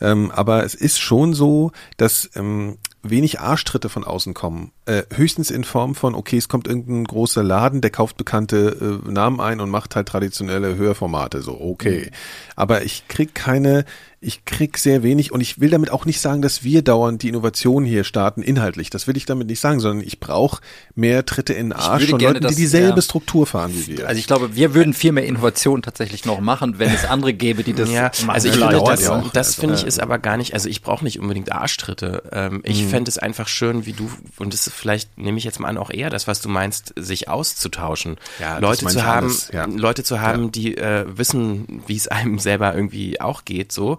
ähm, 0.00 0.30
aber 0.30 0.64
es 0.64 0.74
ist 0.74 1.00
schon 1.00 1.32
so, 1.34 1.72
dass 1.96 2.28
ähm, 2.34 2.76
wenig 3.10 3.40
Arschtritte 3.40 3.88
von 3.88 4.04
außen 4.04 4.34
kommen. 4.34 4.72
Äh, 4.84 5.02
höchstens 5.14 5.50
in 5.50 5.64
Form 5.64 5.94
von, 5.94 6.14
okay, 6.14 6.36
es 6.36 6.48
kommt 6.48 6.66
irgendein 6.66 7.04
großer 7.04 7.42
Laden, 7.42 7.80
der 7.80 7.90
kauft 7.90 8.16
bekannte 8.16 9.02
äh, 9.06 9.10
Namen 9.10 9.40
ein 9.40 9.60
und 9.60 9.70
macht 9.70 9.96
halt 9.96 10.08
traditionelle 10.08 10.76
Hörformate, 10.76 11.42
so, 11.42 11.60
okay. 11.60 12.06
Mhm. 12.06 12.10
Aber 12.56 12.82
ich 12.82 13.08
krieg 13.08 13.34
keine 13.34 13.84
ich 14.26 14.44
krieg 14.44 14.76
sehr 14.76 15.04
wenig 15.04 15.30
und 15.30 15.40
ich 15.40 15.60
will 15.60 15.70
damit 15.70 15.90
auch 15.90 16.04
nicht 16.04 16.20
sagen, 16.20 16.42
dass 16.42 16.64
wir 16.64 16.82
dauernd 16.82 17.22
die 17.22 17.28
Innovation 17.28 17.84
hier 17.84 18.02
starten, 18.02 18.42
inhaltlich. 18.42 18.90
Das 18.90 19.06
will 19.06 19.16
ich 19.16 19.24
damit 19.24 19.46
nicht 19.46 19.60
sagen, 19.60 19.78
sondern 19.78 20.04
ich 20.04 20.18
brauche 20.18 20.60
mehr 20.96 21.24
Tritte 21.24 21.52
in 21.52 21.70
den 21.70 21.72
Arsch 21.72 22.06
von 22.10 22.18
Leuten, 22.18 22.40
das, 22.40 22.56
die 22.56 22.62
dieselbe 22.62 22.96
ja. 22.96 23.02
Struktur 23.02 23.46
fahren 23.46 23.72
wie 23.72 23.86
wir. 23.86 24.08
Also 24.08 24.18
ich 24.18 24.26
glaube, 24.26 24.56
wir 24.56 24.74
würden 24.74 24.94
viel 24.94 25.12
mehr 25.12 25.24
Innovation 25.26 25.80
tatsächlich 25.80 26.24
noch 26.24 26.40
machen, 26.40 26.80
wenn 26.80 26.92
es 26.92 27.04
andere 27.04 27.34
gäbe, 27.34 27.62
die 27.62 27.72
das 27.72 27.88
ja, 27.88 28.10
machen. 28.24 28.30
Also 28.30 28.48
ich 28.48 28.56
finde, 28.56 28.80
das, 28.84 29.00
das 29.00 29.46
also, 29.46 29.60
finde 29.60 29.74
ich 29.76 29.84
ist 29.84 30.00
aber 30.00 30.18
gar 30.18 30.36
nicht, 30.36 30.54
also 30.54 30.68
ich 30.68 30.82
brauche 30.82 31.04
nicht 31.04 31.20
unbedingt 31.20 31.52
Arschtritte. 31.52 32.24
Ähm, 32.32 32.62
ich 32.64 32.82
mhm. 32.82 32.88
fände 32.88 33.08
es 33.08 33.18
einfach 33.18 33.46
schön, 33.46 33.86
wie 33.86 33.92
du, 33.92 34.10
und 34.38 34.52
das 34.52 34.66
ist 34.66 34.74
vielleicht, 34.74 35.16
nehme 35.16 35.38
ich 35.38 35.44
jetzt 35.44 35.60
mal 35.60 35.68
an, 35.68 35.78
auch 35.78 35.90
eher 35.90 36.10
das, 36.10 36.26
was 36.26 36.40
du 36.40 36.48
meinst, 36.48 36.92
sich 36.96 37.28
auszutauschen. 37.28 38.16
Ja, 38.40 38.58
Leute 38.58 38.86
zu 38.86 39.04
haben, 39.04 39.32
ja. 39.52 39.66
Leute 39.66 40.02
zu 40.02 40.20
haben, 40.20 40.50
die 40.50 40.76
äh, 40.76 41.04
wissen, 41.06 41.82
wie 41.86 41.96
es 41.96 42.08
einem 42.08 42.40
selber 42.40 42.74
irgendwie 42.74 43.20
auch 43.20 43.44
geht, 43.44 43.70
so 43.70 43.98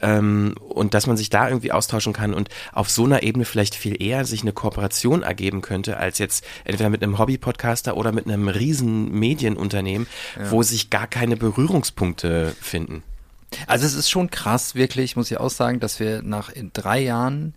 ähm, 0.00 0.54
und 0.58 0.94
dass 0.94 1.06
man 1.06 1.16
sich 1.16 1.30
da 1.30 1.48
irgendwie 1.48 1.72
austauschen 1.72 2.12
kann 2.12 2.34
und 2.34 2.48
auf 2.72 2.90
so 2.90 3.04
einer 3.04 3.22
Ebene 3.22 3.44
vielleicht 3.44 3.74
viel 3.74 4.00
eher 4.00 4.24
sich 4.24 4.42
eine 4.42 4.52
Kooperation 4.52 5.22
ergeben 5.22 5.62
könnte, 5.62 5.96
als 5.96 6.18
jetzt 6.18 6.44
entweder 6.64 6.90
mit 6.90 7.02
einem 7.02 7.18
Hobby-Podcaster 7.18 7.96
oder 7.96 8.12
mit 8.12 8.26
einem 8.26 8.48
riesen 8.48 9.12
Medienunternehmen, 9.12 10.06
ja. 10.38 10.50
wo 10.50 10.62
sich 10.62 10.90
gar 10.90 11.06
keine 11.06 11.36
Berührungspunkte 11.36 12.54
finden. 12.60 13.02
Also 13.66 13.86
es 13.86 13.94
ist 13.94 14.10
schon 14.10 14.30
krass, 14.30 14.74
wirklich, 14.74 15.16
muss 15.16 15.30
ich 15.30 15.38
auch 15.38 15.50
sagen, 15.50 15.80
dass 15.80 16.00
wir 16.00 16.22
nach 16.22 16.50
in 16.50 16.70
drei 16.72 17.00
Jahren 17.00 17.54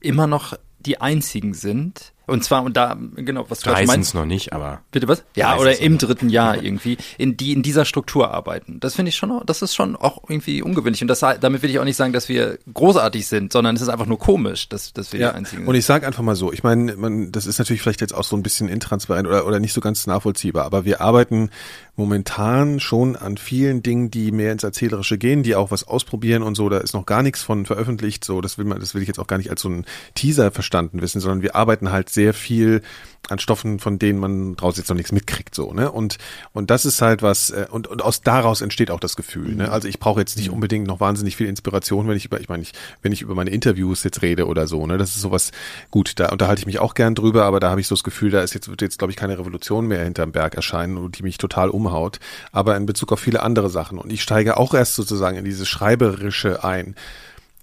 immer 0.00 0.26
noch 0.26 0.54
die 0.80 1.00
einzigen 1.00 1.54
sind, 1.54 2.12
und 2.28 2.44
zwar, 2.44 2.62
und 2.62 2.76
da, 2.76 2.96
genau, 3.16 3.46
was 3.48 3.60
du 3.60 3.70
meinst. 3.70 4.14
noch 4.14 4.26
nicht, 4.26 4.52
aber. 4.52 4.82
Bitte 4.92 5.08
was? 5.08 5.24
Ja, 5.34 5.56
oder 5.56 5.80
im 5.80 5.98
dritten 5.98 6.28
Jahr 6.28 6.62
irgendwie, 6.62 6.98
in 7.16 7.36
die, 7.36 7.52
in 7.52 7.62
dieser 7.62 7.84
Struktur 7.84 8.30
arbeiten. 8.30 8.80
Das 8.80 8.94
finde 8.94 9.08
ich 9.08 9.16
schon, 9.16 9.42
das 9.46 9.62
ist 9.62 9.74
schon 9.74 9.96
auch 9.96 10.22
irgendwie 10.28 10.62
ungewöhnlich. 10.62 11.02
Und 11.02 11.08
das, 11.08 11.20
damit 11.20 11.62
will 11.62 11.70
ich 11.70 11.78
auch 11.78 11.84
nicht 11.84 11.96
sagen, 11.96 12.12
dass 12.12 12.28
wir 12.28 12.58
großartig 12.72 13.26
sind, 13.26 13.52
sondern 13.52 13.76
es 13.76 13.82
ist 13.82 13.88
einfach 13.88 14.06
nur 14.06 14.18
komisch, 14.18 14.68
dass, 14.68 14.92
dass 14.92 15.12
wir 15.12 15.20
ja. 15.20 15.30
die 15.30 15.36
einzigen 15.36 15.62
sind. 15.62 15.68
Und 15.68 15.74
ich 15.74 15.84
sage 15.84 16.06
einfach 16.06 16.22
mal 16.22 16.36
so, 16.36 16.52
ich 16.52 16.62
meine, 16.62 16.96
man, 16.96 17.32
das 17.32 17.46
ist 17.46 17.58
natürlich 17.58 17.80
vielleicht 17.80 18.00
jetzt 18.00 18.14
auch 18.14 18.24
so 18.24 18.36
ein 18.36 18.42
bisschen 18.42 18.68
intransparent 18.68 19.26
oder, 19.26 19.46
oder 19.46 19.58
nicht 19.58 19.72
so 19.72 19.80
ganz 19.80 20.06
nachvollziehbar, 20.06 20.64
aber 20.64 20.84
wir 20.84 21.00
arbeiten 21.00 21.50
momentan 21.98 22.78
schon 22.78 23.16
an 23.16 23.36
vielen 23.36 23.82
Dingen, 23.82 24.10
die 24.10 24.30
mehr 24.30 24.52
ins 24.52 24.62
Erzählerische 24.62 25.18
gehen, 25.18 25.42
die 25.42 25.56
auch 25.56 25.72
was 25.72 25.86
ausprobieren 25.86 26.44
und 26.44 26.54
so. 26.54 26.68
Da 26.68 26.78
ist 26.78 26.94
noch 26.94 27.06
gar 27.06 27.24
nichts 27.24 27.42
von 27.42 27.66
veröffentlicht. 27.66 28.24
So, 28.24 28.40
das 28.40 28.56
will 28.56 28.64
man, 28.64 28.78
das 28.78 28.94
will 28.94 29.02
ich 29.02 29.08
jetzt 29.08 29.18
auch 29.18 29.26
gar 29.26 29.36
nicht 29.36 29.50
als 29.50 29.62
so 29.62 29.68
ein 29.68 29.84
Teaser 30.14 30.52
verstanden 30.52 31.02
wissen, 31.02 31.20
sondern 31.20 31.42
wir 31.42 31.56
arbeiten 31.56 31.90
halt 31.90 32.08
sehr 32.18 32.34
viel 32.34 32.82
an 33.28 33.38
Stoffen, 33.38 33.78
von 33.78 33.98
denen 33.98 34.18
man 34.18 34.56
draußen 34.56 34.80
jetzt 34.80 34.88
noch 34.88 34.96
nichts 34.96 35.12
mitkriegt, 35.12 35.54
so, 35.54 35.72
ne? 35.72 35.92
Und, 35.92 36.16
und 36.52 36.70
das 36.70 36.84
ist 36.84 37.02
halt 37.02 37.22
was, 37.22 37.50
äh, 37.50 37.66
und, 37.70 37.86
und 37.86 38.02
aus 38.02 38.22
daraus 38.22 38.62
entsteht 38.62 38.90
auch 38.90 39.00
das 39.00 39.16
Gefühl, 39.16 39.54
ne? 39.54 39.70
Also 39.70 39.86
ich 39.86 40.00
brauche 40.00 40.20
jetzt 40.20 40.36
nicht 40.36 40.48
mhm. 40.48 40.54
unbedingt 40.54 40.86
noch 40.86 41.00
wahnsinnig 41.00 41.36
viel 41.36 41.46
Inspiration, 41.46 42.08
wenn 42.08 42.16
ich 42.16 42.24
über, 42.24 42.40
ich 42.40 42.48
meine, 42.48 42.62
ich, 42.62 42.72
wenn 43.02 43.12
ich 43.12 43.20
über 43.20 43.34
meine 43.34 43.50
Interviews 43.50 44.02
jetzt 44.02 44.22
rede 44.22 44.46
oder 44.46 44.66
so, 44.66 44.86
ne? 44.86 44.96
Das 44.96 45.14
ist 45.14 45.20
sowas, 45.20 45.52
gut, 45.90 46.18
da 46.18 46.30
unterhalte 46.30 46.60
ich 46.60 46.66
mich 46.66 46.78
auch 46.78 46.94
gern 46.94 47.14
drüber, 47.14 47.44
aber 47.44 47.60
da 47.60 47.70
habe 47.70 47.80
ich 47.80 47.86
so 47.86 47.94
das 47.94 48.04
Gefühl, 48.04 48.30
da 48.30 48.40
ist 48.40 48.54
jetzt, 48.54 48.68
wird 48.68 48.80
jetzt, 48.80 48.98
glaube 48.98 49.10
ich, 49.10 49.16
keine 49.16 49.38
Revolution 49.38 49.86
mehr 49.86 50.04
hinterm 50.04 50.32
Berg 50.32 50.54
erscheinen, 50.54 51.12
die 51.12 51.22
mich 51.22 51.36
total 51.36 51.68
umhaut. 51.68 52.20
Aber 52.50 52.76
in 52.76 52.86
Bezug 52.86 53.12
auf 53.12 53.20
viele 53.20 53.42
andere 53.42 53.68
Sachen. 53.68 53.98
Und 53.98 54.10
ich 54.10 54.22
steige 54.22 54.56
auch 54.56 54.72
erst 54.72 54.94
sozusagen 54.94 55.36
in 55.36 55.44
dieses 55.44 55.68
Schreiberische 55.68 56.64
ein. 56.64 56.94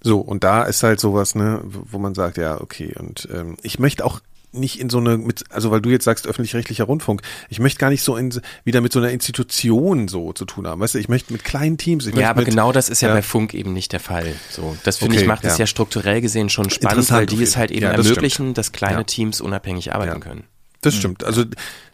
So, 0.02 0.20
und 0.20 0.44
da 0.44 0.62
ist 0.62 0.84
halt 0.84 1.00
sowas, 1.00 1.34
ne, 1.34 1.60
wo 1.64 1.98
man 1.98 2.14
sagt, 2.14 2.36
ja, 2.36 2.60
okay, 2.60 2.94
und 2.96 3.28
ähm, 3.32 3.56
ich 3.62 3.80
möchte 3.80 4.04
auch 4.04 4.20
nicht 4.56 4.80
in 4.80 4.90
so 4.90 4.98
eine, 4.98 5.18
mit, 5.18 5.44
also 5.50 5.70
weil 5.70 5.80
du 5.80 5.90
jetzt 5.90 6.04
sagst 6.04 6.26
öffentlich-rechtlicher 6.26 6.84
Rundfunk, 6.84 7.22
ich 7.48 7.58
möchte 7.58 7.78
gar 7.78 7.90
nicht 7.90 8.02
so 8.02 8.16
in, 8.16 8.32
wieder 8.64 8.80
mit 8.80 8.92
so 8.92 8.98
einer 8.98 9.10
Institution 9.10 10.08
so 10.08 10.32
zu 10.32 10.44
tun 10.44 10.66
haben. 10.66 10.80
Weißt 10.80 10.94
du, 10.94 10.98
ich 10.98 11.08
möchte 11.08 11.32
mit 11.32 11.44
kleinen 11.44 11.78
Teams. 11.78 12.08
ja, 12.14 12.30
aber 12.30 12.40
mit, 12.40 12.50
genau 12.50 12.72
das 12.72 12.88
ist 12.88 13.00
ja, 13.02 13.08
ja, 13.08 13.14
bei 13.14 13.22
Funk 13.22 13.54
eben 13.54 13.72
nicht 13.72 13.92
der 13.92 14.00
Fall. 14.00 14.34
So, 14.50 14.76
das 14.84 14.98
finde 14.98 15.14
okay, 15.14 15.22
ich 15.22 15.28
macht 15.28 15.44
es 15.44 15.58
ja. 15.58 15.66
strukturell 15.66 16.20
gesehen 16.20 16.48
schon 16.48 16.70
spannend, 16.70 17.10
weil 17.10 17.26
die 17.26 17.42
es 17.42 17.56
halt 17.56 17.70
eben 17.70 17.82
ja, 17.82 17.92
das 17.92 18.06
ermöglichen, 18.06 18.34
stimmt. 18.34 18.58
dass 18.58 18.72
kleine 18.72 19.04
Teams 19.04 19.40
unabhängig 19.40 19.92
arbeiten 19.92 20.20
können. 20.20 20.44
Das 20.82 20.94
hm. 20.94 21.00
stimmt. 21.00 21.24
Also 21.24 21.44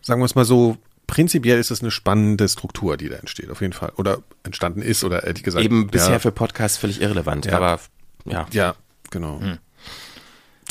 sagen 0.00 0.20
wir 0.20 0.26
es 0.26 0.34
mal 0.34 0.44
so, 0.44 0.76
prinzipiell 1.06 1.58
ist 1.58 1.70
das 1.70 1.80
eine 1.80 1.90
spannende 1.90 2.48
Struktur, 2.48 2.96
die 2.96 3.08
da 3.08 3.16
entsteht, 3.16 3.50
auf 3.50 3.60
jeden 3.60 3.72
Fall. 3.72 3.92
Oder 3.96 4.18
entstanden 4.44 4.82
ist, 4.82 5.04
oder 5.04 5.24
ehrlich 5.24 5.42
gesagt. 5.42 5.64
Eben 5.64 5.88
bisher 5.88 6.20
für 6.20 6.32
Podcasts 6.32 6.78
völlig 6.78 7.00
irrelevant, 7.00 7.52
aber 7.52 7.80
ja. 8.24 8.46
Ja, 8.52 8.74
genau. 9.10 9.40
Hm. 9.40 9.58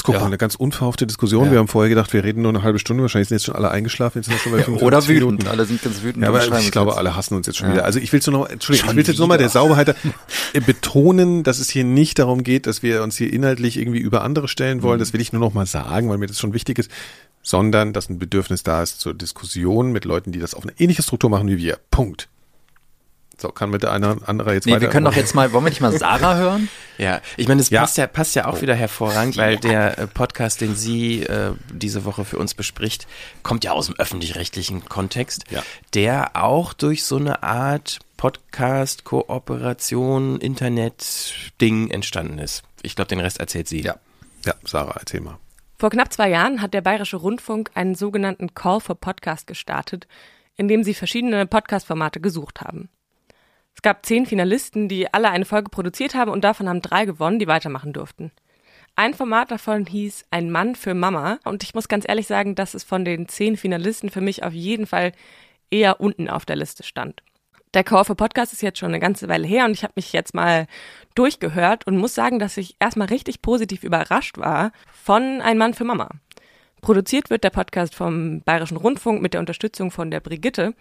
Jetzt 0.02 0.06
guck 0.08 0.16
ja. 0.16 0.22
mal, 0.22 0.26
eine 0.26 0.40
ganz 0.40 0.56
unverhoffte 0.56 1.06
Diskussion. 1.06 1.46
Ja. 1.46 1.52
Wir 1.52 1.60
haben 1.60 1.68
vorher 1.68 1.88
gedacht, 1.88 2.12
wir 2.12 2.24
reden 2.24 2.42
nur 2.42 2.50
eine 2.50 2.64
halbe 2.64 2.80
Stunde. 2.80 3.04
Wahrscheinlich 3.04 3.30
sind 3.30 3.36
jetzt 3.36 3.46
schon 3.46 3.54
alle 3.54 3.70
eingeschlafen. 3.70 4.18
Jetzt 4.18 4.30
sind 4.30 4.34
wir 4.34 4.40
schon 4.40 4.52
bei 4.52 4.80
ja, 4.80 4.82
Oder 4.82 5.08
wütend. 5.08 5.20
Minuten. 5.20 5.48
Alle 5.48 5.66
sind 5.66 5.80
ganz 5.84 6.02
wütend. 6.02 6.24
Ja, 6.24 6.30
aber 6.30 6.58
ich 6.58 6.72
glaube, 6.72 6.98
alle 6.98 7.16
hassen 7.16 7.36
uns 7.36 7.46
jetzt 7.46 7.58
schon 7.58 7.72
wieder. 7.72 7.86
Also 7.86 8.00
ich 8.00 8.12
will 8.12 8.20
nur 8.26 8.40
noch, 8.40 8.50
Entschuldigung, 8.50 8.90
schon 8.90 8.98
ich 8.98 9.06
will 9.06 9.12
jetzt 9.12 9.20
nur 9.20 9.28
mal 9.28 9.38
der 9.38 9.50
Sauberheit 9.50 9.96
betonen, 10.66 11.44
dass 11.44 11.60
es 11.60 11.70
hier 11.70 11.84
nicht 11.84 12.18
darum 12.18 12.42
geht, 12.42 12.66
dass 12.66 12.82
wir 12.82 13.04
uns 13.04 13.16
hier 13.16 13.32
inhaltlich 13.32 13.78
irgendwie 13.78 14.00
über 14.00 14.24
andere 14.24 14.48
stellen 14.48 14.82
wollen. 14.82 14.98
Mhm. 14.98 15.02
Das 15.02 15.14
will 15.14 15.22
ich 15.22 15.34
nur 15.34 15.40
noch 15.40 15.54
mal 15.54 15.68
sagen, 15.68 16.10
weil 16.10 16.18
mir 16.18 16.26
das 16.26 16.40
schon 16.40 16.56
wichtig 16.56 16.80
ist. 16.80 16.90
Sondern, 17.44 17.94
dass 17.94 18.10
ein 18.10 18.18
Bedürfnis 18.18 18.64
da 18.64 18.82
ist 18.82 19.00
zur 19.00 19.14
Diskussion 19.14 19.92
mit 19.92 20.06
Leuten, 20.06 20.32
die 20.32 20.40
das 20.40 20.56
auf 20.56 20.64
eine 20.64 20.74
ähnliche 20.80 21.04
Struktur 21.04 21.30
machen 21.30 21.48
wie 21.48 21.58
wir. 21.58 21.78
Punkt. 21.92 22.28
So, 23.42 23.50
kann 23.50 23.72
mit 23.72 23.82
der 23.82 23.92
einer 23.92 24.18
andere 24.28 24.54
jetzt 24.54 24.68
nee, 24.68 24.74
weiter. 24.74 24.82
Wir 24.82 24.90
können 24.90 25.06
doch 25.06 25.16
jetzt 25.16 25.34
mal, 25.34 25.52
wollen 25.52 25.66
wir 25.66 25.72
nicht 25.72 25.82
mal 25.82 25.92
Sarah 25.92 26.36
hören? 26.38 26.70
Ja, 27.00 27.22
ich 27.38 27.48
meine, 27.48 27.60
das 27.60 27.72
ja. 27.72 27.82
passt 27.82 27.98
ja 27.98 28.06
passt 28.06 28.36
ja 28.36 28.46
auch 28.46 28.60
oh. 28.60 28.62
wieder 28.62 28.76
hervorragend, 28.76 29.36
weil 29.36 29.58
der 29.58 29.98
äh, 29.98 30.06
Podcast, 30.06 30.62
den 30.62 30.76
sie 30.76 31.24
äh, 31.24 31.54
diese 31.74 32.06
Woche 32.06 32.24
für 32.24 32.38
uns 32.38 32.54
bespricht, 32.54 33.08
kommt 33.42 33.64
ja 33.64 33.72
aus 33.72 33.88
dem 33.88 33.96
öffentlich-rechtlichen 33.98 34.86
Kontext, 34.86 35.46
ja. 35.50 35.64
der 35.96 36.36
auch 36.36 36.74
durch 36.74 37.04
so 37.04 37.18
eine 37.18 37.42
Art 37.42 37.98
Podcast, 38.16 39.06
Kooperation, 39.06 40.40
Internet-Ding 40.40 41.90
entstanden 41.90 42.38
ist. 42.38 42.62
Ich 42.84 42.96
glaube, 42.96 43.08
den 43.08 43.22
Rest 43.22 43.40
erzählt 43.40 43.68
sie. 43.68 43.82
Ja, 43.82 43.96
ja, 44.46 44.54
Sarah, 44.64 44.98
erzähl 45.00 45.22
mal. 45.22 45.40
Vor 45.80 45.90
knapp 45.90 46.14
zwei 46.14 46.30
Jahren 46.30 46.62
hat 46.62 46.76
der 46.76 46.82
Bayerische 46.82 47.18
Rundfunk 47.18 47.72
einen 47.74 47.96
sogenannten 47.96 48.54
Call 48.54 48.82
for 48.82 48.94
Podcast 48.94 49.48
gestartet, 49.48 50.08
in 50.58 50.68
dem 50.68 50.84
sie 50.84 50.94
verschiedene 50.94 51.48
Podcast-Formate 51.48 52.22
gesucht 52.22 52.62
haben. 52.62 52.90
Es 53.76 53.82
gab 53.82 54.06
zehn 54.06 54.26
Finalisten, 54.26 54.88
die 54.88 55.14
alle 55.14 55.30
eine 55.30 55.46
Folge 55.46 55.70
produziert 55.70 56.16
haben 56.16 56.32
und 56.32 56.44
davon 56.44 56.70
haben 56.70 56.82
drei 56.82 57.06
gewonnen, 57.06 57.40
die 57.40 57.48
weitermachen 57.48 57.94
durften. 57.94 58.32
Ein 58.96 59.14
Format 59.14 59.52
davon 59.52 59.86
hieß 59.86 60.26
Ein 60.32 60.52
Mann 60.52 60.76
für 60.76 60.94
Mama 60.94 61.40
und 61.46 61.64
ich 61.64 61.74
muss 61.74 61.88
ganz 61.88 62.08
ehrlich 62.08 62.28
sagen, 62.28 62.56
dass 62.56 62.74
es 62.74 62.84
von 62.84 63.06
den 63.06 63.28
zehn 63.28 63.58
Finalisten 63.58 64.10
für 64.10 64.22
mich 64.22 64.44
auf 64.44 64.54
jeden 64.54 64.86
Fall 64.86 65.14
eher 65.70 66.02
unten 66.02 66.30
auf 66.30 66.46
der 66.46 66.58
Liste 66.58 66.84
stand. 66.84 67.24
Der 67.74 67.86
for 67.86 68.04
Podcast 68.04 68.52
ist 68.52 68.62
jetzt 68.62 68.80
schon 68.80 68.90
eine 68.90 69.00
ganze 69.00 69.30
Weile 69.30 69.48
her 69.48 69.64
und 69.64 69.72
ich 69.72 69.84
habe 69.84 69.94
mich 69.96 70.12
jetzt 70.12 70.34
mal 70.34 70.68
durchgehört 71.16 71.88
und 71.88 71.98
muss 71.98 72.14
sagen, 72.14 72.38
dass 72.38 72.58
ich 72.58 72.76
erstmal 72.80 73.08
richtig 73.08 73.42
positiv 73.42 73.84
überrascht 73.84 74.38
war 74.38 74.74
von 74.92 75.40
Ein 75.42 75.58
Mann 75.58 75.74
für 75.74 75.86
Mama. 75.86 76.10
Produziert 76.82 77.30
wird 77.30 77.46
der 77.46 77.50
Podcast 77.50 77.96
vom 77.96 78.42
Bayerischen 78.42 78.76
Rundfunk 78.76 79.22
mit 79.22 79.34
der 79.34 79.40
Unterstützung 79.40 79.90
von 79.90 80.12
der 80.12 80.20
Brigitte 80.20 80.74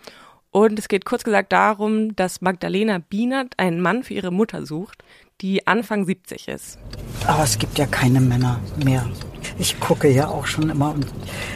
und 0.51 0.79
es 0.79 0.89
geht 0.89 1.05
kurz 1.05 1.25
gesagt 1.25 1.53
darum, 1.53 2.17
dass 2.17 2.41
Magdalena 2.41 2.99
Bienert 2.99 3.55
einen 3.57 3.81
Mann 3.81 4.03
für 4.03 4.15
ihre 4.15 4.33
Mutter 4.33 4.67
sucht, 4.67 5.03
die 5.41 5.67
Anfang 5.67 6.05
70 6.05 6.49
ist. 6.49 6.79
Aber 7.27 7.45
es 7.45 7.59
gibt 7.59 7.79
ja 7.79 7.87
keine 7.87 8.21
Männer 8.21 8.61
mehr. 8.83 9.07
Ich 9.59 9.79
gucke 9.81 10.09
ja 10.09 10.29
auch 10.29 10.47
schon 10.47 10.69
immer 10.71 10.95
und 10.95 11.07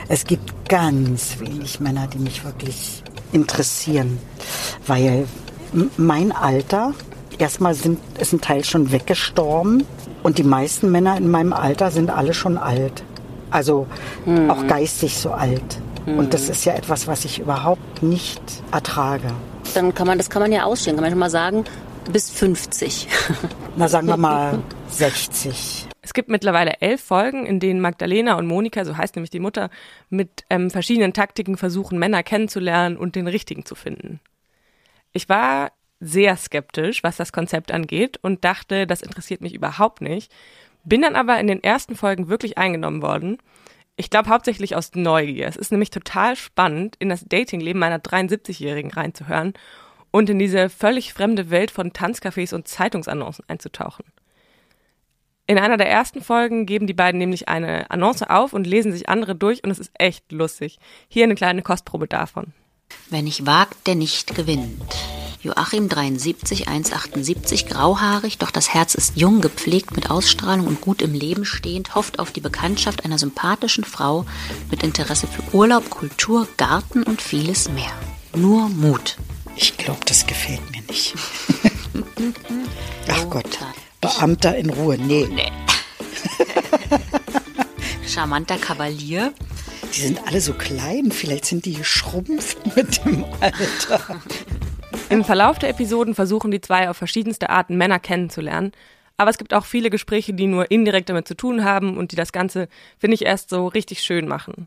es 0.09 0.25
gibt 0.25 0.69
ganz 0.69 1.41
wenig 1.41 1.81
Männer, 1.81 2.07
die 2.07 2.19
mich 2.19 2.45
wirklich 2.45 3.03
interessieren. 3.33 4.19
Weil 4.87 5.27
mein 5.97 6.33
Alter, 6.33 6.95
erstmal 7.39 7.75
sind, 7.75 7.99
ist 8.19 8.33
ein 8.33 8.41
Teil 8.41 8.65
schon 8.65 8.93
weggestorben 8.93 9.85
und 10.23 10.39
die 10.39 10.45
meisten 10.45 10.91
Männer 10.91 11.17
in 11.17 11.31
meinem 11.31 11.53
Alter 11.53 11.91
sind 11.91 12.11
alle 12.11 12.33
schon 12.33 12.57
alt. 12.57 13.05
Also 13.51 13.87
hm. 14.25 14.51
auch 14.51 14.67
geistig 14.67 15.17
so 15.17 15.33
alt. 15.33 15.81
Und 16.07 16.35
das 16.35 16.49
ist 16.49 16.65
ja 16.65 16.75
etwas, 16.75 17.07
was 17.07 17.25
ich 17.25 17.39
überhaupt 17.39 18.03
nicht 18.03 18.43
ertrage. 18.73 19.33
Dann 19.75 19.95
kann 19.95 20.07
man, 20.07 20.19
das 20.19 20.29
kann 20.29 20.43
man 20.43 20.53
ja 20.53 20.65
ausstehen, 20.65 20.97
kann 20.97 21.03
man 21.03 21.11
schon 21.11 21.19
mal 21.19 21.31
sagen, 21.31 21.65
bis 22.13 22.31
50. 22.31 23.09
Na, 23.77 23.89
sagen 23.89 24.07
wir 24.07 24.17
mal 24.17 24.59
60. 24.91 25.89
Es 26.03 26.13
gibt 26.13 26.29
mittlerweile 26.29 26.81
elf 26.81 27.03
Folgen, 27.03 27.47
in 27.47 27.61
denen 27.61 27.81
Magdalena 27.81 28.35
und 28.35 28.47
Monika, 28.47 28.85
so 28.85 28.97
heißt 28.97 29.17
nämlich 29.17 29.31
die 29.31 29.41
Mutter, 29.41 29.71
mit 30.11 30.45
ähm, 30.51 30.71
verschiedenen 30.71 31.15
Taktiken 31.15 31.57
versuchen, 31.57 31.99
Männer 31.99 32.23
kennenzulernen 32.23 32.99
und 32.99 33.17
den 33.17 33.27
richtigen 33.27 33.65
zu 33.65 33.75
finden. 33.75 34.21
Ich 35.13 35.31
war 35.31 35.73
sehr 36.01 36.37
skeptisch, 36.37 37.03
was 37.03 37.17
das 37.17 37.33
Konzept 37.33 37.73
angeht 37.73 38.19
und 38.21 38.45
dachte, 38.45 38.87
das 38.87 39.01
interessiert 39.01 39.41
mich 39.41 39.55
überhaupt 39.55 40.03
nicht. 40.03 40.31
Bin 40.85 41.01
dann 41.01 41.17
aber 41.17 41.41
in 41.41 41.47
den 41.47 41.63
ersten 41.63 41.97
Folgen 41.97 42.29
wirklich 42.29 42.59
eingenommen 42.59 43.01
worden 43.01 43.39
ich 43.97 44.11
glaube 44.11 44.31
hauptsächlich 44.31 44.77
aus 44.77 44.93
Neugier. 44.95 45.47
Es 45.47 45.57
ist 45.57 45.71
nämlich 45.71 45.91
total 45.91 46.37
spannend, 46.37 46.97
in 46.99 47.09
das 47.09 47.25
Datingleben 47.25 47.79
meiner 47.79 47.99
73-Jährigen 47.99 48.91
reinzuhören 48.91 49.55
und 50.11 50.31
in 50.31 50.39
diese 50.39 50.69
völlig 50.69 51.13
fremde 51.13 51.51
Welt 51.51 51.71
von 51.71 51.93
Tanzcafés 51.93 52.55
und 52.55 52.69
Zeitungsannoncen 52.69 53.45
einzutauchen. 53.49 54.05
In 55.47 55.59
einer 55.59 55.77
der 55.77 55.91
ersten 55.91 56.23
Folgen 56.23 56.65
geben 56.65 56.87
die 56.87 56.95
beiden 56.95 57.19
nämlich 57.19 57.49
eine 57.49 57.91
Annonce 57.91 58.23
auf 58.23 58.53
und 58.55 58.67
lesen 58.67 58.93
sich 58.93 59.09
andere 59.09 59.35
durch 59.35 59.63
und 59.63 59.71
es 59.71 59.79
ist 59.79 59.93
echt 59.99 60.33
lustig. 60.33 60.79
Hier 61.09 61.25
eine 61.25 61.35
kleine 61.35 61.63
Kostprobe 61.63 62.09
davon. 62.09 62.55
Wer 63.11 63.23
nicht 63.23 63.45
wagt, 63.45 63.87
der 63.87 63.95
nicht 63.95 64.35
gewinnt. 64.35 64.83
Joachim 65.45 65.91
73, 65.91 66.69
1,78, 66.69 67.69
grauhaarig, 67.69 68.39
doch 68.39 68.51
das 68.51 68.73
Herz 68.73 68.95
ist 68.95 69.19
jung, 69.19 69.43
gepflegt, 69.43 69.95
mit 69.95 70.11
Ausstrahlung 70.11 70.67
und 70.67 70.81
gut 70.81 71.03
im 71.03 71.13
Leben 71.13 71.45
stehend, 71.45 71.95
hofft 71.95 72.19
auf 72.19 72.33
die 72.33 72.41
Bekanntschaft 72.41 73.05
einer 73.05 73.19
sympathischen 73.19 73.85
Frau 73.85 74.25
mit 74.71 74.83
Interesse 74.83 75.27
für 75.27 75.43
Urlaub, 75.55 75.91
Kultur, 75.91 76.49
Garten 76.57 77.03
und 77.03 77.21
vieles 77.21 77.69
mehr. 77.69 77.93
Nur 78.35 78.71
Mut. 78.71 79.19
Ich 79.55 79.77
glaube, 79.77 80.01
das 80.07 80.27
gefällt 80.27 80.63
mir 80.71 80.81
nicht. 80.89 81.15
Ach 83.09 83.29
Gott. 83.29 83.59
Beamter 84.01 84.57
in 84.57 84.71
Ruhe. 84.71 84.97
Nee. 84.97 85.29
Nee. 85.31 85.53
Charmanter 88.09 88.57
Kavalier. 88.57 89.35
Die 89.95 90.01
sind 90.01 90.27
alle 90.27 90.41
so 90.41 90.55
klein. 90.55 91.13
Vielleicht 91.13 91.45
sind 91.45 91.67
die 91.67 91.75
geschrumpft 91.75 92.75
mit 92.75 93.05
dem 93.05 93.27
Alter. 93.41 94.23
Im 95.15 95.23
Verlauf 95.23 95.61
der 95.61 95.69
Episoden 95.69 96.13
versuchen 96.17 96.51
die 96.51 96.61
zwei 96.61 96.91
auf 96.91 96.97
verschiedenste 96.97 97.49
Arten 97.49 97.77
Männer 97.77 98.01
kennenzulernen. 98.01 98.73
Aber 99.17 99.31
es 99.31 99.39
gibt 99.39 99.55
auch 99.55 99.65
viele 99.65 99.89
Gespräche, 99.89 100.35
die 100.35 100.49
nur 100.49 100.73
indirekt 100.73 101.09
damit 101.09 101.29
zu 101.29 101.37
tun 101.37 101.63
haben 101.63 101.97
und 101.97 102.11
die 102.11 102.17
das 102.17 102.33
Ganze, 102.33 102.67
finde 102.99 103.15
ich, 103.15 103.25
erst 103.25 103.49
so 103.49 103.69
richtig 103.69 104.03
schön 104.03 104.27
machen. 104.27 104.67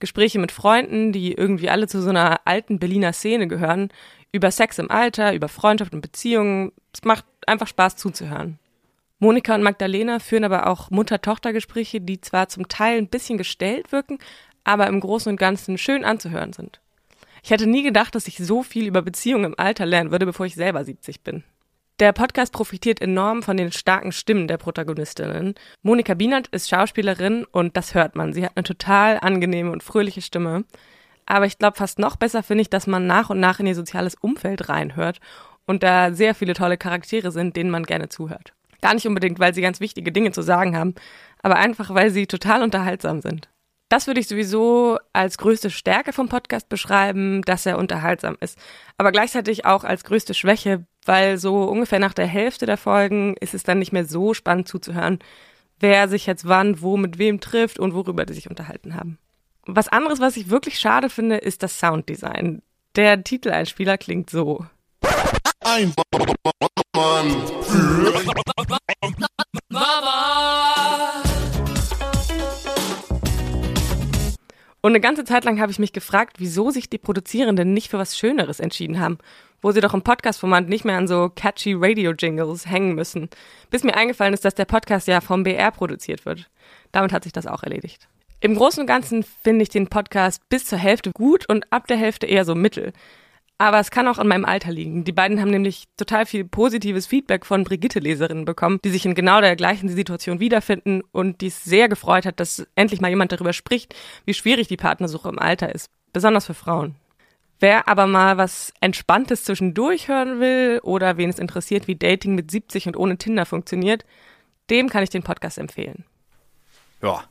Gespräche 0.00 0.38
mit 0.38 0.50
Freunden, 0.50 1.12
die 1.12 1.34
irgendwie 1.34 1.68
alle 1.68 1.88
zu 1.88 2.00
so 2.00 2.08
einer 2.08 2.40
alten 2.46 2.78
Berliner 2.78 3.12
Szene 3.12 3.48
gehören, 3.48 3.90
über 4.32 4.50
Sex 4.50 4.78
im 4.78 4.90
Alter, 4.90 5.34
über 5.34 5.48
Freundschaft 5.48 5.92
und 5.92 6.00
Beziehungen. 6.00 6.72
Es 6.94 7.04
macht 7.04 7.26
einfach 7.46 7.66
Spaß 7.66 7.96
zuzuhören. 7.96 8.58
Monika 9.18 9.54
und 9.54 9.62
Magdalena 9.62 10.20
führen 10.20 10.44
aber 10.44 10.68
auch 10.68 10.90
Mutter-Tochter-Gespräche, 10.90 12.00
die 12.00 12.18
zwar 12.22 12.48
zum 12.48 12.66
Teil 12.66 12.96
ein 12.96 13.08
bisschen 13.08 13.36
gestellt 13.36 13.92
wirken, 13.92 14.20
aber 14.64 14.86
im 14.86 15.00
Großen 15.00 15.28
und 15.28 15.36
Ganzen 15.36 15.76
schön 15.76 16.02
anzuhören 16.02 16.54
sind. 16.54 16.80
Ich 17.42 17.50
hätte 17.50 17.66
nie 17.66 17.82
gedacht, 17.82 18.14
dass 18.14 18.28
ich 18.28 18.38
so 18.38 18.62
viel 18.62 18.86
über 18.86 19.02
Beziehungen 19.02 19.46
im 19.46 19.58
Alter 19.58 19.84
lernen 19.84 20.12
würde, 20.12 20.26
bevor 20.26 20.46
ich 20.46 20.54
selber 20.54 20.84
70 20.84 21.22
bin. 21.22 21.42
Der 21.98 22.12
Podcast 22.12 22.52
profitiert 22.52 23.00
enorm 23.00 23.42
von 23.42 23.56
den 23.56 23.72
starken 23.72 24.12
Stimmen 24.12 24.48
der 24.48 24.56
Protagonistinnen. 24.56 25.54
Monika 25.82 26.14
Bienert 26.14 26.48
ist 26.48 26.70
Schauspielerin 26.70 27.44
und 27.44 27.76
das 27.76 27.94
hört 27.94 28.16
man. 28.16 28.32
Sie 28.32 28.44
hat 28.44 28.52
eine 28.56 28.62
total 28.62 29.18
angenehme 29.20 29.72
und 29.72 29.82
fröhliche 29.82 30.22
Stimme. 30.22 30.64
Aber 31.26 31.46
ich 31.46 31.58
glaube, 31.58 31.76
fast 31.76 31.98
noch 31.98 32.16
besser 32.16 32.42
finde 32.42 32.62
ich, 32.62 32.70
dass 32.70 32.86
man 32.86 33.06
nach 33.06 33.30
und 33.30 33.40
nach 33.40 33.60
in 33.60 33.66
ihr 33.66 33.74
soziales 33.74 34.14
Umfeld 34.14 34.68
reinhört 34.68 35.20
und 35.66 35.82
da 35.82 36.12
sehr 36.12 36.34
viele 36.34 36.54
tolle 36.54 36.76
Charaktere 36.76 37.30
sind, 37.30 37.56
denen 37.56 37.70
man 37.70 37.84
gerne 37.84 38.08
zuhört. 38.08 38.52
Gar 38.80 38.94
nicht 38.94 39.06
unbedingt, 39.06 39.38
weil 39.38 39.54
sie 39.54 39.62
ganz 39.62 39.78
wichtige 39.78 40.10
Dinge 40.10 40.32
zu 40.32 40.42
sagen 40.42 40.76
haben, 40.76 40.94
aber 41.42 41.56
einfach, 41.56 41.94
weil 41.94 42.10
sie 42.10 42.26
total 42.26 42.62
unterhaltsam 42.62 43.20
sind. 43.20 43.48
Das 43.92 44.06
würde 44.06 44.20
ich 44.20 44.26
sowieso 44.26 44.96
als 45.12 45.36
größte 45.36 45.68
Stärke 45.68 46.14
vom 46.14 46.30
Podcast 46.30 46.70
beschreiben, 46.70 47.42
dass 47.42 47.66
er 47.66 47.76
unterhaltsam 47.76 48.38
ist. 48.40 48.56
Aber 48.96 49.12
gleichzeitig 49.12 49.66
auch 49.66 49.84
als 49.84 50.04
größte 50.04 50.32
Schwäche, 50.32 50.86
weil 51.04 51.36
so 51.36 51.64
ungefähr 51.64 51.98
nach 51.98 52.14
der 52.14 52.26
Hälfte 52.26 52.64
der 52.64 52.78
Folgen 52.78 53.36
ist 53.38 53.52
es 53.52 53.64
dann 53.64 53.78
nicht 53.78 53.92
mehr 53.92 54.06
so 54.06 54.32
spannend 54.32 54.66
zuzuhören, 54.66 55.18
wer 55.78 56.08
sich 56.08 56.24
jetzt 56.24 56.48
wann, 56.48 56.80
wo, 56.80 56.96
mit 56.96 57.18
wem 57.18 57.40
trifft 57.40 57.78
und 57.78 57.92
worüber 57.92 58.24
die 58.24 58.32
sich 58.32 58.48
unterhalten 58.48 58.94
haben. 58.94 59.18
Was 59.66 59.88
anderes, 59.88 60.20
was 60.20 60.38
ich 60.38 60.48
wirklich 60.48 60.78
schade 60.78 61.10
finde, 61.10 61.36
ist 61.36 61.62
das 61.62 61.78
Sounddesign. 61.78 62.62
Der 62.96 63.22
Titeleinspieler 63.22 63.98
klingt 63.98 64.30
so. 64.30 64.64
Ein 65.60 65.92
Mann 66.96 67.36
Und 74.84 74.90
eine 74.90 75.00
ganze 75.00 75.22
Zeit 75.22 75.44
lang 75.44 75.60
habe 75.60 75.70
ich 75.70 75.78
mich 75.78 75.92
gefragt, 75.92 76.38
wieso 76.38 76.70
sich 76.70 76.90
die 76.90 76.98
Produzierenden 76.98 77.72
nicht 77.72 77.88
für 77.88 77.98
was 77.98 78.18
Schöneres 78.18 78.58
entschieden 78.58 78.98
haben, 78.98 79.18
wo 79.60 79.70
sie 79.70 79.80
doch 79.80 79.94
im 79.94 80.02
Podcast-Format 80.02 80.68
nicht 80.68 80.84
mehr 80.84 80.96
an 80.96 81.06
so 81.06 81.30
catchy 81.34 81.74
Radio-Jingles 81.78 82.68
hängen 82.68 82.96
müssen. 82.96 83.30
Bis 83.70 83.84
mir 83.84 83.94
eingefallen 83.94 84.34
ist, 84.34 84.44
dass 84.44 84.56
der 84.56 84.64
Podcast 84.64 85.06
ja 85.06 85.20
vom 85.20 85.44
BR 85.44 85.70
produziert 85.70 86.26
wird. 86.26 86.50
Damit 86.90 87.12
hat 87.12 87.22
sich 87.22 87.32
das 87.32 87.46
auch 87.46 87.62
erledigt. 87.62 88.08
Im 88.40 88.56
Großen 88.56 88.80
und 88.80 88.88
Ganzen 88.88 89.22
finde 89.22 89.62
ich 89.62 89.68
den 89.68 89.86
Podcast 89.86 90.48
bis 90.48 90.64
zur 90.64 90.78
Hälfte 90.78 91.12
gut 91.12 91.48
und 91.48 91.72
ab 91.72 91.86
der 91.86 91.96
Hälfte 91.96 92.26
eher 92.26 92.44
so 92.44 92.56
mittel. 92.56 92.92
Aber 93.62 93.78
es 93.78 93.92
kann 93.92 94.08
auch 94.08 94.18
an 94.18 94.26
meinem 94.26 94.44
Alter 94.44 94.72
liegen. 94.72 95.04
Die 95.04 95.12
beiden 95.12 95.40
haben 95.40 95.52
nämlich 95.52 95.84
total 95.96 96.26
viel 96.26 96.44
positives 96.44 97.06
Feedback 97.06 97.46
von 97.46 97.62
Brigitte-Leserinnen 97.62 98.44
bekommen, 98.44 98.80
die 98.82 98.90
sich 98.90 99.06
in 99.06 99.14
genau 99.14 99.40
der 99.40 99.54
gleichen 99.54 99.88
Situation 99.88 100.40
wiederfinden 100.40 101.02
und 101.12 101.40
die 101.42 101.46
es 101.46 101.62
sehr 101.62 101.88
gefreut 101.88 102.26
hat, 102.26 102.40
dass 102.40 102.66
endlich 102.74 103.00
mal 103.00 103.10
jemand 103.10 103.30
darüber 103.30 103.52
spricht, 103.52 103.94
wie 104.24 104.34
schwierig 104.34 104.66
die 104.66 104.76
Partnersuche 104.76 105.28
im 105.28 105.38
Alter 105.38 105.72
ist. 105.72 105.90
Besonders 106.12 106.46
für 106.46 106.54
Frauen. 106.54 106.96
Wer 107.60 107.86
aber 107.86 108.08
mal 108.08 108.36
was 108.36 108.72
Entspanntes 108.80 109.44
zwischendurch 109.44 110.08
hören 110.08 110.40
will 110.40 110.80
oder 110.82 111.16
wen 111.16 111.30
es 111.30 111.38
interessiert, 111.38 111.86
wie 111.86 111.94
Dating 111.94 112.34
mit 112.34 112.50
70 112.50 112.88
und 112.88 112.96
ohne 112.96 113.16
Tinder 113.16 113.46
funktioniert, 113.46 114.04
dem 114.70 114.88
kann 114.88 115.04
ich 115.04 115.10
den 115.10 115.22
Podcast 115.22 115.58
empfehlen. 115.58 116.04
Ja, 117.02 117.24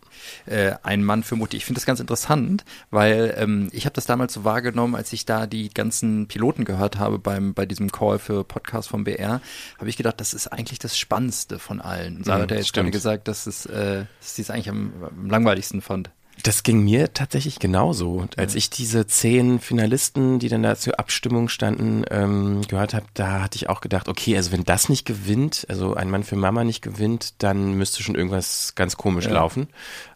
äh, 0.46 0.74
ein 0.84 1.04
Mann 1.04 1.24
für 1.24 1.36
Mutti. 1.36 1.56
Ich 1.58 1.66
finde 1.66 1.80
das 1.80 1.86
ganz 1.86 2.00
interessant, 2.02 2.66
weil 2.90 3.34
ähm, 3.38 3.70
ich 3.72 3.86
habe 3.86 3.94
das 3.94 4.06
damals 4.06 4.34
so 4.34 4.44
wahrgenommen, 4.44 4.96
als 4.96 5.14
ich 5.14 5.26
da 5.26 5.48
die 5.48 5.70
ganzen 5.70 6.28
Piloten 6.28 6.66
gehört 6.66 6.98
habe 7.00 7.18
beim 7.20 7.54
bei 7.54 7.66
diesem 7.66 7.92
Call 7.92 8.20
für 8.20 8.44
Podcast 8.44 8.90
vom 8.90 9.04
BR, 9.06 9.42
habe 9.80 9.90
ich 9.90 9.98
gedacht, 9.98 10.20
das 10.20 10.34
ist 10.34 10.48
eigentlich 10.48 10.80
das 10.80 10.98
Spannendste 10.98 11.58
von 11.58 11.80
allen. 11.82 12.24
Sarah 12.24 12.40
Mhm, 12.40 12.44
hat 12.44 12.52
ja 12.52 12.58
jetzt 12.58 12.68
stimmt. 12.68 12.86
gerade 12.86 12.92
gesagt, 12.92 13.28
dass 13.30 13.48
es 13.48 13.66
äh, 13.66 14.06
dass 14.20 14.36
sie 14.36 14.42
es 14.42 14.50
eigentlich 14.50 14.70
am, 14.70 14.92
am 15.10 15.30
langweiligsten 15.30 15.82
fand. 15.82 16.12
Das 16.44 16.64
ging 16.64 16.84
mir 16.84 17.14
tatsächlich 17.14 17.60
genauso. 17.60 18.26
Als 18.38 18.56
ich 18.56 18.70
diese 18.70 19.06
zehn 19.06 19.60
Finalisten, 19.60 20.40
die 20.40 20.50
dann 20.50 20.64
da 20.64 20.76
zur 20.76 21.00
Abstimmung 21.00 21.50
standen, 21.50 22.04
ähm, 22.10 22.62
gehört 22.68 22.94
habe, 22.94 23.06
da 23.14 23.42
hatte 23.42 23.58
ich 23.58 23.70
auch 23.70 23.82
gedacht, 23.82 24.08
okay, 24.08 24.36
also 24.38 24.52
wenn 24.52 24.64
das 24.64 24.90
nicht 24.90 25.06
gewinnt, 25.06 25.66
also 25.70 25.94
ein 25.94 26.10
Mann 26.10 26.24
für 26.24 26.36
Mama 26.36 26.64
nicht 26.64 26.82
gewinnt, 26.82 27.34
dann 27.40 27.74
müsste 27.74 28.04
schon 28.04 28.16
irgendwas 28.16 28.74
ganz 28.76 28.98
komisch 28.98 29.26
Ja. 29.26 29.34
laufen. 29.34 29.68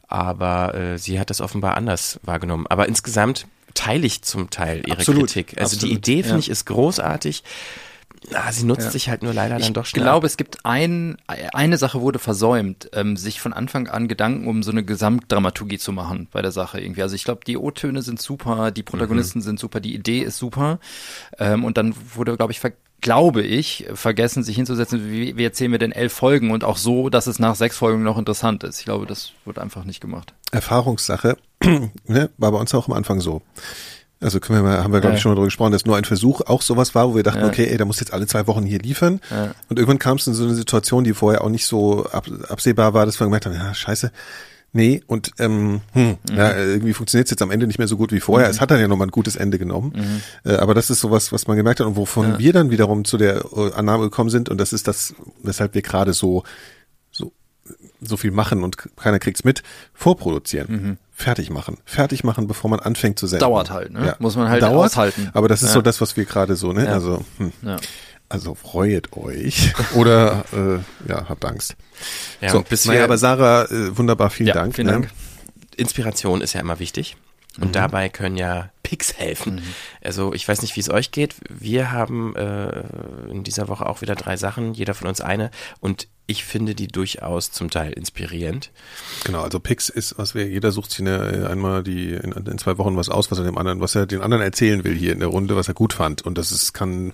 Aber 0.08 0.76
äh, 0.76 0.98
sie 0.98 1.20
hat 1.20 1.30
das 1.30 1.42
offenbar 1.42 1.76
anders 1.76 2.20
wahrgenommen. 2.24 2.66
Aber 2.68 2.88
insgesamt 2.88 3.48
teile 3.74 4.06
ich 4.06 4.22
zum 4.22 4.50
Teil 4.50 4.84
ihre 4.88 4.98
Absolut, 4.98 5.28
Kritik. 5.28 5.60
Also 5.60 5.76
die 5.76 5.86
absolut, 5.86 5.98
Idee 5.98 6.24
finde 6.24 6.36
ja. 6.36 6.40
ich 6.40 6.50
ist 6.50 6.66
großartig. 6.66 7.44
Ah, 8.34 8.52
sie 8.52 8.66
nutzt 8.66 8.86
Ja. 8.86 8.92
sich 8.92 9.10
halt 9.10 9.24
nur 9.24 9.34
leider 9.34 9.56
dann 9.56 9.62
ich 9.68 9.74
doch 9.74 9.86
schnell. 9.86 10.04
glaube, 10.04 10.28
es 10.28 10.38
gibt 10.38 10.66
ein, 10.66 11.18
eine 11.28 11.78
Sache 11.78 12.02
wurde 12.02 12.20
versäumt, 12.20 12.90
ähm, 12.94 13.18
sich 13.18 13.40
von 13.40 13.54
Anfang 13.54 13.88
an 13.88 14.08
Gedanken 14.08 14.48
um 14.48 14.64
so 14.64 14.72
eine 14.72 14.84
Gesamtdramaturgie 14.84 15.78
zu 15.78 15.92
machen 15.92 16.28
bei 16.32 16.42
der 16.42 16.52
Sache 16.52 16.80
irgendwie. 16.82 17.02
Also 17.04 17.16
ich 17.16 17.24
glaube, 17.24 17.42
die 17.46 17.58
O-Töne 17.58 18.02
sind 18.02 18.22
super, 18.22 18.72
die 18.72 18.84
Protagonisten 18.84 19.42
sind 19.42 19.60
super, 19.60 19.80
die 19.80 19.94
Idee 19.94 20.20
ist 20.22 20.38
super. 20.38 20.80
Ähm, 21.38 21.64
und 21.64 21.78
dann 21.78 21.94
wurde, 22.16 22.36
glaube 22.38 22.52
ich, 22.54 22.62
glaube 23.02 23.44
ich, 23.44 23.86
vergessen, 23.94 24.44
sich 24.44 24.56
hinzusetzen, 24.56 25.12
wie, 25.12 25.38
wie 25.38 25.44
erzählen 25.44 25.72
wir 25.72 25.80
denn 25.80 25.92
elf 25.92 26.12
Folgen 26.14 26.50
und 26.52 26.64
auch 26.64 26.78
so, 26.78 27.10
dass 27.10 27.28
es 27.28 27.38
nach 27.38 27.56
sechs 27.56 27.78
Folgen 27.78 28.02
noch 28.02 28.18
interessant 28.18 28.64
ist. 28.64 28.80
Ich 28.80 28.86
glaube, 28.86 29.06
das 29.06 29.34
wird 29.46 29.60
einfach 29.60 29.84
nicht 29.84 30.02
gemacht. 30.02 30.34
Erfahrungssache, 30.52 31.38
ne, 31.64 32.30
war 32.38 32.52
bei 32.52 32.58
uns 32.58 32.74
auch 32.74 32.88
am 32.88 32.94
Anfang 32.94 33.20
so. 33.22 33.42
Also 34.26 34.40
können 34.40 34.60
wir 34.60 34.64
mal, 34.64 34.84
haben 34.84 34.92
wir 34.92 35.00
glaube 35.02 35.14
Ja. 35.14 35.18
ich 35.18 35.22
schon 35.22 35.32
mal 35.32 35.36
drüber 35.36 35.48
gesprochen, 35.48 35.72
dass 35.72 35.86
nur 35.86 35.96
ein 35.98 36.04
Versuch 36.04 36.42
auch 36.42 36.62
sowas 36.62 36.96
war, 36.96 37.10
wo 37.10 37.16
wir 37.16 37.24
dachten, 37.24 37.42
Ja. 37.42 37.48
okay, 37.48 37.68
ey, 37.68 37.78
da 37.78 37.86
muss 37.86 38.00
jetzt 38.00 38.12
alle 38.12 38.26
zwei 38.28 38.48
Wochen 38.48 38.64
hier 38.64 38.80
liefern. 38.80 39.22
Ja. 39.30 39.52
Und 39.70 39.78
irgendwann 39.78 40.00
kam 40.00 40.18
es 40.18 40.26
in 40.28 40.34
so 40.34 40.44
eine 40.44 40.56
Situation, 40.56 41.04
die 41.04 41.14
vorher 41.14 41.44
auch 41.44 41.50
nicht 41.50 41.66
so 41.68 42.06
ab, 42.08 42.26
absehbar 42.50 42.94
war, 42.94 43.06
dass 43.06 43.20
wir 43.20 43.26
gemerkt 43.26 43.46
haben, 43.46 43.54
ja, 43.56 43.74
scheiße, 43.74 44.12
nee, 44.74 45.02
und 45.08 45.32
ähm, 45.40 45.82
hm, 45.94 46.18
ja, 46.36 46.54
irgendwie 46.58 46.94
funktioniert 46.94 47.28
es 47.28 47.32
jetzt 47.32 47.42
am 47.42 47.52
Ende 47.52 47.66
nicht 47.68 47.78
mehr 47.78 47.88
so 47.88 47.96
gut 47.98 48.12
wie 48.12 48.20
vorher. 48.20 48.50
Es 48.50 48.60
hat 48.60 48.72
dann 48.72 48.80
ja 48.82 48.88
nochmal 48.90 49.08
ein 49.08 49.12
gutes 49.12 49.36
Ende 49.38 49.58
genommen. 49.58 49.94
Äh, 50.44 50.56
aber 50.56 50.74
das 50.74 50.90
ist 50.90 51.00
sowas, 51.00 51.32
was 51.32 51.48
man 51.48 51.56
gemerkt 51.56 51.80
hat 51.80 51.88
und 51.88 51.96
wovon 51.96 52.38
wir 52.40 52.52
dann 52.52 52.72
wiederum 52.72 53.06
zu 53.06 53.18
der 53.18 53.46
äh, 53.56 53.72
Annahme 53.74 54.04
gekommen 54.06 54.30
sind, 54.30 54.50
und 54.50 54.58
das 54.58 54.74
ist 54.74 54.88
das, 54.88 55.14
weshalb 55.44 55.76
wir 55.76 55.82
gerade 55.82 56.12
so 56.14 56.44
so 58.02 58.18
viel 58.18 58.32
machen 58.32 58.64
und 58.64 58.78
keiner 58.98 59.20
kriegt's 59.20 59.44
mit, 59.44 59.64
vorproduzieren, 59.94 60.98
fertig 61.14 61.50
machen, 61.50 61.78
fertig 61.86 62.24
machen, 62.24 62.48
bevor 62.48 62.70
man 62.70 62.80
anfängt 62.80 63.18
zu 63.20 63.28
senden. 63.28 63.42
Dauert 63.42 63.70
halt, 63.72 63.92
ne? 63.94 64.16
Muss 64.20 64.36
man 64.36 64.50
halt 64.50 64.62
Dauert, 64.64 64.92
aushalten. 64.92 65.30
Aber 65.34 65.48
das 65.48 65.62
ist 65.62 65.70
Ja. 65.70 65.74
so 65.76 65.82
das, 65.82 66.02
was 66.02 66.18
wir 66.18 66.26
gerade 66.26 66.56
so, 66.56 66.74
ne? 66.74 66.86
Ja. 66.86 66.92
Also, 66.94 67.24
hm. 67.38 67.52
Ja. 67.62 67.78
also 68.30 68.54
freut 68.56 69.14
euch 69.16 69.74
oder 69.96 70.44
äh, 70.54 71.10
ja, 71.10 71.28
habt 71.30 71.46
Angst. 71.46 71.76
Ja, 72.42 72.50
so, 72.50 72.62
bis 72.62 72.86
naja, 72.86 73.06
aber 73.06 73.18
Sarah, 73.18 73.64
äh, 73.66 73.98
wunderbar, 73.98 74.30
vielen 74.30 74.48
Ja, 74.48 74.54
Dank. 74.56 74.76
vielen 74.76 74.88
ne? 74.88 74.94
Dank. 74.94 75.10
Inspiration 75.78 76.42
ist 76.42 76.54
ja 76.54 76.62
immer 76.62 76.80
wichtig. 76.80 77.18
Und 77.62 77.76
dabei 77.76 78.10
können 78.10 78.38
ja 78.38 78.70
Picks 78.84 79.14
helfen. 79.14 79.62
Also 80.04 80.34
ich 80.34 80.48
weiß 80.48 80.62
nicht, 80.62 80.76
wie 80.76 80.80
es 80.80 80.90
euch 80.90 81.12
geht. 81.12 81.36
Wir 81.50 81.92
haben 81.92 82.36
äh, 82.36 82.84
in 83.30 83.44
dieser 83.44 83.68
Woche 83.68 83.86
auch 83.86 84.02
wieder 84.02 84.16
drei 84.16 84.38
Sachen, 84.38 84.74
jeder 84.74 84.94
von 84.94 85.08
uns 85.08 85.22
eine. 85.22 85.52
Und 85.80 86.08
ich 86.28 86.44
finde 86.44 86.76
die 86.76 86.88
durchaus 86.88 87.52
zum 87.52 87.70
Teil 87.70 87.94
inspirierend. 87.94 88.72
Genau, 89.24 89.42
also 89.42 89.60
Pix 89.60 89.90
ist, 89.90 90.18
was 90.18 90.36
wir, 90.36 90.48
jeder 90.48 90.72
sucht 90.72 90.92
sich 90.92 91.02
eine, 91.02 91.48
einmal 91.50 91.84
die 91.84 92.14
in, 92.14 92.32
in 92.32 92.58
zwei 92.58 92.78
Wochen 92.78 92.98
was 92.98 93.10
aus, 93.10 93.32
was 93.32 93.38
er 93.38 93.46
dem 93.46 93.58
anderen, 93.58 93.80
was 93.80 93.96
er 93.96 94.06
den 94.06 94.22
anderen 94.22 94.44
erzählen 94.44 94.84
will 94.84 94.96
hier 94.96 95.14
in 95.14 95.20
der 95.20 95.30
Runde, 95.30 95.56
was 95.56 95.68
er 95.68 95.74
gut 95.74 95.94
fand. 95.94 96.24
Und 96.24 96.38
das 96.38 96.52
ist, 96.52 96.74
kann 96.74 97.14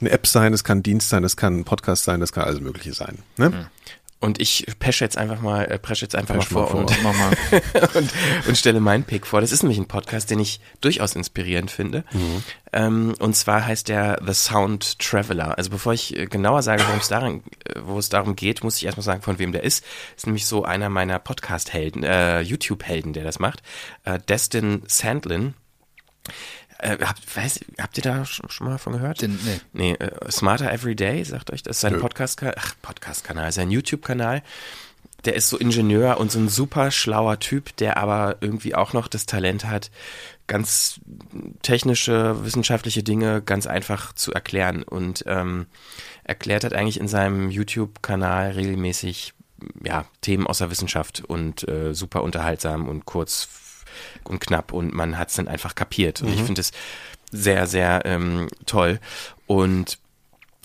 eine 0.00 0.10
App 0.10 0.26
sein, 0.26 0.52
es 0.52 0.64
kann 0.64 0.78
ein 0.78 0.82
Dienst 0.82 1.08
sein, 1.08 1.24
es 1.24 1.36
kann 1.36 1.60
ein 1.60 1.64
Podcast 1.64 2.04
sein, 2.04 2.20
das 2.20 2.32
kann 2.32 2.44
alles 2.44 2.60
Mögliche 2.60 2.92
sein. 2.92 3.18
Ne? 3.36 3.68
Und 4.20 4.40
ich 4.40 4.66
pesche 4.80 5.04
jetzt 5.04 5.16
einfach 5.16 5.40
mal, 5.40 5.64
äh, 5.66 5.78
presche 5.78 6.04
jetzt 6.04 6.16
einfach 6.16 6.34
mal 6.34 6.38
mal 6.38 6.44
vor, 6.44 6.68
vor. 6.68 6.80
Und, 6.80 6.90
und, 7.94 8.12
und 8.48 8.58
stelle 8.58 8.80
meinen 8.80 9.04
Pick 9.04 9.26
vor. 9.26 9.40
Das 9.40 9.52
ist 9.52 9.62
nämlich 9.62 9.78
ein 9.78 9.86
Podcast, 9.86 10.30
den 10.30 10.40
ich 10.40 10.60
durchaus 10.80 11.14
inspirierend 11.14 11.70
finde. 11.70 12.04
Ähm, 12.72 13.14
und 13.20 13.36
zwar 13.36 13.64
heißt 13.64 13.88
der 13.88 14.20
The 14.24 14.34
Sound 14.34 14.98
Traveler. 14.98 15.56
Also 15.56 15.70
bevor 15.70 15.92
ich 15.92 16.16
äh, 16.16 16.26
genauer 16.26 16.62
sage, 16.62 16.82
worum 16.84 16.98
es 16.98 17.08
daran, 17.08 17.42
äh, 17.64 17.80
wo 17.82 17.98
es 17.98 18.08
darum 18.08 18.34
geht, 18.34 18.64
muss 18.64 18.76
ich 18.78 18.86
erstmal 18.86 19.04
sagen, 19.04 19.22
von 19.22 19.38
wem 19.38 19.52
der 19.52 19.62
ist. 19.62 19.84
Ist 20.16 20.26
nämlich 20.26 20.46
so 20.46 20.64
einer 20.64 20.88
meiner 20.88 21.20
Podcast-Helden, 21.20 22.02
äh, 22.02 22.40
YouTube-Helden, 22.40 23.12
der 23.12 23.22
das 23.22 23.38
macht. 23.38 23.62
Äh, 24.04 24.18
Destin 24.28 24.82
Sandlin. 24.88 25.54
Äh, 26.78 26.98
habt, 27.00 27.36
weiß, 27.36 27.60
habt 27.80 27.96
ihr 27.96 28.02
da 28.02 28.24
schon, 28.24 28.48
schon 28.50 28.68
mal 28.68 28.78
von 28.78 28.92
gehört? 28.92 29.20
Den, 29.20 29.38
nee. 29.44 29.60
Nee, 29.72 29.92
äh, 29.94 30.30
Smarter 30.30 30.72
Everyday, 30.72 31.24
sagt 31.24 31.52
euch 31.52 31.62
das, 31.62 31.76
ist 31.76 31.80
sein. 31.80 31.98
Podcast-Kanal, 31.98 32.54
ach, 32.58 32.74
Podcast-Kanal, 32.82 33.52
sein 33.52 33.70
YouTube-Kanal. 33.70 34.42
Der 35.24 35.34
ist 35.34 35.48
so 35.48 35.58
Ingenieur 35.58 36.20
und 36.20 36.30
so 36.30 36.38
ein 36.38 36.48
super 36.48 36.92
schlauer 36.92 37.40
Typ, 37.40 37.76
der 37.76 37.96
aber 37.96 38.36
irgendwie 38.40 38.76
auch 38.76 38.92
noch 38.92 39.08
das 39.08 39.26
Talent 39.26 39.64
hat, 39.64 39.90
ganz 40.46 41.00
technische, 41.62 42.44
wissenschaftliche 42.44 43.02
Dinge 43.02 43.42
ganz 43.42 43.66
einfach 43.66 44.12
zu 44.12 44.32
erklären 44.32 44.84
und 44.84 45.24
ähm, 45.26 45.66
erklärt 46.22 46.62
hat 46.62 46.72
eigentlich 46.72 47.00
in 47.00 47.08
seinem 47.08 47.50
YouTube-Kanal 47.50 48.52
regelmäßig 48.52 49.34
ja, 49.84 50.04
Themen 50.20 50.46
aus 50.46 50.58
der 50.58 50.70
Wissenschaft 50.70 51.24
und 51.26 51.66
äh, 51.68 51.94
super 51.94 52.22
unterhaltsam 52.22 52.88
und 52.88 53.04
kurz 53.04 53.48
und 54.24 54.40
knapp 54.40 54.72
und 54.72 54.94
man 54.94 55.18
hat 55.18 55.28
es 55.28 55.36
dann 55.36 55.48
einfach 55.48 55.74
kapiert. 55.74 56.22
Und 56.22 56.32
ich 56.32 56.42
finde 56.42 56.60
es 56.60 56.72
sehr, 57.30 57.66
sehr 57.66 58.02
ähm, 58.04 58.48
toll. 58.66 59.00
Und 59.46 59.98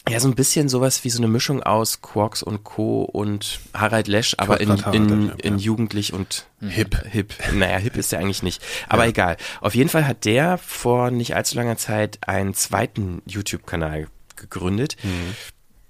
ja, 0.09 0.19
so 0.19 0.27
ein 0.27 0.35
bisschen 0.35 0.67
sowas 0.67 1.05
wie 1.05 1.09
so 1.09 1.19
eine 1.19 1.29
Mischung 1.29 1.63
aus 1.63 2.01
Quarks 2.01 2.43
und 2.43 2.65
Co. 2.65 3.03
und 3.03 3.61
Harald 3.73 4.09
Lesch, 4.09 4.35
aber 4.37 4.59
in, 4.59 4.69
in, 4.91 5.27
ja. 5.27 5.33
in 5.41 5.57
jugendlich 5.59 6.11
und 6.11 6.45
hip. 6.59 7.01
Hip. 7.09 7.33
Naja, 7.53 7.77
hip 7.77 7.95
ist 7.95 8.11
er 8.11 8.19
eigentlich 8.19 8.43
nicht. 8.43 8.61
Aber 8.89 9.07
egal. 9.07 9.37
Auf 9.61 9.75
jeden 9.75 9.89
Fall 9.89 10.05
hat 10.05 10.25
der 10.25 10.57
vor 10.57 11.09
nicht 11.09 11.37
allzu 11.37 11.55
langer 11.55 11.77
Zeit 11.77 12.19
einen 12.27 12.53
zweiten 12.53 13.21
YouTube-Kanal 13.25 14.07
gegründet. 14.35 14.97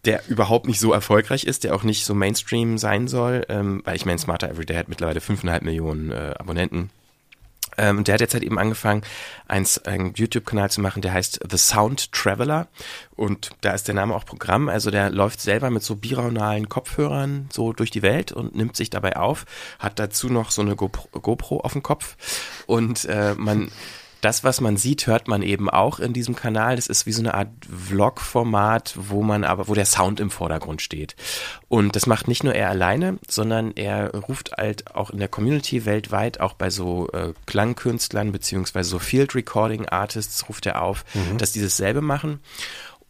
Der 0.06 0.22
überhaupt 0.28 0.68
nicht 0.68 0.80
so 0.80 0.94
erfolgreich 0.94 1.46
ist, 1.46 1.64
der 1.64 1.74
auch 1.74 1.84
nicht 1.84 2.06
so 2.06 2.14
Mainstream 2.14 2.78
sein 2.78 3.08
soll, 3.08 3.46
ähm, 3.50 3.82
weil 3.84 3.96
ich 3.96 4.06
meine, 4.06 4.20
Smarter 4.20 4.50
Everyday 4.50 4.76
hat 4.76 4.90
mittlerweile 4.90 5.22
5,5 5.22 5.64
Millionen 5.64 6.12
äh, 6.12 6.34
Abonnenten. 6.38 6.92
Ähm, 7.78 8.04
der 8.04 8.16
hat 8.16 8.22
jetzt 8.22 8.34
halt 8.34 8.44
eben 8.44 8.60
angefangen, 8.60 9.02
einen, 9.48 9.68
einen 9.86 10.14
YouTube-Kanal 10.14 10.72
zu 10.72 10.82
machen, 10.82 11.02
der 11.02 11.14
heißt 11.14 11.40
The 11.50 11.58
Sound 11.58 12.12
Traveler. 12.12 12.68
Und 13.16 13.52
da 13.62 13.72
ist 13.72 13.88
der 13.88 13.96
Name 13.96 14.16
auch 14.16 14.26
Programm. 14.26 14.70
Also 14.70 14.92
der 14.92 15.10
läuft 15.10 15.42
selber 15.42 15.70
mit 15.70 15.84
so 15.84 15.96
biraunalen 15.96 16.70
Kopfhörern 16.70 17.50
so 17.52 17.74
durch 17.74 17.92
die 17.92 18.02
Welt 18.02 18.32
und 18.32 18.56
nimmt 18.56 18.76
sich 18.76 18.90
dabei 18.90 19.18
auf. 19.18 19.46
Hat 19.80 20.00
dazu 20.00 20.30
noch 20.30 20.52
so 20.52 20.62
eine 20.62 20.76
GoPro, 20.76 21.20
GoPro 21.20 21.60
auf 21.62 21.74
dem 21.74 21.84
Kopf. 21.84 22.16
Und 22.66 23.06
äh, 23.06 23.36
man 23.36 23.72
das, 24.24 24.44
was 24.44 24.62
man 24.62 24.78
sieht, 24.78 25.06
hört 25.08 25.28
man 25.28 25.42
eben 25.42 25.70
auch 25.70 26.00
in 26.00 26.14
diesem 26.14 26.36
Kanal. 26.36 26.78
Das 26.78 26.88
ist 26.88 27.06
wie 27.06 27.12
so 27.12 27.22
eine 27.22 27.34
Art 27.34 27.50
Vlog-Format, 27.70 28.94
wo 28.98 29.22
man 29.22 29.44
aber, 29.44 29.68
wo 29.68 29.74
der 29.74 29.86
Sound 29.86 30.20
im 30.20 30.32
Vordergrund 30.32 30.82
steht. 30.82 31.16
Und 31.68 31.96
das 31.96 32.08
macht 32.08 32.28
nicht 32.28 32.44
nur 32.44 32.56
er 32.56 32.70
alleine, 32.70 33.20
sondern 33.28 33.72
er 33.72 34.12
ruft 34.12 34.54
halt 34.54 34.96
auch 34.96 35.10
in 35.10 35.20
der 35.20 35.28
Community 35.28 35.86
weltweit, 35.86 36.40
auch 36.40 36.54
bei 36.54 36.70
so 36.70 37.10
äh, 37.12 37.34
Klangkünstlern 37.46 38.32
beziehungsweise 38.32 38.90
so 38.90 39.00
Field 39.00 39.36
Recording 39.36 39.88
Artists 39.88 40.48
ruft 40.48 40.66
er 40.66 40.82
auf, 40.82 41.04
dass 41.38 41.52
die 41.52 41.62
dasselbe 41.62 42.02
machen. 42.02 42.40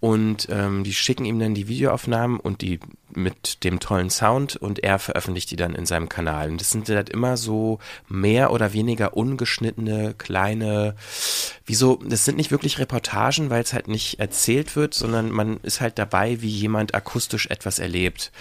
Und 0.04 0.49
ähm, 0.51 0.84
die 0.84 0.93
schicken 0.93 1.24
ihm 1.24 1.39
dann 1.39 1.56
die 1.56 1.70
Videoaufnahmen 1.70 2.38
und 2.38 2.60
die 2.60 2.82
mit 3.14 3.64
dem 3.64 3.80
tollen 3.80 4.10
Sound 4.10 4.58
und 4.58 4.84
er 4.84 4.99
veröffentlicht 4.99 5.49
die 5.49 5.56
dann 5.56 5.76
in 5.76 5.86
seinem 5.86 6.10
Kanal. 6.10 6.49
Und 6.51 6.60
das 6.60 6.72
sind 6.72 6.89
halt 6.89 7.08
immer 7.08 7.38
so 7.38 7.80
mehr 8.10 8.51
oder 8.51 8.74
weniger 8.74 9.16
ungeschnittene 9.16 10.14
kleine, 10.18 10.97
wie 11.66 11.76
so, 11.76 12.01
das 12.06 12.26
sind 12.26 12.36
nicht 12.36 12.51
wirklich 12.51 12.80
Reportagen, 12.80 13.49
weil 13.49 13.64
es 13.64 13.72
halt 13.72 13.88
nicht 13.88 14.20
erzählt 14.20 14.76
wird, 14.76 14.93
sondern 14.93 15.32
man 15.32 15.62
ist 15.62 15.80
halt 15.80 15.97
dabei, 15.97 16.41
wie 16.41 16.49
jemand 16.49 16.93
akustisch 16.95 17.47
etwas 17.47 17.80
erlebt. 17.80 18.34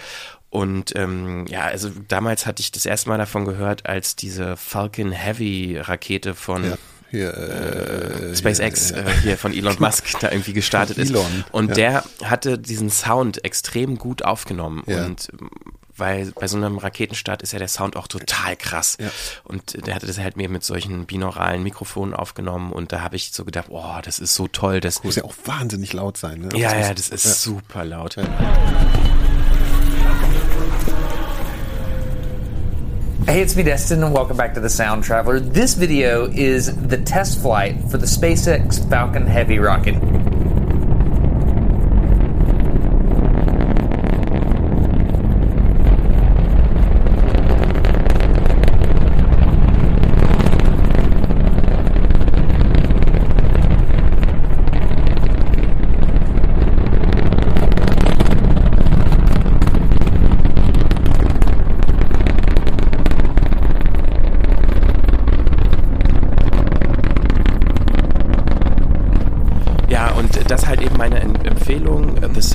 Und 0.49 0.93
ähm, 0.97 1.45
ja, 1.47 1.61
also 1.61 1.89
damals 2.09 2.45
hatte 2.45 2.59
ich 2.59 2.73
das 2.73 2.85
erste 2.85 3.07
Mal 3.07 3.17
davon 3.17 3.45
gehört, 3.45 3.85
als 3.85 4.17
diese 4.17 4.57
Falcon 4.57 5.13
Heavy 5.13 5.77
Rakete 5.79 6.35
von 6.35 6.65
Ja. 6.65 6.77
Hier, 7.13 7.31
äh, 7.31 8.35
SpaceX 8.35 8.89
hier, 8.89 9.05
äh, 9.05 9.11
hier 9.21 9.37
von 9.37 9.53
Elon 9.53 9.75
Musk 9.77 10.19
da 10.19 10.31
irgendwie 10.31 10.53
gestartet 10.53 10.97
ist. 10.97 11.11
Elon, 11.11 11.45
Und 11.51 11.69
ja. 11.69 11.75
der 11.75 12.03
hatte 12.23 12.57
diesen 12.57 12.89
Sound 12.89 13.45
extrem 13.45 13.99
gut 13.99 14.25
aufgenommen. 14.25 14.81
Ja. 14.87 15.05
Und 15.05 15.29
ähm, 15.39 15.51
weil 15.95 16.31
bei 16.31 16.47
so 16.47 16.57
einem 16.57 16.79
Raketenstart 16.79 17.43
ist 17.43 17.53
ja 17.53 17.59
der 17.59 17.67
Sound 17.67 17.97
auch 17.97 18.07
total 18.07 18.55
krass. 18.55 18.97
Ja. 18.99 19.11
Und 19.43 19.85
der 19.85 19.93
hatte 19.93 20.07
das 20.07 20.17
halt 20.17 20.37
mir 20.37 20.49
mit 20.49 20.63
solchen 20.63 21.05
binauralen 21.05 21.61
Mikrofonen 21.61 22.15
aufgenommen 22.15 22.71
und 22.71 22.91
da 22.91 23.01
habe 23.01 23.15
ich 23.15 23.31
so 23.31 23.45
gedacht, 23.45 23.67
oh, 23.69 23.99
das 24.03 24.17
ist 24.17 24.33
so 24.33 24.47
toll. 24.47 24.79
Das 24.79 25.03
muss 25.03 25.15
ja 25.15 25.23
auch 25.23 25.35
wahnsinnig 25.45 25.93
laut 25.93 26.17
sein. 26.17 26.39
Ne? 26.39 26.49
ja, 26.57 26.75
ja, 26.75 26.95
das 26.95 27.09
ist 27.09 27.43
super 27.43 27.85
laut. 27.85 28.17
Hey, 33.25 33.41
it's 33.41 33.55
me, 33.55 33.63
Destin, 33.63 34.03
and 34.03 34.13
welcome 34.13 34.35
back 34.35 34.53
to 34.55 34.59
the 34.59 34.69
Sound 34.69 35.05
Traveler. 35.05 35.39
This 35.39 35.75
video 35.75 36.29
is 36.29 36.75
the 36.89 36.97
test 36.97 37.39
flight 37.39 37.77
for 37.89 37.97
the 37.97 38.05
SpaceX 38.05 38.87
Falcon 38.89 39.25
Heavy 39.25 39.59
rocket. 39.59 39.95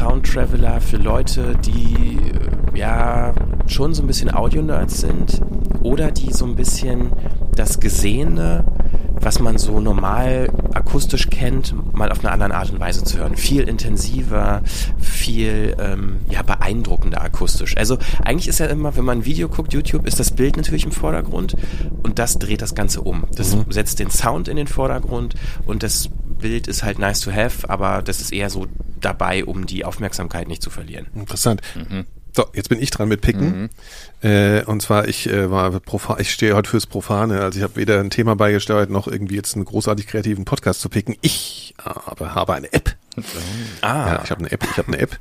Sound 0.09 0.27
Traveler 0.27 0.81
für 0.81 0.97
Leute, 0.97 1.55
die 1.67 2.17
äh, 2.17 2.79
ja 2.79 3.35
schon 3.67 3.93
so 3.93 4.03
ein 4.03 4.07
bisschen 4.07 4.35
Audio-Nerds 4.35 5.03
sind 5.03 5.43
oder 5.83 6.11
die 6.11 6.33
so 6.33 6.47
ein 6.47 6.57
bisschen 6.57 7.13
das 7.55 7.79
Gesehene, 7.79 8.65
was 9.21 9.39
man 9.39 9.59
so 9.59 9.81
normal 9.81 10.51
akustisch 10.73 11.29
kennt, 11.29 11.75
mal 11.95 12.11
auf 12.11 12.21
eine 12.21 12.33
andere 12.33 12.55
Art 12.55 12.71
und 12.71 12.81
Weise 12.81 13.05
zu 13.05 13.19
hören. 13.19 13.37
Viel 13.37 13.69
intensiver, 13.69 14.63
viel 14.99 15.77
ähm, 15.79 16.17
ja, 16.31 16.41
beeindruckender 16.41 17.21
akustisch. 17.21 17.77
Also 17.77 17.99
eigentlich 18.25 18.49
ist 18.49 18.61
ja 18.61 18.67
immer, 18.67 18.97
wenn 18.97 19.05
man 19.05 19.19
ein 19.19 19.25
Video 19.27 19.51
guckt, 19.51 19.75
YouTube, 19.75 20.07
ist 20.07 20.19
das 20.19 20.31
Bild 20.31 20.57
natürlich 20.57 20.87
im 20.87 20.93
Vordergrund 20.93 21.55
und 22.03 22.19
das 22.19 22.39
dreht 22.39 22.63
das 22.63 22.75
Ganze 22.75 23.03
um. 23.03 23.25
Das 23.37 23.55
setzt 23.69 23.99
den 23.99 24.11
Sound 24.11 24.49
in 24.49 24.57
den 24.57 24.69
Vordergrund 24.69 25.35
und 25.67 25.83
das 25.83 26.09
Bild 26.39 26.67
ist 26.69 26.83
halt 26.83 26.99
nice 26.99 27.21
to 27.21 27.33
have, 27.33 27.69
aber 27.69 28.03
das 28.03 28.21
ist 28.21 28.33
eher 28.33 28.51
so 28.51 28.67
dabei, 29.01 29.45
um 29.45 29.67
die 29.67 29.85
Aufmerksamkeit 29.85 30.49
nicht 30.49 30.63
zu 30.63 30.71
verlieren. 30.71 31.07
Interessant. 31.15 31.61
So, 32.35 32.47
jetzt 32.55 32.69
bin 32.69 32.81
ich 32.81 32.91
dran 32.91 33.09
mit 33.09 33.21
Picken. 33.21 33.71
Äh, 34.23 34.63
und 34.65 34.81
zwar, 34.83 35.09
ich 35.09 35.29
äh, 35.29 35.51
war 35.51 35.71
profa 35.81 36.19
ich 36.19 36.31
stehe 36.33 36.55
heute 36.55 36.71
fürs 36.71 36.87
Profane. 36.87 37.41
Also 37.41 37.59
ich 37.59 37.63
habe 37.65 37.77
weder 37.77 37.99
ein 38.01 38.11
Thema 38.11 38.37
beigesteuert, 38.37 38.91
noch 38.91 39.09
irgendwie 39.09 39.37
jetzt 39.37 39.57
einen 39.57 39.65
großartig 39.65 40.07
kreativen 40.07 40.45
Podcast 40.45 40.81
zu 40.81 40.89
picken. 40.89 41.17
Ich 41.21 41.75
aber 41.83 42.35
habe 42.35 42.55
eine 42.55 42.73
App. 42.73 42.95
Ah, 43.81 44.13
Ja, 44.15 44.21
ich 44.25 44.31
habe 44.31 44.41
eine 44.41 44.53
App, 44.53 44.65
ich 44.71 44.77
habe 44.79 44.89
eine 44.89 44.99
App. 44.99 45.19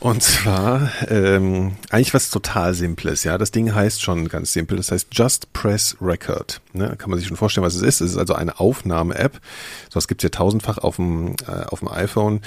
Und 0.00 0.22
zwar 0.22 0.90
ähm, 1.08 1.76
eigentlich 1.90 2.14
was 2.14 2.30
total 2.30 2.72
Simples, 2.72 3.22
ja. 3.22 3.36
Das 3.36 3.50
Ding 3.50 3.74
heißt 3.74 4.00
schon 4.00 4.28
ganz 4.28 4.54
simpel, 4.54 4.78
das 4.78 4.90
heißt 4.90 5.08
Just 5.12 5.52
Press 5.52 5.94
Record. 6.00 6.62
Ne? 6.72 6.96
Kann 6.96 7.10
man 7.10 7.18
sich 7.18 7.28
schon 7.28 7.36
vorstellen, 7.36 7.66
was 7.66 7.74
es 7.74 7.82
ist. 7.82 8.00
Es 8.00 8.12
ist 8.12 8.16
also 8.16 8.34
eine 8.34 8.58
Aufnahme-App. 8.58 9.34
So 9.90 9.96
was 9.96 10.08
gibt's 10.08 10.24
ja 10.24 10.30
tausendfach 10.30 10.78
auf 10.78 10.96
dem, 10.96 11.36
äh, 11.46 11.64
auf 11.66 11.80
dem 11.80 11.88
iPhone. 11.88 12.40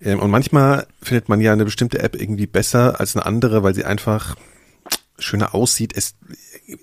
Ähm, 0.00 0.20
und 0.20 0.30
manchmal 0.30 0.86
findet 1.02 1.28
man 1.28 1.42
ja 1.42 1.52
eine 1.52 1.66
bestimmte 1.66 1.98
App 1.98 2.16
irgendwie 2.18 2.46
besser 2.46 2.98
als 2.98 3.14
eine 3.14 3.26
andere, 3.26 3.62
weil 3.62 3.74
sie 3.74 3.84
einfach 3.84 4.34
schöner 5.18 5.54
aussieht, 5.54 5.92
es 5.94 6.14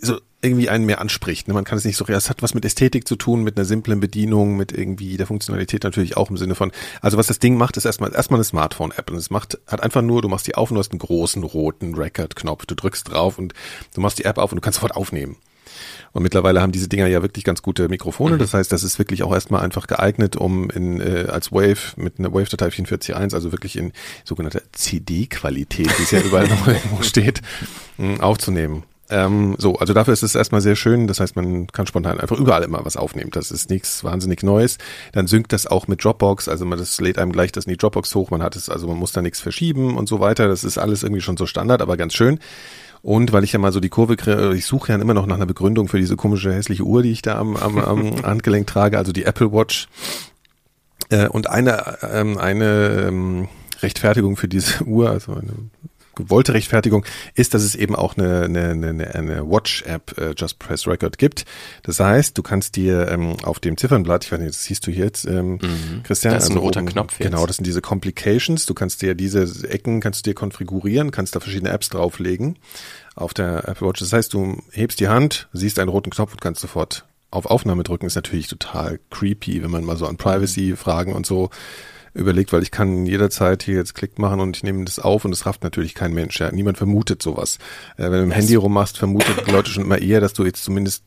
so 0.01 0.19
irgendwie 0.41 0.69
einen 0.69 0.85
mehr 0.85 0.99
anspricht. 0.99 1.47
Ne? 1.47 1.53
Man 1.53 1.63
kann 1.63 1.77
es 1.77 1.85
nicht 1.85 1.97
so, 1.97 2.05
es 2.05 2.29
hat 2.29 2.41
was 2.41 2.53
mit 2.53 2.65
Ästhetik 2.65 3.07
zu 3.07 3.15
tun, 3.15 3.43
mit 3.43 3.57
einer 3.57 3.65
simplen 3.65 3.99
Bedienung, 3.99 4.57
mit 4.57 4.71
irgendwie 4.71 5.17
der 5.17 5.27
Funktionalität 5.27 5.83
natürlich 5.83 6.17
auch 6.17 6.29
im 6.29 6.37
Sinne 6.37 6.55
von, 6.55 6.71
also 7.01 7.17
was 7.17 7.27
das 7.27 7.39
Ding 7.39 7.55
macht, 7.57 7.77
ist 7.77 7.85
erstmal 7.85 8.13
erstmal 8.13 8.37
eine 8.37 8.43
Smartphone-App 8.43 9.09
und 9.09 9.17
es 9.17 9.29
macht, 9.29 9.57
hat 9.67 9.81
einfach 9.81 10.01
nur, 10.01 10.21
du 10.21 10.27
machst 10.27 10.47
die 10.47 10.55
auf 10.55 10.69
und 10.69 10.75
du 10.75 10.79
hast 10.79 10.91
einen 10.91 10.99
großen 10.99 11.43
roten 11.43 11.95
Record-Knopf, 11.95 12.65
du 12.65 12.75
drückst 12.75 13.11
drauf 13.11 13.37
und 13.37 13.53
du 13.93 14.01
machst 14.01 14.19
die 14.19 14.25
App 14.25 14.37
auf 14.37 14.51
und 14.51 14.57
du 14.57 14.61
kannst 14.61 14.79
sofort 14.79 14.95
aufnehmen. 14.95 15.37
Und 16.11 16.21
mittlerweile 16.21 16.61
haben 16.61 16.71
diese 16.71 16.87
Dinger 16.87 17.07
ja 17.07 17.23
wirklich 17.23 17.43
ganz 17.43 17.63
gute 17.63 17.89
Mikrofone. 17.89 18.35
Mhm. 18.35 18.39
Das 18.39 18.53
heißt, 18.53 18.71
das 18.71 18.83
ist 18.83 18.99
wirklich 18.99 19.23
auch 19.23 19.33
erstmal 19.33 19.61
einfach 19.61 19.87
geeignet, 19.87 20.35
um 20.35 20.69
in, 20.69 21.01
äh, 21.01 21.25
als 21.29 21.51
Wave 21.51 21.93
mit 21.95 22.19
einer 22.19 22.31
Wave-Datei 22.31 22.67
44.1, 22.67 23.33
also 23.33 23.51
wirklich 23.51 23.77
in 23.77 23.93
sogenannter 24.23 24.61
CD-Qualität, 24.73 25.97
wie 25.97 26.03
es 26.03 26.11
ja 26.11 26.19
überall 26.19 26.47
noch 26.49 26.67
irgendwo 26.67 27.01
steht, 27.01 27.41
aufzunehmen. 28.19 28.83
Ähm, 29.09 29.55
so, 29.57 29.75
also 29.75 29.93
dafür 29.93 30.13
ist 30.13 30.23
es 30.23 30.35
erstmal 30.35 30.61
sehr 30.61 30.75
schön. 30.75 31.07
Das 31.07 31.19
heißt, 31.19 31.35
man 31.35 31.67
kann 31.67 31.87
spontan 31.87 32.19
einfach 32.19 32.37
überall 32.37 32.63
immer 32.63 32.85
was 32.85 32.97
aufnehmen. 32.97 33.31
Das 33.31 33.51
ist 33.51 33.69
nichts 33.69 34.03
wahnsinnig 34.03 34.43
Neues. 34.43 34.77
Dann 35.11 35.27
synkt 35.27 35.51
das 35.51 35.67
auch 35.67 35.87
mit 35.87 36.03
Dropbox. 36.03 36.47
Also 36.47 36.65
man 36.65 36.79
das 36.79 36.99
lädt 37.01 37.17
einem 37.17 37.31
gleich 37.31 37.51
das 37.51 37.65
in 37.65 37.71
die 37.71 37.77
Dropbox 37.77 38.15
hoch. 38.15 38.31
Man 38.31 38.41
hat 38.41 38.55
es, 38.55 38.69
also 38.69 38.87
man 38.87 38.97
muss 38.97 39.11
da 39.11 39.21
nichts 39.21 39.39
verschieben 39.39 39.97
und 39.97 40.07
so 40.07 40.19
weiter. 40.19 40.47
Das 40.47 40.63
ist 40.63 40.77
alles 40.77 41.03
irgendwie 41.03 41.21
schon 41.21 41.37
so 41.37 41.45
Standard, 41.45 41.81
aber 41.81 41.97
ganz 41.97 42.13
schön. 42.13 42.39
Und 43.01 43.33
weil 43.33 43.43
ich 43.43 43.51
ja 43.51 43.59
mal 43.59 43.73
so 43.73 43.81
die 43.81 43.89
Kurve 43.89 44.15
kriege, 44.15 44.53
ich 44.55 44.65
suche 44.65 44.93
ja 44.93 44.99
immer 44.99 45.13
noch 45.13 45.25
nach 45.25 45.35
einer 45.35 45.45
Begründung 45.45 45.89
für 45.89 45.99
diese 45.99 46.15
komische 46.15 46.53
hässliche 46.53 46.83
Uhr, 46.83 47.03
die 47.03 47.11
ich 47.11 47.21
da 47.21 47.37
am, 47.37 47.57
am, 47.57 47.77
am 47.77 48.23
Handgelenk 48.23 48.65
trage, 48.65 48.97
also 48.97 49.11
die 49.11 49.25
Apple 49.25 49.51
Watch. 49.51 49.89
Äh, 51.09 51.27
und 51.27 51.49
eine, 51.49 51.97
ähm, 52.01 52.37
eine 52.37 53.05
ähm, 53.07 53.49
Rechtfertigung 53.81 54.37
für 54.37 54.47
diese 54.47 54.83
Uhr, 54.85 55.09
also 55.09 55.33
eine 55.33 55.51
gewollte 56.15 56.53
Rechtfertigung, 56.53 57.05
ist, 57.35 57.53
dass 57.53 57.63
es 57.63 57.75
eben 57.75 57.95
auch 57.95 58.17
eine, 58.17 58.43
eine, 58.43 58.69
eine, 58.69 59.15
eine 59.15 59.49
Watch-App 59.49 60.17
äh, 60.17 60.33
Just 60.37 60.59
Press 60.59 60.87
Record 60.87 61.17
gibt. 61.17 61.45
Das 61.83 61.99
heißt, 61.99 62.37
du 62.37 62.43
kannst 62.43 62.75
dir 62.75 63.07
ähm, 63.09 63.37
auf 63.43 63.59
dem 63.59 63.77
Ziffernblatt, 63.77 64.25
ich 64.25 64.31
weiß 64.31 64.39
nicht, 64.39 64.49
das 64.53 64.63
siehst 64.63 64.85
du 64.87 64.91
hier 64.91 65.05
jetzt, 65.05 65.25
ähm, 65.25 65.59
Mhm. 65.61 66.03
Christian. 66.03 66.33
Da 66.33 66.37
ist 66.37 66.49
ein 66.49 66.57
roter 66.57 66.79
oben- 66.81 66.89
Knopf 66.89 67.19
jetzt. 67.19 67.29
Genau, 67.29 67.45
das 67.45 67.57
sind 67.57 67.65
diese 67.65 67.81
Complications. 67.81 68.65
Du 68.65 68.73
kannst 68.73 69.01
dir 69.01 69.15
diese 69.15 69.43
Ecken, 69.69 69.99
kannst 70.01 70.25
du 70.25 70.29
dir 70.31 70.35
konfigurieren, 70.35 71.11
kannst 71.11 71.35
da 71.35 71.39
verschiedene 71.39 71.69
Apps 71.71 71.89
drauflegen 71.89 72.57
auf 73.15 73.33
der 73.33 73.67
Apple 73.67 73.87
Watch. 73.87 73.99
Das 73.99 74.11
heißt, 74.13 74.33
du 74.33 74.61
hebst 74.71 74.99
die 74.99 75.07
Hand, 75.07 75.47
siehst 75.53 75.79
einen 75.79 75.89
roten 75.89 76.09
Knopf 76.09 76.31
und 76.33 76.41
kannst 76.41 76.61
sofort 76.61 77.05
auf 77.31 77.45
Aufnahme 77.45 77.83
drücken. 77.83 78.05
Ist 78.05 78.15
natürlich 78.15 78.47
total 78.47 78.99
creepy, 79.09 79.63
wenn 79.63 79.71
man 79.71 79.83
mal 79.83 79.97
so 79.97 80.05
an 80.07 80.17
Privacy-Fragen 80.17 81.13
und 81.13 81.25
so 81.25 81.49
überlegt, 82.13 82.53
weil 82.53 82.61
ich 82.63 82.71
kann 82.71 83.05
jederzeit 83.05 83.63
hier 83.63 83.75
jetzt 83.75 83.95
Klick 83.95 84.19
machen 84.19 84.39
und 84.39 84.55
ich 84.57 84.63
nehme 84.63 84.85
das 84.85 84.99
auf 84.99 85.25
und 85.25 85.31
das 85.31 85.45
rafft 85.45 85.63
natürlich 85.63 85.95
kein 85.95 86.13
Mensch. 86.13 86.39
Ja. 86.39 86.51
Niemand 86.51 86.77
vermutet 86.77 87.21
sowas. 87.23 87.57
Äh, 87.97 88.03
wenn 88.03 88.11
du 88.11 88.19
im 88.23 88.29
Das- 88.29 88.37
Handy 88.39 88.55
rummachst, 88.55 88.97
vermuten 88.97 89.31
die 89.47 89.51
Leute 89.51 89.71
schon 89.71 89.83
immer 89.83 89.99
eher, 89.99 90.21
dass 90.21 90.33
du 90.33 90.45
jetzt 90.45 90.63
zumindest 90.63 91.03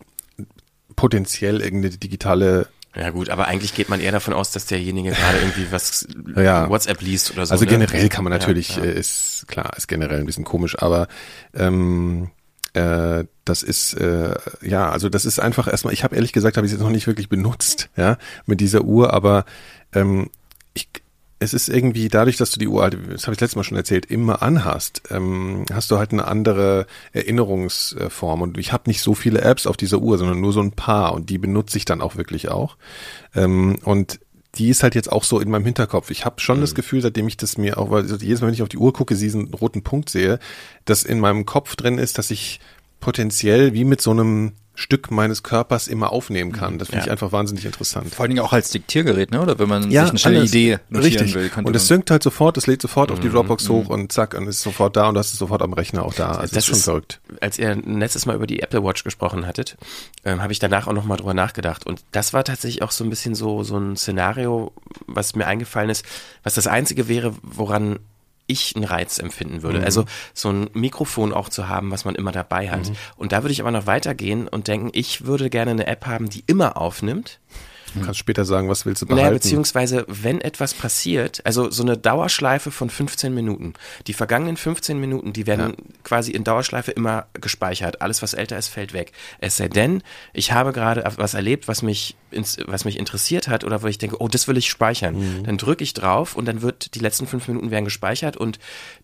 potenziell 0.97 1.61
irgendeine 1.61 1.97
digitale 1.97 2.69
Ja 2.95 3.11
gut, 3.11 3.29
aber 3.29 3.47
eigentlich 3.47 3.75
geht 3.75 3.89
man 3.89 4.01
eher 4.01 4.13
davon 4.13 4.33
aus, 4.35 4.51
dass 4.53 4.67
derjenige 4.67 5.11
gerade 5.11 5.39
irgendwie 5.39 5.67
was 5.71 6.07
Ja. 6.37 6.69
WhatsApp 6.69 7.01
liest 7.03 7.33
oder 7.33 7.45
so. 7.47 7.53
Also 7.53 7.65
ne? 7.65 7.71
generell 7.71 8.09
kann 8.09 8.25
man 8.25 8.33
natürlich, 8.33 8.77
Ja, 8.77 8.85
ja. 8.85 8.91
äh, 8.91 8.99
ist 8.99 9.45
klar, 9.49 9.73
ist 9.77 9.89
generell 9.89 10.19
ein 10.21 10.27
bisschen 10.27 10.45
komisch, 10.45 10.79
aber 10.81 11.07
ähm, 11.55 12.31
äh, 12.73 13.25
das 13.45 13.63
ist 13.63 13.95
äh, 13.95 14.35
ja, 14.63 14.89
also 14.91 15.09
das 15.09 15.25
ist 15.25 15.39
einfach 15.39 15.69
erstmal. 15.69 15.93
Ich 15.95 16.03
habe 16.05 16.17
ehrlich 16.17 16.33
gesagt, 16.33 16.57
habe 16.57 16.67
ich 16.67 16.73
es 16.73 16.79
jetzt 16.79 16.85
noch 16.85 16.91
nicht 16.93 17.07
wirklich 17.07 17.29
benutzt, 17.29 17.91
ja, 17.97 18.17
mit 18.47 18.61
dieser 18.61 18.83
Uhr, 18.83 19.13
aber 19.13 19.45
ähm, 19.93 20.31
es 21.39 21.53
ist 21.53 21.69
irgendwie 21.69 22.09
dadurch, 22.09 22.37
dass 22.37 22.51
du 22.51 22.59
die 22.59 22.69
Uhr, 22.69 22.83
halt, 22.83 22.97
das 23.11 23.25
habe 23.25 23.35
ich 23.35 23.41
letztes 23.41 23.57
Mal 23.57 23.65
schon 23.65 23.77
erzählt, 23.77 24.07
immer 24.07 24.43
anhast, 24.43 25.03
ähm, 25.11 25.67
hast 25.71 25.91
du 25.91 25.99
halt 25.99 26.13
eine 26.13 26.27
andere 26.27 26.87
Erinnerungsform. 27.13 28.41
Und 28.41 28.59
ich 28.59 28.73
habe 28.73 28.89
nicht 28.89 29.03
so 29.03 29.15
viele 29.15 29.43
Apps 29.43 29.67
auf 29.67 29.77
dieser 29.77 29.99
Uhr, 29.99 30.17
sondern 30.17 30.41
nur 30.41 30.53
so 30.53 30.61
ein 30.61 30.73
paar 30.73 31.13
und 31.13 31.29
die 31.29 31.39
benutze 31.39 31.77
ich 31.77 31.85
dann 31.85 32.01
auch 32.01 32.17
wirklich 32.17 32.49
auch. 32.49 32.77
Ähm, 33.35 33.77
und 33.85 34.19
die 34.55 34.71
ist 34.71 34.83
halt 34.83 34.95
jetzt 34.95 35.13
auch 35.13 35.25
so 35.25 35.39
in 35.39 35.51
meinem 35.51 35.67
Hinterkopf. 35.67 36.11
Ich 36.11 36.25
habe 36.25 36.41
schon 36.41 36.63
das 36.63 36.75
Gefühl, 36.75 37.03
seitdem 37.03 37.29
ich 37.29 37.37
das 37.37 37.59
mir 37.59 37.77
auch, 37.77 37.91
weil 37.91 38.07
jedes 38.07 38.41
Mal, 38.41 38.47
wenn 38.47 38.55
ich 38.55 38.63
auf 38.63 38.71
die 38.71 38.79
Uhr 38.79 38.95
gucke, 38.95 39.15
diesen 39.15 39.53
roten 39.53 39.83
Punkt 39.83 40.09
sehe, 40.09 40.39
dass 40.87 41.03
in 41.03 41.21
meinem 41.21 41.45
Kopf 41.45 41.77
drin 41.77 41.99
ist, 41.99 42.17
dass 42.17 42.31
ich 42.31 42.61
potenziell 43.01 43.75
wie 43.75 43.85
mit 43.85 44.01
so 44.01 44.11
einem 44.13 44.53
Stück 44.79 45.11
meines 45.11 45.43
Körpers 45.43 45.89
immer 45.89 46.13
aufnehmen 46.13 46.53
kann. 46.53 46.79
Das 46.79 46.89
finde 46.89 46.99
Ja. 47.01 47.07
ich 47.07 47.11
einfach 47.11 47.33
wahnsinnig 47.33 47.65
interessant. 47.65 48.15
Vor 48.15 48.23
allen 48.25 48.31
Dingen 48.31 48.45
auch 48.45 48.53
als 48.53 48.71
Diktiergerät, 48.71 49.31
ne? 49.31 49.41
Oder 49.41 49.59
wenn 49.59 49.69
man 49.69 49.83
sich 49.91 49.99
eine 49.99 50.19
schnelle 50.19 50.39
alles. 50.41 50.51
Idee 50.51 50.79
notieren 50.91 51.03
Richtig. 51.25 51.35
will. 51.35 51.51
und 51.65 51.75
es 51.75 51.89
synkt 51.89 52.11
halt 52.11 52.23
sofort, 52.23 52.57
es 52.59 52.67
lädt 52.67 52.83
sofort 52.83 53.11
auf 53.11 53.19
die 53.21 53.29
Mhm, 53.29 53.33
Dropbox 53.33 53.69
mhm. 53.69 53.73
hoch 53.73 53.89
und 53.89 54.13
zack, 54.13 54.35
und 54.35 54.47
ist 54.47 54.61
sofort 54.63 54.95
da 54.97 55.09
und 55.09 55.15
das 55.15 55.33
ist 55.33 55.39
sofort 55.39 55.63
am 55.63 55.73
Rechner 55.73 56.05
auch 56.05 56.15
da. 56.15 56.29
Also 56.33 56.55
das 56.55 56.65
ist 56.65 56.67
schon 56.67 56.77
verrückt. 56.77 57.21
Als 57.41 57.59
ihr 57.59 57.75
letztes 57.75 58.27
Mal 58.27 58.37
über 58.37 58.47
die 58.47 58.61
Apple 58.61 58.85
Watch 58.85 59.03
gesprochen 59.03 59.47
hattet, 59.47 59.77
ähm, 60.25 60.43
habe 60.43 60.53
ich 60.53 60.59
danach 60.59 60.87
auch 60.87 60.93
nochmal 60.93 61.17
drüber 61.17 61.35
nachgedacht. 61.35 61.87
Und 61.87 62.05
das 62.13 62.33
war 62.35 62.45
tatsächlich 62.45 62.83
auch 62.83 62.91
so 62.91 63.03
ein 63.03 63.11
bisschen 63.11 63.35
so, 63.35 63.63
so 63.63 63.79
ein 63.79 63.97
Szenario, 63.97 64.73
was 65.07 65.35
mir 65.35 65.47
eingefallen 65.47 65.89
ist, 65.91 66.05
was 66.43 66.55
das 66.55 66.67
Einzige 66.67 67.09
wäre, 67.09 67.35
woran 67.43 67.99
ich 68.47 68.77
einen 68.77 68.85
Reiz 68.85 69.19
empfinden 69.19 69.63
würde. 69.63 69.79
Mhm. 69.79 69.85
Also 69.85 70.05
so 70.35 70.51
ein 70.51 70.71
Mikrofon 70.73 71.33
auch 71.33 71.49
zu 71.49 71.69
haben, 71.69 71.91
was 71.91 72.05
man 72.05 72.15
immer 72.15 72.33
dabei 72.33 72.71
hat. 72.71 72.89
Mhm. 72.89 72.97
Und 73.17 73.33
da 73.33 73.43
würde 73.43 73.53
ich 73.53 73.61
aber 73.61 73.71
noch 73.71 73.87
weitergehen 73.87 74.49
und 74.49 74.69
denken, 74.69 74.91
ich 74.93 75.27
würde 75.27 75.51
gerne 75.51 75.73
eine 75.73 75.87
App 75.87 76.07
haben, 76.07 76.29
die 76.29 76.45
immer 76.47 76.77
aufnimmt. 76.77 77.41
Du 77.99 78.05
kannst 78.05 78.19
später 78.21 78.45
sagen, 78.45 78.69
was 78.69 78.87
willst 78.87 79.03
du 79.03 79.07
Naja, 79.07 79.17
behalten. 79.17 79.35
beziehungsweise, 79.37 80.05
wenn 80.09 80.41
etwas 80.41 80.75
passiert, 80.75 81.41
also 81.45 81.71
so 81.71 81.83
eine 81.83 81.97
Dauerschleife 81.97 82.71
von 82.71 82.91
15 82.91 83.35
Minuten. 83.35 83.75
Die 84.07 84.13
vergangenen 84.13 84.57
15 84.57 84.99
Minuten, 84.99 85.33
die 85.33 85.47
werden 85.47 85.75
quasi 86.05 86.33
in 86.33 86.45
Dauerschleife 86.45 86.91
immer 86.93 87.27
gespeichert. 87.35 88.03
Alles, 88.03 88.23
was 88.23 88.35
älter 88.35 88.59
ist, 88.59 88.69
fällt 88.69 88.93
weg. 88.93 89.13
Es 89.39 89.57
sei 89.57 89.69
denn, 89.69 90.03
ich 90.33 90.53
habe 90.53 90.73
gerade 90.73 91.05
was 91.17 91.35
erlebt, 91.35 91.69
was 91.69 91.83
mich, 91.83 92.17
ins, 92.31 92.59
was 92.67 92.85
mich 92.85 92.99
interessiert 92.99 93.49
hat 93.49 93.65
oder 93.65 93.83
wo 93.83 93.87
ich 93.87 93.99
denke, 93.99 94.21
oh, 94.21 94.29
das 94.29 94.49
will 94.49 94.57
ich 94.57 94.69
speichern. 94.69 95.17
Mhm. 95.17 95.45
Dann 95.45 95.59
drücke 95.59 95.83
ich 95.85 95.95
drauf 95.95 96.37
und 96.37 96.47
dann 96.47 96.63
wird 96.63 96.95
die 96.95 97.01
letzten 97.01 97.27
fünf 97.27 97.49
Minuten 97.49 97.71
werden 97.71 97.85
gespeichert 97.85 98.37
und 98.37 98.59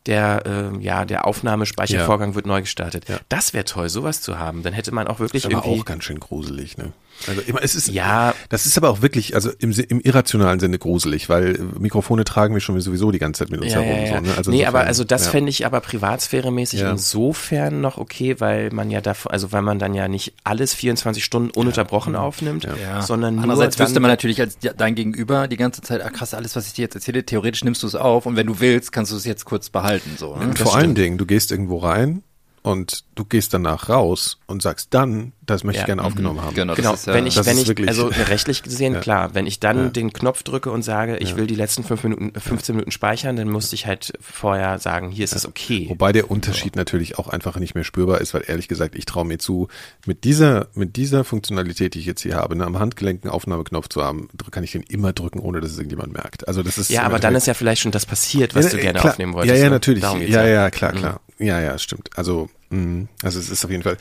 der, 0.07 0.43
ähm, 0.47 0.81
ja, 0.81 1.05
der 1.05 1.27
Aufnahmespeichervorgang 1.27 2.35
wird 2.35 2.47
neu 2.47 2.61
gestartet. 2.61 3.05
Das 3.29 3.55
wäre 3.55 3.65
toll, 3.65 3.89
sowas 3.89 4.21
zu 4.21 4.39
haben. 4.39 4.63
Dann 4.63 4.73
hätte 4.73 4.93
man 4.93 5.07
auch 5.07 5.19
wirklich 5.21 5.45
ist 5.45 5.53
aber 5.53 5.65
irgendwie 5.65 5.81
auch 5.81 5.85
ganz 5.85 6.05
schön 6.05 6.21
gruselig, 6.21 6.77
ne? 6.77 6.93
Also 7.29 7.41
immer, 7.43 7.63
es 7.63 7.75
ist 7.75 7.89
Ja. 7.89 8.35
das 8.49 8.67
ist 8.67 8.77
aber 8.79 8.91
auch 8.91 9.03
wirklich, 9.03 9.35
also 9.35 9.51
im, 9.59 9.73
im 9.73 10.01
irrationalen 10.01 10.61
Sinne 10.61 10.79
gruselig, 10.79 11.29
weil 11.29 11.57
äh, 11.57 11.59
Mikrofone 11.79 12.25
tragen 12.25 12.55
wir 12.55 12.61
schon 12.61 12.81
sowieso 12.81 13.11
die 13.11 13.19
ganze 13.19 13.41
Zeit 13.41 13.51
mit 13.51 13.61
uns 13.61 13.73
Ja, 13.73 13.81
herum. 13.81 13.97
ja, 13.99 14.05
ja. 14.05 14.17
So, 14.17 14.21
ne? 14.23 14.35
also 14.37 14.51
nee, 14.51 14.57
insofern, 14.59 14.77
aber 14.81 14.87
also 14.89 15.05
das 15.05 15.25
ja. 15.27 15.31
fände 15.31 15.51
ich 15.51 15.65
aber 15.67 15.81
privatsphäremäßig 15.81 16.81
Ja. 16.81 16.91
insofern 16.91 17.81
noch 17.81 17.99
okay, 17.99 18.37
weil 18.41 18.71
man 18.71 18.91
ja 18.91 19.01
davon, 19.01 19.33
also 19.33 19.53
weil 19.53 19.63
man 19.63 19.79
dann 19.79 19.95
ja 19.95 20.09
nicht 20.09 20.35
alles 20.45 20.75
24 20.75 21.25
Stunden 21.25 21.51
ununterbrochen 21.51 22.17
aufnimmt, 22.17 22.67
sondern 23.01 23.35
nur 23.37 23.45
Andererseits 23.45 23.79
wüsste 23.79 24.01
man 24.01 24.11
natürlich 24.11 24.41
als 24.41 24.59
de- 24.59 24.73
dein 24.77 24.95
Gegenüber 24.95 25.49
die 25.49 25.57
ganze 25.57 25.83
Zeit, 25.83 26.01
ach 26.05 26.13
krass, 26.13 26.35
alles, 26.35 26.57
was 26.57 26.67
ich 26.67 26.73
dir 26.75 26.83
jetzt 26.83 26.95
erzähle, 26.95 27.25
theoretisch 27.25 27.65
nimmst 27.65 27.83
du 27.83 27.87
es 27.87 27.95
auf 27.95 28.27
und 28.27 28.37
wenn 28.37 28.47
du 28.47 28.61
willst, 28.61 28.93
kannst 28.93 29.13
du 29.13 29.17
es 29.17 29.25
jetzt 29.25 29.45
kurz 29.45 29.71
behalten. 29.71 30.11
So, 30.19 30.37
ne? 30.37 30.43
Und 30.47 30.59
vor 30.59 30.77
allen 30.77 30.95
Dingen, 30.95 31.19
du 31.19 31.27
gehst 31.27 31.51
irgendwo 31.53 31.79
rein 31.79 32.23
und 32.63 33.05
du 33.15 33.25
gehst 33.25 33.53
danach 33.55 33.89
raus 33.89 34.39
und 34.47 34.63
sagst 34.63 34.89
dann, 34.91 35.33
das 35.53 35.65
möchte 35.65 35.79
ich 35.79 35.83
Ja. 35.83 35.87
gerne 35.87 36.03
Mhm. 36.03 36.09
aufgenommen 36.09 36.41
haben. 36.43 36.55
Genau, 36.55 36.75
Genau, 36.75 36.95
wenn 37.07 37.27
ich, 37.27 37.35
das 37.35 37.47
wenn 37.47 37.57
ist 37.57 37.63
ich, 37.63 37.69
wirklich- 37.69 37.89
also 37.89 38.07
rechtlich 38.07 38.63
gesehen, 38.63 38.95
Ja. 38.95 39.01
klar, 39.01 39.35
wenn 39.35 39.47
ich 39.47 39.61
dann 39.61 39.77
Ja. 39.79 39.89
den 39.91 40.13
Knopf 40.13 40.43
drücke 40.43 40.71
und 40.71 40.83
sage, 40.83 41.17
ich 41.19 41.31
Ja. 41.31 41.37
will 41.37 41.47
die 41.47 41.55
letzten 41.55 41.85
fünf 41.85 42.03
Minuten, 42.05 42.33
äh, 42.35 42.41
15 42.41 42.75
Minuten 42.75 42.91
speichern, 42.91 43.37
dann 43.37 43.49
musste 43.49 43.75
ich 43.75 43.87
halt 43.87 44.13
vorher 44.21 44.79
sagen, 44.79 45.11
hier 45.11 45.25
ist 45.25 45.35
es 45.35 45.47
okay. 45.47 45.87
Wobei 45.89 46.13
der 46.13 46.31
Unterschied 46.31 46.77
natürlich 46.77 47.19
auch 47.19 47.29
einfach 47.29 47.57
nicht 47.59 47.75
mehr 47.75 47.85
spürbar 47.85 48.21
ist, 48.21 48.35
weil 48.35 48.45
ehrlich 48.47 48.69
gesagt, 48.69 48.95
ich 48.97 49.05
traue 49.07 49.25
mir 49.25 49.39
zu, 49.39 49.69
mit 50.07 50.25
dieser, 50.25 50.69
mit 50.75 50.97
dieser 50.97 51.25
Funktionalität, 51.25 51.95
die 51.95 51.99
ich 52.01 52.07
jetzt 52.07 52.23
hier 52.23 52.37
habe, 52.37 52.57
ne, 52.57 52.65
am 52.65 52.79
Handgelenk 52.79 53.25
einen 53.25 53.33
Aufnahmeknopf 53.33 53.89
zu 53.89 54.03
haben, 54.03 54.29
kann 54.51 54.65
ich 54.65 54.73
den 54.73 54.83
immer 54.83 55.13
drücken, 55.13 55.39
ohne 55.41 55.61
dass 55.61 55.71
es 55.71 55.79
irgendjemand 55.79 56.13
merkt. 56.13 56.49
Also 56.49 56.63
das 56.63 56.79
ist 56.79 56.91
Ja, 56.91 57.03
aber 57.03 57.19
dann 57.19 57.35
ist 57.35 57.47
ja 57.47 57.55
vielleicht 57.55 57.83
schon 57.83 57.93
das 57.93 58.07
passiert, 58.07 58.55
was 58.55 58.67
Ja, 58.67 58.71
du 58.73 58.77
äh, 58.79 58.81
gerne 58.83 58.99
klar. 58.99 59.13
aufnehmen 59.13 59.35
wolltest. 59.35 59.55
Ja, 59.57 59.59
ja, 59.63 59.65
ne? 59.69 59.71
natürlich. 59.77 60.03
Ja, 60.03 60.47
ja, 60.47 60.71
klar, 60.71 60.93
Mhm. 60.95 60.99
klar. 60.99 61.21
Ja, 61.39 61.61
ja, 61.61 61.77
stimmt. 61.79 62.11
Also, 62.17 62.49
mh, 62.71 63.07
also 63.23 63.39
es 63.41 63.51
ist 63.51 63.65
auf 63.65 63.71
jeden 63.71 63.83
Fall. 63.83 63.97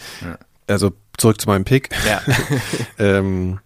Also 0.67 0.91
zurück 1.21 1.39
zu 1.39 1.47
meinem 1.47 1.63
Pick. 1.63 1.89
Ja. 2.05 2.21
ähm, 2.99 3.59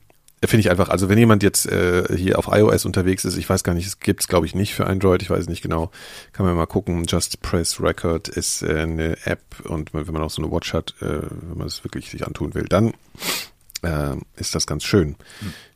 Finde 0.44 0.60
ich 0.60 0.70
einfach, 0.70 0.90
also 0.90 1.10
wenn 1.10 1.18
jemand 1.18 1.42
jetzt 1.42 1.66
äh, 1.66 2.06
hier 2.16 2.38
auf 2.38 2.50
iOS 2.52 2.86
unterwegs 2.86 3.26
ist, 3.26 3.36
ich 3.36 3.50
weiß 3.50 3.64
gar 3.64 3.74
nicht, 3.74 3.88
es 3.88 4.00
gibt's 4.00 4.28
glaube 4.28 4.46
ich 4.46 4.54
nicht 4.54 4.76
für 4.76 4.86
Android, 4.86 5.24
ich 5.24 5.30
weiß 5.32 5.40
es 5.40 5.50
nicht 5.50 5.64
genau, 5.64 5.90
kann 6.34 6.46
man 6.46 6.56
mal 6.56 6.68
gucken. 6.68 7.06
Just 7.08 7.42
Press 7.42 7.82
Record 7.82 8.28
ist 8.28 8.62
äh, 8.62 8.82
eine 8.82 9.18
App 9.26 9.42
und 9.64 9.94
wenn 9.94 10.06
man 10.14 10.22
auch 10.22 10.30
so 10.30 10.44
eine 10.44 10.52
Watch 10.52 10.74
hat, 10.74 10.94
äh, 11.02 11.22
wenn 11.24 11.58
man 11.58 11.68
es 11.68 11.84
wirklich 11.84 12.12
sich 12.12 12.28
antun 12.28 12.54
will, 12.54 12.66
dann 12.66 12.94
äh, 13.82 14.16
ist 14.36 14.54
das 14.54 14.68
ganz 14.68 14.84
schön. 14.84 15.16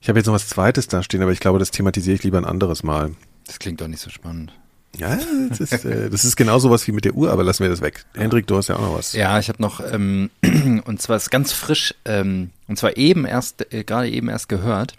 Ich 0.02 0.10
habe 0.10 0.20
jetzt 0.20 0.28
noch 0.28 0.34
was 0.34 0.48
Zweites 0.48 0.88
da 0.88 1.02
stehen, 1.02 1.24
aber 1.24 1.32
ich 1.32 1.40
glaube, 1.40 1.58
das 1.58 1.72
thematisiere 1.72 2.16
ich 2.16 2.24
lieber 2.24 2.38
ein 2.38 2.46
anderes 2.46 2.84
Mal. 2.84 3.16
Das 3.48 3.58
klingt 3.58 3.82
doch 3.82 3.88
nicht 3.88 4.02
so 4.02 4.12
spannend. 4.12 4.54
Ja, 4.98 5.18
das 5.50 5.60
ist, 5.60 5.86
äh, 5.86 6.10
das 6.10 6.26
ist 6.26 6.36
genau 6.36 6.60
sowas 6.60 6.88
wie 6.88 6.92
mit 6.92 7.06
der 7.06 7.14
Uhr, 7.14 7.32
aber 7.32 7.44
lassen 7.44 7.64
wir 7.64 7.70
das 7.70 7.82
weg. 7.82 8.06
Hendrik, 8.16 8.48
du 8.48 8.58
hast 8.58 8.70
ja 8.70 8.76
auch 8.76 8.82
noch 8.82 8.98
was. 8.98 9.14
Ja, 9.14 9.40
ich 9.40 9.50
habe 9.50 9.62
noch, 9.62 9.82
ähm, 9.92 10.30
und 10.86 11.02
zwar 11.02 11.18
ist 11.18 11.30
ganz 11.30 11.52
frisch, 11.52 11.94
ähm, 12.06 12.50
und 12.68 12.78
zwar 12.78 12.98
eben 12.98 13.26
erst, 13.26 13.72
äh, 13.74 13.84
gerade 13.84 14.10
eben 14.10 14.30
erst 14.30 14.50
gehört. 14.50 14.96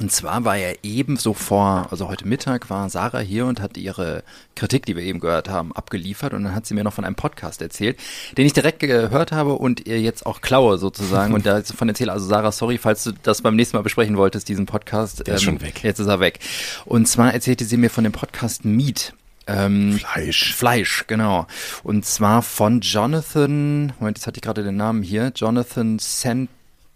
Und 0.00 0.12
zwar 0.12 0.44
war 0.44 0.56
ja 0.56 0.70
eben 0.84 1.16
so 1.16 1.34
vor, 1.34 1.88
also 1.90 2.08
heute 2.08 2.26
Mittag 2.26 2.70
war 2.70 2.88
Sarah 2.88 3.18
hier 3.18 3.46
und 3.46 3.60
hat 3.60 3.76
ihre 3.76 4.22
Kritik, 4.54 4.86
die 4.86 4.94
wir 4.94 5.02
eben 5.02 5.18
gehört 5.18 5.48
haben, 5.48 5.72
abgeliefert 5.74 6.34
und 6.34 6.44
dann 6.44 6.54
hat 6.54 6.66
sie 6.66 6.74
mir 6.74 6.84
noch 6.84 6.92
von 6.92 7.04
einem 7.04 7.16
Podcast 7.16 7.60
erzählt, 7.60 7.98
den 8.36 8.46
ich 8.46 8.52
direkt 8.52 8.78
gehört 8.78 9.32
habe 9.32 9.54
und 9.54 9.86
ihr 9.88 10.00
jetzt 10.00 10.24
auch 10.24 10.40
klaue 10.40 10.78
sozusagen 10.78 11.34
und 11.34 11.46
davon 11.46 11.88
erzähle. 11.88 12.12
Also 12.12 12.26
Sarah, 12.28 12.52
sorry, 12.52 12.78
falls 12.78 13.02
du 13.04 13.12
das 13.24 13.42
beim 13.42 13.56
nächsten 13.56 13.76
Mal 13.76 13.82
besprechen 13.82 14.16
wolltest, 14.16 14.48
diesen 14.48 14.66
Podcast. 14.66 15.18
ähm, 15.18 15.24
Der 15.24 15.34
ist 15.34 15.42
schon 15.42 15.60
weg. 15.60 15.82
Jetzt 15.82 15.98
ist 15.98 16.06
er 16.06 16.20
weg. 16.20 16.38
Und 16.84 17.08
zwar 17.08 17.34
erzählte 17.34 17.64
sie 17.64 17.76
mir 17.76 17.90
von 17.90 18.04
dem 18.04 18.12
Podcast 18.12 18.64
Meet. 18.64 19.14
Ähm, 19.48 19.94
Fleisch. 19.98 20.54
Fleisch, 20.54 21.04
genau. 21.08 21.46
Und 21.82 22.04
zwar 22.04 22.42
von 22.42 22.82
Jonathan, 22.82 23.94
Moment, 23.98 24.18
jetzt 24.18 24.26
hatte 24.26 24.36
ich 24.36 24.42
gerade 24.42 24.62
den 24.62 24.76
Namen 24.76 25.02
hier, 25.02 25.32
Jonathan 25.34 25.98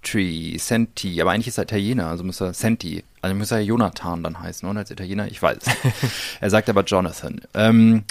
Sentry, 0.05 0.57
Senti, 0.59 1.21
aber 1.23 1.31
eigentlich 1.31 1.49
ist 1.49 1.59
er 1.59 1.65
Italiener, 1.65 2.09
also 2.09 2.25
muss 2.25 2.41
er 2.41 2.53
Senti, 2.55 3.05
also 3.21 3.37
muss 3.37 3.51
er 3.53 3.61
Jonathan 3.61 4.23
dann 4.25 4.41
heißen, 4.41 4.69
oder 4.69 4.81
als 4.81 4.91
Italiener, 4.91 5.29
ich 5.29 5.41
weiß. 5.41 5.59
er 6.41 6.51
sagt 6.51 6.69
aber 6.69 6.83
Jonathan. 6.83 7.41
Ähm, 7.55 8.05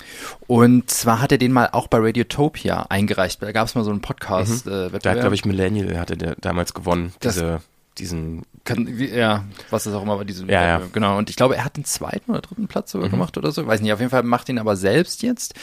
und 0.47 0.89
zwar 0.89 1.21
hat 1.21 1.31
er 1.33 1.37
den 1.37 1.51
mal 1.51 1.69
auch 1.73 1.87
bei 1.87 1.97
Radiotopia 1.99 2.85
eingereicht, 2.89 3.41
da 3.43 3.51
gab 3.51 3.67
es 3.67 3.75
mal 3.75 3.83
so 3.83 3.91
einen 3.91 4.01
Podcast. 4.01 4.65
Mhm. 4.67 4.71
Äh, 4.71 4.99
Da 5.01 5.11
hat, 5.11 5.19
glaube 5.19 5.35
ich, 5.35 5.43
Millennial 5.45 5.99
hatte 5.99 6.15
der 6.17 6.35
damals 6.39 6.73
gewonnen. 6.73 7.13
Das- 7.19 7.35
Diese, 7.35 7.61
diesen 7.97 8.43
Kann, 8.63 8.87
ja, 8.99 9.43
was 9.71 9.85
das 9.85 9.93
auch 9.95 10.03
immer 10.03 10.17
war, 10.17 10.23
diese, 10.25 10.45
Ja, 10.45 10.63
ja. 10.63 10.81
genau. 10.93 11.17
Und 11.17 11.29
ich 11.31 11.35
glaube, 11.35 11.55
er 11.55 11.65
hat 11.65 11.77
den 11.77 11.83
zweiten 11.85 12.29
oder 12.31 12.41
dritten 12.41 12.67
Platz 12.67 12.91
sogar 12.91 13.07
Mhm. 13.07 13.13
gemacht 13.13 13.35
oder 13.37 13.51
so. 13.51 13.65
Weiß 13.65 13.81
nicht, 13.81 13.91
auf 13.91 13.99
jeden 13.99 14.11
Fall 14.11 14.21
macht 14.23 14.49
ihn 14.49 14.59
aber 14.59 14.75
selbst 14.75 15.23
jetzt. 15.23 15.55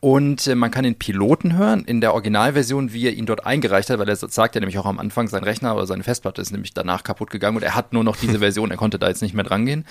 Und 0.00 0.46
äh, 0.46 0.54
man 0.54 0.70
kann 0.70 0.82
den 0.84 0.94
Piloten 0.96 1.56
hören 1.58 1.84
in 1.84 2.00
der 2.00 2.14
Originalversion, 2.14 2.94
wie 2.94 3.06
er 3.06 3.12
ihn 3.12 3.26
dort 3.26 3.44
eingereicht 3.46 3.90
hat, 3.90 3.98
weil 3.98 4.08
er 4.08 4.16
sagt 4.16 4.54
ja 4.54 4.60
nämlich 4.60 4.78
auch 4.78 4.86
am 4.86 4.98
Anfang, 4.98 5.28
sein 5.28 5.44
Rechner 5.44 5.74
oder 5.76 5.86
seine 5.86 6.02
Festplatte 6.02 6.40
ist 6.40 6.50
nämlich 6.50 6.72
danach 6.72 7.02
kaputt 7.04 7.28
gegangen 7.30 7.58
und 7.58 7.62
er 7.62 7.74
hat 7.74 7.92
nur 7.92 8.04
noch 8.04 8.16
diese 8.16 8.38
Version, 8.46 8.70
er 8.70 8.78
konnte 8.78 8.98
da 8.98 9.08
jetzt 9.08 9.20
nicht 9.22 9.34
mehr 9.34 9.44
dran 9.44 9.66
gehen. 9.66 9.84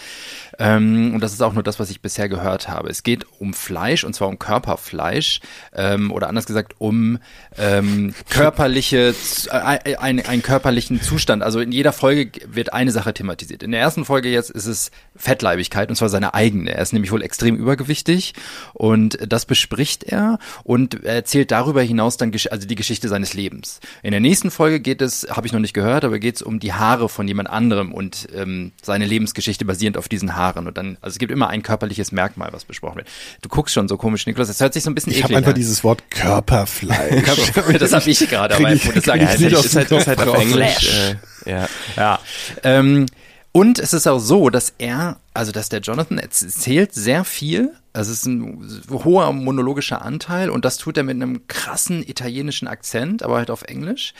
Ähm, 0.58 1.14
und 1.14 1.22
das 1.22 1.34
ist 1.34 1.42
auch 1.44 1.54
nur 1.54 1.64
das, 1.64 1.80
was 1.80 1.92
ich 1.92 2.02
bisher 2.02 2.30
gehört 2.30 2.68
habe. 2.68 2.90
Es 2.90 3.04
geht 3.04 3.28
um 3.40 3.54
Fleisch 3.54 4.04
und 4.04 4.14
zwar 4.16 4.28
um 4.28 4.40
Körperfleisch 4.40 5.40
ähm, 5.74 6.12
oder 6.12 6.30
anders 6.30 6.48
gesagt 6.48 6.74
um 6.80 7.20
ähm, 7.60 8.14
körperliche, 8.30 9.14
äh, 9.52 9.96
ein, 9.98 10.26
einen 10.26 10.42
körperlichen 10.42 11.00
Zustand. 11.02 11.44
Also 11.44 11.60
in 11.60 11.72
jeder 11.86 11.94
Folge 11.94 12.32
wird 12.48 12.74
eine 12.74 12.90
Sache 12.92 13.14
thematisiert. 13.14 13.62
In 13.62 13.70
der 13.70 13.80
ersten 13.80 14.06
Folge 14.06 14.28
jetzt 14.30 14.50
ist 14.50 14.66
es 14.66 14.90
Fettleibigkeit 15.16 15.88
und 15.90 15.96
zwar 15.96 16.10
seine 16.10 16.34
eigene. 16.34 16.72
Er 16.74 16.82
ist 16.82 16.94
nämlich 16.94 17.12
wohl 17.12 17.22
extrem 17.22 17.56
übergewichtig 17.56 18.34
und 18.74 19.20
das 19.22 19.46
bespricht 19.46 20.04
er 20.04 20.40
und 20.64 21.04
er 21.04 21.14
erzählt 21.14 21.52
darüber 21.52 21.84
hinaus 21.84 22.18
dann 22.18 22.32
also 22.50 22.66
die 22.68 22.74
Geschichte 22.74 23.08
seines 23.08 23.36
Lebens. 23.36 23.82
In 24.02 24.10
der 24.12 24.20
nächsten 24.20 24.50
Folge 24.50 24.80
geht 24.80 25.00
es, 25.04 25.28
habe 25.30 25.46
ich 25.46 25.54
noch 25.54 25.60
nicht 25.60 25.76
gehört, 25.76 26.04
aber 26.06 26.18
geht 26.18 26.38
es 26.38 26.42
um 26.42 26.60
die 26.60 26.74
Haare 26.74 27.08
von 27.08 27.28
jemand 27.28 27.52
anderem 27.52 27.94
und 27.94 28.30
ähm, 28.34 28.72
seine 28.82 29.06
Lebensgeschichte 29.06 29.64
basierend 29.64 29.96
auf 29.98 30.10
diesen 30.10 30.36
Haaren. 30.36 30.66
Und 30.66 30.76
dann, 30.80 30.98
also 31.02 31.14
es 31.14 31.20
gibt 31.20 31.32
immer 31.32 31.50
ein 31.50 31.62
körperliches 31.62 32.12
Merkmal, 32.12 32.50
was 32.52 32.66
besprochen 32.66 32.96
wird. 32.98 33.10
Du 33.44 33.50
guckst 33.50 33.76
schon 33.76 33.88
so 33.88 33.96
komisch, 33.98 34.26
Niklas. 34.26 34.48
Das 34.48 34.60
hört 34.60 34.74
sich 34.74 34.82
so 34.82 34.90
ein 34.90 34.96
bisschen 34.96 35.12
Ich 35.14 35.20
habe 35.22 35.34
eklig 35.34 35.38
einfach 35.38 35.50
an. 35.52 35.56
dieses 35.56 35.84
Wort 35.84 36.02
Körperfleisch. 36.10 37.24
Körper- 37.54 37.74
das 37.78 37.94
habe 37.94 38.10
ich 38.10 38.18
gerade, 38.28 38.56
aber 38.56 38.66
Krieg 38.70 38.84
ich- 38.86 38.92
das 38.94 39.04
sage 39.04 39.20
krieg 39.20 39.30
ich 39.30 39.36
ich 39.36 39.42
nicht. 39.42 39.52
nicht 39.52 39.66
Ist 39.66 39.70
aus 39.70 39.76
halt, 39.76 39.92
dem 39.92 39.98
ist 40.00 40.08
halt 40.08 40.18
Kopf 40.18 40.28
auf 40.30 40.36
raus. 40.38 40.42
Englisch. 40.44 40.90
äh, 41.12 41.16
ja. 41.46 41.68
Ja. 41.96 42.20
Ähm, 42.64 43.06
und 43.52 43.80
es 43.80 43.94
ist 43.94 44.06
auch 44.06 44.20
so, 44.20 44.50
dass 44.50 44.74
er, 44.80 45.18
also 45.34 45.54
dass 45.54 45.70
der 45.70 45.80
Jonathan 45.80 46.18
erzählt 46.18 46.94
sehr 46.94 47.24
viel. 47.24 47.74
Also 47.94 48.12
es 48.12 48.20
ist 48.20 48.26
ein 48.26 48.86
hoher 48.90 49.32
monologischer 49.32 50.02
Anteil 50.02 50.50
und 50.50 50.66
das 50.66 50.78
tut 50.78 50.98
er 50.98 51.04
mit 51.04 51.16
einem 51.16 51.48
krassen 51.48 52.04
italienischen 52.06 52.68
Akzent, 52.68 53.24
aber 53.24 53.38
halt 53.38 53.50
auf 53.50 53.62
Englisch. 53.62 54.14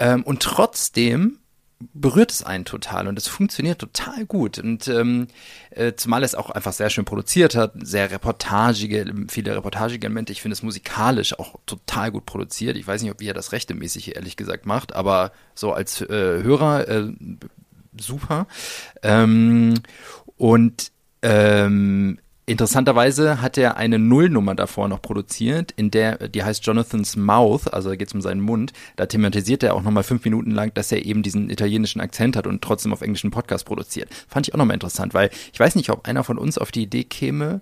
Ähm, 0.00 0.24
und 0.24 0.42
trotzdem 0.42 1.38
berührt 1.94 2.30
es 2.30 2.42
einen 2.42 2.64
total 2.64 3.08
und 3.08 3.18
es 3.18 3.28
funktioniert 3.28 3.78
total 3.78 4.26
gut. 4.26 4.58
Und 4.58 4.88
ähm, 4.88 5.28
äh, 5.70 5.92
zumal 5.94 6.22
es 6.22 6.34
auch 6.34 6.50
einfach 6.50 6.72
sehr 6.72 6.90
schön 6.90 7.04
produziert 7.04 7.54
hat, 7.54 7.72
sehr 7.80 8.10
reportagige, 8.10 9.12
viele 9.28 9.54
reportagige 9.56 10.06
Elemente. 10.06 10.32
Ich 10.32 10.42
finde 10.42 10.54
es 10.54 10.62
musikalisch 10.62 11.38
auch 11.38 11.56
total 11.66 12.10
gut 12.10 12.26
produziert. 12.26 12.76
Ich 12.76 12.86
weiß 12.86 13.02
nicht, 13.02 13.10
ob 13.10 13.22
er 13.22 13.34
das 13.34 13.52
rechtemäßig 13.52 14.16
ehrlich 14.16 14.36
gesagt 14.36 14.66
macht, 14.66 14.94
aber 14.94 15.32
so 15.54 15.72
als 15.72 16.00
äh, 16.00 16.42
Hörer 16.42 16.88
äh, 16.88 17.12
super. 17.96 18.46
Ähm, 19.02 19.74
und 20.36 20.92
ähm, 21.22 22.18
interessanterweise 22.46 23.40
hat 23.40 23.56
er 23.56 23.76
eine 23.76 23.98
Nullnummer 23.98 24.54
davor 24.54 24.88
noch 24.88 25.00
produziert, 25.00 25.72
in 25.72 25.90
der, 25.90 26.28
die 26.28 26.42
heißt 26.42 26.64
Jonathan's 26.66 27.16
Mouth, 27.16 27.72
also 27.72 27.90
da 27.90 27.96
geht 27.96 28.08
es 28.08 28.14
um 28.14 28.20
seinen 28.20 28.40
Mund. 28.40 28.72
Da 28.96 29.06
thematisiert 29.06 29.62
er 29.62 29.74
auch 29.74 29.82
nochmal 29.82 30.02
fünf 30.02 30.24
Minuten 30.24 30.50
lang, 30.50 30.74
dass 30.74 30.92
er 30.92 31.04
eben 31.04 31.22
diesen 31.22 31.50
italienischen 31.50 32.00
Akzent 32.00 32.36
hat 32.36 32.46
und 32.46 32.62
trotzdem 32.62 32.92
auf 32.92 33.02
englischen 33.02 33.30
Podcast 33.30 33.64
produziert. 33.64 34.08
Fand 34.28 34.48
ich 34.48 34.54
auch 34.54 34.58
nochmal 34.58 34.74
interessant, 34.74 35.14
weil 35.14 35.30
ich 35.52 35.60
weiß 35.60 35.76
nicht, 35.76 35.90
ob 35.90 36.06
einer 36.06 36.24
von 36.24 36.38
uns 36.38 36.58
auf 36.58 36.72
die 36.72 36.82
Idee 36.82 37.04
käme, 37.04 37.60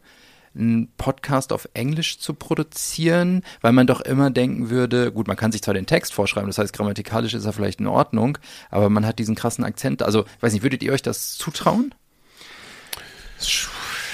einen 0.55 0.89
Podcast 0.97 1.52
auf 1.52 1.69
Englisch 1.74 2.19
zu 2.19 2.35
produzieren, 2.35 3.43
weil 3.61 3.73
man 3.73 3.86
doch 3.86 4.01
immer 4.01 4.31
denken 4.31 4.70
würde, 4.70 5.12
gut, 5.12 5.28
man 5.28 5.36
kann 5.36 5.52
sich 5.52 5.62
zwar 5.62 5.74
den 5.74 5.86
Text 5.86 6.12
vorschreiben, 6.12 6.48
das 6.48 6.59
heißt 6.59 6.73
grammatikalisch 6.73 7.35
ist 7.35 7.44
er 7.44 7.52
vielleicht 7.52 7.81
in 7.81 7.86
Ordnung, 7.86 8.39
aber 8.70 8.89
man 8.89 9.07
hat 9.07 9.19
diesen 9.19 9.36
krassen 9.36 9.65
Akzent. 9.65 10.02
Also, 10.02 10.24
ich 10.24 10.43
weiß 10.43 10.52
nicht, 10.52 10.62
würdet 10.62 10.82
ihr 10.82 10.93
euch 10.93 11.02
das 11.02 11.36
zutrauen? 11.36 11.94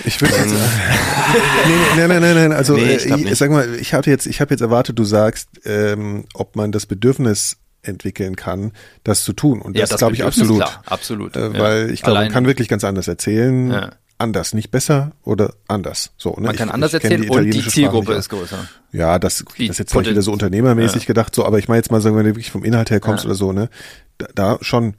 Ich 0.05 0.20
würde 0.20 0.35
jetzt, 0.35 0.52
nee, 1.66 1.73
nee, 1.97 2.06
nein, 2.06 2.20
nein, 2.20 2.35
nein, 2.35 2.52
also 2.52 2.74
Nee, 2.74 2.94
äh, 2.94 3.31
ich 3.31 3.39
sag 3.39 3.51
mal, 3.51 3.74
ich 3.77 3.94
hatte 3.94 4.10
jetzt, 4.10 4.27
ich 4.27 4.40
habe 4.40 4.52
jetzt 4.52 4.60
erwartet, 4.60 4.98
du 4.98 5.05
sagst, 5.05 5.48
ähm, 5.64 6.24
ob 6.35 6.56
man 6.56 6.73
das 6.73 6.86
Bedürfnis 6.86 7.56
entwickeln 7.82 8.36
kann, 8.36 8.73
das 9.05 9.24
zu 9.24 9.32
tun. 9.32 9.60
Und 9.62 9.77
Ja, 9.77 9.82
das, 9.82 9.90
das 9.90 9.98
glaube 9.98 10.14
ich 10.14 10.24
absolut. 10.24 10.59
klar, 10.59 10.82
absolut, 10.86 11.36
Äh, 11.36 11.52
ja. 11.52 11.59
Weil 11.59 11.90
ich 11.90 12.02
glaube, 12.02 12.20
man 12.20 12.32
kann 12.32 12.47
wirklich 12.47 12.68
ganz 12.68 12.85
anders 12.85 13.09
erzählen. 13.09 13.70
Ja. 13.70 13.90
Anders, 14.18 14.55
nicht 14.55 14.70
besser 14.70 15.12
oder 15.24 15.52
anders. 15.68 16.12
So, 16.16 16.31
ne? 16.31 16.47
Man 16.47 16.56
kann 16.56 16.68
ich, 16.68 16.74
anders 16.74 16.94
ich 16.94 17.05
erzählen 17.05 17.20
und 17.20 17.27
die 17.27 17.27
italienische 17.28 17.60
Sprache 17.62 17.74
Zielgruppe 17.74 18.12
ist 18.14 18.28
größer. 18.31 18.66
Ja, 18.93 19.18
das, 19.18 19.44
Die 19.59 19.66
das 19.66 19.74
ist 19.74 19.78
jetzt 19.78 19.93
vielleicht 19.93 20.10
wieder 20.10 20.23
so 20.23 20.32
unternehmermäßig 20.32 21.05
gedacht, 21.05 21.35
so, 21.35 21.44
aber 21.44 21.59
ich 21.59 21.68
meine 21.68 21.78
jetzt 21.81 21.90
mal, 21.90 22.01
sagen 22.01 22.16
wenn 22.16 22.24
du 22.24 22.31
wirklich 22.31 22.51
vom 22.51 22.64
Inhalt 22.64 22.90
her 22.90 23.01
kommst 23.01 23.27
oder 23.27 23.35
so, 23.35 23.52
ne, 23.52 23.68
da, 24.18 24.27
da 24.35 24.59
schon. 24.62 24.94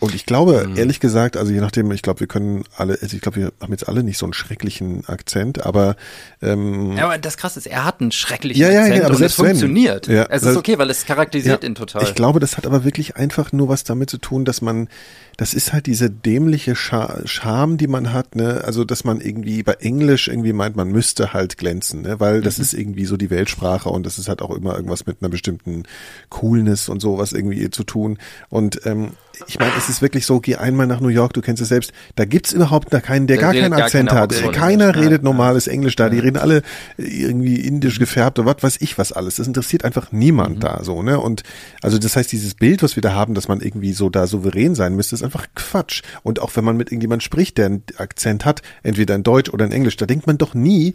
Und 0.00 0.14
ich 0.14 0.26
glaube, 0.26 0.66
Mhm. 0.68 0.76
ehrlich 0.76 1.00
gesagt, 1.00 1.36
also 1.36 1.52
je 1.52 1.60
nachdem, 1.60 1.90
ich 1.92 2.02
glaube, 2.02 2.20
wir 2.20 2.26
können 2.26 2.64
alle, 2.76 2.98
also 3.00 3.14
ich 3.14 3.22
glaube, 3.22 3.36
wir 3.36 3.52
haben 3.60 3.72
jetzt 3.72 3.88
alle 3.88 4.02
nicht 4.02 4.18
so 4.18 4.26
einen 4.26 4.32
schrecklichen 4.34 5.08
Akzent, 5.08 5.64
aber 5.64 5.96
ähm, 6.42 6.96
Ja, 6.96 7.04
aber 7.06 7.16
das 7.18 7.36
krasse 7.36 7.58
ist, 7.60 7.66
er 7.66 7.84
hat 7.84 8.00
einen 8.00 8.10
schrecklichen 8.12 8.60
Ja, 8.60 8.68
ja, 8.68 8.74
ja, 8.74 8.80
Akzent 8.86 9.04
aber 9.04 9.14
und 9.16 9.22
es 9.22 9.34
funktioniert. 9.34 10.06
Ja, 10.08 10.26
es 10.30 10.42
ist 10.42 10.56
okay, 10.56 10.78
weil 10.78 10.90
es 10.90 11.06
charakterisiert 11.06 11.62
Ja, 11.62 11.68
ihn 11.68 11.74
total. 11.74 12.02
Ich 12.02 12.14
glaube, 12.14 12.40
das 12.40 12.56
hat 12.56 12.66
aber 12.66 12.84
wirklich 12.84 13.16
einfach 13.16 13.52
nur 13.52 13.68
was 13.68 13.84
damit 13.84 14.10
zu 14.10 14.18
tun, 14.18 14.44
dass 14.44 14.60
man, 14.60 14.88
das 15.36 15.54
ist 15.54 15.72
halt 15.72 15.86
diese 15.86 16.10
dämliche 16.10 16.76
Scha 16.76 17.20
Scham, 17.24 17.76
die 17.76 17.86
man 17.86 18.12
hat, 18.12 18.36
ne? 18.36 18.62
Also, 18.64 18.84
dass 18.84 19.04
man 19.04 19.20
irgendwie 19.20 19.62
bei 19.62 19.74
Englisch 19.74 20.28
irgendwie 20.28 20.52
meint, 20.52 20.76
man 20.76 20.88
müsste 20.90 21.32
halt 21.32 21.58
glänzen, 21.58 22.02
ne? 22.02 22.20
Weil 22.20 22.40
das 22.40 22.58
Mhm. 22.58 22.62
ist 22.62 22.74
irgendwie 22.74 23.04
so 23.04 23.16
die 23.16 23.30
Weltsprache 23.30 23.88
und 23.88 24.06
das 24.06 24.18
ist 24.18 24.28
halt 24.28 24.42
auch 24.42 24.50
immer 24.54 24.74
irgendwas 24.74 25.06
mit 25.06 25.18
einer 25.20 25.28
bestimmten 25.30 25.84
Coolness 26.30 26.88
und 26.88 27.00
sowas 27.00 27.32
irgendwie 27.32 27.70
zu 27.70 27.84
tun. 27.84 28.18
Und 28.48 28.80
ähm, 28.86 29.10
ich 29.48 29.58
meine, 29.58 29.72
es 29.76 29.88
ist 29.88 30.00
wirklich 30.00 30.26
so, 30.26 30.38
geh 30.38 30.54
einmal 30.56 30.86
nach 30.86 31.00
New 31.00 31.08
York, 31.08 31.32
du 31.32 31.40
kennst 31.40 31.60
es 31.60 31.68
selbst, 31.68 31.92
da 32.14 32.24
gibt's 32.24 32.52
überhaupt 32.52 32.92
da 32.92 33.00
keinen, 33.00 33.26
der 33.26 33.36
Da 33.36 33.42
gar 33.42 33.52
keinen 33.52 33.70
gar 33.72 33.80
Akzent 33.82 34.10
keiner 34.10 34.20
hat. 34.20 34.52
Keiner 34.52 34.84
ja, 34.86 34.90
redet 34.90 35.22
ja. 35.22 35.24
normales 35.24 35.66
Englisch 35.66 35.96
da, 35.96 36.08
die 36.08 36.20
reden 36.20 36.36
alle 36.36 36.62
irgendwie 36.96 37.56
indisch 37.56 37.98
gefärbt 37.98 38.38
oder 38.38 38.54
was 38.54 38.62
weiß 38.62 38.76
ich 38.80 38.96
was 38.96 39.10
alles. 39.12 39.36
Das 39.36 39.48
interessiert 39.48 39.84
einfach 39.84 40.12
niemand 40.12 40.62
da 40.62 40.84
so, 40.84 41.02
ne? 41.02 41.18
Und 41.18 41.42
also 41.82 41.98
das 41.98 42.14
heißt, 42.14 42.30
dieses 42.30 42.54
Bild, 42.54 42.84
was 42.84 42.96
wir 42.96 43.00
da 43.02 43.12
haben, 43.12 43.34
dass 43.34 43.48
man 43.48 43.60
irgendwie 43.60 43.92
so 43.92 44.08
da 44.08 44.28
souverän 44.28 44.76
sein 44.76 44.94
müsste, 44.94 45.16
ist 45.16 45.23
einfach 45.24 45.46
Quatsch. 45.54 46.02
Und 46.22 46.40
auch 46.40 46.54
wenn 46.56 46.64
man 46.64 46.76
mit 46.76 46.90
irgendjemand 46.90 47.22
spricht, 47.22 47.58
der 47.58 47.66
einen 47.66 47.82
Akzent 47.96 48.44
hat, 48.44 48.62
entweder 48.82 49.14
in 49.14 49.22
Deutsch 49.22 49.50
oder 49.50 49.64
in 49.64 49.72
Englisch, 49.72 49.96
da 49.96 50.06
denkt 50.06 50.26
man 50.26 50.38
doch 50.38 50.54
nie, 50.54 50.94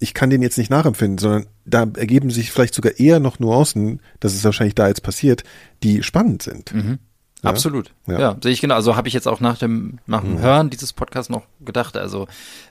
ich 0.00 0.14
kann 0.14 0.30
den 0.30 0.42
jetzt 0.42 0.58
nicht 0.58 0.70
nachempfinden, 0.70 1.18
sondern 1.18 1.46
da 1.64 1.86
ergeben 1.96 2.30
sich 2.30 2.50
vielleicht 2.50 2.74
sogar 2.74 2.98
eher 2.98 3.20
noch 3.20 3.38
Nuancen, 3.38 4.00
das 4.20 4.34
ist 4.34 4.44
wahrscheinlich 4.44 4.74
da 4.74 4.88
jetzt 4.88 5.02
passiert, 5.02 5.44
die 5.82 6.02
spannend 6.02 6.42
sind. 6.42 6.72
Ja? 7.46 7.50
Absolut. 7.52 7.92
Ja. 8.06 8.18
Ja. 8.18 8.36
sehe 8.42 8.52
ich 8.52 8.60
genau. 8.60 8.74
Also 8.74 8.96
habe 8.96 9.08
ich 9.08 9.14
jetzt 9.14 9.26
auch 9.28 9.40
nach 9.40 9.56
dem, 9.58 9.98
nach 10.06 10.20
dem 10.20 10.38
Hören 10.38 10.70
dieses 10.70 10.92
Podcasts 10.92 11.30
noch 11.30 11.42
gedacht. 11.64 11.96
Also 11.96 12.26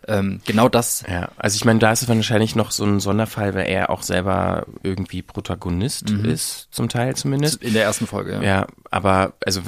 ähm, 0.08 0.42
genau 0.46 0.70
das. 0.70 1.04
Ja, 1.10 1.30
also 1.38 1.56
ich 1.56 1.66
meine, 1.66 1.80
da 1.80 1.92
ist 1.92 2.02
es 2.04 2.08
wahrscheinlich 2.08 2.56
noch 2.56 2.72
so 2.72 2.84
ein 2.86 3.00
Sonderfall, 3.00 3.54
weil 3.56 3.68
er 3.68 3.90
auch 3.90 4.02
selber 4.04 4.66
irgendwie 4.84 5.22
Protagonist 5.22 6.10
Mhm. 6.10 6.26
ist, 6.26 6.68
zum 6.72 6.90
Teil 6.90 7.16
zumindest. 7.16 7.62
In 7.64 7.74
der 7.74 7.84
ersten 7.84 8.08
Folge, 8.08 8.34
ja. 8.34 8.42
Ja, 8.44 8.68
aber 8.92 9.34
also 9.46 9.62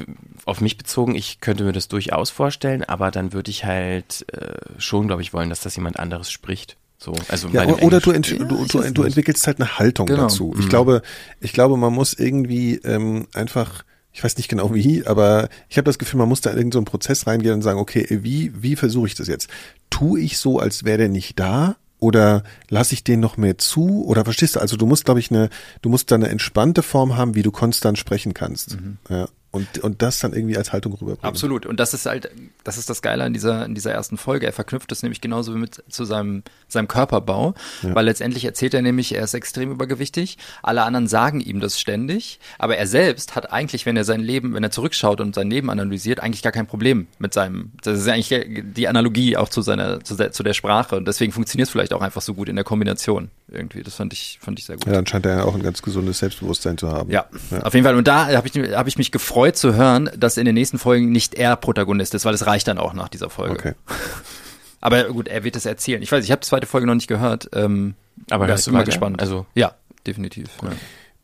auf 0.45 0.61
mich 0.61 0.77
bezogen, 0.77 1.15
ich 1.15 1.39
könnte 1.41 1.63
mir 1.63 1.73
das 1.73 1.87
durchaus 1.87 2.29
vorstellen, 2.29 2.83
aber 2.83 3.11
dann 3.11 3.33
würde 3.33 3.49
ich 3.51 3.65
halt 3.65 4.25
äh, 4.33 4.55
schon, 4.79 5.07
glaube 5.07 5.21
ich, 5.21 5.33
wollen, 5.33 5.49
dass 5.49 5.61
das 5.61 5.75
jemand 5.75 5.99
anderes 5.99 6.31
spricht. 6.31 6.77
So, 6.99 7.13
also 7.29 7.49
Ja, 7.49 7.63
oder 7.65 7.83
oder 7.83 7.99
du, 7.99 8.09
ent 8.11 8.31
du, 8.31 8.65
du, 8.65 8.81
du 8.91 9.03
entwickelst 9.03 9.45
halt 9.45 9.59
eine 9.61 9.77
Haltung 9.77 10.07
Genau. 10.07 10.23
dazu. 10.23 10.55
Ich 10.57 10.65
Mhm. 10.65 10.69
glaube, 10.69 11.01
ich 11.39 11.53
glaube, 11.53 11.77
man 11.77 11.93
muss 11.93 12.13
irgendwie 12.13 12.75
ähm, 12.77 13.27
einfach, 13.35 13.83
ich 14.17 14.23
weiß 14.23 14.35
nicht 14.37 14.47
genau 14.47 14.73
wie, 14.73 15.05
aber 15.05 15.47
ich 15.69 15.77
habe 15.77 15.85
das 15.85 15.99
Gefühl, 15.99 16.17
man 16.17 16.27
muss 16.27 16.41
da 16.41 16.49
in 16.49 16.57
irgendeinen 16.57 16.71
so 16.71 16.79
einen 16.79 16.85
Prozess 16.85 17.27
reingehen 17.27 17.53
und 17.53 17.61
sagen, 17.61 17.77
okay, 17.77 18.07
wie 18.23 18.51
wie 18.59 18.75
versuche 18.75 19.05
ich 19.05 19.13
das 19.13 19.27
jetzt? 19.27 19.47
Tu 19.91 20.17
ich 20.17 20.39
so, 20.39 20.57
als 20.57 20.83
wäre 20.83 20.97
der 20.97 21.09
nicht 21.09 21.39
da? 21.39 21.75
Oder 21.99 22.41
lasse 22.67 22.95
ich 22.95 23.03
den 23.03 23.19
noch 23.19 23.37
mehr 23.37 23.59
zu? 23.59 24.03
Oder 24.05 24.23
verstehst 24.23 24.55
du? 24.55 24.59
Also 24.59 24.75
du 24.75 24.87
musst, 24.87 25.05
glaube 25.05 25.19
ich, 25.19 25.29
eine, 25.29 25.49
du 25.83 25.89
musst 25.89 26.09
da 26.09 26.15
eine 26.15 26.29
entspannte 26.29 26.81
Form 26.81 27.15
haben, 27.15 27.35
wie 27.35 27.43
du 27.43 27.51
konstant 27.51 27.99
sprechen 27.99 28.33
kannst. 28.33 28.81
Mhm. 28.81 28.97
Ja. 29.07 29.27
Und, 29.51 29.79
und 29.79 30.01
das 30.01 30.19
dann 30.19 30.33
irgendwie 30.33 30.57
als 30.57 30.73
Haltung 30.73 30.93
rüberbringen. 30.93 31.23
Absolut. 31.23 31.65
Und 31.65 31.79
das 31.79 31.93
ist 31.93 32.05
halt, 32.05 32.29
das 32.63 32.77
ist 32.77 32.89
das 32.89 33.01
Geile 33.01 33.23
an 33.23 33.33
dieser, 33.33 33.65
in 33.65 33.75
dieser 33.75 33.91
ersten 33.91 34.17
Folge. 34.17 34.45
Er 34.45 34.53
verknüpft 34.53 34.91
es 34.91 35.03
nämlich 35.03 35.21
genauso 35.21 35.55
wie 35.55 35.57
mit 35.57 35.83
zu 35.89 36.03
seinem, 36.05 36.43
seinem 36.67 36.87
Körperbau, 36.87 37.55
Ja. 37.81 37.95
weil 37.95 38.05
letztendlich 38.05 38.43
erzählt 38.45 38.73
er 38.73 38.81
nämlich, 38.81 39.15
er 39.15 39.23
ist 39.23 39.33
extrem 39.33 39.71
übergewichtig. 39.71 40.37
Alle 40.61 40.83
anderen 40.83 41.07
sagen 41.07 41.39
ihm 41.39 41.61
das 41.61 41.79
ständig. 41.79 42.39
Aber 42.59 42.77
er 42.77 42.87
selbst 42.87 43.35
hat 43.35 43.51
eigentlich, 43.53 43.85
wenn 43.85 43.95
er 43.95 44.03
sein 44.03 44.19
Leben, 44.19 44.53
wenn 44.53 44.63
er 44.63 44.71
zurückschaut 44.71 45.21
und 45.21 45.33
sein 45.33 45.49
Leben 45.49 45.69
analysiert, 45.69 46.19
eigentlich 46.19 46.43
gar 46.43 46.51
kein 46.51 46.67
Problem 46.67 47.07
mit 47.17 47.33
seinem, 47.33 47.71
das 47.83 47.99
ist 47.99 48.07
eigentlich 48.09 48.45
die 48.75 48.87
Analogie 48.89 49.37
auch 49.37 49.49
zu 49.49 49.61
seiner, 49.61 50.03
zu 50.03 50.15
der, 50.15 50.33
zu 50.33 50.43
der 50.43 50.53
Sprache. 50.53 50.97
Und 50.97 51.07
deswegen 51.07 51.31
funktioniert 51.31 51.67
es 51.67 51.71
vielleicht 51.71 51.93
auch 51.93 52.01
einfach 52.01 52.21
so 52.21 52.33
gut 52.33 52.49
in 52.49 52.55
der 52.57 52.65
Kombination 52.65 53.29
irgendwie. 53.47 53.81
Das 53.81 53.95
fand 53.95 54.11
ich, 54.11 54.39
fand 54.41 54.59
ich 54.59 54.65
sehr 54.65 54.75
gut. 54.75 54.87
Ja, 54.87 54.91
dann 54.91 55.07
scheint 55.07 55.25
er 55.25 55.37
ja 55.37 55.43
auch 55.45 55.55
ein 55.55 55.63
ganz 55.63 55.81
gesundes 55.81 56.19
Selbstbewusstsein 56.19 56.77
zu 56.77 56.89
haben. 56.91 57.09
Ja, 57.09 57.25
auf 57.63 57.73
jeden 57.73 57.85
Fall. 57.85 57.95
Und 57.95 58.07
da 58.09 58.27
habe 58.35 58.47
ich, 58.47 58.73
hab 58.75 58.87
ich 58.87 58.97
mich 58.97 59.11
gefreut 59.13 59.36
zu 59.53 59.73
hören, 59.75 60.09
dass 60.17 60.37
in 60.37 60.45
den 60.45 60.55
nächsten 60.55 60.79
Folgen 60.79 61.11
nicht 61.11 61.35
er 61.35 61.55
Protagonist 61.55 62.13
ist, 62.15 62.25
weil 62.25 62.33
es 62.33 62.45
reicht 62.45 62.67
dann 62.67 62.77
auch 62.77 62.93
nach 62.93 63.09
dieser 63.09 63.29
Folge. 63.29 63.53
Okay. 63.53 63.73
Aber 64.81 65.03
gut, 65.05 65.27
er 65.27 65.43
wird 65.43 65.55
es 65.55 65.65
erzählen. 65.65 66.01
Ich 66.01 66.11
weiß, 66.11 66.23
ich 66.23 66.31
habe 66.31 66.41
die 66.41 66.47
zweite 66.47 66.67
Folge 66.67 66.85
noch 66.87 66.95
nicht 66.95 67.07
gehört. 67.07 67.49
Ähm, 67.53 67.95
Aber 68.29 68.47
ja, 68.47 68.55
ich 68.55 68.65
bin 68.65 68.73
mal 68.73 68.83
gespannt. 68.83 69.19
Also- 69.19 69.45
ja, 69.55 69.73
definitiv. 70.05 70.49
Ja. 70.63 70.69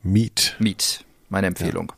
Meet. 0.01 0.55
Meet, 0.59 1.05
meine 1.29 1.47
Empfehlung. 1.47 1.93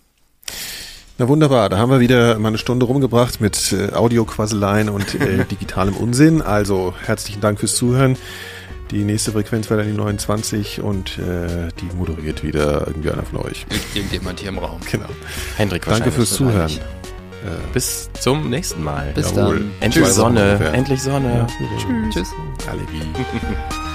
Na 1.18 1.28
wunderbar, 1.30 1.70
da 1.70 1.78
haben 1.78 1.90
wir 1.90 2.02
wieder 2.02 2.38
mal 2.40 2.50
eine 2.50 2.58
Stunde 2.58 2.86
rumgebracht 2.86 3.40
mit 3.40 3.72
äh, 3.72 3.94
Audioquasseleien 3.94 4.90
und 4.90 5.16
äh, 5.16 5.46
digitalem 5.50 5.96
Unsinn. 5.96 6.42
Also 6.42 6.94
herzlichen 7.06 7.40
Dank 7.40 7.60
fürs 7.60 7.76
Zuhören. 7.76 8.18
Die 8.92 9.04
nächste 9.04 9.32
Frequenz 9.32 9.70
wäre 9.70 9.82
dann 9.82 9.92
die 9.92 9.98
29 9.98 10.82
und 10.82 11.18
äh, 11.18 11.70
die 11.80 11.96
moderiert 11.96 12.44
wieder 12.44 12.86
irgendwie 12.88 13.12
einer 13.12 13.24
von 13.24 13.40
euch. 13.40 13.66
Irgendjemand 13.94 14.40
hier 14.40 14.50
im 14.50 14.60
Raum. 14.60 14.80
Genau. 14.92 15.10
Hendrik 15.58 15.86
Danke 15.86 16.12
fürs 16.12 16.34
Zuhören. 16.34 16.72
Bis 17.74 18.10
zum 18.20 18.50
nächsten 18.50 18.84
Mal. 18.84 19.12
Bis 19.14 19.32
Jawohl. 19.32 19.60
dann. 19.60 19.72
Endlich 19.80 20.06
Wochen 20.06 20.14
Sonne. 20.14 20.72
Endlich 20.74 21.02
Sonne. 21.02 21.48
Ja, 21.48 22.10
Tschüss. 22.10 22.30
Allergie. 22.68 23.02
Eine 23.02 23.16